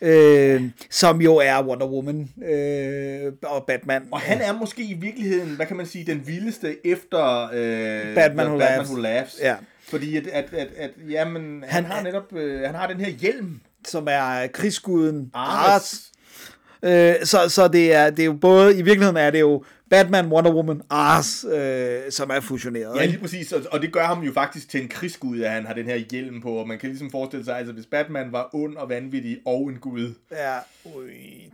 øh, 0.02 0.64
som 0.90 1.22
jo 1.22 1.36
er 1.36 1.64
Wonder 1.68 1.88
Woman 1.88 2.30
øh, 2.50 3.32
og 3.44 3.64
Batman. 3.68 4.04
Og 4.12 4.20
han 4.20 4.42
er 4.42 4.54
måske 4.54 4.84
i 4.84 4.94
virkeligheden, 4.94 5.56
hvad 5.56 5.66
kan 5.66 5.78
man 5.78 5.86
sige, 5.86 6.06
den 6.06 6.28
vildeste 6.28 6.88
efter 6.88 7.50
øh, 7.54 8.16
Batman 8.16 8.46
Who 8.48 8.58
Batman 8.58 8.58
Laughs. 8.60 8.90
Who 8.90 9.02
Laughs. 9.02 9.40
Ja. 9.42 9.56
Fordi 9.90 10.18
at, 10.18 10.28
at, 10.28 10.46
at, 10.54 10.68
at 10.78 10.92
jamen, 11.10 11.64
han, 11.68 11.84
Han 11.86 11.92
har 11.92 12.04
netop, 12.04 12.36
øh, 12.36 12.62
han 12.62 12.76
har 12.76 12.88
den 12.88 13.00
her 13.00 13.10
hjelm. 13.10 13.60
som 13.88 14.08
er 14.12 14.48
krigsguden 14.48 15.32
Ares. 15.34 15.70
Ares. 15.70 16.11
Øh, 16.84 17.16
så, 17.24 17.50
så 17.50 17.68
det 17.68 17.94
er, 17.94 18.10
det 18.10 18.20
er 18.20 18.26
jo 18.26 18.34
både, 18.34 18.78
i 18.78 18.82
virkeligheden 18.82 19.18
er 19.18 19.30
det 19.30 19.40
jo 19.40 19.64
Batman, 19.92 20.26
Wonder 20.28 20.52
Woman, 20.54 20.82
Ares, 20.90 21.46
øh, 21.54 22.12
som 22.12 22.30
er 22.30 22.40
fusioneret. 22.40 22.96
Ja, 23.00 23.06
lige 23.06 23.20
præcis. 23.20 23.52
Og, 23.52 23.62
og 23.72 23.82
det 23.82 23.94
gør 23.94 24.04
ham 24.04 24.20
jo 24.24 24.32
faktisk 24.34 24.70
til 24.70 24.82
en 24.82 24.88
krigsgud, 24.88 25.40
at 25.42 25.52
han 25.52 25.66
har 25.66 25.74
den 25.74 25.86
her 25.86 25.96
hjelm 26.12 26.42
på. 26.42 26.50
Og 26.50 26.68
man 26.68 26.80
kan 26.80 26.90
ligesom 26.90 27.12
forestille 27.12 27.46
sig, 27.46 27.58
altså 27.58 27.74
hvis 27.74 27.86
Batman 27.86 28.32
var 28.32 28.50
ond 28.56 28.76
og 28.78 28.90
vanvittig 28.90 29.38
og 29.46 29.70
en 29.70 29.76
gud. 29.78 30.14
Ja, 30.32 30.56
ui, 30.86 31.04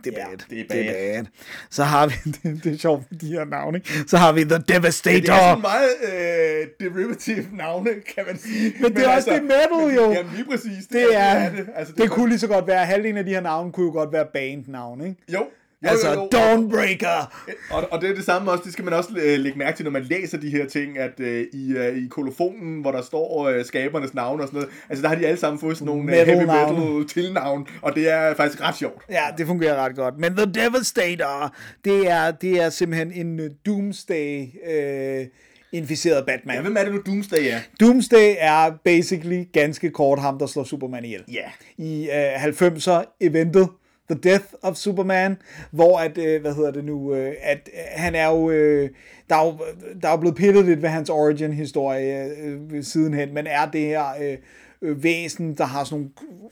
det 0.04 0.14
er 0.14 0.20
Ja, 0.20 0.28
bad. 0.28 0.36
det 0.50 0.60
er 0.60 0.64
Det 0.70 0.80
er 0.88 0.92
bad. 1.14 1.24
bad. 1.24 1.26
Så 1.70 1.84
har 1.84 2.06
vi, 2.06 2.14
det, 2.42 2.64
det 2.64 2.74
er 2.74 2.78
sjovt 2.78 3.02
med 3.10 3.18
de 3.18 3.26
her 3.26 3.44
navne, 3.44 3.78
ikke? 3.78 3.90
Så 4.06 4.16
har 4.16 4.32
vi 4.32 4.44
The 4.44 4.58
Devastator. 4.68 5.20
Det 5.20 5.28
er 5.28 5.38
sådan 5.38 5.60
meget 5.62 5.90
øh, 6.02 6.66
derivative 6.80 7.46
navne, 7.52 7.90
kan 8.14 8.24
man 8.26 8.38
sige. 8.38 8.74
Men 8.80 8.94
det 8.96 9.04
er 9.04 9.16
også 9.16 9.30
det 9.30 9.42
metal, 9.42 9.94
jo. 9.96 10.12
Jamen 10.16 10.32
lige 10.34 10.44
præcis. 10.50 10.86
Det, 10.86 10.90
det 10.92 11.06
er, 11.16 11.50
det. 11.50 11.66
Altså, 11.76 11.92
det, 11.94 12.02
det 12.02 12.10
kunne 12.10 12.28
lige 12.28 12.38
så 12.38 12.46
godt 12.46 12.66
være, 12.66 12.86
halvdelen 12.86 13.16
af 13.16 13.24
de 13.24 13.30
her 13.30 13.40
navne 13.40 13.72
kunne 13.72 13.86
jo 13.86 13.92
godt 13.92 14.12
være 14.12 14.26
bandnavn, 14.34 15.00
ikke? 15.00 15.16
Jo. 15.32 15.46
Jo, 15.84 15.88
Altså, 15.88 16.12
jo, 16.12 16.20
jo. 16.20 16.28
Dawnbreaker. 16.32 17.44
Og, 17.70 17.88
og 17.90 18.00
det 18.00 18.10
er 18.10 18.14
det 18.14 18.24
samme 18.24 18.50
også, 18.50 18.64
det 18.64 18.72
skal 18.72 18.84
man 18.84 18.94
også 18.94 19.10
øh, 19.16 19.38
lægge 19.38 19.58
mærke 19.58 19.76
til, 19.76 19.84
når 19.84 19.90
man 19.90 20.02
læser 20.02 20.38
de 20.38 20.50
her 20.50 20.66
ting, 20.66 20.98
at 20.98 21.20
øh, 21.20 21.46
i, 21.52 21.72
øh, 21.76 21.96
i 21.96 22.08
kolofonen, 22.10 22.80
hvor 22.80 22.92
der 22.92 23.02
står 23.02 23.48
øh, 23.48 23.64
skabernes 23.64 24.14
navne 24.14 24.42
og 24.42 24.48
sådan 24.48 24.60
noget, 24.60 24.74
altså 24.88 25.02
der 25.02 25.08
har 25.08 25.16
de 25.16 25.26
alle 25.26 25.38
sammen 25.40 25.60
fået 25.60 25.76
sådan 25.76 25.86
nogle 25.86 26.20
øh, 26.20 26.26
heavy 26.26 26.38
Metal-navne. 26.40 26.80
metal 26.94 27.08
tilnavn, 27.08 27.66
og 27.82 27.94
det 27.94 28.10
er 28.10 28.34
faktisk 28.34 28.62
ret 28.62 28.76
sjovt. 28.76 29.02
Ja, 29.10 29.22
det 29.38 29.46
fungerer 29.46 29.84
ret 29.84 29.96
godt. 29.96 30.18
Men 30.18 30.36
The 30.36 30.46
Devastator, 30.46 31.54
det 31.84 32.10
er, 32.10 32.30
det 32.30 32.60
er 32.62 32.70
simpelthen 32.70 33.12
en 33.12 33.40
øh, 33.40 33.50
Doomsday 33.66 34.46
øh, 34.70 35.26
inficeret 35.72 36.26
Batman. 36.26 36.56
Ja, 36.56 36.62
hvem 36.62 36.76
er 36.76 36.84
det 36.84 36.92
nu 36.92 37.00
Doomsday 37.06 37.46
er? 37.50 37.58
Doomsday 37.80 38.34
er 38.38 38.70
basically 38.84 39.44
ganske 39.52 39.90
kort 39.90 40.18
ham, 40.20 40.38
der 40.38 40.46
slår 40.46 40.64
Superman 40.64 41.04
ihjel. 41.04 41.24
Ja. 41.32 41.44
I 41.78 42.08
øh, 42.10 42.44
90'er 42.44 43.16
eventet 43.20 43.68
The 44.10 44.18
Death 44.18 44.44
of 44.62 44.76
Superman, 44.76 45.36
hvor 45.70 45.98
at, 45.98 46.18
øh, 46.18 46.40
hvad 46.40 46.54
hedder 46.54 46.70
det 46.70 46.84
nu, 46.84 47.14
øh, 47.14 47.34
at 47.42 47.68
øh, 47.74 47.80
han 47.90 48.14
er 48.14 48.28
jo, 48.28 48.50
øh, 48.50 48.90
der 49.30 49.36
er 49.36 49.46
jo, 49.46 49.58
der 50.02 50.08
er 50.08 50.16
blevet 50.16 50.36
pillet 50.36 50.64
lidt 50.64 50.82
ved 50.82 50.88
hans 50.88 51.10
origin-historie 51.10 52.30
øh, 52.42 52.84
sidenhen, 52.84 53.34
men 53.34 53.46
er 53.46 53.70
det 53.70 53.80
her 53.80 54.04
øh, 54.20 54.36
øh, 54.82 55.02
væsen, 55.02 55.54
der 55.54 55.64
har 55.64 55.84
sådan 55.84 55.98
nogle 55.98 56.10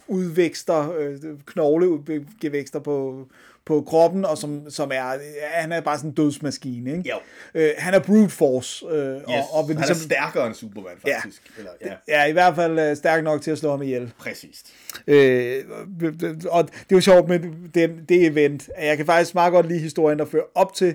udvækster, 0.09 0.93
øh, 0.99 1.17
knoglegevækster 1.47 2.79
på, 2.79 3.27
på 3.67 3.85
kroppen, 3.87 4.25
og 4.25 4.39
som, 4.39 4.71
som 4.71 4.91
er, 4.95 5.19
han 5.53 5.73
er 5.73 5.81
bare 5.81 5.97
sådan 5.99 6.11
en 6.11 6.15
dødsmaskine, 6.15 6.91
ikke? 6.97 7.11
Jo. 7.11 7.17
Øh, 7.61 7.71
han 7.79 7.95
er 7.95 7.99
brute 7.99 8.29
force, 8.29 8.87
øh, 8.87 9.17
Yes. 9.17 9.23
og, 9.27 9.35
og 9.53 9.69
vil 9.69 9.77
Han 9.77 9.85
er 9.85 9.89
ligesom, 9.89 10.09
stærkere 10.11 10.47
end 10.47 10.55
Superman, 10.55 10.93
faktisk. 11.07 11.43
Ja. 11.57 11.59
Eller, 11.59 11.71
ja, 12.09 12.23
Ja, 12.23 12.25
i 12.29 12.33
hvert 12.33 12.55
fald 12.55 12.79
øh, 12.79 12.97
stærk 12.97 13.25
nok 13.25 13.43
til 13.43 13.51
at 13.51 13.59
slå 13.59 13.71
ham 13.71 13.83
ihjel. 13.83 14.13
præcis. 14.19 14.63
Øh, 15.07 15.65
og 16.51 16.65
det 16.69 16.75
er 16.91 16.97
jo 16.97 17.01
sjovt 17.01 17.29
med 17.29 17.39
den, 17.75 18.05
det 18.09 18.27
event, 18.27 18.71
jeg 18.83 18.97
kan 18.97 19.07
faktisk 19.07 19.35
meget 19.35 19.53
godt 19.53 19.69
lide 19.69 19.79
historien, 19.81 20.19
der 20.19 20.25
fører 20.25 20.45
op 20.55 20.75
til 20.75 20.95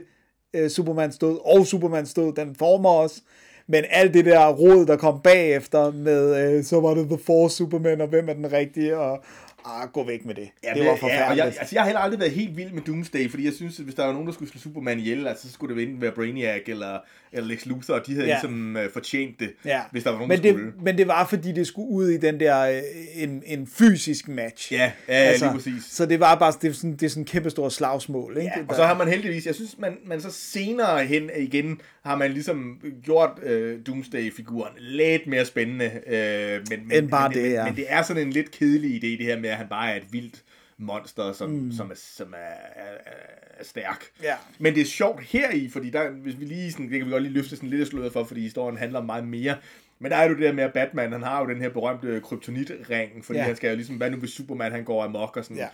øh, 0.54 0.70
Supermans 0.70 1.18
død, 1.18 1.40
og 1.58 1.68
Supermans 1.68 2.14
død, 2.14 2.34
den 2.36 2.56
former 2.56 2.90
os. 2.90 3.20
Men 3.68 3.84
alt 3.90 4.14
det 4.14 4.26
der 4.26 4.48
rod, 4.50 4.86
der 4.86 4.96
kom 4.98 5.20
bagefter 5.24 5.92
med, 5.92 6.54
øh, 6.58 6.64
så 6.64 6.80
var 6.80 6.94
det 6.94 7.08
The 7.08 7.18
Force 7.26 7.56
Superman, 7.56 8.02
og 8.02 8.08
hvem 8.08 8.30
er 8.30 8.34
den 8.34 8.52
rigtige, 8.52 8.98
og 8.98 9.24
ah, 9.66 9.90
gå 9.94 10.04
væk 10.04 10.26
med 10.26 10.36
det. 10.36 10.50
Ja, 10.64 10.70
det 10.74 10.80
var 10.80 10.86
Ja, 10.86 10.92
og 10.92 11.00
forfærdeligt. 11.00 11.38
jeg, 11.38 11.46
altså, 11.60 11.76
jeg 11.76 11.82
har 11.82 11.88
heller 11.88 12.00
aldrig 12.00 12.20
været 12.20 12.32
helt 12.32 12.58
vild 12.58 12.72
med 12.72 12.82
Doomsday, 12.82 13.30
fordi 13.30 13.46
jeg 13.46 13.54
synes, 13.54 13.80
at 13.80 13.86
hvis 13.86 13.96
der 13.96 14.06
var 14.06 14.12
nogen, 14.14 14.28
der 14.28 14.34
skulle 14.34 14.52
slå 14.52 14.60
Superman 14.62 15.00
ihjel, 15.00 15.28
altså, 15.28 15.48
så 15.48 15.54
skulle 15.54 15.76
det 15.76 15.84
enten 15.84 16.02
være 16.02 16.12
Brainiac 16.12 16.62
eller, 16.68 17.00
eller 17.34 17.48
Lex 17.48 17.66
Luthor, 17.66 17.94
og 17.94 18.08
de 18.08 18.14
havde 18.14 18.28
Ja. 18.28 18.34
ligesom 18.34 18.76
uh, 18.86 18.92
fortjent 18.94 19.40
det, 19.40 19.54
Ja. 19.66 19.82
hvis 19.92 20.04
der 20.04 20.10
var 20.10 20.18
nogen, 20.18 20.30
men 20.30 20.44
der 20.44 20.52
skulle. 20.52 20.66
det, 20.66 20.82
men 20.84 20.98
det 20.98 21.08
var, 21.08 21.28
fordi 21.28 21.52
det 21.52 21.68
skulle 21.68 21.90
ud 21.90 22.10
i 22.10 22.18
den 22.18 22.40
der, 22.40 22.62
øh, 22.62 22.82
en, 23.16 23.44
en 23.46 23.68
fysisk 23.68 24.28
match. 24.28 24.74
Ja, 24.74 24.92
ja, 25.08 25.32
lige 25.38 25.52
præcis. 25.54 25.84
Så 25.90 26.06
det 26.06 26.20
var 26.20 26.36
bare, 26.36 26.54
det 26.62 26.70
er 26.70 26.74
sådan, 26.74 26.92
det 26.92 27.04
er 27.04 27.10
sådan 27.10 27.22
en 27.22 27.26
kæmpe 27.26 27.50
stor 27.50 27.70
slagsmål. 27.70 28.38
Ikke? 28.38 28.52
Ja, 28.56 28.62
Det 28.62 28.70
og 28.70 28.76
der- 28.76 28.82
så 28.82 28.84
har 28.86 28.98
man 28.98 29.08
heldigvis, 29.08 29.46
jeg 29.46 29.56
synes, 29.56 29.76
man, 29.80 29.98
man 30.06 30.22
så 30.22 30.32
senere 30.32 31.06
hen 31.06 31.30
igen, 31.38 31.82
har 32.06 32.16
man 32.16 32.32
ligesom 32.32 32.80
gjort 33.04 33.30
øh, 33.44 33.80
Doomsday-figuren 33.88 34.72
lidt 34.80 35.28
mere 35.28 35.46
spændende. 35.46 35.92
Øh, 36.08 36.62
men, 36.70 36.88
men, 36.88 36.98
End 36.98 37.10
bare 37.10 37.30
men, 37.30 37.36
det, 37.38 37.44
men, 37.44 37.52
ja. 37.52 37.66
men 37.66 37.76
det 37.76 37.86
er 37.88 38.02
sådan 38.02 38.28
en 38.28 38.34
lidt 38.34 38.52
kedelig 38.52 38.92
idé, 39.04 39.18
det 39.18 39.26
her 39.26 39.40
med, 39.40 39.50
at 39.50 39.56
han 39.58 39.68
bare 39.70 39.92
er 39.92 39.96
et 39.96 40.04
vildt 40.12 40.42
monster, 40.82 41.34
som, 41.34 41.50
mm. 41.50 41.72
som, 41.72 41.92
er, 41.92 41.96
som 41.96 42.34
er, 42.34 42.82
er, 42.82 42.94
er, 43.06 43.64
stærk. 43.64 44.04
Ja. 44.24 44.36
Men 44.60 44.76
det 44.76 44.82
er 44.82 44.86
sjovt 44.86 45.24
her 45.24 45.52
i, 45.52 45.70
fordi 45.70 45.90
der, 45.90 46.10
hvis 46.10 46.40
vi 46.40 46.46
lige 46.46 46.72
sådan, 46.72 46.90
det 46.90 46.98
kan 46.98 47.08
vi 47.08 47.12
godt 47.12 47.24
lige 47.24 47.34
løfte 47.34 47.56
sådan 47.56 47.70
lidt 47.70 47.82
af 47.82 47.88
sløret 47.88 48.14
for, 48.14 48.24
fordi 48.24 48.42
historien 48.42 48.78
handler 48.78 49.02
meget 49.02 49.28
mere. 49.28 49.56
Men 50.00 50.12
der 50.12 50.18
er 50.18 50.30
jo 50.30 50.34
det 50.34 50.42
der 50.44 50.54
med, 50.54 50.64
at 50.64 50.74
Batman, 50.74 51.12
han 51.12 51.24
har 51.24 51.42
jo 51.42 51.50
den 51.50 51.62
her 51.62 51.70
berømte 51.70 52.22
kryptonit-ring, 52.24 53.26
fordi 53.26 53.38
Ja. 53.38 53.44
ja. 53.44 53.48
han 53.48 53.56
skal 53.56 53.70
jo 53.70 53.76
ligesom, 53.76 53.96
hvad 53.96 54.12
nu 54.12 54.18
hvis 54.18 54.30
Superman, 54.30 54.72
han 54.72 54.84
går 54.84 55.04
amok 55.04 55.38
og 55.38 55.44
sådan. 55.44 55.58
Ja. 55.58 55.68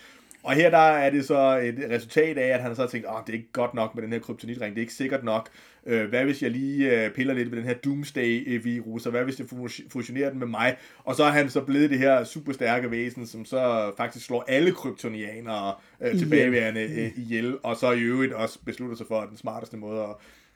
Og 0.43 0.53
her 0.53 0.69
der 0.69 0.77
er 0.77 1.09
det 1.09 1.25
så 1.25 1.57
et 1.57 1.87
resultat 1.89 2.37
af, 2.37 2.47
at 2.47 2.61
han 2.61 2.75
så 2.75 2.81
har 2.81 2.89
tænkt, 2.89 3.07
åh, 3.07 3.21
det 3.27 3.33
er 3.33 3.37
ikke 3.37 3.51
godt 3.51 3.73
nok 3.73 3.95
med 3.95 4.03
den 4.03 4.13
her 4.13 4.19
kryptonitring, 4.19 4.75
det 4.75 4.81
er 4.81 4.83
ikke 4.83 4.93
sikkert 4.93 5.23
nok. 5.23 5.49
Øh, 5.87 6.09
hvad 6.09 6.23
hvis 6.23 6.41
jeg 6.43 6.51
lige 6.51 7.03
øh, 7.05 7.11
piller 7.11 7.33
lidt 7.33 7.51
ved 7.51 7.57
den 7.57 7.67
her 7.67 7.73
Doomsday-virus, 7.73 9.05
og 9.05 9.11
hvad 9.11 9.23
hvis 9.23 9.39
jeg 9.39 9.47
fu- 9.53 9.87
fusionerer 9.89 10.29
den 10.29 10.39
med 10.39 10.47
mig? 10.47 10.75
Og 11.03 11.15
så 11.15 11.23
er 11.23 11.29
han 11.29 11.49
så 11.49 11.61
blevet 11.61 11.89
det 11.89 11.99
her 11.99 12.23
super 12.23 12.53
stærke 12.53 12.91
væsen, 12.91 13.27
som 13.27 13.45
så 13.45 13.91
faktisk 13.97 14.25
slår 14.25 14.45
alle 14.47 14.71
kryptonianere 14.71 15.73
øh, 16.01 16.17
tilbageværende 16.19 16.81
øh, 16.81 17.11
ihjel, 17.17 17.57
og 17.63 17.75
så 17.77 17.91
i 17.91 18.01
øvrigt 18.01 18.33
også 18.33 18.59
beslutter 18.65 18.95
sig 18.97 19.05
for, 19.07 19.19
at 19.21 19.29
den 19.29 19.37
smarteste 19.37 19.77
måde 19.77 20.01
at 20.03 20.09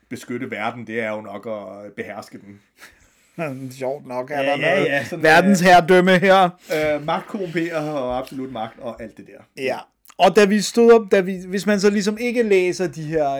beskytte 0.08 0.50
verden, 0.50 0.86
det 0.86 1.00
er 1.00 1.10
jo 1.10 1.20
nok 1.20 1.46
at 1.46 1.86
øh, 1.86 1.90
beherske 1.92 2.38
den. 2.38 2.60
Sjovt 3.78 4.06
nok 4.06 4.30
er 4.30 4.40
Ja, 4.40 4.46
der 4.46 4.58
ja, 4.58 4.74
noget 4.74 4.86
ja, 4.86 5.04
sådan, 5.04 5.22
verdensherredømme 5.22 6.18
her. 6.18 6.50
Øh, 6.96 7.06
magt 7.06 7.26
korrumperer 7.26 7.90
og 7.90 8.18
absolut 8.18 8.52
magt 8.52 8.78
og 8.80 9.02
alt 9.02 9.16
det 9.16 9.26
der. 9.26 9.62
Ja. 9.62 9.78
Og 10.22 10.36
da 10.36 10.44
vi 10.44 10.60
stod 10.60 10.92
op, 10.92 11.12
da 11.12 11.20
vi, 11.20 11.36
hvis 11.48 11.66
man 11.66 11.80
så 11.80 11.90
ligesom 11.90 12.18
ikke 12.18 12.42
læser 12.42 12.86
de 12.86 13.02
her 13.02 13.30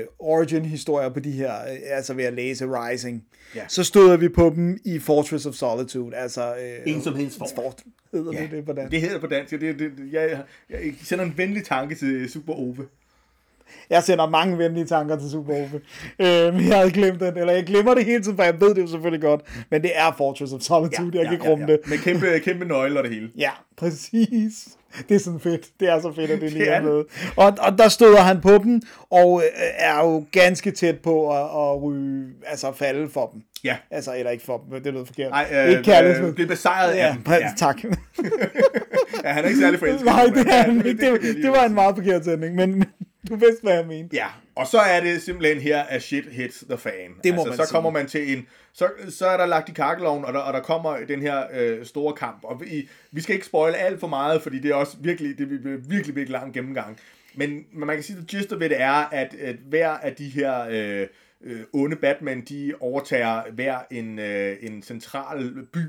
øh, 0.00 0.04
origin-historier 0.18 1.08
på 1.08 1.20
de 1.20 1.30
her, 1.30 1.52
øh, 1.54 1.76
altså 1.90 2.14
ved 2.14 2.24
at 2.24 2.32
læse 2.34 2.66
Rising, 2.66 3.24
Ja. 3.54 3.64
så 3.68 3.84
støder 3.84 4.16
vi 4.16 4.28
på 4.28 4.52
dem 4.56 4.78
i 4.84 4.98
Fortress 4.98 5.46
of 5.46 5.54
Solitude, 5.54 6.16
altså... 6.16 6.54
Øh, 6.56 6.92
Ensomhedsfort. 6.94 7.48
Fort. 7.54 7.82
Hedder 8.12 8.32
Ja, 8.32 8.42
det 8.42 8.50
det 8.50 8.64
på 8.64 8.72
dansk? 8.72 8.90
det 8.90 9.00
hedder 9.00 9.18
på 9.18 9.26
dansk. 9.26 9.50
Det, 9.50 9.60
det, 9.78 9.90
jeg, 10.12 10.30
jeg, 10.30 10.78
jeg 10.84 10.94
sender 11.02 11.24
en 11.24 11.34
venlig 11.36 11.64
tanke 11.64 11.94
til 11.94 12.30
Super 12.30 12.52
Ove. 12.54 12.76
Jeg 13.90 14.02
sender 14.02 14.28
mange 14.28 14.58
venlige 14.58 14.86
tanker 14.86 15.18
til 15.18 15.30
Super 15.30 15.54
Ove. 15.54 15.80
Øh, 16.18 16.54
men 16.54 16.68
jeg 16.68 16.76
havde 16.76 16.90
glemt 16.90 17.20
den, 17.20 17.38
eller 17.38 17.52
jeg 17.52 17.64
glemmer 17.64 17.94
det 17.94 18.04
hele 18.04 18.22
tiden, 18.22 18.36
for 18.36 18.44
jeg 18.44 18.60
ved 18.60 18.74
det 18.74 18.82
jo 18.82 18.86
selvfølgelig 18.86 19.22
godt, 19.22 19.40
men 19.70 19.82
det 19.82 19.90
er 19.94 20.14
Fortress 20.18 20.52
of 20.52 20.60
Solitude, 20.60 21.10
ja, 21.14 21.18
jeg 21.18 21.24
kan 21.24 21.32
ikke 21.32 21.48
rumme 21.50 21.66
det. 21.66 21.78
Med 21.86 21.98
kæmpe, 21.98 22.26
kæmpe 22.44 22.64
nøgler 22.64 23.02
det 23.02 23.10
hele. 23.10 23.30
Ja, 23.38 23.50
præcis. 23.76 24.68
Det 25.08 25.14
er 25.14 25.18
sådan 25.18 25.40
fedt. 25.40 25.66
Det 25.80 25.88
er 25.88 26.00
så 26.00 26.12
fedt, 26.12 26.30
at 26.30 26.40
det 26.40 26.52
lige 26.52 26.66
er 26.66 26.80
blevet. 26.80 27.06
Og, 27.36 27.52
og 27.58 27.78
der 27.78 27.88
støder 27.88 28.20
han 28.20 28.40
på 28.40 28.58
dem, 28.58 28.82
og 29.10 29.42
øh, 29.44 29.60
er 29.78 29.98
jo 30.04 30.24
ganske 30.32 30.70
tæt 30.70 30.98
på 30.98 31.30
at, 31.32 31.42
at 31.42 31.82
ryge, 31.82 32.26
altså 32.46 32.72
falde 32.72 33.08
for 33.10 33.30
dem. 33.32 33.42
Ja. 33.64 33.76
Altså, 33.90 34.14
eller 34.16 34.30
ikke 34.30 34.44
for 34.44 34.64
dem, 34.70 34.82
det 34.82 34.92
lød 34.94 35.06
forkert. 35.06 35.30
Nej, 35.30 35.46
øh, 35.52 35.68
ikke 35.70 35.82
kærlighed. 35.82 36.28
øh, 36.28 36.34
bliver 36.34 36.48
besejret 36.48 36.90
af 36.90 36.96
ja, 36.96 37.12
dem. 37.12 37.32
ja. 37.32 37.34
Ja. 37.34 37.52
tak. 37.56 37.84
ja, 39.24 39.28
han 39.28 39.44
er 39.44 39.48
ikke 39.48 39.60
særlig 39.60 39.78
forelsket. 39.78 40.06
Nej, 40.06 40.24
det 40.24 40.46
er 40.48 40.62
han 40.62 40.80
Ja, 40.80 40.88
ikke. 40.88 41.12
Det, 41.12 41.36
det, 41.36 41.50
var 41.50 41.64
en 41.64 41.74
meget 41.74 41.96
forkert 41.96 42.24
sætning, 42.24 42.54
men 42.54 42.84
du 43.28 43.36
vidste, 43.36 43.62
hvad 43.62 43.74
jeg 43.74 43.86
mente. 43.86 44.16
Ja, 44.16 44.26
og 44.54 44.66
så 44.66 44.78
er 44.78 45.00
det 45.00 45.22
simpelthen 45.22 45.60
her, 45.60 45.82
at 45.82 46.02
shit 46.02 46.24
hits 46.32 46.64
the 46.68 46.78
fan. 46.78 46.92
Det 47.24 47.34
må 47.34 47.40
altså, 47.40 47.48
man 47.48 47.56
så 47.56 47.64
sige. 47.64 47.72
kommer 47.72 47.90
man 47.90 48.06
til 48.06 48.36
en... 48.36 48.46
Så, 48.72 48.90
så 49.08 49.26
er 49.26 49.36
der 49.36 49.46
lagt 49.46 49.68
i 49.68 49.72
kakkeloven, 49.72 50.24
og 50.24 50.32
der, 50.32 50.38
og 50.38 50.52
der 50.52 50.60
kommer 50.60 50.96
den 51.08 51.22
her 51.22 51.44
øh, 51.52 51.86
store 51.86 52.14
kamp. 52.14 52.44
Og 52.44 52.60
vi, 52.60 52.88
vi 53.12 53.20
skal 53.20 53.34
ikke 53.34 53.46
spoile 53.46 53.76
alt 53.76 54.00
for 54.00 54.06
meget, 54.06 54.42
fordi 54.42 54.58
det 54.58 54.70
er 54.70 54.74
også 54.74 54.96
virkelig, 55.00 55.38
det 55.38 55.48
bliver 55.48 55.76
virkelig, 55.76 56.16
virkelig 56.16 56.28
lang 56.28 56.54
gennemgang. 56.54 56.98
Men, 57.34 57.64
men 57.72 57.86
man 57.86 57.96
kan 57.96 58.02
sige, 58.02 58.18
at 58.18 58.26
gist 58.26 58.50
ved 58.60 58.68
det 58.68 58.80
er, 58.80 58.92
at, 58.92 59.34
at 59.34 59.56
hver 59.56 59.88
af 59.88 60.14
de 60.14 60.28
her 60.28 60.66
øh, 60.70 61.06
øh, 61.44 61.60
onde 61.72 61.96
Batman, 61.96 62.40
de 62.40 62.74
overtager 62.80 63.42
hver 63.52 63.78
en, 63.90 64.18
øh, 64.18 64.56
en 64.60 64.82
central 64.82 65.66
by 65.72 65.80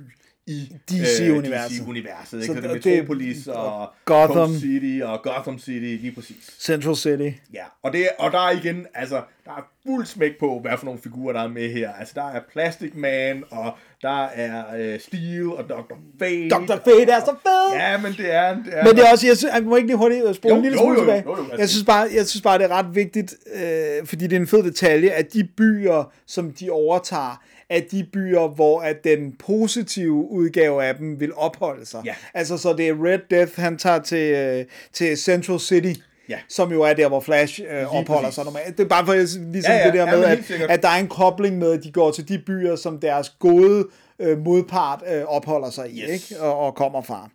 i 0.47 0.71
DC-universet. 0.91 1.71
DC-universet. 1.71 2.41
Så 2.41 2.47
Så 2.47 2.53
det, 2.53 2.63
det 2.63 2.85
Metropolis 2.85 3.47
og 3.47 3.89
Gotham. 4.05 4.35
Coast 4.35 4.59
City 4.59 5.01
og 5.03 5.21
Gotham 5.23 5.59
City, 5.59 6.01
lige 6.01 6.11
præcis. 6.11 6.51
Central 6.59 6.95
City. 6.95 7.29
Ja, 7.53 7.63
og, 7.83 7.93
det, 7.93 8.07
og 8.19 8.31
der 8.31 8.39
er 8.39 8.51
igen, 8.51 8.85
altså, 8.93 9.21
der 9.45 9.51
er 9.51 9.67
fuld 9.85 10.05
smæk 10.05 10.31
på, 10.39 10.59
hvad 10.61 10.71
for 10.77 10.85
nogle 10.85 10.99
figurer, 11.03 11.33
der 11.33 11.41
er 11.41 11.47
med 11.47 11.69
her. 11.73 11.93
Altså, 11.93 12.13
der 12.15 12.23
er 12.23 12.39
Plastic 12.51 12.91
Man, 12.95 13.43
og 13.51 13.71
der 14.01 14.25
er 14.25 14.63
øh, 14.77 14.99
Steel 14.99 15.47
og 15.47 15.63
Dr. 15.69 15.95
Fate. 16.19 16.49
Dr. 16.49 16.75
Fate 16.85 17.11
er 17.11 17.19
så 17.19 17.35
fed! 17.43 17.77
Ja, 17.79 17.97
men 18.01 18.11
det 18.13 18.33
er... 18.33 18.55
Det 18.55 18.63
er 18.71 18.83
Men 18.83 18.95
det 18.95 19.03
er 19.07 19.11
også, 19.11 19.27
jeg, 19.27 19.37
synes, 19.37 19.53
jeg 19.53 19.63
må 19.63 19.75
ikke 19.75 19.87
lige 19.87 19.97
hurtigt 19.97 20.35
spole 20.35 20.53
Jo, 20.53 20.57
en 20.57 20.63
lille 20.63 20.77
jo, 20.77 20.83
smule 20.83 20.93
jo, 20.99 20.99
tilbage. 21.05 21.23
jo, 21.25 21.37
jo, 21.37 21.43
altså. 21.43 21.57
Jeg 21.57 21.69
synes 21.69 21.85
bare, 21.85 22.07
jeg 22.15 22.27
synes 22.27 22.41
bare, 22.41 22.57
det 22.57 22.65
er 22.65 22.71
ret 22.71 22.95
vigtigt, 22.95 23.33
øh, 23.55 24.05
fordi 24.05 24.27
det 24.27 24.35
er 24.35 24.39
en 24.39 24.47
fed 24.47 24.63
detalje, 24.63 25.09
at 25.09 25.33
de 25.33 25.43
byer, 25.57 26.11
som 26.27 26.51
de 26.51 26.69
overtager, 26.69 27.41
at 27.69 27.85
de 27.91 28.07
byer, 28.13 28.47
hvor 28.47 28.81
at 28.81 29.03
den 29.03 29.35
positive 29.39 30.29
udgave 30.31 30.83
af 30.83 30.95
dem 30.95 31.19
vil 31.19 31.33
opholde 31.35 31.85
sig. 31.85 32.01
Ja. 32.05 32.15
Altså, 32.33 32.57
så 32.57 32.73
det 32.73 32.87
er 32.87 33.05
Red 33.05 33.19
Death, 33.29 33.51
han 33.55 33.77
tager 33.77 33.99
til, 33.99 34.31
øh, 34.33 34.65
til 34.93 35.17
Central 35.17 35.59
City, 35.59 35.93
Ja. 36.29 36.37
som 36.49 36.71
jo 36.71 36.81
er 36.81 36.93
der, 36.93 37.07
hvor 37.07 37.19
Flash 37.19 37.61
øh, 37.69 37.95
opholder 37.95 38.21
præcis. 38.21 38.35
sig 38.35 38.45
normalt. 38.45 38.77
Det 38.77 38.83
er 38.83 38.87
bare 38.87 39.05
for, 39.05 39.13
ligesom 39.13 39.51
Ja, 39.53 39.73
ja, 39.77 39.85
det 39.85 39.93
der 39.93 40.05
ja, 40.05 40.11
med, 40.11 40.19
men 40.21 40.61
at, 40.61 40.69
at 40.69 40.81
der 40.83 40.89
er 40.89 40.99
en 40.99 41.07
kobling 41.07 41.57
med, 41.57 41.71
at 41.71 41.83
de 41.83 41.91
går 41.91 42.11
til 42.11 42.29
de 42.29 42.39
byer, 42.47 42.75
som 42.75 42.99
deres 42.99 43.29
gode 43.29 43.87
øh, 44.19 44.37
modpart 44.37 45.03
øh, 45.13 45.23
opholder 45.23 45.69
sig 45.69 45.89
i, 45.89 46.01
Yes. 46.01 46.29
ikke? 46.31 46.41
Og, 46.43 46.57
og 46.59 46.75
kommer 46.75 47.01
fra. 47.01 47.29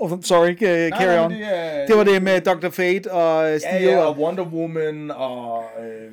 Oh, 0.00 0.10
sorry, 0.22 0.50
uh, 0.52 0.58
carry 0.98 1.16
nej, 1.16 1.24
on. 1.24 1.30
det 1.30 1.40
er- 1.42 1.86
det 1.86 1.96
var 1.96 2.04
det 2.04 2.22
med 2.22 2.40
Dr. 2.40 2.70
Fate 2.70 3.12
og 3.12 3.48
Ja, 3.50 3.58
Steel. 3.58 3.82
ja, 3.82 3.98
og, 3.98 4.06
og 4.08 4.18
Wonder 4.18 4.44
Woman, 4.44 5.10
og 5.10 5.64
øh, 5.84 6.12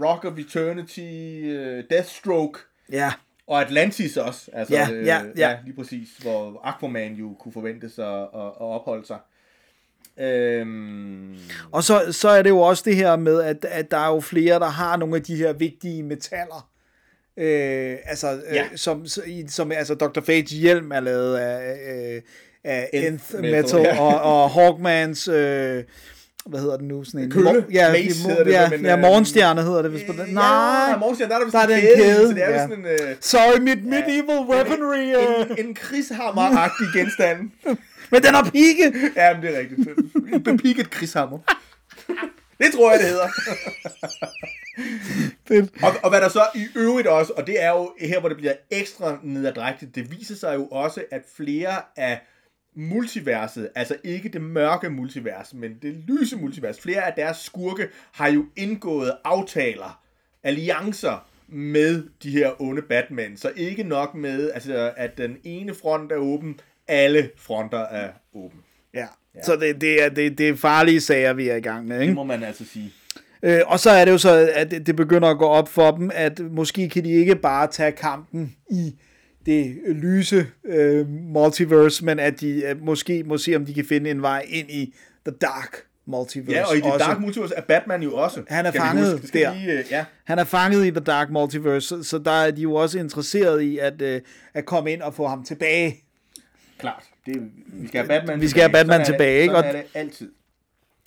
Rock 0.00 0.24
of 0.24 0.38
Eternity, 0.38 1.00
øh, 1.44 1.84
Deathstroke, 1.90 2.58
ja. 2.92 3.12
og 3.46 3.60
Atlantis 3.62 4.16
også. 4.16 4.50
Altså, 4.52 4.74
Ja, 4.74 4.88
øh, 4.92 5.06
ja, 5.06 5.20
ja. 5.36 5.56
lige 5.64 5.76
præcis, 5.76 6.08
hvor 6.22 6.60
Aquaman 6.64 7.14
jo 7.14 7.34
kunne 7.40 7.52
forventes 7.52 7.98
at, 7.98 8.06
at, 8.06 8.28
at 8.34 8.60
opholde 8.60 9.06
sig. 9.06 9.18
Øhm, 10.20 11.36
Og 11.72 11.84
så, 11.84 12.12
så 12.12 12.28
er 12.28 12.42
det 12.42 12.50
jo 12.50 12.58
også 12.60 12.82
det 12.86 12.96
her 12.96 13.16
med, 13.16 13.42
at, 13.42 13.64
at 13.64 13.90
der 13.90 13.96
er 13.98 14.08
jo 14.14 14.20
flere, 14.20 14.58
der 14.58 14.68
har 14.68 14.96
nogle 14.96 15.16
af 15.16 15.22
de 15.22 15.36
her 15.36 15.52
vigtige 15.52 16.02
metaller. 16.02 16.68
Øh, 17.36 17.96
altså, 18.04 18.32
øh, 18.32 18.54
Ja. 18.54 18.64
som, 18.76 19.06
som, 19.48 19.72
altså 19.72 19.94
Dr. 19.94 20.20
Fates 20.20 20.50
hjelm 20.50 20.92
er 20.92 21.00
lavet 21.00 21.36
af, 21.36 21.76
øh, 22.16 22.22
af 22.64 22.90
Nth 23.12 23.34
metal, 23.34 23.50
Metal, 23.50 23.80
ja. 23.80 24.00
og, 24.00 24.42
og 24.42 24.50
Hawkmans, 24.50 25.28
øh, 25.28 25.84
hvad 26.48 26.60
hedder 26.60 26.76
den 26.76 26.88
nu? 26.88 27.04
Sådan 27.04 27.20
en, 27.20 27.30
Kølle? 27.30 27.66
ja, 27.72 27.92
Mace 27.92 28.28
hedder 28.28 28.44
det, 28.44 28.52
ja, 28.52 28.70
men, 28.70 28.84
ja, 28.84 28.96
øh, 28.96 29.00
morgenstjerne 29.00 29.62
hedder 29.62 29.82
det 29.82 29.92
vist 29.92 30.06
på 30.06 30.12
den. 30.12 30.34
Nej, 30.34 30.90
Ja, 30.90 30.96
Morgenstjerne, 30.96 31.30
der 31.34 31.40
er 31.40 31.44
der 31.44 31.50
der 31.50 31.74
er 31.74 31.78
en 31.78 31.96
kæde, 31.96 32.28
så 32.28 32.34
det 32.34 32.44
er 32.44 32.50
ja. 32.50 32.62
sådan 32.62 32.78
en... 32.78 32.86
Øh, 32.86 33.16
sorry, 33.20 33.58
mit 33.60 33.84
medieval 33.84 34.38
weaponry. 34.50 34.98
Øh. 34.98 35.58
en, 35.58 35.66
en 35.66 35.74
krigshammer-agtig 35.74 36.98
genstand. 36.98 37.50
Men 38.12 38.22
den 38.22 38.34
har 38.34 38.50
pigge. 38.52 38.92
Ja, 39.16 39.34
men 39.34 39.42
det 39.42 39.54
er 39.54 39.58
rigtigt. 39.58 39.88
En 40.34 40.42
bepikket 40.42 40.90
krigshammer. 40.90 41.38
Det 42.58 42.66
tror 42.74 42.90
jeg, 42.90 43.00
det 43.00 43.08
hedder. 43.08 43.28
Og, 45.86 45.94
og 46.02 46.10
hvad 46.10 46.20
der 46.20 46.28
så 46.28 46.46
i 46.54 46.66
øvrigt 46.74 47.08
også, 47.08 47.32
og 47.36 47.46
det 47.46 47.62
er 47.62 47.70
jo 47.70 47.92
her, 48.00 48.20
hvor 48.20 48.28
det 48.28 48.38
bliver 48.38 48.52
ekstra 48.70 49.18
nedadrægtigt, 49.22 49.94
det 49.94 50.10
viser 50.10 50.34
sig 50.34 50.54
jo 50.54 50.66
også, 50.66 51.04
at 51.10 51.22
flere 51.36 51.76
af 51.96 52.20
multiverset, 52.78 53.68
altså 53.74 53.96
ikke 54.04 54.28
det 54.28 54.40
mørke 54.40 54.90
multivers, 54.90 55.54
men 55.54 55.74
det 55.82 55.94
lyse 55.94 56.36
multivers, 56.36 56.80
flere 56.80 57.06
af 57.06 57.12
deres 57.16 57.36
skurke 57.36 57.88
har 58.12 58.28
jo 58.28 58.44
indgået 58.56 59.12
aftaler, 59.24 60.02
alliancer 60.42 61.28
med 61.48 62.02
de 62.22 62.30
her 62.30 62.62
onde 62.62 62.82
Batman. 62.82 63.36
Så 63.36 63.52
ikke 63.56 63.82
nok 63.82 64.14
med, 64.14 64.50
altså, 64.50 64.92
at 64.96 65.18
den 65.18 65.36
ene 65.44 65.74
front 65.74 66.12
er 66.12 66.16
åben, 66.16 66.60
alle 66.88 67.30
fronter 67.36 67.78
er 67.78 68.08
åben. 68.34 68.60
Ja. 68.94 69.06
Så 69.42 69.56
det, 69.56 69.80
det, 69.80 70.04
er, 70.04 70.08
det, 70.08 70.38
det 70.38 70.48
er 70.48 70.56
farlige 70.56 71.00
sager, 71.00 71.32
vi 71.32 71.48
er 71.48 71.56
i 71.56 71.60
gang 71.60 71.86
med. 71.86 71.96
Det 71.96 72.02
Ikke? 72.02 72.14
må 72.14 72.24
man 72.24 72.42
altså 72.42 72.64
sige. 72.64 72.92
Øh, 73.42 73.60
og 73.66 73.80
så 73.80 73.90
er 73.90 74.04
det 74.04 74.12
jo 74.12 74.18
så, 74.18 74.50
at 74.54 74.70
det 74.70 74.86
det 74.86 74.96
begynder 74.96 75.28
at 75.28 75.38
gå 75.38 75.46
op 75.46 75.68
for 75.68 75.90
dem, 75.90 76.10
at 76.14 76.40
måske 76.50 76.88
kan 76.88 77.04
de 77.04 77.10
ikke 77.10 77.36
bare 77.36 77.66
tage 77.66 77.92
kampen 77.92 78.56
i 78.70 78.94
det 79.46 79.76
lyse 79.88 80.46
øh, 80.64 81.08
multiverse, 81.08 82.04
men 82.04 82.18
at 82.18 82.40
de 82.40 82.62
øh, 82.64 82.82
måske 82.82 83.24
må 83.24 83.38
se, 83.38 83.56
om 83.56 83.66
de 83.66 83.74
kan 83.74 83.84
finde 83.84 84.10
en 84.10 84.22
vej 84.22 84.46
ind 84.48 84.70
i 84.70 84.94
The 85.26 85.36
Dark 85.40 85.76
Multiverse. 86.06 86.58
Ja, 86.58 86.66
og 86.66 86.76
i 86.76 86.80
det 86.80 86.92
også. 86.92 87.06
Dark 87.06 87.20
Multiverse 87.20 87.54
er 87.54 87.60
Batman 87.60 88.02
jo 88.02 88.14
også. 88.14 88.42
Han 88.48 88.66
er 88.66 88.70
fanget 88.72 89.30
der. 89.32 89.54
Lige, 89.54 89.72
øh, 89.78 89.84
ja, 89.90 90.04
Han 90.24 90.38
er 90.38 90.44
fanget 90.44 90.86
i 90.86 90.90
The 90.90 91.00
Dark 91.00 91.30
Multiverse, 91.30 91.88
så, 91.88 92.02
så 92.02 92.18
der 92.18 92.30
er 92.30 92.50
de 92.50 92.62
jo 92.62 92.74
også 92.74 92.98
interesseret 92.98 93.60
i 93.62 93.78
at, 93.78 94.02
øh, 94.02 94.20
at 94.54 94.64
komme 94.64 94.92
ind 94.92 95.02
og 95.02 95.14
få 95.14 95.26
ham 95.26 95.44
tilbage. 95.44 95.96
klart. 96.78 97.02
Det, 97.26 97.34
vi 97.66 97.88
skal 97.88 98.00
have 98.00 98.08
Batman 98.08 98.40
Vi 98.40 98.48
skal 98.48 98.62
have 98.62 98.72
Batman 98.72 98.86
Sådan 98.94 99.00
er 99.00 99.04
tilbage, 99.04 99.36
det, 99.36 99.42
ikke? 99.42 99.54
Sådan 99.54 99.70
Og- 99.70 99.78
er 99.78 99.82
det 99.82 99.90
altid. 99.94 100.30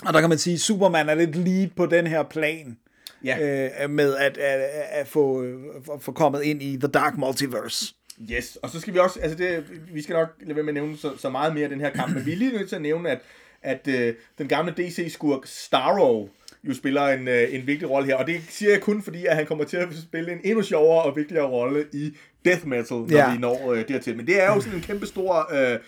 Og 0.05 0.13
der 0.13 0.19
kan 0.19 0.29
man 0.29 0.37
sige, 0.37 0.53
at 0.53 0.59
Superman 0.59 1.09
er 1.09 1.15
lidt 1.15 1.35
lead 1.35 1.67
på 1.75 1.85
den 1.85 2.07
her 2.07 2.23
plan. 2.23 2.77
Ja. 3.23 3.69
øh, 3.83 3.89
med 3.89 4.15
at, 4.15 4.37
at, 4.37 4.61
at 4.91 5.07
få, 5.07 5.43
øh, 5.43 5.59
at 5.93 6.01
få 6.01 6.11
kommet 6.11 6.43
ind 6.43 6.63
i 6.63 6.77
The 6.77 6.87
Dark 6.87 7.17
Multiverse. 7.17 7.95
Yes, 8.31 8.57
og 8.61 8.69
så 8.69 8.79
skal 8.79 8.93
vi 8.93 8.99
også, 8.99 9.19
altså 9.19 9.38
det, 9.38 9.63
vi 9.93 10.01
skal 10.01 10.13
nok 10.13 10.27
lade 10.41 10.55
være 10.55 10.63
med 10.63 10.69
at 10.69 10.73
nævne 10.73 10.97
så, 10.97 11.17
så 11.17 11.29
meget 11.29 11.53
mere 11.53 11.63
af 11.63 11.69
den 11.69 11.81
her 11.81 11.89
kamp, 11.89 12.15
men 12.15 12.25
vi 12.25 12.31
er 12.31 12.35
lige 12.35 12.51
nødt 12.57 12.69
til 12.69 12.75
at 12.75 12.81
nævne, 12.81 13.09
at, 13.09 13.19
at 13.61 13.88
øh, 13.88 14.13
den 14.38 14.47
gamle 14.47 14.73
DC-skurk 14.77 15.41
Starro 15.45 16.29
jo 16.63 16.73
spiller 16.73 17.07
en, 17.07 17.27
øh, 17.27 17.53
en 17.55 17.67
vigtig 17.67 17.89
rolle 17.89 18.07
her, 18.07 18.15
og 18.15 18.27
det 18.27 18.41
siger 18.49 18.71
jeg 18.71 18.81
kun 18.81 19.01
fordi, 19.03 19.25
at 19.25 19.35
han 19.35 19.45
kommer 19.45 19.63
til 19.63 19.77
at 19.77 19.88
spille 20.03 20.31
en 20.31 20.39
endnu 20.43 20.63
sjovere 20.63 21.03
og 21.03 21.15
vigtigere 21.15 21.45
rolle 21.45 21.85
i 21.93 22.11
Death 22.45 22.67
Metal, 22.67 22.97
når 22.97 23.07
Ja. 23.17 23.31
vi 23.33 23.38
når 23.38 23.71
øh, 23.71 23.88
dertil. 23.88 24.17
Men 24.17 24.27
det 24.27 24.41
er 24.41 24.45
jo 24.53 24.61
sådan 24.61 24.77
en 24.77 24.83
kæmpe 24.83 25.05
stor 25.05 25.53
øh, 25.73 25.79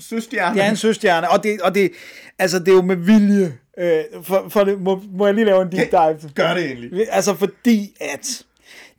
søstjerne. 0.00 0.54
Det 0.56 0.64
er 0.64 0.70
en 0.70 0.76
søstjerne, 0.76 1.30
og 1.30 1.42
det, 1.42 1.60
og 1.60 1.74
det, 1.74 1.92
altså, 2.38 2.58
det 2.58 2.68
er 2.68 2.72
jo 2.72 2.82
med 2.82 2.96
vilje. 2.96 3.58
Øh, 3.78 4.04
for, 4.22 4.46
for 4.48 4.64
det, 4.64 4.80
må, 4.80 5.02
må 5.12 5.26
jeg 5.26 5.34
lige 5.34 5.44
lave 5.44 5.62
en 5.62 5.72
deep 5.72 5.90
dive? 5.90 6.30
Gør 6.34 6.54
det 6.54 6.70
endelig. 6.70 7.06
Altså 7.10 7.34
fordi 7.34 7.96
at 8.00 8.42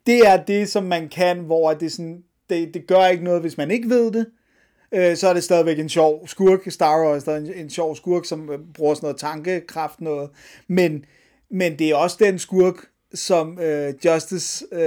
det 0.06 0.18
er 0.28 0.44
det, 0.44 0.68
som 0.68 0.84
man 0.84 1.08
kan, 1.08 1.38
hvor 1.38 1.72
det, 1.74 1.92
sådan, 1.92 2.22
det, 2.50 2.74
det 2.74 2.86
gør 2.86 3.06
ikke 3.06 3.24
noget, 3.24 3.40
hvis 3.40 3.56
man 3.56 3.70
ikke 3.70 3.88
ved 3.88 4.12
det. 4.12 4.26
Øh, 4.94 5.16
så 5.16 5.28
er 5.28 5.34
det 5.34 5.44
stadigvæk 5.44 5.78
en 5.78 5.88
sjov 5.88 6.28
skurk. 6.28 6.60
Starro 6.68 7.14
er 7.14 7.18
stadig 7.18 7.48
en, 7.56 7.64
en 7.64 7.70
sjov 7.70 7.96
skurk, 7.96 8.24
som 8.24 8.50
øh, 8.50 8.58
bruger 8.74 8.94
sådan 8.94 9.06
noget 9.06 9.16
tankekraft 9.20 10.00
noget. 10.00 10.30
Men, 10.68 11.04
men 11.50 11.78
det 11.78 11.90
er 11.90 11.94
også 11.94 12.16
den 12.20 12.38
skurk, 12.38 12.74
som 13.14 13.58
øh, 13.60 13.94
Justice 14.04 14.64
øh, 14.72 14.78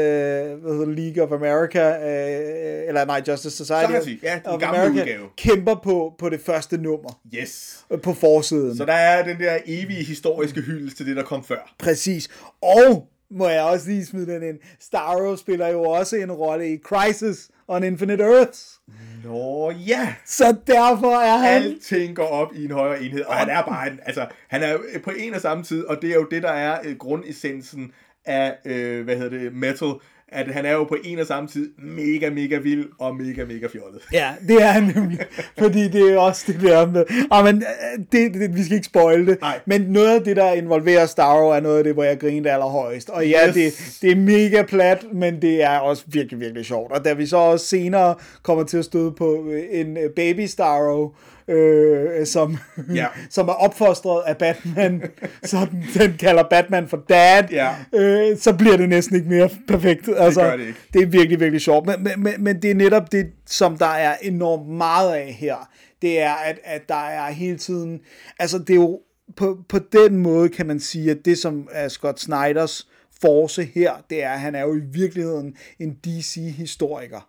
hvad 0.62 0.72
hedder 0.74 0.86
League 0.86 1.24
of 1.24 1.32
America, 1.32 1.82
øh, 1.82 2.88
eller 2.88 3.06
nej, 3.06 3.22
Justice 3.28 3.58
Society 3.58 4.04
sige, 4.04 4.20
ja, 4.24 4.34
den 4.34 4.46
of 4.46 4.60
gamle 4.60 4.80
America, 4.80 5.02
udgave. 5.02 5.28
kæmper 5.38 5.76
på, 5.84 6.14
på 6.20 6.30
det 6.30 6.42
første 6.42 6.78
nummer 6.78 7.22
Yes. 7.36 7.86
øh, 7.92 8.02
på 8.02 8.14
forsiden. 8.14 8.78
Så 8.78 8.86
der 8.86 8.94
er 8.94 9.24
den 9.26 9.40
der 9.40 9.58
evige 9.66 10.04
historiske 10.04 10.62
hyldest 10.62 10.98
til 10.98 11.06
det, 11.06 11.16
der 11.16 11.24
kom 11.24 11.44
før. 11.44 11.74
Præcis. 11.80 12.30
Og 12.62 13.08
må 13.32 13.48
jeg 13.48 13.64
også 13.64 13.90
lige 13.90 14.06
smide 14.06 14.34
den 14.34 14.44
ind. 14.44 14.60
Starro 14.80 15.36
spiller 15.36 15.68
jo 15.68 15.84
også 15.84 16.16
en 16.16 16.32
rolle 16.32 16.74
i 16.74 16.78
Crisis 16.78 17.50
on 17.68 17.84
Infinite 17.84 18.24
Earths. 18.24 18.80
Nå 19.24 19.72
ja, 19.72 20.14
Så 20.26 20.56
derfor 20.68 21.12
er 21.12 21.38
han... 21.38 21.64
alting 21.64 22.16
går 22.16 22.28
op 22.28 22.56
i 22.56 22.66
en 22.66 22.72
højere 22.72 23.04
enhed, 23.04 23.24
og 23.24 23.36
han 23.36 23.50
er 23.50 23.62
bare 23.62 23.88
en, 23.88 24.00
altså, 24.06 24.28
han 24.48 24.64
er 24.64 24.78
på 25.04 25.12
en 25.18 25.34
og 25.34 25.42
samme 25.42 25.64
tid, 25.64 25.84
og 25.86 26.02
det 26.02 26.10
er 26.10 26.16
jo 26.16 26.28
det, 26.32 26.44
der 26.44 26.52
er 26.52 26.80
øh, 26.84 26.98
grundessensen 26.98 27.92
af, 28.26 28.56
øh, 28.66 29.04
hvad 29.04 29.16
hedder 29.16 29.38
det, 29.38 29.54
metal, 29.54 29.94
at 30.32 30.48
han 30.54 30.66
er 30.66 30.72
jo 30.72 30.84
på 30.84 30.98
en 31.04 31.20
og 31.20 31.26
samme 31.28 31.50
tid 31.50 31.70
mega, 31.78 32.30
mega 32.30 32.58
vild 32.58 32.86
og 33.00 33.16
mega, 33.16 33.46
mega 33.46 33.68
fjollet. 33.68 34.02
Ja, 34.14 34.30
det 34.48 34.62
er 34.62 34.68
han 34.68 34.84
nemlig. 34.96 35.20
Fordi 35.58 35.88
det 35.88 36.14
er 36.14 36.18
også 36.18 36.44
det 36.48 36.62
der 36.62 36.86
med... 36.86 37.04
Ah, 37.32 37.46
men, 37.46 37.56
øh, 37.56 38.06
det, 38.12 38.34
det, 38.34 38.56
vi 38.56 38.64
skal 38.64 38.76
ikke 38.76 38.86
spoil 38.86 39.28
det. 39.28 39.42
Nej. 39.42 39.60
Men 39.66 39.82
noget 39.82 40.16
af 40.16 40.24
det, 40.24 40.36
der 40.36 40.52
involverer 40.54 41.06
Starro, 41.06 41.50
er 41.50 41.60
noget 41.60 41.78
af 41.78 41.84
det, 41.84 41.94
hvor 41.94 42.04
jeg 42.04 42.20
grinte 42.20 42.52
allerhøjst. 42.52 43.10
Og 43.10 43.28
ja, 43.28 43.48
Yes. 43.48 43.54
det, 43.54 44.00
det 44.02 44.12
er 44.12 44.16
mega 44.16 44.62
plat, 44.62 45.06
men 45.14 45.42
det 45.42 45.64
er 45.64 45.78
også 45.80 46.04
virkelig, 46.08 46.40
virkelig 46.40 46.66
sjovt. 46.66 46.92
Og 46.92 47.06
da 47.06 47.14
vi 47.14 47.26
så 47.26 47.38
også 47.38 47.66
senere 47.66 48.16
kommer 48.44 48.64
til 48.64 48.78
at 48.78 48.86
støde 48.86 49.12
på 49.12 49.46
øh, 49.52 49.64
en 49.72 49.98
øh, 49.98 50.10
baby 50.16 50.46
Starro, 50.46 51.16
øh, 51.52 52.26
som, 52.26 52.58
Ja. 52.96 53.08
som 53.30 53.48
er 53.48 53.54
opfostret 53.54 54.24
af 54.28 54.38
Batman, 54.38 55.04
så 55.44 55.68
den, 55.72 55.86
den 56.02 56.18
kalder 56.18 56.44
Batman 56.50 56.88
for 56.88 57.04
dad, 57.10 57.44
Ja. 57.52 57.70
øh, 57.94 58.38
så 58.38 58.54
bliver 58.54 58.78
det 58.78 58.90
næsten 58.90 59.16
ikke 59.16 59.30
mere 59.30 59.50
perfekt. 59.68 60.10
Altså, 60.18 60.42
gør 60.42 60.58
det 60.58 60.68
ikke. 60.68 60.80
det 60.94 61.02
er 61.02 61.06
virkelig, 61.06 61.40
virkelig 61.40 61.62
sjovt. 61.62 61.86
Men, 61.86 62.04
men, 62.04 62.24
men, 62.24 62.34
men 62.44 62.62
det 62.62 62.72
er 62.72 62.76
netop 62.76 63.12
det, 63.12 63.28
som 63.48 63.78
der 63.78 63.86
er 63.86 64.16
enormt 64.22 64.70
meget 64.70 65.14
af 65.16 65.34
her. 65.40 65.70
Det 66.02 66.20
er, 66.22 66.34
at, 66.34 66.60
at 66.64 66.82
der 66.90 66.96
er 67.10 67.32
hele 67.32 67.58
tiden... 67.58 68.00
Altså, 68.40 68.58
det 68.60 68.70
er 68.70 68.76
jo... 68.76 69.00
På, 69.36 69.58
på 69.70 69.80
den 69.94 70.18
måde 70.18 70.50
kan 70.50 70.66
man 70.68 70.80
sige, 70.80 71.12
at 71.12 71.18
det, 71.26 71.38
som 71.38 71.68
er 71.72 71.88
Scott 71.88 72.20
Snyders 72.20 72.88
force 73.22 73.64
her, 73.64 73.92
det 74.10 74.24
er, 74.24 74.30
at 74.30 74.40
han 74.40 74.56
er 74.56 74.62
jo 74.62 74.76
i 74.76 74.80
virkeligheden 74.94 75.56
en 75.80 75.94
DC-historiker. 76.06 77.28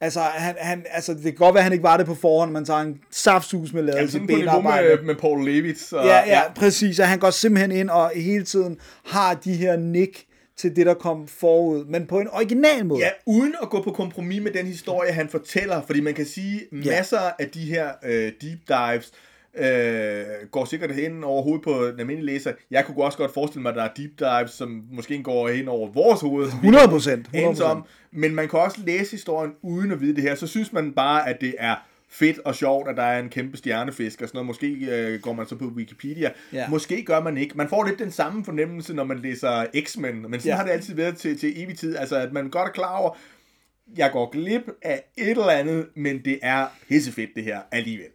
Altså, 0.00 0.20
han, 0.20 0.54
han, 0.58 0.84
altså, 0.90 1.14
det 1.14 1.22
kan 1.22 1.34
godt 1.34 1.54
være, 1.54 1.60
at 1.60 1.64
han 1.64 1.72
ikke 1.72 1.82
var 1.82 1.96
det 1.96 2.06
på 2.06 2.14
forhånd, 2.14 2.50
men 2.52 2.64
tager 2.64 2.80
en 2.80 2.98
saftsus 3.10 3.72
med 3.72 3.82
lavet 3.82 3.96
Jamen, 3.96 4.10
sit 4.10 4.26
benarbejde. 4.26 4.88
med, 4.88 5.02
med 5.04 5.14
Paul 5.14 5.44
Levitz. 5.44 5.92
Og, 5.92 6.04
Ja, 6.06 6.18
ja, 6.26 6.52
præcis. 6.56 6.98
Og 7.00 7.08
han 7.08 7.18
går 7.18 7.30
simpelthen 7.30 7.72
ind 7.72 7.90
og 7.90 8.10
hele 8.14 8.44
tiden 8.44 8.78
har 9.06 9.34
de 9.34 9.54
her 9.54 9.76
nik 9.76 10.26
til 10.56 10.76
det, 10.76 10.86
der 10.86 10.94
kom 10.94 11.28
forud, 11.28 11.84
men 11.84 12.06
på 12.06 12.20
en 12.20 12.28
original 12.32 12.86
måde. 12.86 13.00
Ja, 13.00 13.10
uden 13.26 13.54
at 13.62 13.70
gå 13.70 13.82
på 13.82 13.90
kompromis 13.90 14.42
med 14.42 14.50
den 14.52 14.66
historie, 14.66 15.12
han 15.12 15.28
fortæller, 15.28 15.82
fordi 15.86 16.00
man 16.00 16.14
kan 16.14 16.26
sige, 16.26 16.60
masser 16.72 17.20
af 17.38 17.48
de 17.48 17.60
her 17.60 17.88
øh, 18.04 18.32
deep 18.40 18.58
dives 18.68 19.12
øh, 19.58 20.24
går 20.50 20.64
sikkert 20.64 20.94
hen 20.94 21.24
over 21.24 21.42
hovedet 21.42 21.62
på 21.64 21.86
den 21.86 22.00
almindelige 22.00 22.26
læser. 22.26 22.52
Jeg 22.70 22.84
kunne 22.84 23.04
også 23.04 23.18
godt 23.18 23.34
forestille 23.34 23.62
mig, 23.62 23.70
at 23.70 23.76
der 23.76 23.82
er 23.82 23.88
deep 23.96 24.10
dives, 24.18 24.50
som 24.50 24.82
måske 24.92 25.22
går 25.22 25.48
hen 25.48 25.68
over 25.68 25.88
vores 25.92 26.20
hoved. 26.20 26.50
som 26.50 26.58
vi 26.62 26.66
100 26.66 26.88
procent. 26.88 27.26
Men 28.12 28.34
man 28.34 28.48
kan 28.48 28.58
også 28.58 28.78
læse 28.86 29.10
historien 29.10 29.52
uden 29.62 29.92
at 29.92 30.00
vide 30.00 30.14
det 30.16 30.22
her. 30.22 30.34
Så 30.34 30.46
synes 30.46 30.72
man 30.72 30.92
bare, 30.92 31.28
at 31.28 31.40
det 31.40 31.54
er 31.58 31.74
fedt 32.08 32.38
og 32.44 32.54
sjovt, 32.54 32.88
at 32.88 32.96
der 32.96 33.02
er 33.02 33.18
en 33.20 33.28
kæmpe 33.28 33.56
stjernefisk 33.56 34.22
og 34.22 34.28
sådan 34.28 34.36
noget. 34.36 34.46
Måske 34.46 34.66
øh, 34.90 35.20
går 35.20 35.32
man 35.32 35.46
så 35.46 35.56
på 35.56 35.64
Wikipedia. 35.64 36.30
Ja. 36.52 36.68
Måske 36.68 37.02
gør 37.04 37.20
man 37.20 37.36
ikke. 37.36 37.56
Man 37.56 37.68
får 37.68 37.84
lidt 37.84 37.98
den 37.98 38.10
samme 38.10 38.44
fornemmelse, 38.44 38.94
når 38.94 39.04
man 39.04 39.18
læser 39.18 39.66
X-Men. 39.84 40.22
Men 40.22 40.40
sådan 40.40 40.50
Ja. 40.50 40.56
har 40.56 40.64
det 40.64 40.70
altid 40.70 40.94
været 40.94 41.16
til, 41.16 41.38
til 41.38 41.62
evig 41.62 41.78
tid. 41.78 41.96
Altså, 41.96 42.16
at 42.16 42.32
man 42.32 42.50
godt 42.50 42.68
er 42.68 42.72
klar 42.72 42.96
over, 42.98 43.16
jeg 43.96 44.10
går 44.12 44.30
glip 44.30 44.62
af 44.82 45.02
et 45.16 45.30
eller 45.30 45.50
andet, 45.50 45.86
men 45.94 46.24
det 46.24 46.38
er 46.42 46.66
pissefedt 46.88 47.30
det 47.36 47.44
her 47.44 47.60
alligevel. 47.72 48.06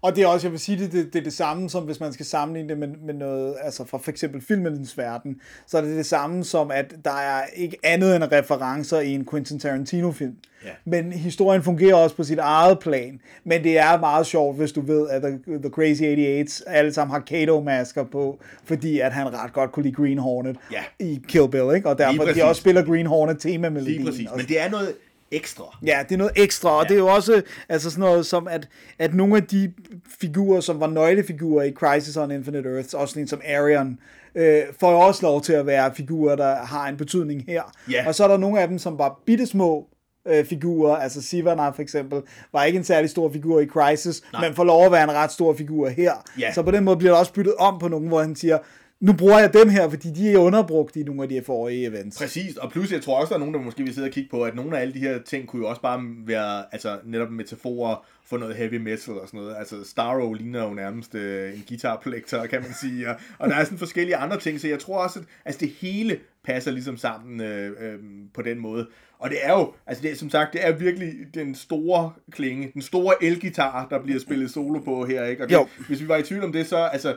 Og 0.00 0.16
det 0.16 0.22
er 0.22 0.26
også, 0.26 0.46
jeg 0.46 0.52
vil 0.52 0.60
sige, 0.60 0.78
det, 0.78 0.92
det, 0.92 1.12
det 1.12 1.18
er 1.18 1.22
det 1.22 1.32
samme 1.32 1.70
som, 1.70 1.82
hvis 1.82 2.00
man 2.00 2.12
skal 2.12 2.26
sammenligne 2.26 2.68
det 2.68 2.78
med, 2.78 2.88
med 3.06 3.14
noget, 3.14 3.54
altså 3.62 3.84
fra 3.84 3.98
for 3.98 4.10
eksempel 4.10 4.40
filmens 4.40 4.98
verden, 4.98 5.40
så 5.66 5.78
er 5.78 5.82
det 5.82 5.96
det 5.96 6.06
samme 6.06 6.44
som, 6.44 6.70
at 6.70 6.94
der 7.04 7.10
er 7.10 7.42
ikke 7.56 7.76
andet 7.82 8.16
end 8.16 8.24
referencer 8.32 9.00
i 9.00 9.10
en 9.14 9.26
Quentin 9.30 9.58
Tarantino-film. 9.58 10.36
Ja. 10.64 10.70
Men 10.84 11.12
historien 11.12 11.62
fungerer 11.62 11.94
også 11.94 12.16
på 12.16 12.24
sit 12.24 12.38
eget 12.38 12.78
plan. 12.78 13.20
Men 13.44 13.64
det 13.64 13.78
er 13.78 13.98
meget 14.00 14.26
sjovt, 14.26 14.56
hvis 14.56 14.72
du 14.72 14.80
ved, 14.80 15.08
at 15.08 15.22
The, 15.22 15.38
the 15.58 15.70
Crazy 15.70 16.02
88 16.02 16.62
alle 16.66 16.92
sammen 16.92 17.12
har 17.12 17.20
Kato-masker 17.20 18.04
på, 18.04 18.38
fordi 18.64 19.00
at 19.00 19.12
han 19.12 19.34
ret 19.34 19.52
godt 19.52 19.72
kunne 19.72 19.82
lide 19.82 19.94
Green 19.94 20.18
Hornet 20.18 20.56
Ja. 20.72 20.82
i 20.98 21.20
Kill 21.28 21.48
Bill, 21.50 21.74
ikke? 21.76 21.88
Og 21.88 21.98
derfor 21.98 22.24
de 22.24 22.44
også 22.44 22.60
spiller 22.60 22.84
Green 22.84 23.06
Hornet 23.06 23.38
tema-melodien. 23.40 23.96
Lige 23.96 24.10
præcis. 24.10 24.28
Men 24.36 24.46
det 24.46 24.60
er 24.60 24.70
noget 24.70 24.94
ekstra. 25.30 25.78
Ja, 25.86 25.98
det 26.08 26.14
er 26.14 26.18
noget 26.18 26.32
ekstra, 26.36 26.70
og 26.70 26.82
ja. 26.82 26.88
det 26.88 26.94
er 26.94 26.98
jo 26.98 27.06
også 27.06 27.42
altså 27.68 27.90
sådan 27.90 28.00
noget 28.00 28.26
som, 28.26 28.48
at, 28.48 28.68
at 28.98 29.14
nogle 29.14 29.36
af 29.36 29.42
de 29.42 29.72
figurer, 30.20 30.60
som 30.60 30.80
var 30.80 30.86
nøglefigurer 30.86 31.64
i 31.64 31.72
Crisis 31.72 32.16
on 32.16 32.30
Infinite 32.30 32.68
Earths, 32.68 32.94
også 32.94 33.12
sådan 33.12 33.22
en 33.22 33.28
som 33.28 33.40
Arion, 33.48 33.98
øh, 34.34 34.62
får 34.80 34.90
jo 34.90 34.98
også 34.98 35.22
lov 35.22 35.42
til 35.42 35.52
at 35.52 35.66
være 35.66 35.94
figurer, 35.94 36.36
der 36.36 36.56
har 36.56 36.88
en 36.88 36.96
betydning 36.96 37.44
her. 37.46 37.62
Ja. 37.90 38.06
Og 38.06 38.14
så 38.14 38.24
er 38.24 38.28
der 38.28 38.36
nogle 38.36 38.60
af 38.60 38.68
dem, 38.68 38.78
som 38.78 38.98
var 38.98 39.20
bittesmå 39.26 39.88
øh, 40.28 40.44
figurer, 40.44 40.96
altså 40.96 41.22
Sivana 41.22 41.68
for 41.68 41.82
eksempel, 41.82 42.22
var 42.52 42.64
ikke 42.64 42.76
en 42.76 42.84
særlig 42.84 43.10
stor 43.10 43.32
figur 43.32 43.60
i 43.60 43.66
Crisis, 43.66 44.22
Nej. 44.32 44.48
men 44.48 44.56
får 44.56 44.64
lov 44.64 44.86
at 44.86 44.92
være 44.92 45.04
en 45.04 45.12
ret 45.12 45.32
stor 45.32 45.54
figur 45.54 45.88
her. 45.88 46.12
Ja. 46.38 46.52
Så 46.52 46.62
på 46.62 46.70
den 46.70 46.84
måde 46.84 46.96
bliver 46.96 47.12
der 47.12 47.18
også 47.18 47.32
byttet 47.32 47.54
om 47.58 47.78
på 47.78 47.88
nogen, 47.88 48.08
hvor 48.08 48.20
han 48.20 48.36
siger, 48.36 48.58
nu 49.00 49.12
bruger 49.12 49.38
jeg 49.38 49.52
dem 49.52 49.68
her, 49.68 49.90
fordi 49.90 50.10
de 50.10 50.32
er 50.32 50.38
underbrugt 50.38 50.96
i 50.96 51.02
nogle 51.02 51.22
af 51.22 51.28
de 51.28 51.42
forrige 51.46 51.86
events. 51.86 52.18
Præcis, 52.18 52.56
og 52.56 52.70
plus 52.70 52.92
jeg 52.92 53.02
tror 53.02 53.20
også, 53.20 53.28
der 53.28 53.34
er 53.34 53.38
nogen, 53.38 53.54
der 53.54 53.60
måske 53.60 53.82
vil 53.82 53.94
sidde 53.94 54.06
og 54.06 54.12
kigge 54.12 54.30
på, 54.30 54.42
at 54.42 54.54
nogle 54.54 54.76
af 54.76 54.80
alle 54.80 54.94
de 54.94 54.98
her 54.98 55.18
ting 55.22 55.46
kunne 55.46 55.62
jo 55.62 55.68
også 55.68 55.82
bare 55.82 56.00
være 56.26 56.64
altså, 56.72 56.98
netop 57.04 57.30
metaforer 57.30 58.06
for 58.26 58.38
noget 58.38 58.56
heavy 58.56 58.74
metal 58.74 59.14
og 59.14 59.26
sådan 59.26 59.40
noget. 59.40 59.56
Altså 59.58 59.84
Starro 59.84 60.32
ligner 60.32 60.64
jo 60.64 60.74
nærmest 60.74 61.14
øh, 61.14 61.54
en 61.54 61.64
guitarplekter, 61.68 62.46
kan 62.46 62.62
man 62.62 62.74
sige, 62.80 63.08
og, 63.08 63.16
og 63.38 63.48
der 63.48 63.56
er 63.56 63.64
sådan 63.64 63.78
forskellige 63.78 64.16
andre 64.16 64.40
ting, 64.40 64.60
så 64.60 64.68
jeg 64.68 64.78
tror 64.78 64.98
også, 64.98 65.18
at 65.18 65.24
altså, 65.44 65.60
det 65.60 65.70
hele 65.70 66.18
passer 66.44 66.70
ligesom 66.70 66.96
sammen 66.96 67.40
øh, 67.40 67.70
øh, 67.80 67.98
på 68.34 68.42
den 68.42 68.58
måde. 68.58 68.86
Og 69.18 69.30
det 69.30 69.38
er 69.42 69.52
jo, 69.52 69.72
altså 69.86 70.02
det 70.02 70.10
er, 70.10 70.16
som 70.16 70.30
sagt, 70.30 70.52
det 70.52 70.66
er 70.66 70.72
virkelig 70.72 71.12
den 71.34 71.54
store 71.54 72.12
klinge, 72.30 72.70
den 72.74 72.82
store 72.82 73.24
elgitar, 73.24 73.86
der 73.90 74.02
bliver 74.02 74.20
spillet 74.20 74.50
solo 74.50 74.80
på 74.80 75.04
her, 75.04 75.24
ikke? 75.24 75.42
Og 75.42 75.48
det, 75.48 75.58
hvis 75.88 76.00
vi 76.00 76.08
var 76.08 76.16
i 76.16 76.22
tvivl 76.22 76.44
om 76.44 76.52
det, 76.52 76.66
så 76.66 76.76
altså, 76.76 77.16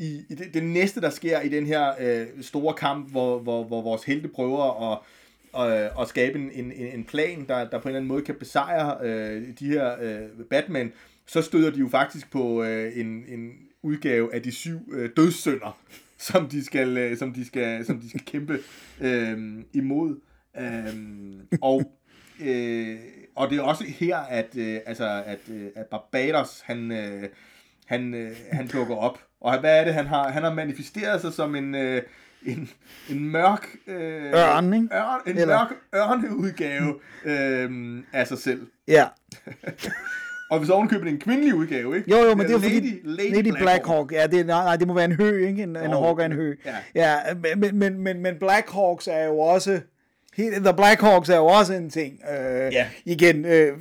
i, 0.00 0.24
i 0.28 0.34
det, 0.34 0.54
det 0.54 0.64
næste, 0.64 1.00
der 1.00 1.10
sker 1.10 1.40
i 1.40 1.48
den 1.48 1.66
her 1.66 1.92
øh, 2.00 2.26
store 2.42 2.74
kamp, 2.74 3.10
hvor, 3.10 3.38
hvor, 3.38 3.64
hvor 3.64 3.82
vores 3.82 4.04
helte 4.04 4.28
prøver 4.28 4.92
at, 4.92 4.98
at, 5.58 5.90
at 6.00 6.08
skabe 6.08 6.38
en, 6.38 6.50
en, 6.52 6.72
en 6.72 7.04
plan, 7.04 7.44
der, 7.48 7.70
der 7.70 7.78
på 7.78 7.88
en 7.88 7.88
eller 7.88 7.98
anden 7.98 8.08
måde 8.08 8.22
kan 8.22 8.34
besejre 8.34 9.06
øh, 9.06 9.42
de 9.58 9.66
her 9.66 9.96
øh, 10.02 10.44
Batman, 10.50 10.92
så 11.26 11.42
støder 11.42 11.70
de 11.70 11.78
jo 11.78 11.88
faktisk 11.88 12.30
på 12.30 12.62
øh, 12.62 12.98
en, 12.98 13.24
en 13.28 13.52
udgave 13.82 14.34
af 14.34 14.42
de 14.42 14.52
syv 14.52 14.92
øh, 14.92 15.10
dødssynder, 15.16 15.78
som 16.18 16.48
de 16.48 16.64
skal, 16.64 16.98
øh, 16.98 17.16
som 17.16 17.32
de 17.32 17.44
skal, 17.44 17.86
som 17.86 18.00
de 18.00 18.08
skal 18.08 18.24
kæmpe 18.24 18.58
øh, 19.00 19.64
imod. 19.72 20.20
Øh, 20.60 20.94
og 21.60 21.82
øh, 22.40 22.98
og 23.34 23.50
det 23.50 23.58
er 23.58 23.62
også 23.62 23.84
her, 23.84 24.16
at, 24.16 24.56
øh, 24.56 24.80
altså, 24.86 25.22
at, 25.26 25.38
øh, 25.50 25.70
at 25.76 25.86
Barbados, 25.86 26.60
han, 26.60 26.92
øh, 26.92 27.28
han, 27.86 28.14
øh, 28.14 28.36
han 28.52 28.66
dukker 28.66 28.96
op. 28.96 29.29
Og 29.40 29.60
hvad 29.60 29.80
er 29.80 29.84
det, 29.84 29.94
han 29.94 30.06
har? 30.06 30.28
Han 30.30 30.42
har 30.42 30.54
manifesteret 30.54 31.20
sig 31.20 31.32
som 31.32 31.54
en, 31.54 31.74
øh, 31.74 32.02
en, 32.46 32.70
en 33.10 33.28
mørk... 33.28 33.68
Øh, 33.86 34.32
Ørn, 34.34 34.74
ikke? 34.74 34.88
Ørn, 34.94 35.20
en 35.26 35.38
Eller- 35.38 35.46
mørk 35.46 35.72
ørneudgave 35.94 36.94
øh, 37.24 37.98
af 38.12 38.26
sig 38.26 38.38
selv. 38.38 38.66
Ja. 38.88 39.06
Og 40.50 40.58
hvis 40.58 40.70
ovenkøbet 40.70 41.08
en 41.08 41.18
kvindelig 41.20 41.54
udgave, 41.54 41.96
ikke? 41.96 42.10
Jo, 42.10 42.16
jo, 42.16 42.34
men 42.34 42.46
det 42.46 42.54
er 42.54 42.58
jo 42.58 42.58
Lady, 42.58 42.74
fordi... 42.74 43.00
Lady, 43.04 43.34
Lady 43.34 43.42
Blackhawk. 43.42 43.58
Black 43.62 43.86
Hawk. 43.86 44.12
Ja, 44.12 44.26
det, 44.26 44.46
nej, 44.46 44.64
nej, 44.64 44.76
det 44.76 44.86
må 44.88 44.94
være 44.94 45.04
en 45.04 45.12
hø, 45.12 45.46
ikke? 45.46 45.62
En, 45.62 45.76
en 45.76 45.90
Nå, 45.90 46.00
hawk 46.04 46.20
er 46.20 46.24
en 46.24 46.32
hø. 46.32 46.54
ja. 46.64 46.74
ja 46.94 47.34
men, 47.56 47.78
men, 47.78 47.98
men, 47.98 48.22
men 48.22 48.38
Black 48.38 48.70
Hawks 48.72 49.06
er 49.08 49.24
jo 49.24 49.38
også... 49.38 49.80
He- 50.38 50.60
The 50.64 50.74
Black 50.76 51.00
Hawks 51.00 51.28
er 51.28 51.36
jo 51.36 51.46
også 51.46 51.72
en 51.74 51.90
ting. 51.90 52.20
Øh, 52.30 52.72
Ja. 52.72 52.86
Igen, 53.04 53.44
øh, 53.44 53.72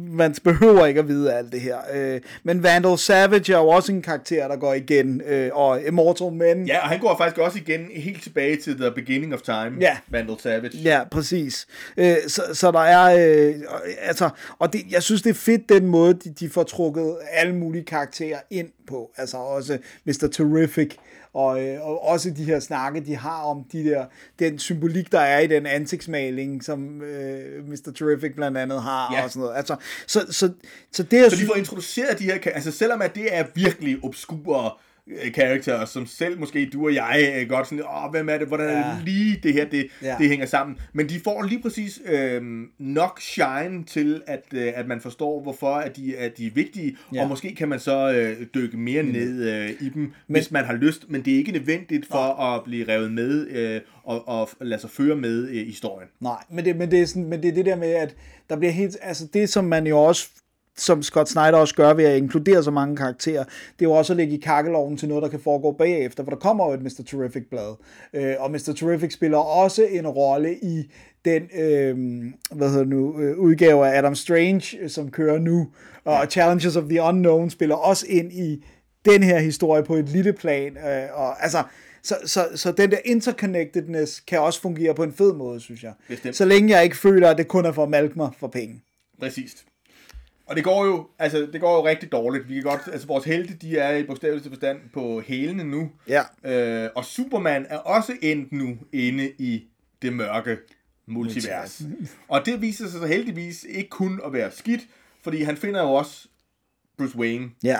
man 0.00 0.34
behøver 0.44 0.86
ikke 0.86 1.00
at 1.00 1.08
vide 1.08 1.32
alt 1.34 1.52
det 1.52 1.60
her. 1.60 1.76
Øh, 1.94 2.20
men 2.44 2.62
Vandal 2.62 2.98
Savage 2.98 3.52
er 3.54 3.58
jo 3.58 3.68
også 3.68 3.92
en 3.92 4.02
karakter, 4.02 4.48
der 4.48 4.56
går 4.56 4.74
igen. 4.74 5.20
Øh, 5.26 5.50
og 5.52 5.82
Immortal 5.86 6.32
Men. 6.32 6.66
Ja, 6.66 6.78
og 6.82 6.88
han 6.88 7.00
går 7.00 7.16
faktisk 7.18 7.38
også 7.38 7.58
igen 7.58 7.80
helt 7.94 8.22
tilbage 8.22 8.56
til 8.56 8.76
The 8.76 8.90
Beginning 8.90 9.34
of 9.34 9.40
Time, 9.42 9.72
Ja. 9.80 9.96
Vandal 10.08 10.36
Savage. 10.40 10.76
Ja, 10.78 11.00
præcis. 11.10 11.66
Øh, 11.96 12.16
så, 12.28 12.42
så 12.52 12.70
der 12.70 12.80
er, 12.80 13.16
øh, 13.48 13.54
altså, 14.00 14.28
og 14.58 14.72
det, 14.72 14.80
jeg 14.90 15.02
synes, 15.02 15.22
det 15.22 15.30
er 15.30 15.34
fedt 15.34 15.68
den 15.68 15.86
måde, 15.86 16.14
de, 16.14 16.30
de 16.40 16.48
får 16.50 16.62
trukket 16.62 17.16
alle 17.32 17.54
mulige 17.54 17.84
karakterer 17.84 18.38
ind 18.50 18.68
på. 18.88 19.10
Altså 19.16 19.36
også 19.36 19.78
Mr. 20.06 20.28
Terrific, 20.32 20.90
og, 21.34 21.62
øh, 21.64 21.86
og 21.86 22.04
også 22.08 22.30
de 22.30 22.44
her 22.44 22.60
snakke, 22.60 23.00
de 23.00 23.16
har 23.16 23.42
om 23.42 23.64
de 23.72 23.84
der, 23.84 24.04
den 24.38 24.58
symbolik, 24.58 25.12
der 25.12 25.20
er 25.20 25.38
i 25.38 25.46
den 25.46 25.66
ansigtsmaling, 25.66 26.64
som 26.64 27.02
øh, 27.02 27.68
Mr. 27.68 27.92
Terrific 27.96 28.34
blandt 28.36 28.58
andet 28.58 28.82
har, 28.82 29.14
Ja. 29.14 29.24
og 29.24 29.30
sådan 29.30 29.40
noget. 29.40 29.56
Altså, 29.56 29.76
så, 30.06 30.26
så, 30.30 30.52
så 30.92 31.02
det, 31.02 31.22
jeg 31.22 31.30
Så 31.30 31.36
de 31.36 31.46
får 31.46 31.56
introduceret 31.56 32.18
de 32.18 32.24
her, 32.24 32.38
altså 32.54 32.70
selvom 32.72 33.02
at 33.02 33.14
det 33.14 33.36
er 33.36 33.44
virkelig 33.54 33.98
obskure 34.04 34.70
karakterer, 35.34 35.84
som 35.84 36.06
selv 36.06 36.40
måske 36.40 36.70
du 36.72 36.84
og 36.86 36.94
jeg 36.94 37.34
øh, 37.40 37.48
godt 37.48 37.66
sådan, 37.68 37.84
åh, 37.84 38.10
hvem 38.10 38.28
er 38.28 38.38
det, 38.38 38.48
hvordan 38.48 38.68
er 38.68 38.78
Ja. 38.78 38.94
det 38.96 39.04
lige 39.04 39.40
det 39.42 39.52
her, 39.52 39.64
det, 39.64 39.86
Ja. 40.02 40.16
det 40.18 40.28
hænger 40.28 40.46
sammen. 40.46 40.78
Men 40.92 41.08
de 41.08 41.20
får 41.24 41.42
lige 41.42 41.62
præcis 41.62 42.00
øh, 42.06 42.42
nok 42.78 43.20
shine 43.20 43.84
til, 43.86 44.22
at, 44.26 44.44
øh, 44.54 44.72
at 44.74 44.86
man 44.88 45.00
forstår, 45.00 45.42
hvorfor 45.42 45.74
at 45.74 45.96
de, 45.96 46.16
at 46.16 46.38
de 46.38 46.46
er 46.46 46.50
vigtige, 46.54 46.96
Ja. 47.14 47.22
og 47.22 47.28
måske 47.28 47.54
kan 47.54 47.68
man 47.68 47.78
så 47.80 48.12
øh, 48.12 48.46
dykke 48.54 48.76
mere 48.76 49.02
ned 49.02 49.48
øh, 49.54 49.70
i 49.80 49.88
dem, 49.88 50.02
men, 50.02 50.12
hvis 50.26 50.50
man 50.50 50.64
har 50.64 50.74
lyst, 50.74 51.04
men 51.08 51.24
det 51.24 51.32
er 51.32 51.36
ikke 51.38 51.52
nødvendigt 51.52 52.06
for 52.10 52.40
at 52.42 52.64
blive 52.64 52.88
revet 52.88 53.12
med 53.12 53.46
øh, 53.50 53.80
og, 54.04 54.28
og 54.28 54.48
lade 54.60 54.80
sig 54.80 54.90
føre 54.90 55.16
med 55.16 55.48
øh, 55.48 55.54
i 55.56 55.64
historien. 55.64 56.08
Nej, 56.20 56.42
men 56.50 56.64
det, 56.64 56.76
men, 56.76 56.90
det 56.90 57.00
er 57.00 57.06
sådan, 57.06 57.24
men 57.24 57.42
det 57.42 57.48
er 57.48 57.54
det 57.54 57.66
der 57.66 57.76
med, 57.76 57.90
at 57.90 58.14
der 58.50 58.56
bliver 58.56 58.72
helt, 58.72 58.96
altså 59.02 59.26
det 59.34 59.48
som 59.48 59.64
man 59.64 59.86
jo 59.86 59.98
også 59.98 60.28
som 60.76 61.02
Scott 61.02 61.28
Snyder 61.28 61.56
også 61.56 61.74
gør 61.74 61.94
ved 61.94 62.04
at 62.04 62.16
inkludere 62.16 62.62
så 62.62 62.70
mange 62.70 62.96
karakterer, 62.96 63.44
det 63.44 63.84
er 63.84 63.88
jo 63.88 63.92
også 63.92 64.12
at 64.12 64.16
lægge 64.16 64.34
i 64.34 64.40
kakkeloven 64.40 64.96
til 64.96 65.08
noget, 65.08 65.22
der 65.22 65.28
kan 65.28 65.40
foregå 65.40 65.72
bagefter, 65.72 66.24
for 66.24 66.30
der 66.30 66.38
kommer 66.38 66.66
jo 66.66 66.72
et 66.72 66.82
Mr. 66.82 67.02
Terrific-blad, 67.06 67.74
øh, 68.14 68.34
og 68.38 68.50
Mr. 68.50 68.72
Terrific 68.76 69.12
spiller 69.12 69.38
også 69.38 69.84
en 69.90 70.08
rolle 70.08 70.54
i 70.62 70.90
den 71.24 71.42
øh, 71.42 71.96
hvad 72.50 72.70
hedder 72.70 72.84
nu, 72.84 73.20
øh, 73.20 73.38
udgave 73.38 73.88
af 73.88 73.98
Adam 73.98 74.14
Strange, 74.14 74.78
øh, 74.80 74.90
som 74.90 75.10
kører 75.10 75.38
nu, 75.38 75.68
og 76.04 76.26
Challenges 76.30 76.76
of 76.76 76.84
the 76.84 77.02
Unknown 77.02 77.50
spiller 77.50 77.74
også 77.74 78.06
ind 78.08 78.32
i 78.32 78.64
den 79.04 79.22
her 79.22 79.38
historie 79.38 79.82
på 79.82 79.94
et 79.94 80.08
lille 80.08 80.32
plan, 80.32 80.76
øh, 80.76 81.08
og 81.12 81.42
altså, 81.42 81.62
så, 82.02 82.16
så, 82.24 82.48
så 82.54 82.72
den 82.72 82.90
der 82.90 82.98
interconnectedness 83.04 84.20
kan 84.20 84.40
også 84.40 84.60
fungere 84.60 84.94
på 84.94 85.02
en 85.02 85.12
fed 85.12 85.32
måde, 85.32 85.60
synes 85.60 85.82
jeg. 85.82 85.92
Bestemt. 86.08 86.36
Så 86.36 86.44
længe 86.44 86.74
jeg 86.74 86.84
ikke 86.84 86.96
føler, 86.96 87.30
at 87.30 87.38
det 87.38 87.48
kun 87.48 87.64
er 87.64 87.72
for 87.72 87.82
at 87.82 87.90
malke 87.90 88.14
mig 88.16 88.30
for 88.38 88.48
penge. 88.48 88.82
Præcist. 89.20 89.64
Og 90.52 90.56
det 90.56 90.64
går 90.64 90.84
jo, 90.86 91.06
altså, 91.18 91.48
det 91.52 91.60
går 91.60 91.76
jo 91.76 91.86
rigtig 91.86 92.12
dårligt. 92.12 92.48
Vi 92.48 92.54
kan 92.54 92.62
godt, 92.62 92.80
altså 92.92 93.06
vores 93.06 93.24
helte, 93.24 93.54
de 93.54 93.78
er 93.78 93.96
i 93.96 94.02
bogstaveligste 94.02 94.48
forstand 94.50 94.80
på 94.94 95.20
hælene 95.20 95.64
nu. 95.64 95.90
Ja. 96.08 96.22
Øh, 96.84 96.90
og 96.96 97.04
Superman 97.04 97.66
er 97.68 97.76
også 97.76 98.12
endt 98.22 98.52
nu 98.52 98.78
inde 98.92 99.32
i 99.38 99.64
det 100.02 100.12
mørke 100.12 100.56
multivers. 101.06 101.82
og 102.28 102.46
det 102.46 102.60
viser 102.60 102.88
sig 102.88 103.00
så 103.00 103.06
heldigvis 103.06 103.66
ikke 103.68 103.90
kun 103.90 104.20
at 104.26 104.32
være 104.32 104.50
skidt, 104.50 104.80
fordi 105.22 105.42
han 105.42 105.56
finder 105.56 105.82
jo 105.82 105.88
også 105.92 106.28
Bruce 106.98 107.16
Wayne, 107.18 107.50
Ja. 107.62 107.78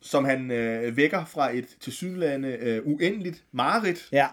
som 0.00 0.24
han 0.24 0.50
øh, 0.50 0.96
vækker 0.96 1.24
fra 1.24 1.56
et 1.56 1.66
tilsyneladende 1.80 2.48
øh, 2.60 2.82
uendeligt 2.86 3.44
mareridt. 3.52 4.08
Ja. 4.12 4.26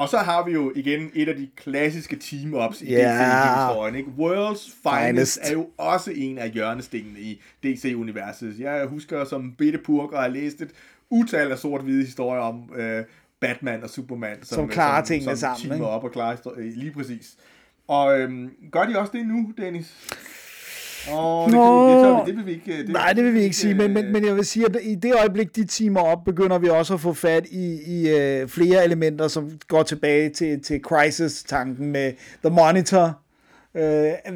Og 0.00 0.08
så 0.08 0.18
har 0.18 0.44
vi 0.44 0.52
jo 0.52 0.72
igen 0.76 1.10
et 1.14 1.28
af 1.28 1.34
de 1.36 1.48
klassiske 1.56 2.16
team-ups 2.16 2.82
i 2.84 2.90
Ja. 2.90 3.08
DC-historien. 3.08 3.94
Ikke? 3.94 4.10
World's 4.18 4.72
Finest, 4.88 5.06
Finest. 5.06 5.40
er 5.42 5.52
jo 5.52 5.68
også 5.78 6.10
en 6.14 6.38
af 6.38 6.50
hjørnestenene 6.50 7.20
i 7.20 7.40
DC-universet. 7.64 8.54
Jeg 8.58 8.86
husker 8.86 9.24
som 9.24 9.52
bitte 9.58 9.78
purk 9.78 10.12
at 10.12 10.18
have 10.20 10.32
læst 10.32 10.60
et 10.60 10.70
utal 11.10 11.52
af 11.52 11.58
sort-hvide 11.58 12.04
historier 12.04 12.40
om, 12.40 12.70
øh, 12.76 13.04
Batman 13.40 13.82
og 13.82 13.90
Superman, 13.90 14.36
som, 14.42 14.56
Som 14.56 14.68
klarer 14.68 15.00
som, 15.02 15.06
tingene 15.06 15.30
som 15.30 15.36
sammen, 15.36 15.60
teamer 15.60 15.74
ikke? 15.74 15.86
op 15.86 16.04
og 16.04 16.12
klarer 16.12 16.36
histori- 16.36 16.60
øh, 16.60 16.72
lige 16.76 16.92
præcis. 16.92 17.36
Og 17.88 18.20
øhm, 18.20 18.50
gør 18.72 18.82
de 18.84 18.98
også 18.98 19.12
det 19.14 19.26
nu, 19.26 19.52
Dennis? 19.58 19.94
Åh, 21.12 21.50
det, 21.50 21.52
vi, 21.52 21.58
det, 21.94 22.02
tør 22.04 22.24
vi, 22.24 22.30
det 22.30 22.36
vil 22.38 22.46
vi 22.46 22.52
ikke... 22.52 22.78
Det, 22.82 22.88
Nej, 22.88 23.12
det 23.12 23.24
vil 23.24 23.34
vi 23.34 23.40
ikke 23.40 23.56
sige, 23.56 23.74
men, 23.74 23.94
men, 23.94 24.04
øh, 24.04 24.12
men 24.12 24.24
jeg 24.26 24.36
vil 24.36 24.44
sige, 24.44 24.66
at 24.66 24.76
i 24.82 24.94
det 24.94 25.14
øjeblik, 25.14 25.56
de 25.56 25.64
teamer 25.64 26.00
op, 26.00 26.24
begynder 26.24 26.58
vi 26.58 26.68
også 26.68 26.94
at 26.94 27.00
få 27.00 27.12
fat 27.12 27.46
i, 27.50 27.78
i 27.86 28.08
øh, 28.08 28.48
flere 28.48 28.84
elementer, 28.84 29.28
som 29.28 29.50
går 29.68 29.82
tilbage 29.82 30.28
til, 30.30 30.62
til 30.62 30.80
Crisis-tanken 30.82 31.86
med 31.86 32.12
The 32.44 32.54
Monitor, 32.54 33.18
øh, 33.74 33.82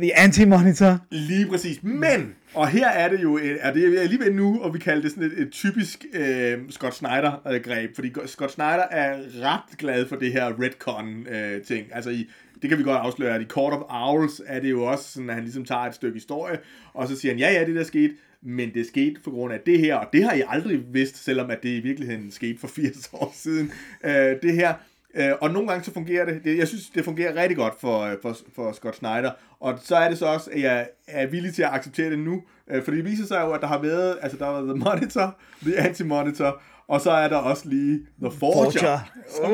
The 0.03 0.19
Anti-Monitor. 0.19 0.93
Lige 1.11 1.47
præcis. 1.47 1.79
Men, 1.83 2.35
og 2.55 2.69
her 2.69 2.89
er 2.89 3.09
det 3.09 3.23
jo, 3.23 3.37
et- 3.37 3.57
er 3.61 3.73
det 3.73 3.99
alligevel 3.99 4.35
nu, 4.35 4.59
og 4.63 4.75
vi 4.75 4.79
kalder 4.79 5.03
det 5.03 5.11
sådan 5.11 5.25
et, 5.25 5.33
et 5.39 5.51
typisk 5.51 6.05
øh, 6.15 6.59
Scott 6.71 6.95
Snyder-greb, 6.95 7.95
fordi 7.95 8.13
Scott 8.27 8.53
Snyder 8.53 8.85
er 8.91 9.15
ret 9.43 9.79
glad 9.79 10.07
for 10.09 10.17
det 10.17 10.33
her 10.33 10.53
retcon-ting. 10.61 11.87
altså 11.93 12.11
i, 12.11 12.29
det 12.63 12.71
kan 12.71 12.79
vi 12.79 12.83
godt 12.83 12.99
afsløre, 12.99 13.35
at 13.35 13.43
i 13.43 13.45
Court 13.45 13.73
of 13.73 13.83
Owls 13.89 14.43
er 14.47 14.61
det 14.61 14.71
jo 14.71 14.85
også 14.85 15.13
sådan, 15.13 15.29
at 15.29 15.35
han 15.35 15.45
ligesom 15.45 15.65
tager 15.65 15.81
et 15.81 15.95
stykke 15.95 16.15
historie, 16.15 16.59
og 16.95 17.09
så 17.09 17.17
siger 17.17 17.33
han, 17.33 17.39
ja, 17.39 17.53
ja, 17.53 17.65
det 17.67 17.75
der 17.75 17.85
skete, 17.85 18.15
men 18.43 18.75
det 18.75 18.87
skete 18.87 19.21
på 19.25 19.31
grund 19.31 19.53
af 19.55 19.61
det 19.67 19.79
her, 19.79 19.95
og 19.97 20.07
det 20.13 20.25
har 20.25 20.33
I 20.33 20.43
aldrig 20.49 20.95
vidst, 20.95 21.25
selvom 21.25 21.51
at 21.51 21.63
det 21.63 21.69
i 21.69 21.81
virkeligheden 21.81 22.31
skete 22.31 22.59
for 22.59 22.69
80 22.77 23.11
år 23.13 23.33
siden. 23.35 23.73
Øh, 24.05 24.37
det 24.43 24.55
her, 24.55 24.75
Øh, 25.17 25.33
og 25.41 25.51
nogle 25.51 25.69
gange 25.69 25.85
så 25.85 25.93
fungerer 25.93 26.25
det, 26.25 26.45
det, 26.45 26.59
jeg 26.59 26.69
synes, 26.69 26.91
det 26.91 27.05
fungerer 27.05 27.43
rigtig 27.43 27.57
godt 27.57 27.75
for, 27.81 28.01
øh, 28.01 28.17
for, 28.23 28.37
for 28.55 28.73
Scott 28.73 28.97
Snyder, 28.97 29.31
og 29.61 29.79
så 29.83 29.97
er 29.97 30.09
det 30.09 30.19
så 30.19 30.27
også, 30.27 30.51
at 30.51 30.61
jeg 30.61 30.89
er 31.09 31.27
villig 31.27 31.55
til 31.55 31.63
at 31.63 31.71
acceptere 31.73 32.11
det 32.11 32.19
nu, 32.19 32.43
øh, 32.71 32.85
fordi 32.85 32.97
det 32.97 33.05
viser 33.05 33.27
sig 33.27 33.41
jo, 33.41 33.53
at 33.53 33.61
der 33.61 33.67
har 33.67 33.79
været, 33.79 34.19
altså 34.23 34.39
der 34.39 34.45
har 34.45 34.53
været 34.53 34.65
The 34.65 34.85
Monitor, 34.85 35.39
The 35.63 35.75
Anti-Monitor, 35.77 36.61
og 36.89 37.01
så 37.01 37.11
er 37.11 37.29
der 37.29 37.37
også 37.37 37.69
lige 37.69 38.01
The 38.23 38.31
Forger, 38.39 38.71
Forger. 38.71 38.99
Som, 39.37 39.51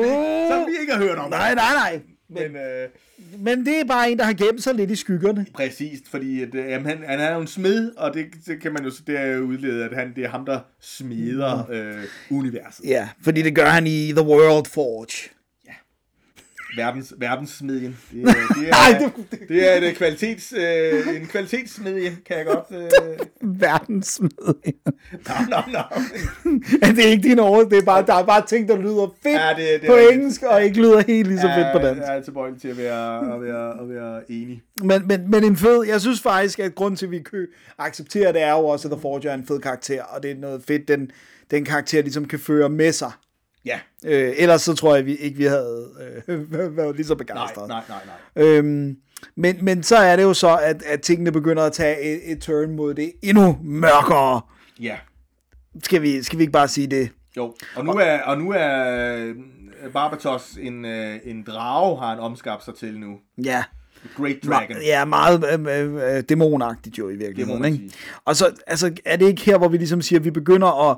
som 0.51 0.67
vi 0.67 0.73
ikke 0.81 0.93
har 0.93 0.99
hørt 0.99 1.17
om. 1.17 1.29
Nej, 1.29 1.55
nej, 1.55 1.73
nej. 1.73 2.01
Men, 2.31 2.55
øh, 2.55 2.89
Men 3.39 3.65
det 3.65 3.79
er 3.79 3.85
bare 3.85 4.11
en, 4.11 4.17
der 4.17 4.23
har 4.23 4.33
gemt 4.33 4.63
sig 4.63 4.75
lidt 4.75 4.91
i 4.91 4.95
skyggerne. 4.95 5.45
præcist, 5.53 6.09
fordi 6.09 6.41
at, 6.41 6.55
øh, 6.55 6.69
jamen, 6.69 6.85
han, 6.85 7.03
han 7.07 7.19
er 7.19 7.33
jo 7.33 7.41
en 7.41 7.47
smed, 7.47 7.91
og 7.97 8.13
det, 8.13 8.25
det 8.45 8.61
kan 8.61 8.73
man 8.73 8.83
jo 8.83 8.91
det 9.07 9.19
er 9.19 9.37
udlede, 9.39 9.85
at 9.85 9.93
han, 9.95 10.13
det 10.15 10.23
er 10.23 10.29
ham, 10.29 10.45
der 10.45 10.59
smeder 10.81 11.71
øh, 11.71 12.03
universet. 12.37 12.85
Ja, 12.85 13.09
fordi 13.23 13.41
det 13.41 13.55
gør 13.55 13.65
han 13.65 13.87
i 13.87 14.11
The 14.11 14.25
World 14.25 14.65
Forge. 14.65 15.29
Verdens, 16.77 17.13
verdenssmedien. 17.17 17.97
Det 18.13 18.21
er, 18.21 18.33
det 18.55 18.69
er, 18.69 18.73
Ej, 18.75 19.11
det, 19.31 19.49
det 19.49 19.71
er 19.85 19.89
et 19.89 19.95
kvalitets, 19.95 20.53
øh, 20.57 21.15
en 21.21 21.25
kvalitetssmedie, 21.27 22.11
kan 22.25 22.37
jeg 22.37 22.45
godt... 22.45 22.65
Øh, 22.71 23.59
Verdenssmed. 23.59 24.29
nå, 25.11 25.33
nå, 25.49 25.57
nå. 25.71 26.91
det 26.95 27.05
er 27.05 27.09
ikke 27.09 27.23
din 27.29 27.39
ord, 27.39 27.69
det 27.69 27.77
er 27.77 27.81
bare, 27.85 28.05
der 28.05 28.13
er 28.13 28.25
bare 28.25 28.45
ting, 28.47 28.67
der 28.67 28.77
lyder 28.77 29.15
fedt 29.23 29.35
Ja, 29.41 29.49
det- 29.57 29.81
det 29.81 29.87
på 29.89 29.95
engelsk, 29.95 30.43
og 30.43 30.63
ikke 30.63 30.77
lyder 30.81 31.03
helt 31.07 31.27
lige 31.27 31.39
så 31.39 31.51
fedt 31.55 31.67
på 31.73 31.79
dansk. 31.79 32.01
Jeg 32.01 32.17
er 32.17 32.21
tilbøjelig 32.21 32.61
til 32.61 32.67
at 32.67 32.77
være, 32.77 33.35
at 33.35 33.41
være, 33.41 33.81
at 33.81 33.89
være 33.89 34.31
enig. 34.31 34.61
Men, 34.83 35.07
men, 35.07 35.31
men 35.31 35.43
en 35.43 35.57
fed, 35.57 35.85
jeg 35.87 36.01
synes 36.01 36.21
faktisk, 36.21 36.59
at 36.59 36.75
grund 36.75 36.97
til, 36.97 37.05
at 37.05 37.11
vi 37.11 37.19
kø 37.19 37.45
accepterer 37.77 38.31
det, 38.31 38.41
er 38.41 38.51
jo 38.51 38.65
også, 38.65 38.87
at 38.87 38.91
The 38.91 39.01
Forger 39.01 39.29
er 39.29 39.33
en 39.33 39.45
fed 39.47 39.59
karakter, 39.59 40.03
og 40.03 40.23
det 40.23 40.31
er 40.31 40.35
noget 40.35 40.61
fedt, 40.67 40.87
den, 40.87 41.11
den 41.51 41.65
karakter 41.65 42.01
ligesom 42.01 42.25
kan 42.25 42.39
føre 42.39 42.69
med 42.69 42.91
sig. 42.91 43.11
Ja. 43.65 43.79
Øh, 44.05 44.33
ellers 44.37 44.61
så 44.61 44.73
tror 44.75 44.95
jeg 44.95 45.05
vi 45.05 45.15
ikke, 45.15 45.37
vi 45.37 45.43
havde 45.43 45.89
øh, 46.27 46.51
været 46.77 46.95
lige 46.95 47.05
så 47.05 47.13
Nej, 47.13 47.17
begejstrede. 47.17 47.67
nej, 47.67 47.83
nej, 47.89 47.99
nej. 48.35 48.43
Øhm, 48.45 48.97
men, 49.35 49.65
men 49.65 49.83
så 49.83 49.95
er 49.95 50.15
det 50.15 50.23
jo 50.23 50.33
så, 50.33 50.57
at, 50.57 50.83
at 50.83 51.01
tingene 51.01 51.31
begynder 51.31 51.63
at 51.63 51.73
tage 51.73 52.01
et, 52.01 52.31
et 52.31 52.41
turn 52.41 52.75
mod 52.75 52.93
det 52.93 53.11
endnu 53.21 53.57
mørkere. 53.63 54.41
Ja. 54.79 54.97
Skal 55.83 56.01
vi, 56.01 56.23
skal 56.23 56.37
vi 56.37 56.43
ikke 56.43 56.53
bare 56.53 56.67
sige 56.67 56.87
det? 56.87 57.09
Jo, 57.37 57.55
og 57.75 57.85
nu 57.85 57.91
er, 57.91 58.21
og 58.21 58.37
nu 58.37 58.51
er 58.51 59.15
øh, 59.17 59.35
Barbatos 59.93 60.57
en, 60.61 60.85
øh, 60.85 61.19
en 61.23 61.43
drage, 61.43 61.99
har 61.99 62.09
han 62.09 62.19
omskabt 62.19 62.65
sig 62.65 62.75
til 62.75 62.99
nu. 62.99 63.17
Ja. 63.45 63.63
Great 64.17 64.37
Dragon. 64.47 64.77
Ja, 64.85 65.05
meget 65.05 65.45
øh, 65.53 65.95
øh, 65.95 66.15
øh, 66.15 66.23
dæmonagtigt 66.29 66.97
jo 66.97 67.09
i 67.09 67.15
virkeligheden. 67.15 67.65
Ikke? 67.65 67.77
sige. 67.77 67.91
Og 68.25 68.35
så 68.35 68.51
altså, 68.67 68.93
er 69.05 69.15
det 69.15 69.27
ikke 69.27 69.41
her, 69.41 69.57
hvor 69.57 69.67
vi 69.67 69.77
ligesom 69.77 70.01
siger, 70.01 70.19
at 70.19 70.25
vi 70.25 70.31
begynder 70.31 70.91
at 70.91 70.97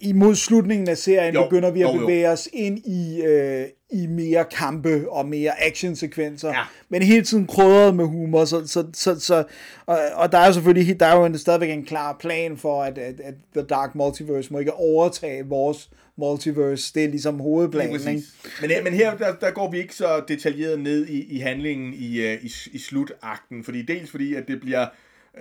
imod 0.00 0.34
slutningen 0.34 0.88
af 0.88 0.98
serien 0.98 1.34
Jo, 1.34 1.40
jo, 1.40 1.46
begynder 1.48 1.70
vi 1.70 1.80
at 1.82 1.88
jo, 1.88 1.94
jo. 1.94 2.00
bevæge 2.00 2.28
os 2.30 2.48
ind 2.52 2.78
i, 2.78 3.22
øh, 3.22 3.64
i 3.90 4.06
mere 4.06 4.44
kampe 4.44 5.04
og 5.10 5.26
mere 5.28 5.62
actionsekvenser, 5.66 6.48
Ja. 6.48 6.62
men 6.88 7.02
hele 7.02 7.24
tiden 7.24 7.46
krydret 7.46 7.96
med 7.96 8.04
humor, 8.04 8.44
så, 8.44 8.66
så, 8.66 8.84
så, 8.94 9.20
så 9.20 9.44
og, 9.86 9.98
og 10.14 10.32
der 10.32 10.38
er 10.38 10.46
jo 10.46 10.52
selvfølgelig 10.52 11.00
der 11.00 11.06
er 11.06 11.16
jo 11.16 11.24
en, 11.24 11.38
stadigvæk 11.38 11.70
en 11.70 11.84
klar 11.84 12.16
plan 12.20 12.56
for, 12.56 12.82
at, 12.82 12.98
at, 12.98 13.20
at 13.20 13.34
The 13.56 13.62
Dark 13.66 13.94
Multiverse 13.94 14.52
må 14.52 14.58
ikke 14.58 14.72
overtage 14.74 15.46
vores 15.46 15.90
multiverse, 16.18 16.92
det 16.94 17.04
er 17.04 17.08
ligesom 17.08 17.34
Lige 17.34 17.42
hovedplanen, 17.42 17.94
ikke? 17.94 18.22
Men, 18.60 18.70
her- 18.70 18.82
men 18.84 18.92
her, 18.92 19.16
der, 19.16 19.34
der 19.34 19.50
går 19.50 19.70
vi 19.70 19.78
ikke 19.78 19.94
så 19.94 20.22
detaljeret 20.28 20.80
ned 20.80 21.06
i, 21.06 21.24
i 21.24 21.38
handlingen 21.38 21.94
i, 21.94 22.20
øh, 22.20 22.38
i, 22.44 22.52
i 22.72 22.78
slutakten, 22.78 23.64
fordi 23.64 23.82
dels 23.82 24.10
fordi, 24.10 24.34
at 24.34 24.48
det 24.48 24.60
bliver 24.60 24.86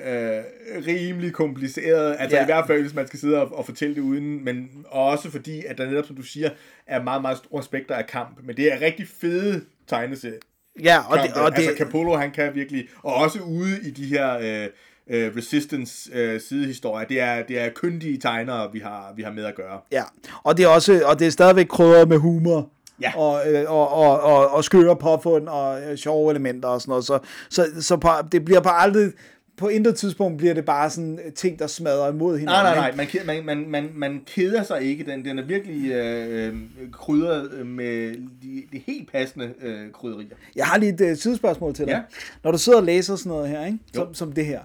øh, 0.05 0.43
rimelig 0.87 1.33
kompliceret, 1.33 2.15
altså 2.19 2.37
Ja. 2.37 2.43
i 2.43 2.45
hvert 2.45 2.67
fald, 2.67 2.81
hvis 2.81 2.93
man 2.93 3.07
skal 3.07 3.19
sidde 3.19 3.41
og, 3.41 3.57
og 3.57 3.65
fortælle 3.65 3.95
det 3.95 4.01
uden, 4.01 4.45
men 4.45 4.69
også 4.85 5.31
fordi, 5.31 5.63
at 5.65 5.77
der 5.77 5.85
netop, 5.85 6.05
som 6.05 6.15
du 6.15 6.21
siger, 6.21 6.49
er 6.87 7.03
meget, 7.03 7.21
meget 7.21 7.37
store 7.37 7.59
aspekter 7.59 7.95
af 7.95 8.07
kamp, 8.07 8.39
men 8.43 8.57
det 8.57 8.73
er 8.73 8.81
rigtig 8.81 9.07
fede 9.21 9.61
tegneserier. 9.87 10.37
Ja, 10.83 10.97
og 11.09 11.17
det, 11.17 11.25
kampe. 11.25 11.41
og 11.41 11.51
det, 11.51 11.57
altså 11.57 11.77
Capullo, 11.77 12.15
han 12.15 12.31
kan 12.31 12.55
virkelig, 12.55 12.87
og 13.03 13.13
også 13.15 13.39
ude 13.39 13.79
i 13.83 13.91
de 13.91 14.05
her 14.05 14.37
øh, 14.37 14.67
øh, 15.09 15.35
Resistance 15.37 16.09
øh, 16.13 16.41
sidehistorier, 16.41 17.07
det 17.07 17.19
er, 17.19 17.43
det 17.43 17.59
er 17.59 17.69
kyndige 17.75 18.17
tegnere, 18.17 18.71
vi 18.73 18.79
har, 18.79 19.13
vi 19.15 19.21
har 19.21 19.31
med 19.31 19.45
at 19.45 19.55
gøre. 19.55 19.79
Ja, 19.91 20.03
og 20.43 20.57
det 20.57 20.65
er 20.65 20.69
også, 20.69 21.01
og 21.05 21.19
det 21.19 21.27
er 21.27 21.31
stadigvæk 21.31 21.67
krydret 21.67 22.07
med 22.07 22.17
humor. 22.17 22.69
Ja. 23.01 23.11
Og, 23.17 23.53
øh, 23.53 23.71
og, 23.71 23.89
og, 23.93 24.19
og, 24.21 24.49
og 24.49 24.63
skøre 24.63 24.95
påfund 24.95 25.47
og 25.47 25.81
øh, 25.81 25.97
sjove 25.97 26.31
elementer 26.31 26.69
og 26.69 26.81
sådan 26.81 26.89
noget. 26.91 27.05
Så, 27.05 27.19
så, 27.49 27.65
så 27.79 27.97
på, 27.97 28.09
det 28.31 28.45
bliver 28.45 28.59
på 28.61 28.69
aldrig, 28.71 29.11
på 29.57 29.67
intet 29.67 29.95
tidspunkt 29.95 30.37
bliver 30.37 30.53
det 30.53 30.65
bare 30.65 30.89
sådan 30.89 31.19
øh, 31.25 31.33
ting, 31.33 31.59
der 31.59 31.67
smadrer 31.67 32.11
imod 32.11 32.37
hinanden. 32.37 32.63
Nej, 32.63 32.75
nej, 32.75 33.05
nej. 33.25 33.25
Man, 33.25 33.45
man, 33.45 33.69
man, 33.69 33.89
man, 33.95 34.21
keder 34.35 34.63
sig 34.63 34.81
ikke. 34.81 35.05
Den, 35.05 35.25
den 35.25 35.39
er 35.39 35.43
virkelig 35.43 35.91
øh, 35.91 36.47
øh, 36.47 36.55
krydret 36.91 37.51
øh, 37.53 37.65
med 37.65 38.15
de, 38.43 38.63
de 38.71 38.81
helt 38.87 39.11
passende 39.11 39.53
øh, 39.61 39.91
krydderier. 39.91 40.35
Jeg 40.55 40.65
har 40.65 40.77
lige 40.77 40.93
et 40.93 41.11
uh, 41.11 41.17
sidespørgsmål 41.17 41.73
til 41.73 41.85
dig. 41.85 41.91
Ja. 41.91 42.01
Når 42.43 42.51
du 42.51 42.57
sidder 42.57 42.79
og 42.79 42.85
læser 42.85 43.15
sådan 43.15 43.29
noget 43.29 43.49
her, 43.49 43.65
ikke? 43.65 43.79
Jo. 43.95 43.99
Som, 44.05 44.13
som 44.13 44.31
det 44.31 44.45
her, 44.45 44.59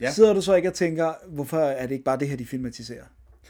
Ja. 0.00 0.10
sidder 0.12 0.32
du 0.32 0.40
så 0.40 0.54
ikke 0.54 0.68
og 0.68 0.74
tænker, 0.74 1.12
hvorfor 1.28 1.58
er 1.58 1.82
det 1.86 1.92
ikke 1.92 2.04
bare 2.04 2.18
det 2.18 2.28
her, 2.28 2.36
de 2.36 2.46
filmatiserer? 2.46 3.04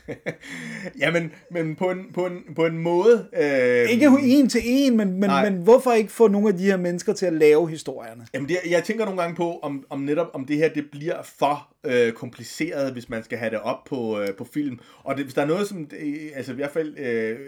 Jamen, 1.02 1.32
men 1.50 1.76
på 1.76 1.90
en, 1.90 2.06
på 2.14 2.26
en, 2.26 2.54
på 2.56 2.66
en 2.66 2.78
måde... 2.78 3.28
Øh, 3.36 3.90
Ikke 3.90 4.08
en 4.22 4.48
til 4.48 4.60
en, 4.64 4.96
men, 4.96 5.10
men, 5.12 5.30
Nej. 5.30 5.50
men 5.50 5.62
hvorfor 5.62 5.92
ikke 5.92 6.12
få 6.12 6.28
nogle 6.28 6.48
af 6.48 6.56
de 6.56 6.64
her 6.64 6.76
mennesker 6.76 7.12
til 7.12 7.26
at 7.26 7.32
lave 7.32 7.68
historierne? 7.68 8.26
Jamen 8.34 8.48
det, 8.48 8.56
jeg 8.70 8.84
tænker 8.84 9.04
nogle 9.04 9.20
gange 9.20 9.36
på, 9.36 9.58
om, 9.58 9.84
om 9.90 10.00
netop 10.00 10.30
om 10.34 10.44
det 10.44 10.56
her 10.56 10.68
det 10.68 10.84
bliver 10.92 11.22
for 11.22 11.68
øh, 11.84 12.12
kompliceret, 12.12 12.92
hvis 12.92 13.08
man 13.08 13.24
skal 13.24 13.38
have 13.38 13.50
det 13.50 13.60
op 13.60 13.84
på, 13.84 14.20
øh, 14.20 14.28
på 14.38 14.44
film. 14.54 14.78
Og 15.02 15.16
det, 15.16 15.24
hvis 15.24 15.34
der 15.34 15.42
er 15.42 15.46
noget, 15.46 15.68
som 15.68 15.88
øh, 16.00 16.14
altså 16.34 16.52
i 16.52 16.54
hvert 16.54 16.70
fald 16.70 16.98
øh, 16.98 17.38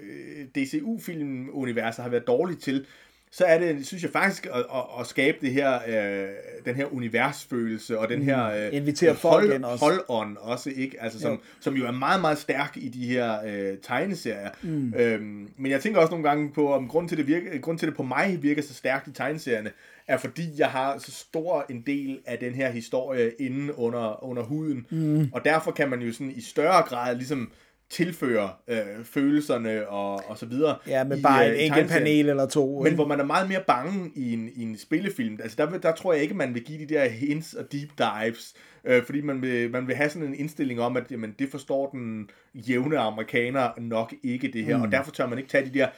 DCU-filmuniverset 0.54 2.02
har 2.02 2.10
været 2.10 2.26
dårligt 2.26 2.62
til, 2.62 2.86
så 3.36 3.44
er 3.44 3.58
det, 3.58 3.86
synes 3.86 4.02
jeg 4.02 4.10
faktisk, 4.10 4.46
at, 4.46 4.58
at, 4.58 4.82
at 5.00 5.06
skabe 5.06 5.38
det 5.40 5.52
her, 5.52 5.74
øh, 5.74 6.28
den 6.64 6.74
her 6.74 6.94
universfølelse, 6.94 7.98
og 7.98 8.08
den 8.08 8.22
her 8.22 8.46
øh, 8.46 8.68
Invitere 8.72 9.14
folk 9.14 9.50
hold, 9.50 9.64
også. 9.64 9.84
hold-on 9.84 10.36
også, 10.40 10.70
ikke? 10.76 11.02
Altså, 11.02 11.20
som, 11.20 11.32
Jo. 11.32 11.38
som 11.60 11.74
jo 11.74 11.86
er 11.86 11.90
meget, 11.90 12.20
meget 12.20 12.38
stærk 12.38 12.76
i 12.76 12.88
de 12.88 13.06
her 13.06 13.38
øh, 13.46 13.78
tegneserier. 13.82 14.50
Mm. 14.62 14.94
Øhm, 14.96 15.50
men 15.56 15.70
jeg 15.70 15.80
tænker 15.80 16.00
også 16.00 16.10
nogle 16.10 16.28
gange 16.28 16.52
på, 16.52 16.72
om 16.72 16.88
grund 16.88 17.08
til, 17.08 17.18
det 17.18 17.26
virker, 17.26 17.58
grund 17.58 17.78
til 17.78 17.88
det 17.88 17.96
på 17.96 18.02
mig 18.02 18.38
virker 18.42 18.62
så 18.62 18.74
stærkt 18.74 19.08
i 19.08 19.12
tegneserierne, 19.12 19.70
er 20.06 20.16
fordi 20.16 20.42
jeg 20.58 20.68
har 20.68 20.98
så 20.98 21.12
stor 21.12 21.66
en 21.70 21.82
del 21.86 22.18
af 22.26 22.38
den 22.38 22.54
her 22.54 22.70
historie 22.70 23.30
inde 23.38 23.78
under, 23.78 24.24
under 24.24 24.42
huden. 24.42 24.86
Mm. 24.90 25.28
Og 25.32 25.44
derfor 25.44 25.70
kan 25.70 25.90
man 25.90 26.02
jo 26.02 26.12
sådan 26.12 26.32
i 26.36 26.40
større 26.40 26.82
grad 26.82 27.16
ligesom 27.16 27.50
tilføre 27.90 28.50
øh, 28.68 29.04
følelserne 29.04 29.88
og, 29.88 30.22
og 30.26 30.38
så 30.38 30.46
videre. 30.46 30.76
Ja, 30.86 31.04
med 31.04 31.18
i, 31.18 31.22
bare 31.22 31.50
øh, 31.50 31.54
en 31.54 31.60
enkelt 31.60 31.88
panel 31.88 32.28
eller 32.28 32.46
to. 32.46 32.78
Men 32.78 32.86
ikke? 32.86 32.94
hvor 32.94 33.06
man 33.06 33.20
er 33.20 33.24
meget 33.24 33.48
mere 33.48 33.62
bange 33.66 34.10
i 34.14 34.32
en, 34.32 34.48
i 34.54 34.62
en 34.62 34.78
spillefilm. 34.78 35.38
Altså 35.42 35.56
der, 35.56 35.78
der 35.78 35.92
tror 35.92 36.12
jeg 36.12 36.22
ikke, 36.22 36.34
man 36.34 36.54
vil 36.54 36.64
give 36.64 36.78
de 36.78 36.94
der 36.94 37.08
hints 37.08 37.54
og 37.54 37.72
deep 37.72 37.90
dives. 37.98 38.54
Øh, 38.84 39.04
fordi 39.04 39.20
man 39.20 39.42
vil, 39.42 39.70
man 39.70 39.86
vil 39.86 39.96
have 39.96 40.10
sådan 40.10 40.28
en 40.28 40.34
indstilling 40.34 40.80
om, 40.80 40.96
at 40.96 41.04
jamen, 41.10 41.34
det 41.38 41.50
forstår 41.50 41.90
den 41.90 42.30
jævne 42.54 42.98
amerikaner 42.98 43.70
nok 43.80 44.14
ikke 44.22 44.48
det 44.52 44.64
her. 44.64 44.76
Mm. 44.76 44.82
Og 44.82 44.92
derfor 44.92 45.10
tør 45.10 45.26
man 45.26 45.38
ikke 45.38 45.50
tage 45.50 45.64
de 45.64 45.78
der 45.78 45.88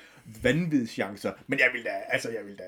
vanvidschancer. 0.43 1.33
Men 1.47 1.59
jeg 1.59 1.69
vil 1.73 1.85
da, 1.85 1.91
altså 2.09 2.29
jeg 2.29 2.41
vil 2.47 2.59
da 2.59 2.65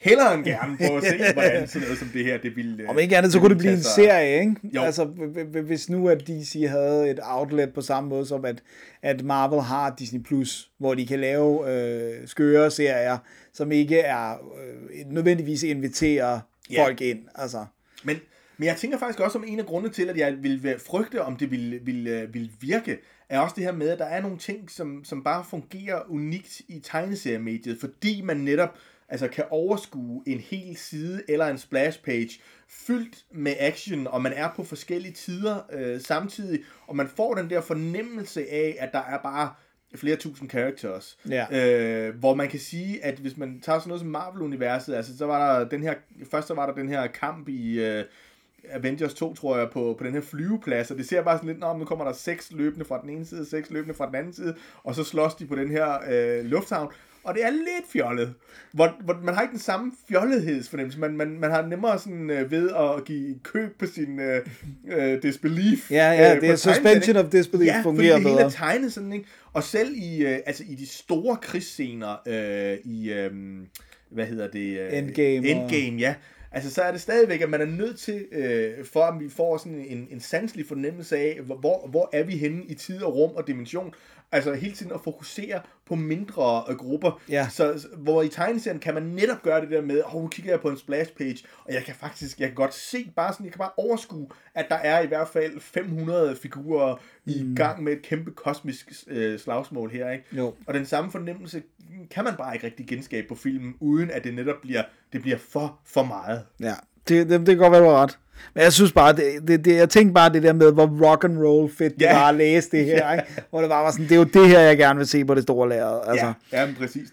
hellere 0.00 0.34
end 0.34 0.44
gerne 0.44 0.76
prøve 0.76 0.96
at 0.96 1.02
se, 1.02 1.32
hvordan 1.32 1.68
sådan 1.68 1.82
noget 1.86 1.98
som 1.98 2.08
det 2.08 2.24
her, 2.24 2.38
det 2.38 2.56
ville... 2.56 2.88
Om 2.88 2.98
ikke 2.98 3.16
andet, 3.16 3.32
så 3.32 3.38
kunne 3.40 3.48
det 3.50 3.58
blive 3.58 3.72
en 3.72 3.82
serie, 3.82 4.40
ikke? 4.40 4.54
Jo. 4.74 4.82
Altså, 4.82 5.04
hvis 5.62 5.90
nu 5.90 6.08
at 6.08 6.26
DC 6.28 6.64
havde 6.68 7.10
et 7.10 7.18
outlet 7.22 7.72
på 7.74 7.80
samme 7.80 8.08
måde 8.08 8.26
som 8.26 8.44
at, 8.44 8.62
at 9.02 9.24
Marvel 9.24 9.60
har 9.60 9.94
Disney+, 9.98 10.22
Plus, 10.22 10.70
hvor 10.78 10.94
de 10.94 11.06
kan 11.06 11.18
lave 11.20 11.70
øh, 11.72 12.28
skøre 12.28 12.70
serier, 12.70 13.18
som 13.52 13.72
ikke 13.72 13.98
er 13.98 14.32
øh, 14.32 15.06
nødvendigvis 15.12 15.62
inviterer 15.62 16.40
Ja. 16.70 16.84
folk 16.84 17.00
ind. 17.00 17.18
Altså, 17.34 17.64
Men, 18.04 18.16
men 18.58 18.66
jeg 18.66 18.76
tænker 18.76 18.98
faktisk 18.98 19.20
også 19.20 19.38
om 19.38 19.44
en 19.46 19.58
af 19.58 19.66
grundene 19.66 19.92
til, 19.94 20.08
at 20.08 20.16
jeg 20.16 20.34
ville 20.42 20.62
være- 20.62 20.78
frygte, 20.78 21.22
om 21.22 21.36
det 21.36 21.50
ville, 21.50 21.78
ville, 21.82 22.28
ville 22.32 22.50
virke, 22.60 22.98
er 23.28 23.38
også 23.40 23.54
det 23.56 23.64
her 23.64 23.72
med, 23.72 23.88
at 23.88 23.98
der 23.98 24.04
er 24.04 24.20
nogle 24.22 24.38
ting, 24.38 24.70
som, 24.70 25.04
som 25.04 25.24
bare 25.24 25.44
fungerer 25.50 26.00
unikt 26.10 26.60
i 26.68 26.80
tegneseriemediet, 26.84 27.76
fordi 27.80 28.20
man 28.24 28.36
netop 28.36 28.74
altså 29.08 29.28
kan 29.28 29.44
overskue 29.50 30.22
en 30.26 30.38
hel 30.38 30.76
side 30.76 31.22
eller 31.28 31.46
en 31.46 31.58
splash 31.58 32.02
page 32.02 32.40
fyldt 32.68 33.24
med 33.30 33.54
action, 33.58 34.06
og 34.06 34.22
man 34.22 34.32
er 34.32 34.48
på 34.56 34.64
forskellige 34.64 35.12
tider 35.12 35.60
øh, 35.72 36.00
samtidig, 36.00 36.60
og 36.86 36.96
man 36.96 37.08
får 37.08 37.34
den 37.34 37.50
der 37.50 37.60
fornemmelse 37.60 38.50
af, 38.50 38.76
at 38.78 38.92
der 38.92 38.98
er 38.98 39.18
bare 39.22 39.52
flere 39.94 40.16
tusind 40.16 40.50
characters. 40.50 41.18
Ja. 41.28 41.46
Øh, 41.50 42.14
hvor 42.14 42.34
man 42.34 42.48
kan 42.48 42.60
sige, 42.60 43.04
at 43.04 43.18
hvis 43.18 43.36
man 43.36 43.60
tager 43.60 43.78
sådan 43.78 43.88
noget 43.88 44.00
som 44.00 44.10
Marvel-universet, 44.10 44.94
altså 44.94 45.18
så 45.18 45.26
var 45.26 45.58
der 45.58 45.68
den 45.68 45.82
her, 45.82 45.94
først 46.30 46.48
så 46.48 46.54
var 46.54 46.66
der 46.66 46.74
den 46.74 46.88
her 46.88 47.06
kamp 47.06 47.48
i 47.48 47.80
øh, 47.80 48.04
Avengers 48.70 49.14
2, 49.14 49.34
tror 49.34 49.58
jeg, 49.58 49.70
på, 49.70 49.94
på 49.98 50.04
den 50.04 50.12
her 50.12 50.20
flyveplads, 50.20 50.90
og 50.90 50.96
det 50.96 51.08
ser 51.08 51.22
bare 51.22 51.38
sådan 51.38 51.48
lidt, 51.48 51.58
Nå, 51.58 51.76
nu 51.76 51.84
kommer 51.84 52.04
der 52.04 52.12
seks 52.12 52.52
løbende 52.52 52.84
fra 52.84 53.00
den 53.02 53.10
ene 53.10 53.26
side, 53.26 53.46
seks 53.46 53.70
løbende 53.70 53.94
fra 53.94 54.06
den 54.06 54.14
anden 54.14 54.32
side, 54.32 54.56
og 54.84 54.94
så 54.94 55.04
slås 55.04 55.34
de 55.34 55.46
på 55.46 55.54
den 55.54 55.70
her 55.70 55.98
øh, 56.10 56.44
lufthavn, 56.44 56.92
og 57.24 57.34
det 57.34 57.44
er 57.44 57.50
lidt 57.50 57.92
fjollet. 57.92 58.34
Hvor, 58.72 58.96
hvor 59.04 59.20
man 59.24 59.34
har 59.34 59.42
ikke 59.42 59.52
den 59.52 59.60
samme 59.60 59.92
fjollethedsfornemmelse. 60.08 60.98
Man, 61.00 61.16
man, 61.16 61.28
man 61.40 61.50
har 61.50 61.66
nemmere 61.66 61.98
sådan 61.98 62.30
øh, 62.30 62.50
ved 62.50 62.70
at 62.70 63.04
give 63.04 63.38
køb 63.42 63.78
på 63.78 63.86
sin 63.86 64.20
øh, 64.20 64.46
øh, 64.88 65.22
disbelief. 65.22 65.90
Ja, 65.90 66.10
ja, 66.12 66.34
øh, 66.34 66.40
det 66.40 66.50
er 66.50 66.56
suspension 66.56 67.16
of 67.16 67.30
disbelief 67.30 67.66
ja, 67.66 67.80
fungerer 67.84 68.12
fordi 68.14 68.24
det 68.24 68.30
hele 68.30 68.30
bedre. 68.30 68.44
er 68.46 68.50
tegnet 68.50 68.92
sådan, 68.92 69.12
ikke? 69.12 69.24
Og 69.52 69.62
selv 69.62 69.92
i, 69.96 70.26
øh, 70.26 70.38
altså 70.46 70.64
i 70.68 70.74
de 70.74 70.86
store 70.86 71.36
krigsscener 71.42 72.16
øh, 72.28 72.78
i, 72.92 73.12
øh, 73.12 73.30
hvad 74.10 74.26
hedder 74.26 74.48
det? 74.48 74.78
Øh, 74.80 74.98
Endgame 74.98 75.38
og- 75.38 75.44
Endgame, 75.50 75.96
ja. 75.98 76.14
Altså, 76.52 76.70
så 76.70 76.82
er 76.82 76.92
det 76.92 77.00
stadigvæk, 77.00 77.40
at 77.40 77.50
man 77.50 77.60
er 77.60 77.64
nødt 77.66 77.98
til, 77.98 78.24
øh, 78.32 78.70
for 78.92 79.02
at 79.02 79.20
vi 79.20 79.28
får 79.28 79.56
sådan 79.56 79.84
en, 79.88 80.08
en 80.10 80.20
sanselig 80.20 80.66
fornemmelse 80.66 81.16
af, 81.16 81.38
hvor, 81.44 81.86
hvor 81.90 82.10
er 82.12 82.22
vi 82.22 82.36
henne 82.36 82.62
i 82.68 82.74
tid 82.74 83.02
og 83.02 83.14
rum 83.16 83.30
og 83.30 83.46
dimension. 83.46 83.94
Altså 84.32 84.54
hele 84.54 84.74
tiden 84.74 84.92
at 84.92 85.00
fokusere 85.04 85.60
på 85.86 85.94
mindre 85.94 86.64
øh, 86.68 86.76
grupper. 86.76 87.20
Ja. 87.28 87.48
Så, 87.50 87.86
hvor 87.96 88.22
i 88.22 88.28
tegneserien 88.28 88.80
kan 88.80 88.94
man 88.94 89.02
netop 89.02 89.42
gøre 89.42 89.60
det 89.60 89.70
der 89.70 89.82
med, 89.82 90.02
åh, 90.04 90.14
oh, 90.16 90.22
nu 90.22 90.28
kigger 90.28 90.52
jeg 90.52 90.60
på 90.60 90.68
en 90.68 90.76
splash 90.78 91.12
page, 91.12 91.38
og 91.64 91.72
jeg 91.74 91.84
kan 91.84 91.94
faktisk, 91.94 92.40
jeg 92.40 92.48
kan 92.48 92.54
godt 92.54 92.74
se, 92.74 93.12
bare 93.16 93.32
sådan, 93.32 93.46
jeg 93.46 93.52
kan 93.52 93.58
bare 93.58 93.70
overskue, 93.76 94.28
at 94.54 94.66
der 94.68 94.74
er 94.74 95.00
i 95.00 95.06
hvert 95.06 95.28
fald 95.28 95.60
500 95.60 96.36
figurer 96.36 96.96
i 97.26 97.42
Mm. 97.42 97.56
gang 97.56 97.82
med 97.82 97.92
et 97.92 98.02
kæmpe 98.02 98.30
kosmisk 98.30 98.92
øh, 99.06 99.38
slagsmål 99.38 99.90
her, 99.90 100.10
ikke? 100.10 100.24
Jo. 100.32 100.54
Og 100.66 100.74
den 100.74 100.86
samme 100.86 101.10
fornemmelse 101.10 101.62
kan 102.10 102.24
man 102.24 102.34
bare 102.38 102.54
ikke 102.54 102.66
rigtig 102.66 102.86
genskabe 102.88 103.28
på 103.28 103.34
filmen, 103.34 103.74
uden 103.80 104.10
at 104.10 104.24
det 104.24 104.34
netop 104.34 104.60
bliver, 104.62 104.82
det 105.12 105.22
bliver 105.22 105.38
for, 105.38 105.80
for 105.84 106.02
meget. 106.02 106.44
Ja, 106.60 106.74
det, 107.08 107.28
det, 107.30 107.40
det 107.40 107.46
kan 107.46 107.56
godt 107.58 107.72
være, 107.72 107.80
du 107.82 107.86
har 107.88 108.02
ret. 108.02 108.18
Men 108.54 108.62
jeg 108.64 108.72
synes 108.72 108.92
bare, 108.92 109.12
det, 109.12 109.24
det, 109.48 109.64
det, 109.64 109.76
jeg 109.76 109.88
tænkte 109.88 110.14
bare 110.14 110.32
det 110.32 110.42
der 110.42 110.52
med, 110.52 110.72
hvor 110.72 111.06
rock 111.10 111.24
and 111.24 111.38
roll 111.38 111.70
fedt 111.72 111.94
det 111.94 112.02
Ja. 112.02 112.12
var 112.18 112.28
at 112.28 112.34
læse 112.34 112.70
det 112.70 112.84
her, 112.84 112.96
Ja. 113.06 113.12
ikke? 113.12 113.24
Hvor 113.50 113.60
det 113.60 113.70
bare 113.70 113.84
var 113.84 113.90
sådan, 113.90 114.04
det 114.04 114.12
er 114.12 114.16
jo 114.16 114.24
det 114.24 114.48
her, 114.48 114.60
jeg 114.60 114.76
gerne 114.78 114.96
vil 114.98 115.06
se 115.06 115.24
på 115.24 115.34
det 115.34 115.42
store 115.42 115.68
lærred. 115.68 116.00
Altså. 116.06 116.32
Ja, 116.52 116.60
ja 116.60 116.68
præcis. 116.78 117.08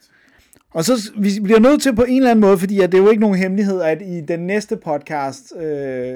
Og 0.74 0.86
så 0.86 1.12
vi 1.18 1.30
bliver 1.44 1.60
nødt 1.60 1.82
til 1.82 1.96
på 1.96 2.04
en 2.04 2.18
eller 2.18 2.32
anden 2.32 2.42
måde, 2.42 2.58
fordi 2.58 2.80
at 2.82 2.92
det 2.92 2.98
er 2.98 3.02
jo 3.04 3.10
ikke 3.10 3.22
nogen 3.22 3.38
hemmelighed, 3.38 3.82
at 3.82 4.02
i 4.02 4.22
den 4.22 4.40
næste 4.48 4.78
podcast, 4.78 5.54
øh, 5.60 6.14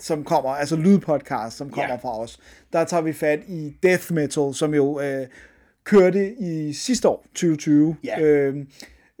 som 0.00 0.24
kommer, 0.24 0.50
altså 0.50 0.76
lydpodcast, 0.76 1.56
som 1.56 1.70
kommer 1.70 1.90
Ja. 1.90 1.96
fra 2.08 2.20
os, 2.20 2.38
der 2.72 2.84
tager 2.84 3.00
vi 3.02 3.12
fat 3.12 3.40
i 3.48 3.72
death 3.82 4.12
metal, 4.12 4.54
som 4.54 4.74
jo 4.74 5.00
øh, 5.00 5.26
kørte 5.84 6.32
i 6.40 6.72
sidste 6.72 7.08
år, 7.08 7.24
2020, 7.34 7.96
Ja. 8.04 8.20
øh, 8.20 8.54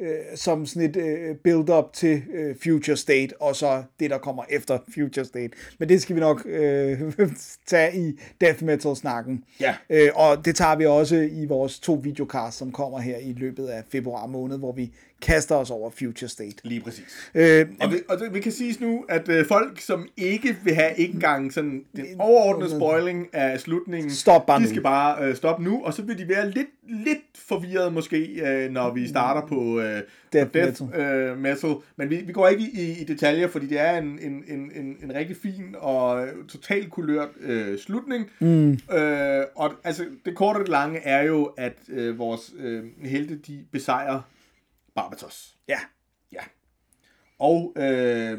øh, 0.00 0.36
som 0.36 0.66
sådan 0.66 0.90
et 0.90 0.96
øh, 0.96 1.36
build-up 1.36 1.92
til 1.92 2.22
øh, 2.34 2.56
Future 2.62 2.96
State, 2.96 3.40
og 3.40 3.56
så 3.56 3.82
det, 4.00 4.10
der 4.10 4.18
kommer 4.18 4.44
efter 4.50 4.78
Future 4.94 5.24
State. 5.24 5.50
Men 5.78 5.88
det 5.88 6.02
skal 6.02 6.16
vi 6.16 6.20
nok 6.20 6.46
øh, 6.46 7.00
tage 7.66 7.96
i 7.96 8.20
death 8.40 8.64
metal-snakken. 8.64 9.44
Ja. 9.60 9.74
Øh, 9.90 10.10
og 10.14 10.44
det 10.44 10.56
tager 10.56 10.76
vi 10.76 10.86
også 10.86 11.16
i 11.16 11.46
vores 11.46 11.80
to 11.80 11.94
videocasts, 11.94 12.58
som 12.58 12.72
kommer 12.72 12.98
her 12.98 13.16
i 13.16 13.32
løbet 13.32 13.66
af 13.66 13.82
februar 13.88 14.26
måned, 14.26 14.58
hvor 14.58 14.72
vi 14.72 14.92
kaster 15.22 15.54
os 15.54 15.70
over 15.70 15.90
Future 15.90 16.28
State. 16.28 16.56
Lige 16.64 16.80
præcis. 16.80 17.30
Øh, 17.34 17.66
Og, 17.80 17.92
vi, 17.92 17.96
og 18.08 18.18
det, 18.18 18.34
vi 18.34 18.40
kan 18.40 18.52
sige 18.52 18.76
nu, 18.80 19.04
at 19.08 19.28
øh, 19.28 19.46
folk, 19.46 19.80
som 19.80 20.08
ikke 20.16 20.56
vil 20.64 20.74
have 20.74 20.90
ikke 20.96 21.14
engang 21.14 21.52
sådan 21.52 21.84
den 21.96 22.06
overordnede 22.18 22.70
spoiling 22.70 23.28
af 23.34 23.60
slutningen, 23.60 24.10
Stop 24.10 24.46
bare 24.46 24.58
de 24.58 24.62
nu. 24.64 24.68
skal 24.68 24.82
bare 24.82 25.24
øh, 25.28 25.36
stoppe 25.36 25.64
nu, 25.64 25.82
og 25.84 25.94
så 25.94 26.02
vil 26.02 26.18
de 26.18 26.28
være 26.28 26.50
lidt, 26.50 26.68
lidt 26.88 27.18
forvirret 27.34 27.92
måske, 27.92 28.18
øh, 28.46 28.70
når 28.70 28.94
vi 28.94 29.08
starter 29.08 29.48
på 29.48 29.80
øh, 29.80 30.00
Death 30.32 30.50
på 30.50 30.58
death 30.58 30.82
øh, 30.94 31.38
metal. 31.38 31.74
Men 31.96 32.10
vi, 32.10 32.16
vi 32.16 32.32
går 32.32 32.48
ikke 32.48 32.64
i, 32.74 33.00
i, 33.00 33.04
detaljer, 33.04 33.48
fordi 33.48 33.66
det 33.66 33.80
er 33.80 33.98
en, 33.98 34.18
en, 34.22 34.44
en, 34.48 34.70
en, 34.74 34.96
en 35.04 35.14
rigtig 35.14 35.36
fin 35.42 35.74
og 35.78 36.26
totalt 36.48 36.90
kulørt 36.90 37.28
øh, 37.40 37.78
slutning. 37.78 38.30
Mm. 38.40 38.72
Øh, 38.92 39.44
og 39.54 39.72
altså, 39.84 40.04
det 40.24 40.34
korte 40.34 40.56
og 40.56 40.60
det 40.60 40.68
lange 40.68 40.98
er 40.98 41.22
jo, 41.22 41.44
at 41.44 41.72
øh, 41.88 42.18
vores 42.18 42.52
øh, 42.58 42.82
helte, 43.02 43.36
de 43.46 43.58
besejrer 43.72 44.20
Barbatos. 44.94 45.56
ja. 45.68 45.80
Ja. 46.32 46.42
Og 47.38 47.72
øh, 47.76 48.38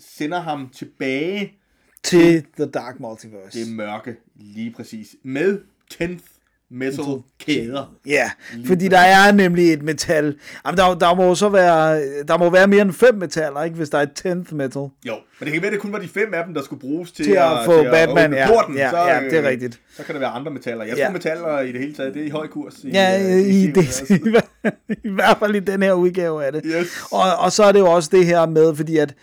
sender 0.00 0.40
ham 0.40 0.70
tilbage 0.70 1.58
Til 2.02 2.46
The 2.56 2.66
Dark 2.66 3.00
Multiverse. 3.00 3.60
det 3.60 3.72
mørke, 3.74 4.16
lige 4.34 4.70
præcis, 4.72 5.16
med 5.22 5.62
10th 5.94 6.39
metal 6.70 7.04
kæder. 7.40 7.94
Ja, 8.06 8.30
fordi 8.66 8.88
der 8.88 8.98
er 8.98 9.32
nemlig 9.32 9.72
et 9.72 9.82
metal. 9.82 10.36
Jamen, 10.66 10.78
der, 10.78 10.94
der 10.94 11.14
må 11.14 11.34
så 11.34 11.48
være, 11.48 12.02
der 12.28 12.38
må 12.38 12.50
være 12.50 12.66
mere 12.66 12.82
end 12.82 12.92
fem 12.92 13.14
metaller, 13.14 13.62
ikke, 13.62 13.76
hvis 13.76 13.88
der 13.90 13.98
er 13.98 14.02
et 14.02 14.26
10th 14.26 14.54
metal. 14.54 14.82
Jo, 14.82 14.90
men 15.38 15.44
det 15.46 15.52
kan 15.52 15.62
være, 15.62 15.66
at 15.66 15.72
det 15.72 15.80
kun 15.80 15.92
var 15.92 15.98
de 15.98 16.08
fem 16.08 16.34
af 16.34 16.44
dem, 16.44 16.54
der 16.54 16.62
skulle 16.62 16.80
bruges 16.80 17.12
til, 17.12 17.24
Til 17.24 17.32
at 17.32 17.50
få 17.64 17.82
Batman, 17.82 18.24
åbne 18.26 18.36
ja. 18.36 18.48
porten. 18.48 18.76
Ja, 18.76 18.90
så, 18.90 18.96
ja, 18.98 19.20
det 19.24 19.32
er 19.34 19.40
øh, 19.42 19.48
rigtigt. 19.48 19.80
Så 19.96 20.02
kan 20.02 20.14
der 20.14 20.20
være 20.20 20.30
andre 20.30 20.50
metaller. 20.52 20.84
Jeg 20.84 20.96
Ja. 20.96 21.04
tror, 21.04 21.12
metaller 21.12 21.60
i 21.60 21.72
det 21.72 21.80
hele 21.80 21.94
taget, 21.94 22.14
det 22.14 22.22
er 22.22 22.26
i 22.26 22.30
høj 22.30 22.46
kurs. 22.46 22.74
I, 22.84 22.90
Ja, 22.90 23.22
øh, 23.24 23.38
i, 23.38 23.66
det, 23.70 23.88
serien, 23.88 24.26
i, 24.26 24.30
hver- 24.30 24.70
i 25.04 25.08
hvert 25.08 25.36
fald 25.38 25.54
i 25.54 25.60
den 25.60 25.82
her 25.82 25.92
udgave 25.92 26.44
af 26.44 26.52
det. 26.52 26.62
Yes. 26.64 26.88
Og, 27.12 27.22
og 27.38 27.52
så 27.52 27.62
er 27.64 27.72
det 27.72 27.78
jo 27.78 27.86
også 27.90 28.08
det 28.12 28.26
her 28.26 28.46
med, 28.46 28.76
fordi 28.76 28.96
at, 28.96 29.14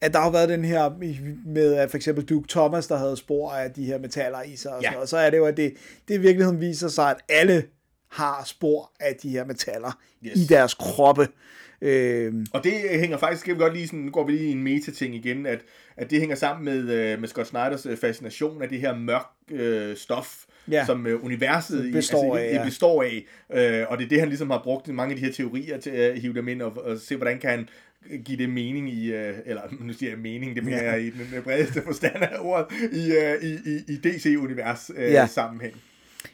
at 0.00 0.12
der 0.12 0.20
har 0.20 0.30
været 0.30 0.48
den 0.48 0.64
her 0.64 0.90
med 1.46 1.88
for 1.88 1.96
eksempel 1.96 2.24
Duke 2.24 2.48
Thomas, 2.48 2.86
der 2.86 2.96
havde 2.96 3.16
spor 3.16 3.50
af 3.50 3.70
de 3.70 3.84
her 3.84 3.98
metaller 3.98 4.42
i 4.42 4.56
sig, 4.56 4.72
og, 4.74 4.82
Ja. 4.82 4.88
sådan 4.88 5.00
og 5.02 5.08
så 5.08 5.16
er 5.16 5.30
det 5.30 5.36
jo, 5.36 5.44
at 5.46 5.56
det, 5.56 5.74
det 6.08 6.14
i 6.14 6.18
virkeligheden 6.18 6.60
viser 6.60 6.88
sig, 6.88 7.10
at 7.10 7.16
alle 7.28 7.64
har 8.10 8.42
spor 8.46 8.92
af 9.00 9.16
de 9.22 9.28
her 9.30 9.44
metaller 9.44 9.98
Yes. 10.26 10.36
i 10.36 10.44
deres 10.44 10.74
kroppe. 10.74 11.28
Øhm, 11.82 12.46
Og 12.52 12.64
det 12.64 12.72
hænger 13.00 13.16
faktisk, 13.18 13.40
skal 13.40 13.54
vi 13.54 13.58
godt 13.60 13.72
lige 13.74 13.86
sådan, 13.86 14.00
nu 14.00 14.10
går 14.10 14.26
vi 14.26 14.32
lige 14.32 14.48
i 14.48 14.52
en 14.52 14.62
meta-ting 14.62 15.14
igen, 15.14 15.46
at, 15.46 15.58
at 15.96 16.10
det 16.10 16.18
hænger 16.20 16.36
sammen 16.36 16.64
med, 16.64 16.94
øh, 16.94 17.20
med 17.20 17.28
Scott 17.28 17.46
Snyders 17.48 17.86
øh, 17.86 17.96
fascination 17.96 18.62
af 18.62 18.68
det 18.68 18.80
her 18.80 18.96
mørk 18.96 19.26
øh, 19.50 19.96
stof, 19.96 20.36
Ja. 20.70 20.86
som 20.86 21.06
øh, 21.06 21.24
universet 21.24 21.92
Består 21.92 22.36
altså, 22.36 22.48
af, 22.48 22.54
ja. 22.54 22.64
består 22.64 23.02
af. 23.02 23.24
Øh, 23.52 23.86
og 23.88 23.98
det 23.98 24.04
er 24.04 24.08
det, 24.08 24.18
han 24.20 24.28
ligesom 24.28 24.50
har 24.50 24.60
brugt 24.64 24.88
i 24.88 24.92
mange 24.92 25.14
af 25.14 25.20
de 25.20 25.24
her 25.26 25.32
teorier 25.32 25.80
til 25.80 25.90
at 25.90 26.20
hive 26.20 26.34
dem 26.34 26.48
ind 26.48 26.62
og, 26.62 26.72
og 26.84 26.98
se, 26.98 27.16
hvordan 27.16 27.38
kan 27.38 27.50
han 27.50 27.68
give 28.24 28.38
det 28.38 28.48
mening 28.50 28.90
i, 28.92 29.12
øh, 29.12 29.34
eller 29.46 29.62
nu 29.80 29.92
siger 29.92 30.10
jeg 30.10 30.18
mening, 30.18 30.56
det 30.56 30.64
mener 30.64 30.82
jeg 30.82 31.02
i 31.02 31.10
den 31.10 31.28
øh, 31.36 31.42
bredeste 31.44 31.82
forstand 31.82 32.16
af 32.22 32.36
ordet, 32.40 32.66
i, 32.92 33.12
øh, 33.12 33.42
i, 33.42 33.52
i, 33.70 33.80
i 33.88 33.96
DC-univers 33.96 34.90
Ja. 34.98 35.26
sammenhæng. 35.26 35.74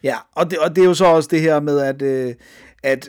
Ja, 0.02 0.16
og 0.32 0.50
det, 0.50 0.58
og 0.58 0.76
det 0.76 0.82
er 0.82 0.86
jo 0.86 0.94
så 0.94 1.04
også 1.04 1.28
det 1.32 1.40
her 1.40 1.60
med, 1.60 1.80
at, 1.80 2.02
øh, 2.02 2.34
at 2.82 3.08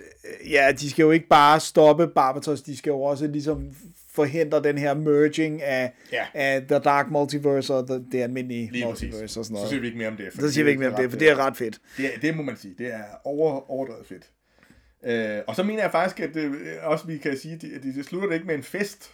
ja, 0.49 0.71
de 0.79 0.89
skal 0.89 1.03
jo 1.03 1.11
ikke 1.11 1.27
bare 1.27 1.59
stoppe 1.59 2.07
Barbatos, 2.07 2.61
de 2.61 2.77
skal 2.77 2.89
jo 2.89 3.01
også 3.01 3.27
ligesom 3.27 3.69
forhindre 4.13 4.63
den 4.63 4.77
her 4.77 4.93
merging 4.93 5.61
af, 5.63 5.93
Ja. 6.11 6.25
af 6.33 6.61
The 6.61 6.79
Dark 6.79 7.11
Multiverse 7.11 7.73
og 7.73 7.87
the, 7.87 8.03
det 8.11 8.21
almindelige 8.21 8.69
Lige 8.71 8.85
præcis. 8.85 9.03
multiverse 9.03 9.39
og 9.39 9.45
sådan 9.45 9.45
Så 9.45 9.53
noget. 9.53 9.69
siger 9.69 9.81
vi 9.81 9.87
ikke 9.87 9.97
mere 9.97 10.07
om 10.07 10.17
det. 10.17 10.25
Så 10.39 10.51
siger 10.51 10.63
vi 10.63 10.69
ikke 10.69 10.79
mere 10.79 10.89
om 10.89 10.95
det, 11.01 11.11
for 11.11 11.19
det 11.19 11.29
er 11.29 11.35
ret 11.35 11.57
fedt. 11.57 11.79
Det, 11.97 12.11
det 12.21 12.35
må 12.37 12.43
man 12.43 12.57
sige. 12.57 12.73
Det 12.77 12.93
er 12.93 13.03
over, 13.23 13.71
overdrevet 13.71 14.05
fedt. 14.05 14.23
Øh, 15.07 15.39
og 15.47 15.55
så 15.55 15.63
mener 15.63 15.81
jeg 15.81 15.91
faktisk, 15.91 16.19
at 16.19 16.33
det, 16.33 16.51
også 16.83 17.07
vi 17.07 17.17
kan 17.17 17.37
sige, 17.37 17.53
at 17.53 17.61
det, 17.61 17.95
det 17.95 18.05
slutter 18.05 18.27
det 18.27 18.35
ikke 18.35 18.47
med 18.47 18.55
en 18.55 18.63
fest. 18.63 19.11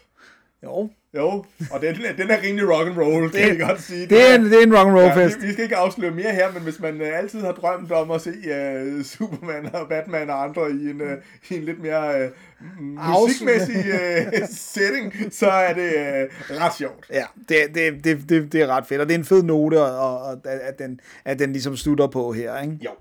Jo, 0.64 0.90
Jo, 1.16 1.46
og 1.72 1.82
den, 1.82 1.96
den 2.18 2.30
er 2.30 2.42
rimelig 2.44 2.70
rock 2.70 2.88
and 2.88 2.98
roll, 2.98 3.32
kan 3.32 3.52
vi 3.52 3.64
godt 3.64 3.82
sige. 3.82 4.08
det 4.08 4.30
er 4.30 4.36
en, 4.36 4.46
det 4.46 4.60
er 4.60 4.64
en 4.64 4.78
rock 4.78 4.88
and 4.88 4.96
roll 4.96 5.06
Ja, 5.06 5.26
fest. 5.26 5.42
vi, 5.42 5.52
skal 5.52 5.64
ikke 5.64 5.76
afsløre 5.76 6.12
mere 6.12 6.32
her, 6.32 6.52
men 6.52 6.62
hvis 6.62 6.80
man 6.80 7.02
uh, 7.02 7.18
altid 7.18 7.42
har 7.42 7.52
drømt 7.52 7.92
om 7.92 8.12
at 8.12 8.22
se 8.22 8.30
uh, 8.30 9.04
Superman 9.18 9.76
og 9.76 9.90
Batman 9.90 10.30
og 10.30 10.44
andre 10.44 10.72
i 10.72 10.90
en, 10.90 11.02
uh, 11.02 11.08
i 11.50 11.56
en 11.58 11.64
lidt 11.64 11.82
mere 11.82 12.26
uh, 12.26 12.84
musikmæssig 12.84 13.76
uh, 13.76 14.48
setting, 14.74 15.14
så 15.32 15.48
er 15.48 15.74
det 15.74 15.92
uh, 15.94 16.62
ret 16.62 16.76
sjovt. 16.78 17.06
Ja, 17.12 17.26
det, 17.50 17.58
det, 17.76 18.04
det, 18.04 18.30
det, 18.30 18.52
det 18.54 18.62
er 18.62 18.68
ret 18.68 18.86
fedt, 18.88 19.02
og 19.02 19.08
det 19.08 19.14
er 19.14 19.20
en 19.20 19.26
fed 19.26 19.44
note, 19.44 19.82
og, 19.82 20.22
og 20.22 20.32
at, 20.32 20.60
at, 20.60 20.80
den, 20.80 21.00
at 21.26 21.40
den 21.40 21.52
ligesom 21.52 21.78
slutter 21.78 22.08
på 22.08 22.32
her, 22.32 22.62
ikke? 22.62 22.78
Jo. 22.86 22.92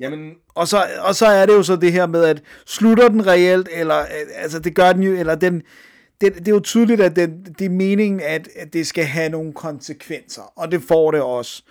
Jamen, 0.00 0.32
Og 0.54 0.68
så, 0.68 0.82
og 1.00 1.14
så 1.14 1.26
er 1.26 1.46
det 1.46 1.52
jo 1.52 1.62
så 1.62 1.76
det 1.76 1.92
her 1.92 2.06
med, 2.06 2.24
at 2.24 2.42
slutter 2.66 3.08
den 3.08 3.26
reelt, 3.26 3.68
eller 3.72 3.94
altså 4.34 4.58
det 4.58 4.74
gør 4.74 4.92
den 4.92 5.02
jo, 5.02 5.12
eller 5.12 5.34
den, 5.34 5.62
det, 6.20 6.34
det 6.34 6.48
er 6.48 6.52
jo 6.52 6.60
tydeligt, 6.60 7.00
at 7.00 7.16
den, 7.16 7.44
det 7.58 7.64
er 7.64 7.70
meningen, 7.70 8.20
at, 8.20 8.48
at 8.56 8.72
det 8.72 8.86
skal 8.86 9.04
have 9.04 9.28
nogle 9.28 9.52
konsekvenser, 9.52 10.52
og 10.56 10.72
det 10.72 10.82
får 10.82 11.10
det 11.10 11.22
også. 11.22 11.62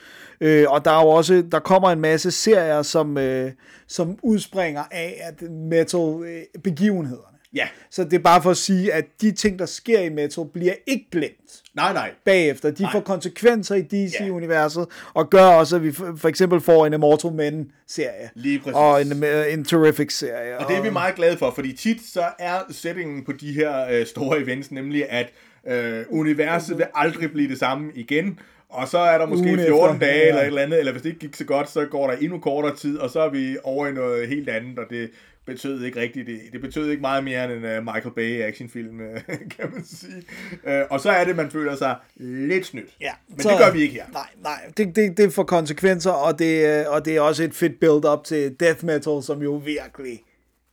Øh, 0.41 0.65
og 0.69 0.85
der 0.85 0.91
er 0.91 1.01
jo 1.01 1.09
også, 1.09 1.43
der 1.51 1.59
kommer 1.59 1.89
en 1.89 1.99
masse 1.99 2.31
serier, 2.31 2.81
som, 2.81 3.17
øh, 3.17 3.51
som 3.87 4.17
udspringer 4.23 4.83
af 4.91 5.21
at 5.21 5.49
metal 5.49 6.23
øh, 6.23 6.61
begivenheder. 6.63 7.28
Ja. 7.53 7.67
Så 7.91 8.03
det 8.03 8.13
er 8.13 8.19
bare 8.19 8.41
for 8.41 8.51
at 8.51 8.57
sige, 8.57 8.93
at 8.93 9.05
de 9.21 9.31
ting, 9.31 9.59
der 9.59 9.65
sker 9.65 9.99
i 9.99 10.09
Metal, 10.09 10.45
bliver 10.53 10.73
ikke 10.87 11.05
glemt 11.11 11.61
Nej, 11.75 11.93
nej. 11.93 12.11
bagefter. 12.25 12.71
De 12.71 12.83
Nej. 12.83 12.91
får 12.91 12.99
konsekvenser 12.99 13.75
i 13.75 13.85
Ja. 13.91 14.05
DC-universet, 14.07 14.87
og 15.13 15.29
gør 15.29 15.43
også, 15.45 15.75
at 15.75 15.83
vi 15.83 15.91
for 15.91 16.25
eksempel 16.27 16.61
får 16.61 16.85
en 16.85 16.93
Immortal 16.93 17.31
Men-serie. 17.31 18.29
Lige 18.35 18.59
præcis. 18.59 18.75
Og 18.75 19.01
en, 19.01 19.23
øh, 19.23 19.53
en 19.53 19.65
Terrific-serie. 19.65 20.57
Og 20.57 20.67
det 20.67 20.77
er 20.77 20.81
vi 20.81 20.89
meget 20.89 21.15
glade 21.15 21.37
for, 21.37 21.51
fordi 21.55 21.73
tit 21.73 21.97
så 22.13 22.23
er 22.39 22.59
settingen 22.71 23.25
på 23.25 23.31
de 23.31 23.53
her 23.53 23.87
øh, 23.91 24.05
store 24.05 24.39
events 24.39 24.71
nemlig, 24.71 25.05
at 25.09 25.29
øh, 25.67 26.05
universet 26.09 26.77
vil 26.77 26.85
aldrig 26.95 27.31
blive 27.31 27.49
det 27.49 27.59
samme 27.59 27.91
igen, 27.95 28.39
og 28.69 28.87
så 28.87 28.97
er 28.97 29.17
der 29.17 29.25
måske 29.25 29.47
Ugen 29.47 29.59
14 29.59 29.95
efter, 29.95 30.07
dage 30.07 30.19
ja. 30.19 30.27
eller 30.27 30.41
et 30.41 30.47
eller 30.47 30.61
andet, 30.61 30.79
eller 30.79 30.91
hvis 30.91 31.01
det 31.01 31.09
ikke 31.09 31.19
gik 31.19 31.35
så 31.35 31.45
godt, 31.45 31.69
så 31.69 31.85
går 31.85 32.07
der 32.07 32.17
endnu 32.17 32.39
kortere 32.39 32.75
tid, 32.75 32.97
og 32.97 33.09
så 33.09 33.19
er 33.19 33.29
vi 33.29 33.57
over 33.63 33.87
i 33.87 33.91
noget 33.91 34.27
helt 34.27 34.49
andet, 34.49 34.79
og 34.79 34.85
det 34.89 35.09
betød 35.49 35.83
ikke 35.83 36.01
rigtigt, 36.01 36.27
det, 36.27 36.39
det 36.51 36.61
betød 36.61 36.89
ikke 36.89 37.01
meget 37.01 37.23
mere 37.23 37.43
end 37.43 37.65
en 37.65 37.77
uh, 37.77 37.83
Michael 37.93 38.15
Bay 38.15 38.41
actionfilm, 38.41 39.01
øh, 39.01 39.21
kan 39.57 39.71
man 39.73 39.85
sige. 39.85 40.23
Uh, 40.63 40.71
og 40.89 40.99
så 40.99 41.09
er 41.09 41.23
det, 41.23 41.35
man 41.35 41.51
føler 41.51 41.75
sig 41.75 41.95
lidt 42.15 42.65
snydt. 42.65 42.89
Ja, 43.01 43.11
Men 43.27 43.37
det 43.37 43.57
gør 43.59 43.71
vi 43.71 43.81
ikke 43.81 43.93
her. 43.93 44.05
Nej, 44.11 44.29
nej, 44.43 44.71
det, 44.77 44.95
det, 44.95 45.17
det 45.17 45.33
får 45.33 45.43
konsekvenser, 45.43 46.11
og 46.11 46.39
det, 46.39 46.79
øh, 46.79 46.85
og 46.87 47.05
det 47.05 47.15
er 47.15 47.21
også 47.21 47.43
et 47.43 47.53
fedt 47.53 47.79
build-up 47.79 48.23
til 48.23 48.55
death 48.59 48.85
metal, 48.85 49.23
som 49.23 49.41
jo 49.41 49.55
virkelig, 49.55 50.23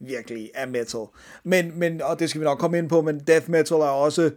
virkelig 0.01 0.51
er 0.55 0.66
metal. 0.66 1.07
Men, 1.44 1.78
men, 1.78 2.03
og 2.03 2.19
det 2.19 2.31
skal 2.31 2.40
vi 2.40 2.44
nok 2.44 2.59
komme 2.59 2.78
ind 2.78 2.89
på, 2.89 3.03
men 3.03 3.20
death 3.27 3.51
metal 3.51 3.77
er 3.77 3.85
også 3.85 4.31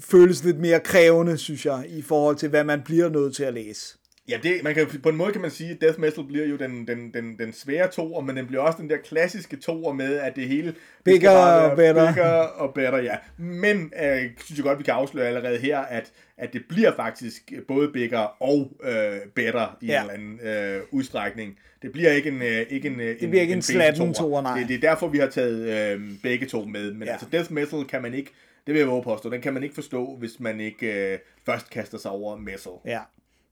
føles 0.00 0.44
lidt 0.44 0.58
mere 0.58 0.80
krævende, 0.80 1.38
synes 1.38 1.66
jeg, 1.66 1.84
i 1.88 2.02
forhold 2.02 2.36
til, 2.36 2.48
hvad 2.48 2.64
man 2.64 2.82
bliver 2.84 3.08
nødt 3.08 3.36
til 3.36 3.44
at 3.44 3.54
læse. 3.54 3.98
Ja, 4.28 4.38
det, 4.42 4.60
man 4.62 4.74
kan, 4.74 4.86
på 5.02 5.08
en 5.08 5.16
måde 5.16 5.32
kan 5.32 5.40
man 5.40 5.50
sige, 5.50 5.70
at 5.70 5.80
death 5.80 6.00
metal 6.00 6.24
bliver 6.24 6.46
jo 6.46 6.56
den, 6.56 6.86
den, 6.86 7.10
den, 7.14 7.38
den 7.38 7.52
svære 7.52 7.90
toer, 7.90 8.20
men 8.20 8.36
den 8.36 8.46
bliver 8.46 8.62
også 8.62 8.78
den 8.82 8.90
der 8.90 8.96
klassiske 8.96 9.56
toer 9.56 9.92
med, 9.92 10.16
at 10.16 10.36
det 10.36 10.48
hele... 10.48 10.74
Bigger 11.04 11.30
og 11.30 11.76
better. 11.76 12.06
Bigger 12.06 12.30
og 12.32 12.74
better, 12.74 12.98
ja. 12.98 13.16
Men 13.36 13.92
øh, 14.02 14.22
synes 14.44 14.56
jeg 14.58 14.64
godt, 14.64 14.78
vi 14.78 14.84
kan 14.84 14.94
afsløre 14.94 15.26
allerede 15.26 15.58
her, 15.58 15.78
at, 15.78 16.12
at 16.38 16.52
det 16.52 16.62
bliver 16.68 16.96
faktisk 16.96 17.52
både 17.68 17.90
bigger 17.92 18.42
og 18.42 18.72
øh, 18.84 19.16
better 19.34 19.78
i 19.80 19.86
Ja. 19.86 20.02
en 20.04 20.10
eller 20.10 20.14
anden 20.14 20.40
øh, 20.48 20.82
udstrækning. 20.90 21.58
Det 21.82 21.92
bliver 21.92 22.10
ikke 22.10 22.28
en 22.28 22.42
øh, 22.42 22.66
ikke 22.70 22.88
en, 22.88 22.98
det 22.98 23.30
bliver 23.30 23.40
ikke 23.42 23.54
en 23.54 23.62
slatten 23.62 24.14
toer, 24.14 24.42
nej. 24.42 24.58
Det, 24.58 24.68
det 24.68 24.74
er 24.74 24.80
derfor, 24.90 25.08
vi 25.08 25.18
har 25.18 25.26
taget 25.26 25.92
øh, 25.92 26.00
begge 26.22 26.46
to 26.46 26.64
med. 26.64 26.92
Men 26.92 27.02
ja. 27.02 27.12
altså, 27.12 27.26
death 27.32 27.52
metal 27.52 27.84
kan 27.84 28.02
man 28.02 28.14
ikke, 28.14 28.30
det 28.66 28.74
vil 28.74 28.78
jeg 28.78 28.88
våge 28.88 29.02
påstå, 29.02 29.30
den 29.30 29.40
kan 29.40 29.54
man 29.54 29.62
ikke 29.62 29.74
forstå, 29.74 30.16
hvis 30.18 30.40
man 30.40 30.60
ikke 30.60 31.12
øh, 31.12 31.18
først 31.46 31.70
kaster 31.70 31.98
sig 31.98 32.10
over 32.10 32.36
metal. 32.36 32.72
Ja, 32.84 33.00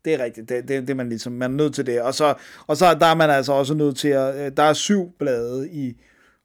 det 0.04 0.14
er 0.14 0.24
rigtigt. 0.24 0.48
Det, 0.48 0.68
det, 0.68 0.88
det 0.88 0.96
man 0.96 1.08
ligesom, 1.08 1.32
man 1.32 1.52
er 1.52 1.56
nødt 1.56 1.74
til 1.74 1.86
det. 1.86 2.02
Og 2.02 2.14
så, 2.14 2.34
og 2.66 2.76
så 2.76 2.94
der 2.94 3.06
er 3.06 3.14
man 3.14 3.30
altså 3.30 3.52
også 3.52 3.74
nødt 3.74 3.96
til 3.96 4.08
at, 4.08 4.46
øh, 4.46 4.52
der 4.56 4.62
er 4.62 4.72
syv 4.72 5.12
blade 5.18 5.70
i 5.70 5.96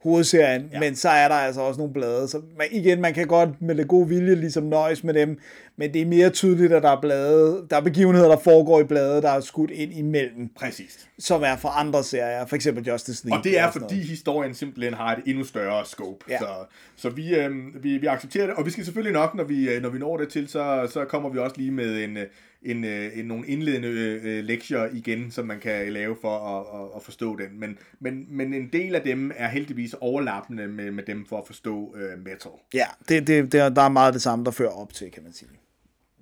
hovedserien, 0.04 0.70
ja. 0.74 0.80
men 0.80 0.96
så 0.96 1.10
er 1.10 1.28
der 1.28 1.36
altså 1.36 1.62
også 1.62 1.78
nogle 1.78 1.94
blade, 1.94 2.28
så 2.28 2.42
man, 2.58 2.68
igen, 2.72 3.02
man 3.02 3.14
kan 3.14 3.28
godt 3.28 3.62
med 3.62 3.76
lidt 3.76 3.88
god 3.88 4.08
vilje 4.08 4.36
ligesom 4.36 4.64
nøjes 4.64 5.04
med 5.04 5.14
dem, 5.14 5.40
men 5.78 5.94
det 5.94 6.02
er 6.02 6.06
mere 6.06 6.30
tydeligt, 6.30 6.74
at 6.74 6.84
der 6.84 6.90
er 6.90 7.02
blade, 7.02 7.66
der 7.70 7.78
er 7.78 7.82
begivenheder, 7.82 8.28
der 8.28 8.38
foregår 8.38 8.80
i 8.80 8.84
blade, 8.84 9.22
der 9.22 9.30
er 9.30 9.40
skudt 9.40 9.72
ind 9.72 9.94
imellem, 9.94 10.50
Præcis. 10.56 11.10
som 11.20 11.44
er 11.44 11.58
fra 11.58 11.80
andre 11.80 12.04
serier, 12.04 12.46
for 12.46 12.56
eksempel 12.56 12.88
Justice 12.88 13.26
League. 13.26 13.40
Og 13.40 13.44
det 13.44 13.60
er 13.60 13.72
sådan 13.72 13.82
fordi 13.82 13.96
noget. 13.96 14.10
historien 14.10 14.54
simpelthen 14.54 14.94
har 14.94 15.16
et 15.16 15.24
endnu 15.26 15.44
større 15.44 15.86
scope. 15.86 16.26
Ja. 16.30 16.40
Så, 16.40 16.48
så 16.96 17.10
vi, 17.10 17.36
øh, 17.36 17.52
vi, 17.84 17.98
vi 17.98 18.08
accepterer 18.08 18.48
det, 18.48 18.56
og 18.56 18.66
vi 18.66 18.72
skal 18.72 18.86
selvfølgelig 18.86 19.14
nok, 19.14 19.36
når 19.36 19.44
vi, 19.44 19.70
øh, 19.70 19.82
når 19.82 19.90
vi 19.90 20.00
når 20.00 20.18
det 20.18 20.30
til, 20.30 20.48
så, 20.48 20.90
så 20.94 21.06
kommer 21.06 21.30
vi 21.30 21.40
også 21.40 21.56
lige 21.58 21.72
med 21.72 22.04
en, 22.04 22.18
øh, 22.18 22.26
en, 22.72 22.84
øh, 22.84 23.20
en, 23.20 23.26
nogle 23.26 23.48
indledende 23.48 23.88
øh, 24.24 24.44
lektier 24.44 24.90
igen, 24.94 25.32
som 25.32 25.46
man 25.46 25.60
kan 25.60 25.94
lave 25.94 26.18
for 26.22 26.38
at, 26.38 26.82
at, 26.82 26.90
at 26.96 27.04
forstå 27.04 27.36
den. 27.36 27.60
Men, 27.60 27.78
men, 28.00 28.26
men 28.30 28.54
en 28.54 28.70
del 28.74 28.96
af 28.96 29.02
dem 29.02 29.32
er 29.36 29.48
heldigvis 29.48 29.94
overlappende 29.94 30.68
med, 30.68 30.92
med 30.92 31.04
dem 31.04 31.26
for 31.26 31.38
at 31.38 31.48
forstå 31.48 31.96
øh, 31.98 32.20
metal. 32.24 32.52
Ja, 32.74 32.86
det, 33.10 33.28
det, 33.28 33.52
det, 33.52 33.60
er- 33.60 33.70
der 33.70 33.82
er 33.82 33.90
meget 33.90 34.14
det 34.14 34.22
samme, 34.22 34.46
der 34.46 34.52
fører 34.52 34.70
op 34.72 34.94
til, 34.94 35.12
kan 35.12 35.24
man 35.24 35.34
sige. 35.34 35.50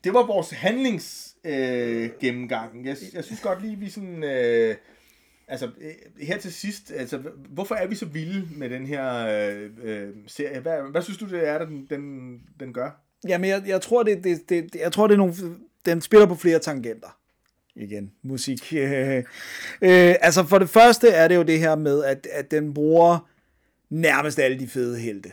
Det 0.04 0.14
var 0.14 0.26
vores 0.26 0.50
handlings 0.52 1.36
øh, 1.46 2.10
gennemgang. 2.22 2.86
Jeg, 2.86 2.96
jeg 3.14 3.24
synes 3.24 3.42
godt 3.42 3.62
lige, 3.62 3.78
vi 3.80 3.90
sådan... 3.90 4.24
Øh, 4.24 4.76
altså, 5.48 5.66
øh, 5.66 5.92
her 6.28 6.38
til 6.38 6.54
sidst, 6.54 6.92
altså, 6.96 7.22
hvorfor 7.50 7.76
er 7.76 7.88
vi 7.88 7.96
så 7.96 8.06
vilde 8.06 8.48
med 8.56 8.70
den 8.70 8.86
her 8.88 9.28
øh, 9.28 9.70
øh, 9.84 10.10
serie? 10.28 10.60
Hvad, 10.60 10.92
hvad 10.92 11.02
synes 11.02 11.18
du, 11.18 11.26
det 11.30 11.48
er, 11.48 11.66
den, 11.66 11.88
den, 11.90 12.34
den 12.60 12.74
gør? 12.74 13.02
Jamen, 13.28 13.50
jeg, 13.50 13.64
jeg 13.68 13.82
tror, 13.82 14.04
det, 14.04 14.24
det, 14.24 14.50
det, 14.50 14.76
jeg 14.76 14.92
tror, 14.92 15.08
det 15.08 15.14
er 15.14 15.18
nogle, 15.18 15.34
den 15.86 16.02
spiller 16.02 16.26
på 16.26 16.36
flere 16.36 16.60
tangenter. 16.60 17.18
Igen, 17.76 18.12
musik. 18.24 18.74
Øh, 18.74 19.18
øh, 19.82 20.16
altså, 20.22 20.44
for 20.44 20.60
det 20.60 20.70
første 20.70 21.10
er 21.10 21.28
det 21.28 21.36
jo 21.36 21.44
det 21.44 21.60
her 21.60 21.76
med, 21.76 22.04
at, 22.04 22.28
at 22.32 22.52
den 22.52 22.74
bruger 22.74 23.30
nærmest 23.90 24.40
alle 24.40 24.60
de 24.60 24.68
fede 24.68 25.00
helte 25.00 25.32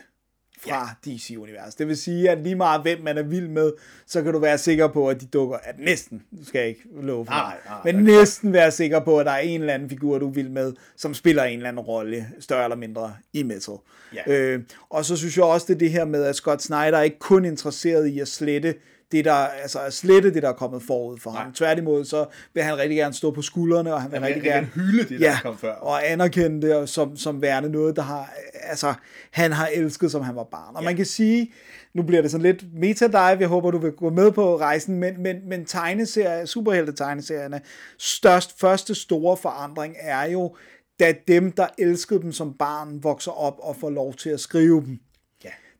fra 0.63 0.89
ja. 1.05 1.11
DC-universet. 1.11 1.79
Det 1.79 1.87
vil 1.87 1.97
sige, 1.97 2.29
at 2.29 2.43
lige 2.43 2.55
meget 2.55 2.81
hvem 2.81 3.01
man 3.01 3.17
er 3.17 3.23
vild 3.23 3.47
med, 3.47 3.71
så 4.07 4.23
kan 4.23 4.33
du 4.33 4.39
være 4.39 4.57
sikker 4.57 4.87
på, 4.87 5.09
at 5.09 5.21
de 5.21 5.25
dukker, 5.25 5.57
at 5.63 5.79
næsten, 5.79 6.23
nu 6.31 6.45
skal 6.45 6.59
jeg 6.59 6.67
ikke 6.67 6.81
love 7.01 7.25
for 7.25 7.31
Nej, 7.31 7.55
nej, 7.65 7.77
men 7.83 8.03
næsten 8.03 8.53
være 8.53 8.71
sikker 8.71 8.99
på, 8.99 9.19
at 9.19 9.25
der 9.25 9.31
er 9.31 9.39
en 9.39 9.61
eller 9.61 9.73
anden 9.73 9.89
figur, 9.89 10.19
du 10.19 10.27
er 10.27 10.31
vild 10.31 10.49
med, 10.49 10.73
som 10.95 11.13
spiller 11.13 11.43
en 11.43 11.57
eller 11.57 11.69
anden 11.69 11.85
rolle, 11.85 12.27
større 12.39 12.63
eller 12.63 12.75
mindre, 12.75 13.15
i 13.33 13.43
metal. 13.43 13.75
Ja. 14.15 14.33
Øh, 14.33 14.61
og 14.89 15.05
så 15.05 15.17
synes 15.17 15.37
jeg 15.37 15.45
også, 15.45 15.65
det 15.67 15.73
er 15.73 15.79
det 15.79 15.91
her 15.91 16.05
med, 16.05 16.23
at 16.23 16.35
Scott 16.35 16.61
Snyder 16.61 16.97
er 16.97 17.01
ikke 17.01 17.19
kun 17.19 17.45
interesseret 17.45 18.07
i 18.07 18.19
at 18.19 18.27
slette 18.27 18.75
det, 19.13 19.25
der, 19.25 19.33
altså 19.33 19.79
at 19.79 19.93
slette 19.93 20.33
det, 20.33 20.43
der 20.43 20.49
er 20.49 20.53
kommet 20.53 20.83
forud 20.83 21.17
for 21.17 21.31
ham. 21.31 21.53
Tværtimod, 21.53 22.05
så 22.05 22.25
vil 22.53 22.63
han 22.63 22.77
rigtig 22.77 22.97
gerne 22.97 23.13
stå 23.13 23.31
på 23.31 23.41
skuldrene, 23.41 23.93
og 23.93 24.01
han 24.01 24.11
vil 24.11 24.19
Han 24.19 24.27
vil 24.27 24.33
rigtig 24.33 24.51
rigtig 24.53 24.73
gerne 24.75 24.87
hylde 24.87 25.09
det, 25.09 25.19
der 25.19 25.35
kom 25.41 25.57
før. 25.57 25.73
og 25.73 26.11
anerkende 26.11 26.67
det 26.67 26.89
som, 26.89 27.17
som 27.17 27.41
værende 27.41 27.69
noget, 27.69 27.95
der 27.95 28.01
har, 28.01 28.33
altså, 28.53 28.93
han 29.31 29.51
har 29.51 29.69
elsket, 29.73 30.11
som 30.11 30.21
han 30.21 30.35
var 30.35 30.43
barn. 30.43 30.75
Og 30.75 30.81
ja. 30.81 30.87
man 30.87 30.95
kan 30.95 31.05
sige, 31.05 31.51
nu 31.93 32.03
bliver 32.03 32.21
det 32.21 32.31
sådan 32.31 32.43
lidt 32.43 32.63
metadive, 32.73 33.19
jeg 33.39 33.47
håber, 33.47 33.71
du 33.71 33.77
vil 33.77 33.91
gå 33.91 34.09
med 34.09 34.31
på 34.31 34.59
rejsen, 34.59 34.99
men, 34.99 35.23
men, 35.23 35.49
men 35.49 35.65
tegneserier, 35.65 36.45
superhelte-tegneserierne, 36.45 37.61
størst, 37.97 38.59
første 38.59 38.95
store 38.95 39.37
forandring 39.37 39.95
er 39.99 40.23
jo, 40.23 40.55
da 40.99 41.13
dem, 41.27 41.51
der 41.51 41.67
elskede 41.77 42.21
dem 42.21 42.31
som 42.31 42.53
barn, 42.53 43.03
vokser 43.03 43.31
op 43.31 43.55
og 43.59 43.75
får 43.75 43.89
lov 43.89 44.13
til 44.13 44.29
at 44.29 44.39
skrive 44.39 44.81
dem. 44.81 44.99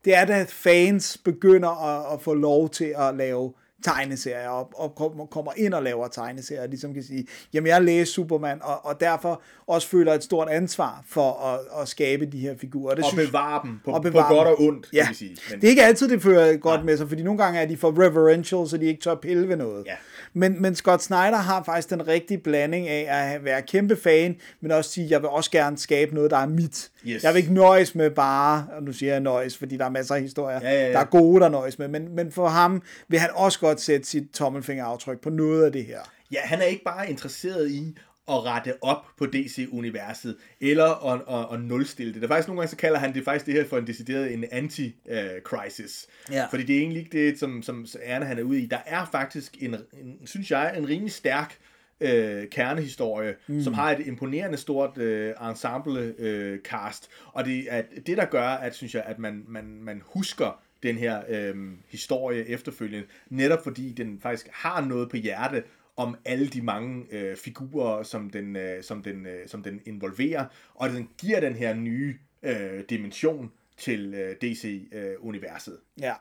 Ja. 0.05 0.11
Det 0.11 0.17
er, 0.17 0.25
da 0.25 0.45
fans 0.49 1.17
begynder 1.25 1.69
at, 2.09 2.13
at 2.13 2.21
få 2.21 2.33
lov 2.33 2.69
til 2.69 2.93
at 2.97 3.15
lave 3.15 3.53
tegneserier, 3.85 4.49
og, 4.49 4.69
og 4.75 4.95
kom- 4.95 5.27
kommer 5.31 5.51
ind 5.57 5.73
og 5.73 5.83
laver 5.83 6.07
tegneserier, 6.07 6.67
ligesom 6.67 6.93
kan 6.93 7.03
sige, 7.03 7.27
jamen 7.53 7.67
jeg 7.67 7.81
læser 7.83 8.11
Superman, 8.13 8.59
og, 8.61 8.85
og 8.85 8.99
derfor 8.99 9.41
også 9.67 9.87
føler 9.87 10.13
et 10.13 10.23
stort 10.23 10.49
ansvar 10.49 11.03
for 11.09 11.31
at, 11.45 11.81
at 11.81 11.87
skabe 11.87 12.25
de 12.25 12.39
her 12.39 12.55
figurer. 12.61 12.95
Det 12.95 13.03
Og 13.03 13.09
synes- 13.09 13.27
bevare 13.27 13.61
dem 13.63 13.79
på, 13.85 13.91
og 13.91 14.01
på 14.03 14.09
bevare 14.09 14.35
godt 14.35 14.47
dem. 14.47 14.53
og 14.53 14.61
ondt, 14.73 14.89
kan 14.89 14.93
ja. 14.99 15.07
vi 15.09 15.15
sige. 15.15 15.37
Men, 15.51 15.59
Det 15.61 15.67
er 15.67 15.69
ikke 15.69 15.83
altid, 15.83 16.09
det 16.09 16.21
fører 16.21 16.57
godt 16.57 16.85
med 16.85 16.97
sig, 16.97 17.09
fordi 17.09 17.23
nogle 17.23 17.43
gange 17.43 17.59
er 17.59 17.65
de 17.65 17.77
for 17.77 18.01
reverential, 18.05 18.67
så 18.67 18.77
de 18.77 18.85
ikke 18.85 19.01
tør 19.01 19.15
pille 19.15 19.47
ved 19.47 19.55
noget. 19.55 19.85
Ja. 19.85 19.95
Men, 20.33 20.61
men 20.61 20.75
Scott 20.75 21.01
Snyder 21.03 21.35
har 21.37 21.63
faktisk 21.63 21.89
den 21.89 22.07
rigtige 22.07 22.37
blanding 22.37 22.87
af 22.87 23.33
at 23.35 23.45
være 23.45 23.61
kæmpe 23.61 23.95
fan, 23.95 24.35
men 24.61 24.71
også 24.71 24.89
sige, 24.91 25.07
jeg 25.09 25.21
vil 25.21 25.29
også 25.29 25.51
gerne 25.51 25.77
skabe 25.77 26.15
noget, 26.15 26.31
der 26.31 26.37
er 26.37 26.47
mit. 26.47 26.89
Yes. 27.07 27.23
Jeg 27.23 27.33
vil 27.33 27.39
ikke 27.39 27.53
nøjes 27.53 27.95
med 27.95 28.09
bare, 28.09 28.67
og 28.75 28.83
nu 28.83 28.93
siger 28.93 29.11
jeg 29.11 29.21
nøjes, 29.21 29.57
fordi 29.57 29.77
der 29.77 29.85
er 29.85 29.89
masser 29.89 30.15
af 30.15 30.21
historier, 30.21 30.59
Ja, 30.61 30.71
ja, 30.73 30.85
ja. 30.85 30.91
der 30.91 30.99
er 30.99 31.05
gode, 31.05 31.41
der 31.41 31.49
nøjes 31.49 31.79
med, 31.79 31.87
men, 31.87 32.15
men 32.15 32.31
for 32.31 32.47
ham 32.47 32.81
vil 33.07 33.19
han 33.19 33.29
også 33.33 33.59
godt 33.59 33.81
sætte 33.81 34.07
sit 34.07 34.23
tommelfingeraftryk 34.33 35.19
på 35.21 35.29
noget 35.29 35.65
af 35.65 35.71
det 35.71 35.85
her. 35.85 35.99
Ja, 36.31 36.39
han 36.43 36.59
er 36.59 36.65
ikke 36.65 36.83
bare 36.83 37.09
interesseret 37.09 37.71
i 37.71 37.97
at 38.27 38.45
rette 38.45 38.73
op 38.81 39.05
på 39.17 39.25
DC-universet, 39.25 40.35
eller 40.61 41.13
at, 41.13 41.21
at, 41.29 41.53
at 41.53 41.63
nulstille 41.63 42.13
det. 42.13 42.21
Der 42.21 42.27
er 42.27 42.31
faktisk 42.31 42.47
nogle 42.47 42.61
gange, 42.61 42.69
så 42.69 42.77
kalder 42.77 42.99
han 42.99 43.13
det 43.13 43.23
faktisk 43.23 43.45
det 43.45 43.53
her 43.53 43.65
for 43.65 43.77
en 43.77 43.87
decideret 43.87 44.33
en 44.33 44.43
anti-crisis. 44.51 46.07
Ja. 46.31 46.45
Fordi 46.45 46.63
det 46.63 46.75
er 46.75 46.79
egentlig 46.79 46.99
ikke 47.03 47.25
det, 47.25 47.39
som, 47.39 47.63
som 47.63 47.85
ærne 48.03 48.25
han 48.25 48.39
er 48.39 48.43
ude 48.43 48.59
i. 48.61 48.65
Der 48.65 48.77
er 48.85 49.05
faktisk, 49.11 49.57
en, 49.59 49.75
en 49.75 50.27
synes 50.27 50.51
jeg, 50.51 50.73
en 50.77 50.89
rimelig 50.89 51.11
stærk 51.11 51.57
øh, 52.03 52.49
kernehistorie, 52.49 53.35
mm. 53.47 53.61
som 53.61 53.73
har 53.73 53.91
et 53.91 54.07
imponerende 54.07 54.57
stort 54.57 54.97
øh, 54.97 55.33
ensemble 55.49 56.13
øh, 56.17 56.59
cast. 56.59 57.09
Og 57.25 57.45
det 57.45 57.65
er 57.69 57.81
det, 58.05 58.17
der 58.17 58.25
gør, 58.25 58.47
at 58.47 58.75
synes 58.75 58.95
jeg, 58.95 59.03
at 59.05 59.19
man, 59.19 59.45
man, 59.47 59.65
man 59.81 60.01
husker 60.05 60.61
den 60.83 60.97
her 60.97 61.21
øh, 61.29 61.55
historie 61.87 62.47
efterfølgende, 62.47 63.07
netop 63.29 63.63
fordi 63.63 63.91
den 63.91 64.19
faktisk 64.21 64.47
har 64.51 64.85
noget 64.85 65.09
på 65.09 65.17
hjerte 65.17 65.63
om 65.97 66.15
alle 66.25 66.47
de 66.47 66.61
mange 66.61 67.05
øh, 67.11 67.37
figurer, 67.37 68.03
som 68.03 68.29
den, 68.29 68.55
øh, 68.55 68.83
som, 68.83 69.03
den, 69.03 69.25
øh, 69.25 69.47
som 69.47 69.63
den 69.63 69.81
involverer, 69.85 70.45
og 70.75 70.89
den 70.89 71.09
giver 71.17 71.39
den 71.39 71.53
her 71.53 71.73
nye 71.73 72.15
øh, 72.43 72.83
dimension 72.89 73.51
til 73.77 74.13
øh, 74.13 74.35
DC-universet. 74.41 75.77
Ja. 76.01 76.13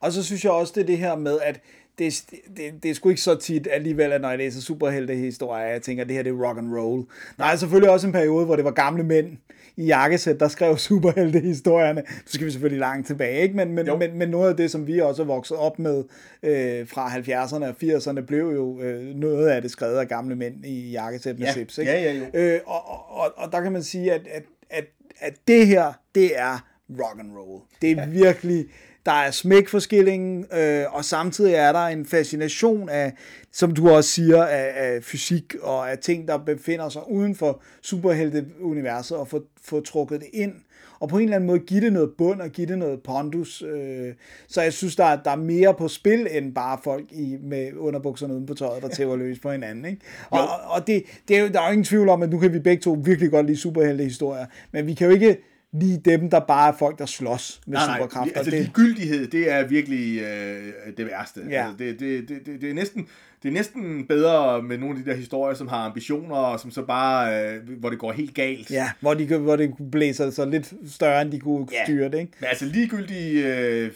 Og 0.00 0.12
så 0.12 0.22
synes 0.24 0.44
jeg 0.44 0.52
også, 0.52 0.72
det 0.76 0.82
er 0.82 0.86
det 0.86 0.98
her 0.98 1.16
med, 1.16 1.38
at 1.42 1.60
det, 1.98 2.24
det, 2.56 2.82
det 2.82 2.90
er 2.90 2.94
sgu 2.94 3.08
ikke 3.08 3.20
så 3.20 3.34
tit 3.34 3.68
alligevel, 3.70 4.12
at 4.12 4.20
når 4.20 4.28
jeg 4.28 4.38
læser 4.38 4.60
superheltehistorier, 4.60 5.66
jeg 5.66 5.82
tænker, 5.82 6.02
at 6.04 6.08
det 6.08 6.16
her 6.16 6.22
det 6.22 6.30
er 6.30 6.46
rock 6.48 6.58
and 6.58 6.74
roll. 6.76 7.04
Der 7.38 7.44
er 7.44 7.56
selvfølgelig 7.56 7.90
også 7.90 8.06
en 8.06 8.12
periode, 8.12 8.44
hvor 8.46 8.56
det 8.56 8.64
var 8.64 8.70
gamle 8.70 9.02
mænd 9.02 9.36
i 9.76 9.84
jakkesæt, 9.84 10.40
der 10.40 10.48
skrev 10.48 10.78
superheltehistorierne. 10.88 12.00
Nu 12.00 12.26
skal 12.26 12.46
vi 12.46 12.50
selvfølgelig 12.50 12.80
langt 12.80 13.06
tilbage, 13.06 13.42
ikke? 13.42 13.56
Men, 13.56 13.72
men, 13.72 13.86
Jo. 13.86 13.96
men, 13.96 14.18
men 14.18 14.28
noget 14.28 14.50
af 14.50 14.56
det, 14.56 14.70
som 14.70 14.86
vi 14.86 14.98
også 15.00 15.22
er 15.22 15.26
vokset 15.26 15.56
op 15.56 15.78
med 15.78 16.04
øh, 16.42 16.88
fra 16.88 17.08
70'erne 17.16 17.64
og 17.64 17.74
80'erne, 17.82 18.20
blev 18.20 18.44
jo 18.54 18.80
øh, 18.80 19.14
noget 19.14 19.48
af 19.48 19.62
det 19.62 19.70
skrevet 19.70 19.96
af 19.98 20.08
gamle 20.08 20.36
mænd 20.36 20.66
i 20.66 20.90
jakkesæt 20.90 21.38
med 21.38 21.46
Ja. 21.46 21.52
slips. 21.52 21.78
Ikke? 21.78 21.92
Ja, 21.92 22.02
ja, 22.02 22.12
jo. 22.18 22.24
Øh, 22.34 22.60
og, 22.66 22.88
og, 22.90 23.10
og, 23.20 23.32
og 23.36 23.52
der 23.52 23.60
kan 23.60 23.72
man 23.72 23.82
sige, 23.82 24.12
at, 24.12 24.20
at, 24.32 24.42
at, 24.70 24.84
at 25.20 25.34
det 25.48 25.66
her, 25.66 25.92
det 26.14 26.38
er 26.38 26.66
rock 26.90 27.20
and 27.20 27.32
roll. 27.36 27.62
Det 27.82 27.90
er 27.90 28.06
virkelig, 28.06 28.66
der 29.06 29.12
er 29.12 29.30
smæk 29.30 29.68
for 29.68 29.78
skillingen, 29.78 30.46
øh, 30.52 30.84
og 30.94 31.04
samtidig 31.04 31.54
er 31.54 31.72
der 31.72 31.86
en 31.86 32.06
fascination 32.06 32.88
af, 32.88 33.12
som 33.52 33.74
du 33.74 33.90
også 33.90 34.10
siger, 34.10 34.44
af, 34.44 34.72
af 34.74 35.04
fysik 35.04 35.54
og 35.62 35.90
af 35.90 35.98
ting, 35.98 36.28
der 36.28 36.38
befinder 36.38 36.88
sig 36.88 37.10
uden 37.10 37.34
for 37.34 37.62
superhelteuniverset, 37.82 39.16
og 39.16 39.28
få, 39.28 39.42
få 39.62 39.80
trukket 39.80 40.20
det 40.20 40.28
ind 40.32 40.52
og 41.00 41.08
på 41.08 41.16
en 41.16 41.22
eller 41.22 41.36
anden 41.36 41.46
måde 41.46 41.58
give 41.58 41.80
det 41.80 41.92
noget 41.92 42.10
bund 42.18 42.40
og 42.40 42.50
give 42.50 42.66
det 42.66 42.78
noget 42.78 43.02
pondus. 43.02 43.62
Øh, 43.62 44.14
så 44.48 44.62
jeg 44.62 44.72
synes, 44.72 44.96
der 44.96 45.04
er, 45.04 45.22
der 45.22 45.30
er 45.30 45.36
mere 45.36 45.74
på 45.74 45.88
spil, 45.88 46.28
end 46.30 46.54
bare 46.54 46.78
folk 46.84 47.04
i, 47.12 47.36
med 47.42 47.72
underbukserne 47.76 48.34
uden 48.34 48.46
på 48.46 48.54
tøjet, 48.54 48.82
der 48.82 48.88
tæver 48.88 49.16
løs 49.26 49.38
på 49.38 49.52
hinanden. 49.52 49.84
Ikke? 49.84 50.00
Og, 50.30 50.48
og 50.64 50.86
det, 50.86 51.02
det 51.28 51.36
er 51.36 51.40
jo, 51.42 51.48
der 51.48 51.60
er 51.60 51.66
jo 51.66 51.72
ingen 51.72 51.84
tvivl 51.84 52.08
om, 52.08 52.22
at 52.22 52.30
nu 52.30 52.38
kan 52.38 52.52
vi 52.52 52.58
begge 52.58 52.82
to 52.82 52.98
virkelig 53.04 53.30
godt 53.30 53.46
lide 53.46 53.58
superheltehistorier, 53.58 54.46
men 54.72 54.86
vi 54.86 54.94
kan 54.94 55.06
jo 55.06 55.12
ikke 55.14 55.38
lide 55.72 56.10
dem, 56.10 56.30
der 56.30 56.40
bare 56.40 56.72
er 56.72 56.76
folk, 56.78 56.98
der 56.98 57.06
slås 57.06 57.60
med 57.66 57.74
Nej, 57.78 57.96
superkræfter. 57.96 58.24
nej, 58.24 58.32
altså 58.38 58.50
det, 58.50 58.60
ligegyldighed, 58.60 59.26
det 59.26 59.50
er 59.52 59.66
virkelig 59.66 60.20
øh, 60.20 60.72
det 60.96 61.06
værste. 61.06 61.40
Ja. 61.50 61.66
Altså, 61.68 61.84
det, 61.84 62.00
det, 62.00 62.28
det, 62.46 62.60
det, 62.60 62.70
er 62.70 62.74
næsten, 62.74 63.06
det 63.42 63.48
er 63.48 63.52
næsten 63.52 64.06
bedre 64.06 64.62
med 64.62 64.78
nogle 64.78 64.98
af 64.98 65.04
de 65.04 65.10
der 65.10 65.16
historier, 65.16 65.54
som 65.54 65.68
har 65.68 65.76
ambitioner, 65.76 66.36
og 66.36 66.60
som 66.60 66.70
så 66.70 66.82
bare, 66.82 67.44
øh, 67.54 67.68
hvor 67.78 67.90
det 67.90 67.98
går 67.98 68.12
helt 68.12 68.34
galt. 68.34 68.70
ja, 68.70 68.90
hvor, 69.00 69.14
de, 69.14 69.36
hvor 69.36 69.56
det 69.56 69.74
blæser 69.92 70.30
så 70.30 70.44
lidt 70.44 70.72
større, 70.86 71.22
end 71.22 71.30
de 71.32 71.40
kunne 71.40 71.66
Ja. 71.72 71.84
styre 71.84 72.04
det. 72.08 72.18
Ikke? 72.20 72.32
Men 72.40 72.46
altså 72.48 72.64
ligegyldige 72.64 73.56
øh, 73.56 73.84
øh, 73.84 73.90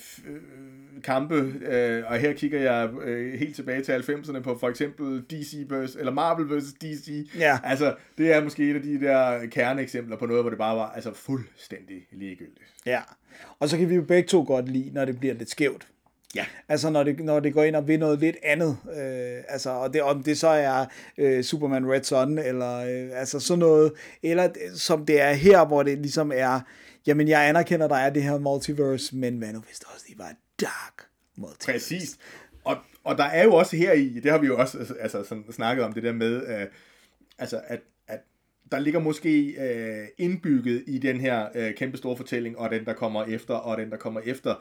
kampe, 1.05 1.35
øh, 1.67 2.03
og 2.07 2.19
her 2.19 2.33
kigger 2.33 2.61
jeg 2.61 2.91
øh, 3.05 3.39
helt 3.39 3.55
tilbage 3.57 3.83
til 3.83 3.93
90'erne 3.93 4.41
på 4.41 4.59
for 4.59 4.69
eksempel 4.69 5.23
DC 5.31 5.55
vs. 5.71 5.97
eller 5.97 6.13
Marvel 6.13 6.59
vs. 6.59 6.73
DC. 6.73 7.31
Ja. 7.39 7.59
Altså, 7.65 7.95
det 8.19 8.33
er 8.33 8.45
måske 8.45 8.71
et 8.71 8.75
af 8.77 8.83
de 8.83 9.01
der 9.01 9.47
kerneeksempler 9.47 10.17
på 10.17 10.27
noget, 10.27 10.43
hvor 10.43 10.51
det 10.51 10.59
bare 10.59 10.77
var 10.77 10.91
altså 10.91 11.15
fuldstændig 11.15 12.07
ligegyldigt. 12.13 12.67
Ja. 12.87 13.01
Og 13.61 13.69
så 13.69 13.79
kan 13.79 13.89
vi 13.91 13.95
jo 13.95 14.03
begge 14.03 14.29
to 14.29 14.45
godt 14.47 14.69
lide, 14.69 14.91
når 14.95 15.05
det 15.05 15.19
bliver 15.21 15.35
lidt 15.35 15.51
skævt. 15.51 15.89
Ja. 16.37 16.45
Altså 16.69 16.91
når 16.91 17.03
det, 17.05 17.21
når 17.25 17.41
det 17.41 17.55
går 17.55 17.63
ind 17.65 17.77
og 17.77 17.89
vil 17.89 17.99
noget 17.99 18.19
lidt 18.21 18.37
andet. 18.43 18.77
Øh, 18.89 19.43
altså, 19.49 19.71
og 19.71 19.93
det, 19.95 20.03
om 20.03 20.23
det 20.23 20.39
så 20.39 20.49
er 20.49 20.85
øh, 21.19 21.45
Superman 21.45 21.91
Red 21.93 22.03
Son, 22.03 22.39
eller 22.39 22.77
øh, 22.77 23.21
altså 23.21 23.41
sådan 23.41 23.59
noget, 23.59 23.93
eller 24.23 24.47
det- 24.47 24.81
som 24.81 25.07
det 25.07 25.21
er 25.21 25.33
her, 25.33 25.67
hvor 25.67 25.83
det 25.83 25.99
ligesom 25.99 26.33
er, 26.35 26.61
jamen 27.07 27.29
jeg 27.29 27.49
anerkender, 27.49 27.89
der 27.89 27.97
er 27.97 28.11
det 28.11 28.23
her 28.23 28.39
multiverse, 28.39 29.17
men 29.17 29.39
hvad 29.39 29.53
nu 29.53 29.59
hvis 29.61 29.79
det 29.79 29.89
også 29.95 30.05
lige 30.09 30.19
var 30.19 30.25
et 30.25 30.37
dark 30.61 31.07
multiverse? 31.37 31.73
Præcis. 31.73 32.19
Og, 32.65 32.77
og 33.05 33.19
der 33.19 33.25
er 33.25 33.45
jo 33.45 33.55
også 33.55 33.77
her 33.77 33.93
i, 33.93 34.09
det 34.09 34.31
har 34.31 34.39
vi 34.39 34.47
jo 34.47 34.59
også 34.59 34.79
altså, 34.79 34.95
altså, 34.95 35.25
sådan, 35.25 35.53
snakket 35.53 35.85
om, 35.85 35.93
det 35.93 36.03
der 36.03 36.13
med, 36.13 36.61
øh, 36.61 36.67
altså, 37.39 37.61
at, 37.67 37.81
at 38.09 38.21
der 38.73 38.79
ligger 38.79 39.01
måske 39.01 39.47
øh, 39.47 40.09
indbygget 40.19 40.85
i 40.87 40.99
den 40.99 41.21
her 41.21 41.49
øh, 41.55 41.75
kæmpe 41.75 41.97
store 41.97 42.17
fortælling, 42.17 42.59
og 42.59 42.71
den, 42.71 42.85
der 42.85 42.93
kommer 42.93 43.25
efter, 43.25 43.55
og 43.55 43.79
den, 43.79 43.91
der 43.91 43.97
kommer 43.97 44.21
efter, 44.21 44.55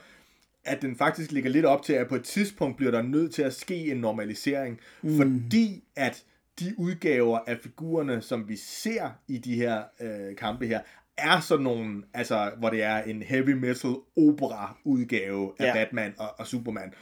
at 0.66 0.82
den 0.82 0.96
faktisk 0.96 1.32
ligger 1.32 1.50
lidt 1.50 1.66
op 1.66 1.84
til, 1.84 1.94
at 1.94 2.08
på 2.08 2.16
et 2.16 2.24
tidspunkt 2.24 2.78
bliver 2.78 2.92
der 2.92 3.02
nødt 3.02 3.34
til 3.34 3.42
at 3.42 3.54
ske 3.54 3.92
en 3.92 3.98
normalisering, 3.98 4.80
mm. 5.02 5.18
fordi 5.18 5.84
at 5.96 6.24
de 6.60 6.74
udgaver 6.78 7.40
af 7.48 7.58
figurerne, 7.58 8.22
som 8.22 8.50
vi 8.50 8.56
ser 8.56 9.10
i 9.28 9.38
de 9.38 9.56
her 9.56 9.84
øh, 10.02 10.36
kampe 10.36 10.68
her, 10.68 10.82
er 11.18 11.40
sådan 11.40 11.64
nogle, 11.64 12.04
altså, 12.14 12.52
hvor 12.58 12.70
det 12.70 12.84
er 12.84 12.98
en 13.04 13.22
heavy 13.22 13.50
metal 13.50 13.96
opera 14.18 14.78
udgave 14.84 15.52
af 15.60 15.66
Ja. 15.66 15.74
Batman 15.74 16.14
og, 16.18 16.28
og 16.40 16.48
Superman. 16.48 16.94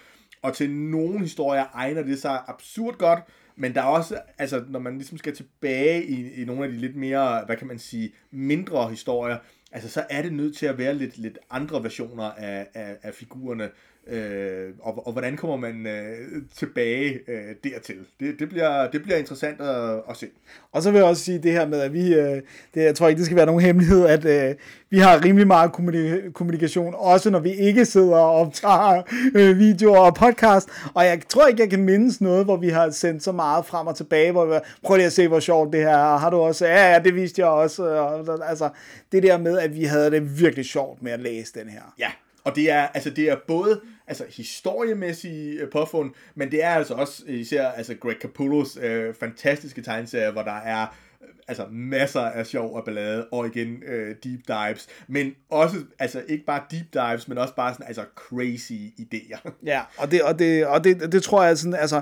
Og 0.41 0.55
til 0.55 0.71
nogle 0.71 1.19
historier 1.19 1.65
egner 1.73 2.03
det 2.03 2.21
sig 2.21 2.41
absurd 2.47 2.97
godt, 2.97 3.19
men 3.55 3.75
der 3.75 3.81
er 3.81 3.85
også, 3.85 4.19
altså 4.37 4.63
når 4.69 4.79
man 4.79 4.93
ligesom 4.97 5.17
skal 5.17 5.35
tilbage 5.35 6.05
i, 6.05 6.41
i 6.41 6.45
nogle 6.45 6.63
af 6.63 6.71
de 6.71 6.77
lidt 6.77 6.95
mere, 6.95 7.43
hvad 7.45 7.57
kan 7.57 7.67
man 7.67 7.79
sige, 7.79 8.13
mindre 8.31 8.89
historier, 8.89 9.37
altså 9.71 9.89
så 9.89 10.05
er 10.09 10.21
det 10.21 10.33
nødt 10.33 10.57
til 10.57 10.65
at 10.65 10.77
være 10.77 10.93
lidt, 10.93 11.17
lidt 11.17 11.37
andre 11.49 11.83
versioner 11.83 12.23
af, 12.23 12.67
af, 12.73 12.97
af 13.01 13.13
figurerne, 13.13 13.69
øh, 14.07 14.69
og, 14.81 15.07
og 15.07 15.11
hvordan 15.11 15.37
kommer 15.37 15.57
man 15.57 15.87
øh, 15.87 16.41
tilbage 16.57 17.19
øh, 17.27 17.55
dertil? 17.63 17.95
Det, 18.19 18.39
det, 18.39 18.49
bliver, 18.49 18.91
det 18.91 19.03
bliver 19.03 19.17
interessant 19.17 19.61
at, 19.61 20.01
at 20.09 20.17
se. 20.17 20.27
Og 20.71 20.83
så 20.83 20.91
vil 20.91 20.97
jeg 20.97 21.07
også 21.07 21.23
sige 21.23 21.39
det 21.39 21.51
her 21.51 21.67
med, 21.67 21.79
at 21.79 21.93
vi, 21.93 22.13
øh, 22.13 22.41
det, 22.73 22.83
jeg 22.83 22.95
tror 22.95 23.07
ikke, 23.07 23.17
det 23.17 23.25
skal 23.25 23.37
være 23.37 23.45
nogen 23.45 23.61
hemmelighed, 23.61 24.05
at 24.05 24.25
øh, 24.25 24.55
vi 24.89 24.97
har 24.97 25.25
rimelig 25.25 25.47
meget 25.47 25.69
kommuni- 25.69 26.31
kommunikation, 26.31 26.95
også 26.97 27.29
når 27.29 27.39
vi 27.39 27.51
ikke 27.51 27.85
sidder 27.85 28.17
og 28.17 28.31
optager 28.31 29.01
øh, 29.35 29.59
videoer 29.59 29.99
og 29.99 30.15
podcast. 30.15 30.69
Og 30.93 31.05
jeg 31.05 31.21
tror 31.29 31.47
ikke, 31.47 31.61
jeg 31.61 31.69
kan 31.69 31.83
mindes 31.83 32.21
noget, 32.21 32.45
hvor 32.45 32.57
vi 32.57 32.69
har 32.69 32.89
sendt 32.89 33.23
så 33.23 33.31
meget 33.31 33.65
frem 33.65 33.87
og 33.87 33.95
tilbage, 33.95 34.31
hvor 34.31 34.45
vi 34.45 34.53
prøv 34.83 34.95
lige 34.97 35.05
at 35.05 35.13
se, 35.13 35.27
hvor 35.27 35.39
sjovt 35.39 35.73
det 35.73 35.81
her 35.81 35.97
er. 35.97 36.17
Har 36.17 36.29
du 36.29 36.37
også? 36.37 36.65
Ja, 36.65 36.91
ja, 36.93 36.99
det 36.99 37.15
viste 37.15 37.41
jeg 37.41 37.49
også. 37.49 37.83
Og, 37.83 38.49
altså, 38.49 38.69
det 39.11 39.23
der 39.23 39.37
med, 39.37 39.59
at 39.59 39.75
vi 39.75 39.83
havde 39.83 40.11
det 40.11 40.39
virkelig 40.39 40.65
sjovt 40.65 41.03
med 41.03 41.11
at 41.11 41.19
læse 41.19 41.53
den 41.59 41.69
her. 41.69 41.93
Ja, 41.99 42.11
og 42.43 42.55
det 42.55 42.71
er, 42.71 42.81
altså, 42.81 43.09
det 43.09 43.29
er 43.29 43.35
både 43.47 43.79
altså, 44.07 44.25
historiemæssige 44.29 45.61
øh, 45.61 45.69
påfund, 45.69 46.11
men 46.35 46.51
det 46.51 46.63
er 46.63 46.69
altså 46.69 46.93
også 46.93 47.23
især 47.27 47.67
altså, 47.67 47.95
Greg 47.95 48.15
Capullos 48.21 48.77
øh, 48.77 49.13
fantastiske 49.13 49.81
tegneserier, 49.81 50.31
hvor 50.31 50.41
der 50.41 50.57
er 50.57 50.81
øh, 51.21 51.27
altså 51.47 51.65
masser 51.71 52.21
af 52.21 52.45
sjov 52.45 52.75
og 52.75 52.85
ballade, 52.85 53.27
og 53.31 53.47
igen 53.47 53.83
øh, 53.83 54.15
deep 54.23 54.39
dives, 54.47 54.87
men 55.07 55.35
også, 55.49 55.77
altså 55.99 56.23
ikke 56.27 56.45
bare 56.45 56.63
deep 56.71 56.93
dives, 56.93 57.27
men 57.27 57.37
også 57.37 57.55
bare 57.55 57.73
sådan, 57.73 57.87
altså 57.87 58.05
crazy 58.15 58.73
idéer. 58.99 59.51
Ja, 59.65 59.81
og 59.97 60.11
det, 60.11 60.23
og 60.23 60.39
det, 60.39 60.65
og 60.65 60.83
det, 60.83 61.11
det 61.11 61.23
tror 61.23 61.43
jeg 61.43 61.57
sådan, 61.57 61.73
altså, 61.73 62.01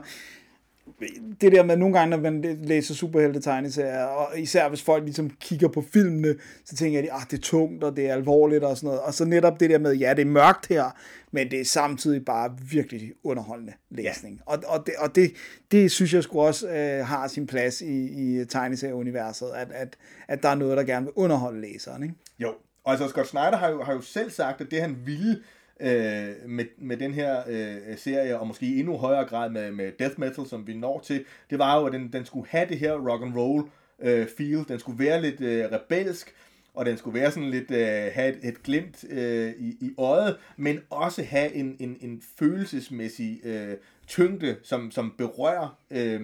det 1.42 1.52
der 1.52 1.64
med 1.64 1.78
nogle 1.78 2.00
gange, 2.00 2.10
når 2.10 2.32
man 2.32 2.42
læser 2.64 2.94
superhelte 2.94 3.42
tegneserier, 3.42 4.04
og 4.04 4.40
især 4.40 4.70
hvis 4.70 4.82
folk 4.82 5.04
ligesom 5.04 5.30
kigger 5.30 5.68
på 5.68 5.82
filmene, 5.94 6.36
så 6.66 6.76
tænker 6.76 7.02
de, 7.02 7.14
ah, 7.14 7.22
det 7.32 7.38
er 7.38 7.42
tungt, 7.42 7.84
og 7.84 7.96
det 7.96 8.10
er 8.10 8.14
alvorligt 8.14 8.64
og 8.64 8.78
sådan 8.78 8.88
noget. 8.88 9.02
Og 9.02 9.14
så 9.14 9.26
netop 9.26 9.60
det 9.60 9.70
der 9.70 9.80
med, 9.80 9.96
ja, 9.96 10.14
det 10.14 10.22
er 10.22 10.26
mørkt 10.26 10.68
her, 10.68 10.98
men 11.32 11.52
det 11.52 11.60
er 11.60 11.66
samtidig 11.66 12.26
bare 12.26 12.58
virkelig 12.72 13.14
underholdende 13.24 13.74
læsning. 13.90 14.42
Ja. 14.50 14.54
Og, 14.54 14.64
og, 14.68 14.86
det, 14.86 14.94
og 14.98 15.16
det, 15.16 15.32
det 15.72 15.92
synes 15.92 16.14
jeg 16.14 16.24
sgu 16.24 16.42
også 16.42 16.70
øh, 16.70 17.06
har 17.06 17.28
sin 17.28 17.48
plads 17.48 17.82
i, 17.82 18.40
i 18.42 18.46
tegneserieuniverset, 18.46 19.50
at, 19.56 19.68
at, 19.72 19.98
at 20.28 20.44
der 20.44 20.50
er 20.50 20.56
noget, 20.56 20.78
der 20.78 20.84
gerne 20.84 21.06
vil 21.06 21.14
underholde 21.16 21.62
læseren. 21.62 22.04
Ikke? 22.04 22.16
Jo, 22.40 22.54
og 22.84 22.92
altså 22.92 23.08
Scott 23.08 23.28
Snyder 23.28 23.58
har 23.58 23.70
jo, 23.70 23.84
har 23.84 23.94
jo 23.94 24.02
selv 24.02 24.32
sagt, 24.32 24.62
at 24.62 24.72
det 24.72 24.82
han 24.82 24.98
ville 25.06 25.40
øh, 25.80 26.50
med, 26.50 26.66
med 26.78 26.98
den 26.98 27.14
her 27.14 27.44
øh, 27.48 27.98
serie, 27.98 28.40
og 28.40 28.48
måske 28.48 28.66
i 28.66 28.80
endnu 28.80 28.98
højere 28.98 29.26
grad 29.26 29.50
med, 29.50 29.72
med 29.72 29.92
death 30.00 30.20
metal, 30.20 30.46
som 30.46 30.68
vi 30.68 30.74
når 30.74 31.00
til, 31.00 31.26
det 31.50 31.60
var 31.60 31.80
jo, 31.80 31.86
at 31.86 31.94
den, 31.94 32.14
den 32.14 32.26
skulle 32.26 32.48
have 32.50 32.70
det 32.70 32.80
her 32.80 32.94
rock 32.94 33.24
and 33.24 33.36
roll 33.36 33.70
øh, 34.00 34.28
feel. 34.38 34.66
Den 34.68 34.80
skulle 34.80 35.00
være 35.06 35.22
lidt 35.22 35.42
øh, 35.42 35.66
rebelsk, 35.72 36.34
og 36.74 36.86
den 36.86 36.98
skulle 36.98 37.20
være 37.20 37.32
sådan 37.32 37.50
lidt, 37.50 37.72
øh, 37.72 38.12
have 38.14 38.30
et, 38.30 38.40
et 38.44 38.64
glimt 38.64 39.06
øh, 39.10 39.54
i, 39.58 39.78
i 39.82 39.94
øjet, 39.98 40.38
men 40.58 40.80
også 40.90 41.24
have 41.24 41.54
en, 41.54 41.76
en, 41.80 41.98
en 42.02 42.22
følelsesmæssig 42.40 43.40
øh, 43.44 43.78
tyngde, 44.08 44.56
som, 44.64 44.92
som 44.92 45.14
berører 45.18 45.78
øh, 45.92 46.22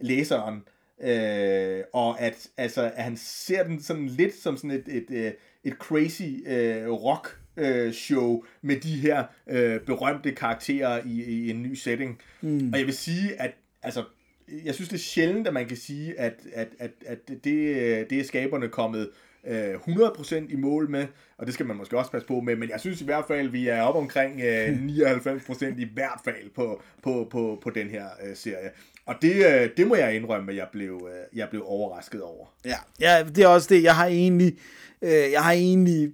læseren. 0.00 0.62
Øh, 1.00 1.84
og 1.92 2.20
at, 2.20 2.48
altså, 2.56 2.82
at 2.94 3.04
han 3.04 3.16
ser 3.16 3.64
den 3.64 3.82
sådan 3.82 4.06
lidt 4.06 4.34
som 4.34 4.56
sådan 4.56 4.70
et, 4.70 4.84
et, 4.88 5.10
et, 5.10 5.36
et 5.64 5.72
crazy 5.72 6.46
øh, 6.46 6.90
rock 6.90 7.41
øh, 7.56 7.92
show 7.92 8.44
med 8.62 8.76
de 8.76 8.96
her 8.96 9.24
øh, 9.50 9.80
berømte 9.80 10.32
karakterer 10.32 11.02
i, 11.06 11.22
i 11.22 11.50
en 11.50 11.62
ny 11.62 11.74
setting. 11.74 12.20
Mm. 12.40 12.70
Og 12.72 12.78
jeg 12.78 12.86
vil 12.86 12.94
sige, 12.94 13.40
at 13.40 13.50
altså, 13.82 14.04
jeg 14.64 14.74
synes, 14.74 14.88
det 14.88 14.96
er 14.96 15.00
sjældent, 15.00 15.46
at 15.46 15.54
man 15.54 15.68
kan 15.68 15.76
sige, 15.76 16.20
at, 16.20 16.34
at, 16.54 16.68
at, 16.78 16.90
at 17.06 17.28
det, 17.28 17.44
det 18.10 18.12
er 18.12 18.24
skaberne 18.24 18.68
kommet 18.68 19.10
øh, 19.46 19.74
100% 19.74 20.34
i 20.52 20.56
mål 20.56 20.90
med, 20.90 21.06
og 21.38 21.46
det 21.46 21.54
skal 21.54 21.66
man 21.66 21.76
måske 21.76 21.98
også 21.98 22.10
passe 22.10 22.28
på 22.28 22.40
med, 22.40 22.56
men 22.56 22.70
jeg 22.70 22.80
synes 22.80 23.00
i 23.00 23.04
hvert 23.04 23.24
fald, 23.28 23.48
vi 23.48 23.68
er 23.68 23.82
op 23.82 23.94
omkring 23.94 24.40
øh, 24.40 24.68
99% 24.68 25.80
i 25.80 25.88
hvert 25.94 26.20
fald 26.24 26.50
på, 26.54 26.82
på, 27.02 27.28
på, 27.30 27.58
på 27.62 27.70
den 27.70 27.88
her 27.88 28.06
øh, 28.24 28.36
serie. 28.36 28.70
Og 29.06 29.14
det, 29.22 29.34
øh, 29.34 29.70
det 29.76 29.86
må 29.86 29.94
jeg 29.94 30.14
indrømme, 30.14 30.52
at 30.52 30.56
jeg 30.58 30.66
blev, 30.72 31.08
øh, 31.12 31.38
jeg 31.38 31.48
blev 31.50 31.62
overrasket 31.66 32.22
over. 32.22 32.46
Ja, 32.64 32.76
ja, 33.00 33.24
det 33.34 33.44
er 33.44 33.48
også 33.48 33.66
det. 33.70 33.82
Jeg 33.82 33.96
har 33.96 34.06
egentlig, 34.06 34.58
øh, 35.02 35.32
jeg 35.32 35.42
har 35.42 35.52
egentlig 35.52 36.10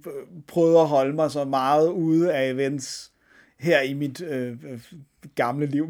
prøvet 0.47 0.81
at 0.81 0.87
holde 0.87 1.15
mig 1.15 1.31
så 1.31 1.43
meget 1.43 1.89
ude 1.89 2.33
af 2.33 2.49
events 2.49 3.11
her 3.59 3.81
i 3.81 3.93
mit 3.93 4.21
øh, 4.21 4.57
gamle 5.35 5.65
liv. 5.65 5.87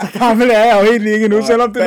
Så 0.00 0.18
gammel 0.18 0.50
er 0.50 0.64
jeg 0.64 0.78
jo 0.80 0.92
helt 0.92 1.06
ikke 1.06 1.28
nu, 1.28 1.42
selvom 1.46 1.72
det, 1.72 1.82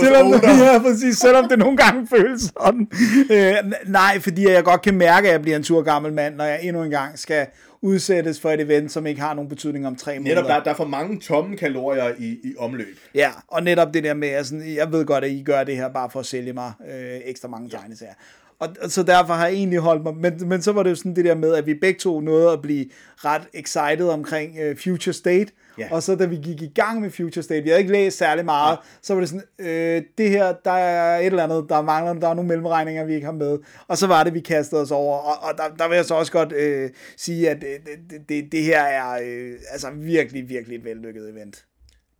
selvom, 0.00 0.32
det, 0.32 0.42
ja, 0.66 0.78
præcis, 0.78 1.18
selvom 1.18 1.48
det 1.48 1.58
nogle 1.58 1.76
gange 1.76 2.06
føles 2.06 2.42
sådan. 2.42 2.88
Øh, 3.30 3.72
nej, 3.86 4.20
fordi 4.20 4.48
jeg 4.48 4.64
godt 4.64 4.82
kan 4.82 4.94
mærke, 4.94 5.28
at 5.28 5.32
jeg 5.32 5.42
bliver 5.42 5.56
en 5.56 5.62
tur 5.62 5.82
gammel 5.82 6.12
mand, 6.12 6.34
når 6.34 6.44
jeg 6.44 6.58
endnu 6.62 6.82
en 6.82 6.90
gang 6.90 7.18
skal 7.18 7.46
udsættes 7.82 8.40
for 8.40 8.50
et 8.50 8.60
event, 8.60 8.92
som 8.92 9.06
ikke 9.06 9.20
har 9.20 9.34
nogen 9.34 9.48
betydning 9.48 9.86
om 9.86 9.96
tre 9.96 10.18
måneder. 10.18 10.34
Netop, 10.34 10.48
der, 10.48 10.62
der 10.62 10.70
er 10.70 10.74
for 10.74 10.84
mange 10.84 11.20
tomme 11.20 11.56
kalorier 11.56 12.14
i, 12.18 12.38
i 12.44 12.54
omløb. 12.58 12.98
Ja, 13.14 13.30
og 13.48 13.62
netop 13.62 13.94
det 13.94 14.04
der 14.04 14.14
med, 14.14 14.28
at 14.28 14.46
sådan, 14.46 14.74
jeg 14.74 14.92
ved 14.92 15.04
godt, 15.06 15.24
at 15.24 15.30
I 15.30 15.42
gør 15.42 15.64
det 15.64 15.76
her 15.76 15.88
bare 15.88 16.10
for 16.10 16.20
at 16.20 16.26
sælge 16.26 16.52
mig 16.52 16.72
øh, 16.88 17.20
ekstra 17.24 17.48
mange 17.48 17.70
tegneserier. 17.70 18.14
Og, 18.60 18.68
så 18.90 19.02
derfor 19.02 19.34
har 19.34 19.46
jeg 19.46 19.54
egentlig 19.54 19.78
holdt 19.78 20.02
mig, 20.02 20.16
men, 20.16 20.48
men 20.48 20.62
så 20.62 20.72
var 20.72 20.82
det 20.82 20.90
jo 20.90 20.94
sådan 20.94 21.16
det 21.16 21.24
der 21.24 21.34
med, 21.34 21.54
at 21.54 21.66
vi 21.66 21.74
begge 21.74 21.98
to 21.98 22.20
nåede 22.20 22.52
at 22.52 22.62
blive 22.62 22.86
ret 23.16 23.42
excited 23.54 24.08
omkring 24.08 24.58
uh, 24.70 24.76
Future 24.76 25.12
State, 25.12 25.52
Ja. 25.78 25.88
og 25.90 26.02
så 26.02 26.16
da 26.16 26.24
vi 26.26 26.36
gik 26.36 26.62
i 26.62 26.72
gang 26.74 27.00
med 27.00 27.10
Future 27.10 27.42
State, 27.42 27.62
vi 27.62 27.68
havde 27.68 27.80
ikke 27.80 27.92
læst 27.92 28.18
særlig 28.18 28.44
meget, 28.44 28.72
ja. 28.72 28.82
så 29.02 29.14
var 29.14 29.20
det 29.20 29.28
sådan, 29.28 29.44
øh, 29.58 30.02
det 30.18 30.30
her, 30.30 30.54
der 30.64 30.70
er 30.70 31.18
et 31.18 31.26
eller 31.26 31.44
andet, 31.44 31.66
der 31.68 31.82
mangler, 31.82 32.14
der 32.14 32.28
er 32.28 32.34
nogle 32.34 32.48
mellemregninger, 32.48 33.04
vi 33.04 33.14
ikke 33.14 33.24
har 33.24 33.32
med, 33.32 33.58
og 33.88 33.98
så 33.98 34.06
var 34.06 34.24
det, 34.24 34.34
vi 34.34 34.40
kastede 34.40 34.80
os 34.80 34.90
over, 34.90 35.16
og, 35.18 35.48
og 35.48 35.58
der, 35.58 35.76
der 35.76 35.88
vil 35.88 35.96
jeg 35.96 36.04
så 36.04 36.14
også 36.14 36.32
godt 36.32 36.52
øh, 36.52 36.90
sige, 37.16 37.50
at 37.50 37.64
øh, 37.64 37.70
det, 38.10 38.28
det, 38.28 38.52
det 38.52 38.62
her 38.62 38.82
er 38.82 39.20
øh, 39.24 39.52
altså 39.72 39.90
virkelig, 39.90 40.48
virkelig 40.48 40.76
et 40.76 40.84
vellykket 40.84 41.30
event. 41.30 41.64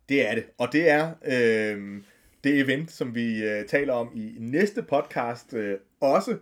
Det 0.09 0.29
er 0.29 0.35
det. 0.35 0.43
Og 0.57 0.67
det 0.73 0.89
er 0.89 1.09
øh, 1.25 1.77
det 2.43 2.59
event, 2.59 2.91
som 2.91 3.15
vi 3.15 3.43
øh, 3.43 3.65
taler 3.65 3.93
om 3.93 4.09
i 4.15 4.35
næste 4.39 4.81
podcast 4.81 5.53
øh, 5.53 5.77
også. 6.01 6.37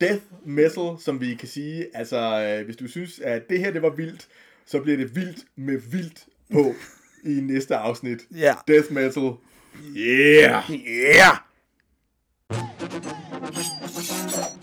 Death 0.00 0.22
Metal, 0.44 0.96
som 0.98 1.20
vi 1.20 1.34
kan 1.34 1.48
sige. 1.48 1.86
Altså, 1.94 2.42
øh, 2.42 2.64
hvis 2.64 2.76
du 2.76 2.88
synes, 2.88 3.20
at 3.20 3.48
det 3.48 3.58
her 3.58 3.70
det 3.70 3.82
var 3.82 3.90
vildt, 3.90 4.28
så 4.66 4.80
bliver 4.80 4.96
det 4.96 5.16
vildt 5.16 5.44
med 5.56 5.78
vildt 5.90 6.24
på 6.52 6.74
i 7.30 7.40
næste 7.40 7.76
afsnit. 7.76 8.18
Ja. 8.36 8.54
Death 8.68 8.92
Metal. 8.92 9.32
Yeah! 9.96 10.70
Yeah! 10.70 11.36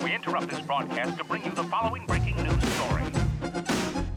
We 0.01 0.13
interrupt 0.13 0.49
this 0.49 0.65
broadcast 0.65 1.17
to 1.17 1.23
bring 1.23 1.43
you 1.45 1.51
the 1.51 1.69
following 1.69 2.05
breaking 2.07 2.35
news 2.43 2.63
story. 2.75 3.03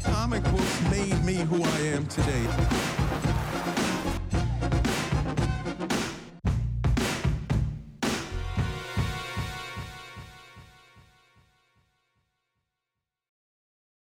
Comic 0.03 0.43
books 0.45 0.81
made 0.91 1.25
me 1.25 1.37
who 1.45 1.63
I 1.63 1.79
am 1.97 2.07
today. 2.07 3.06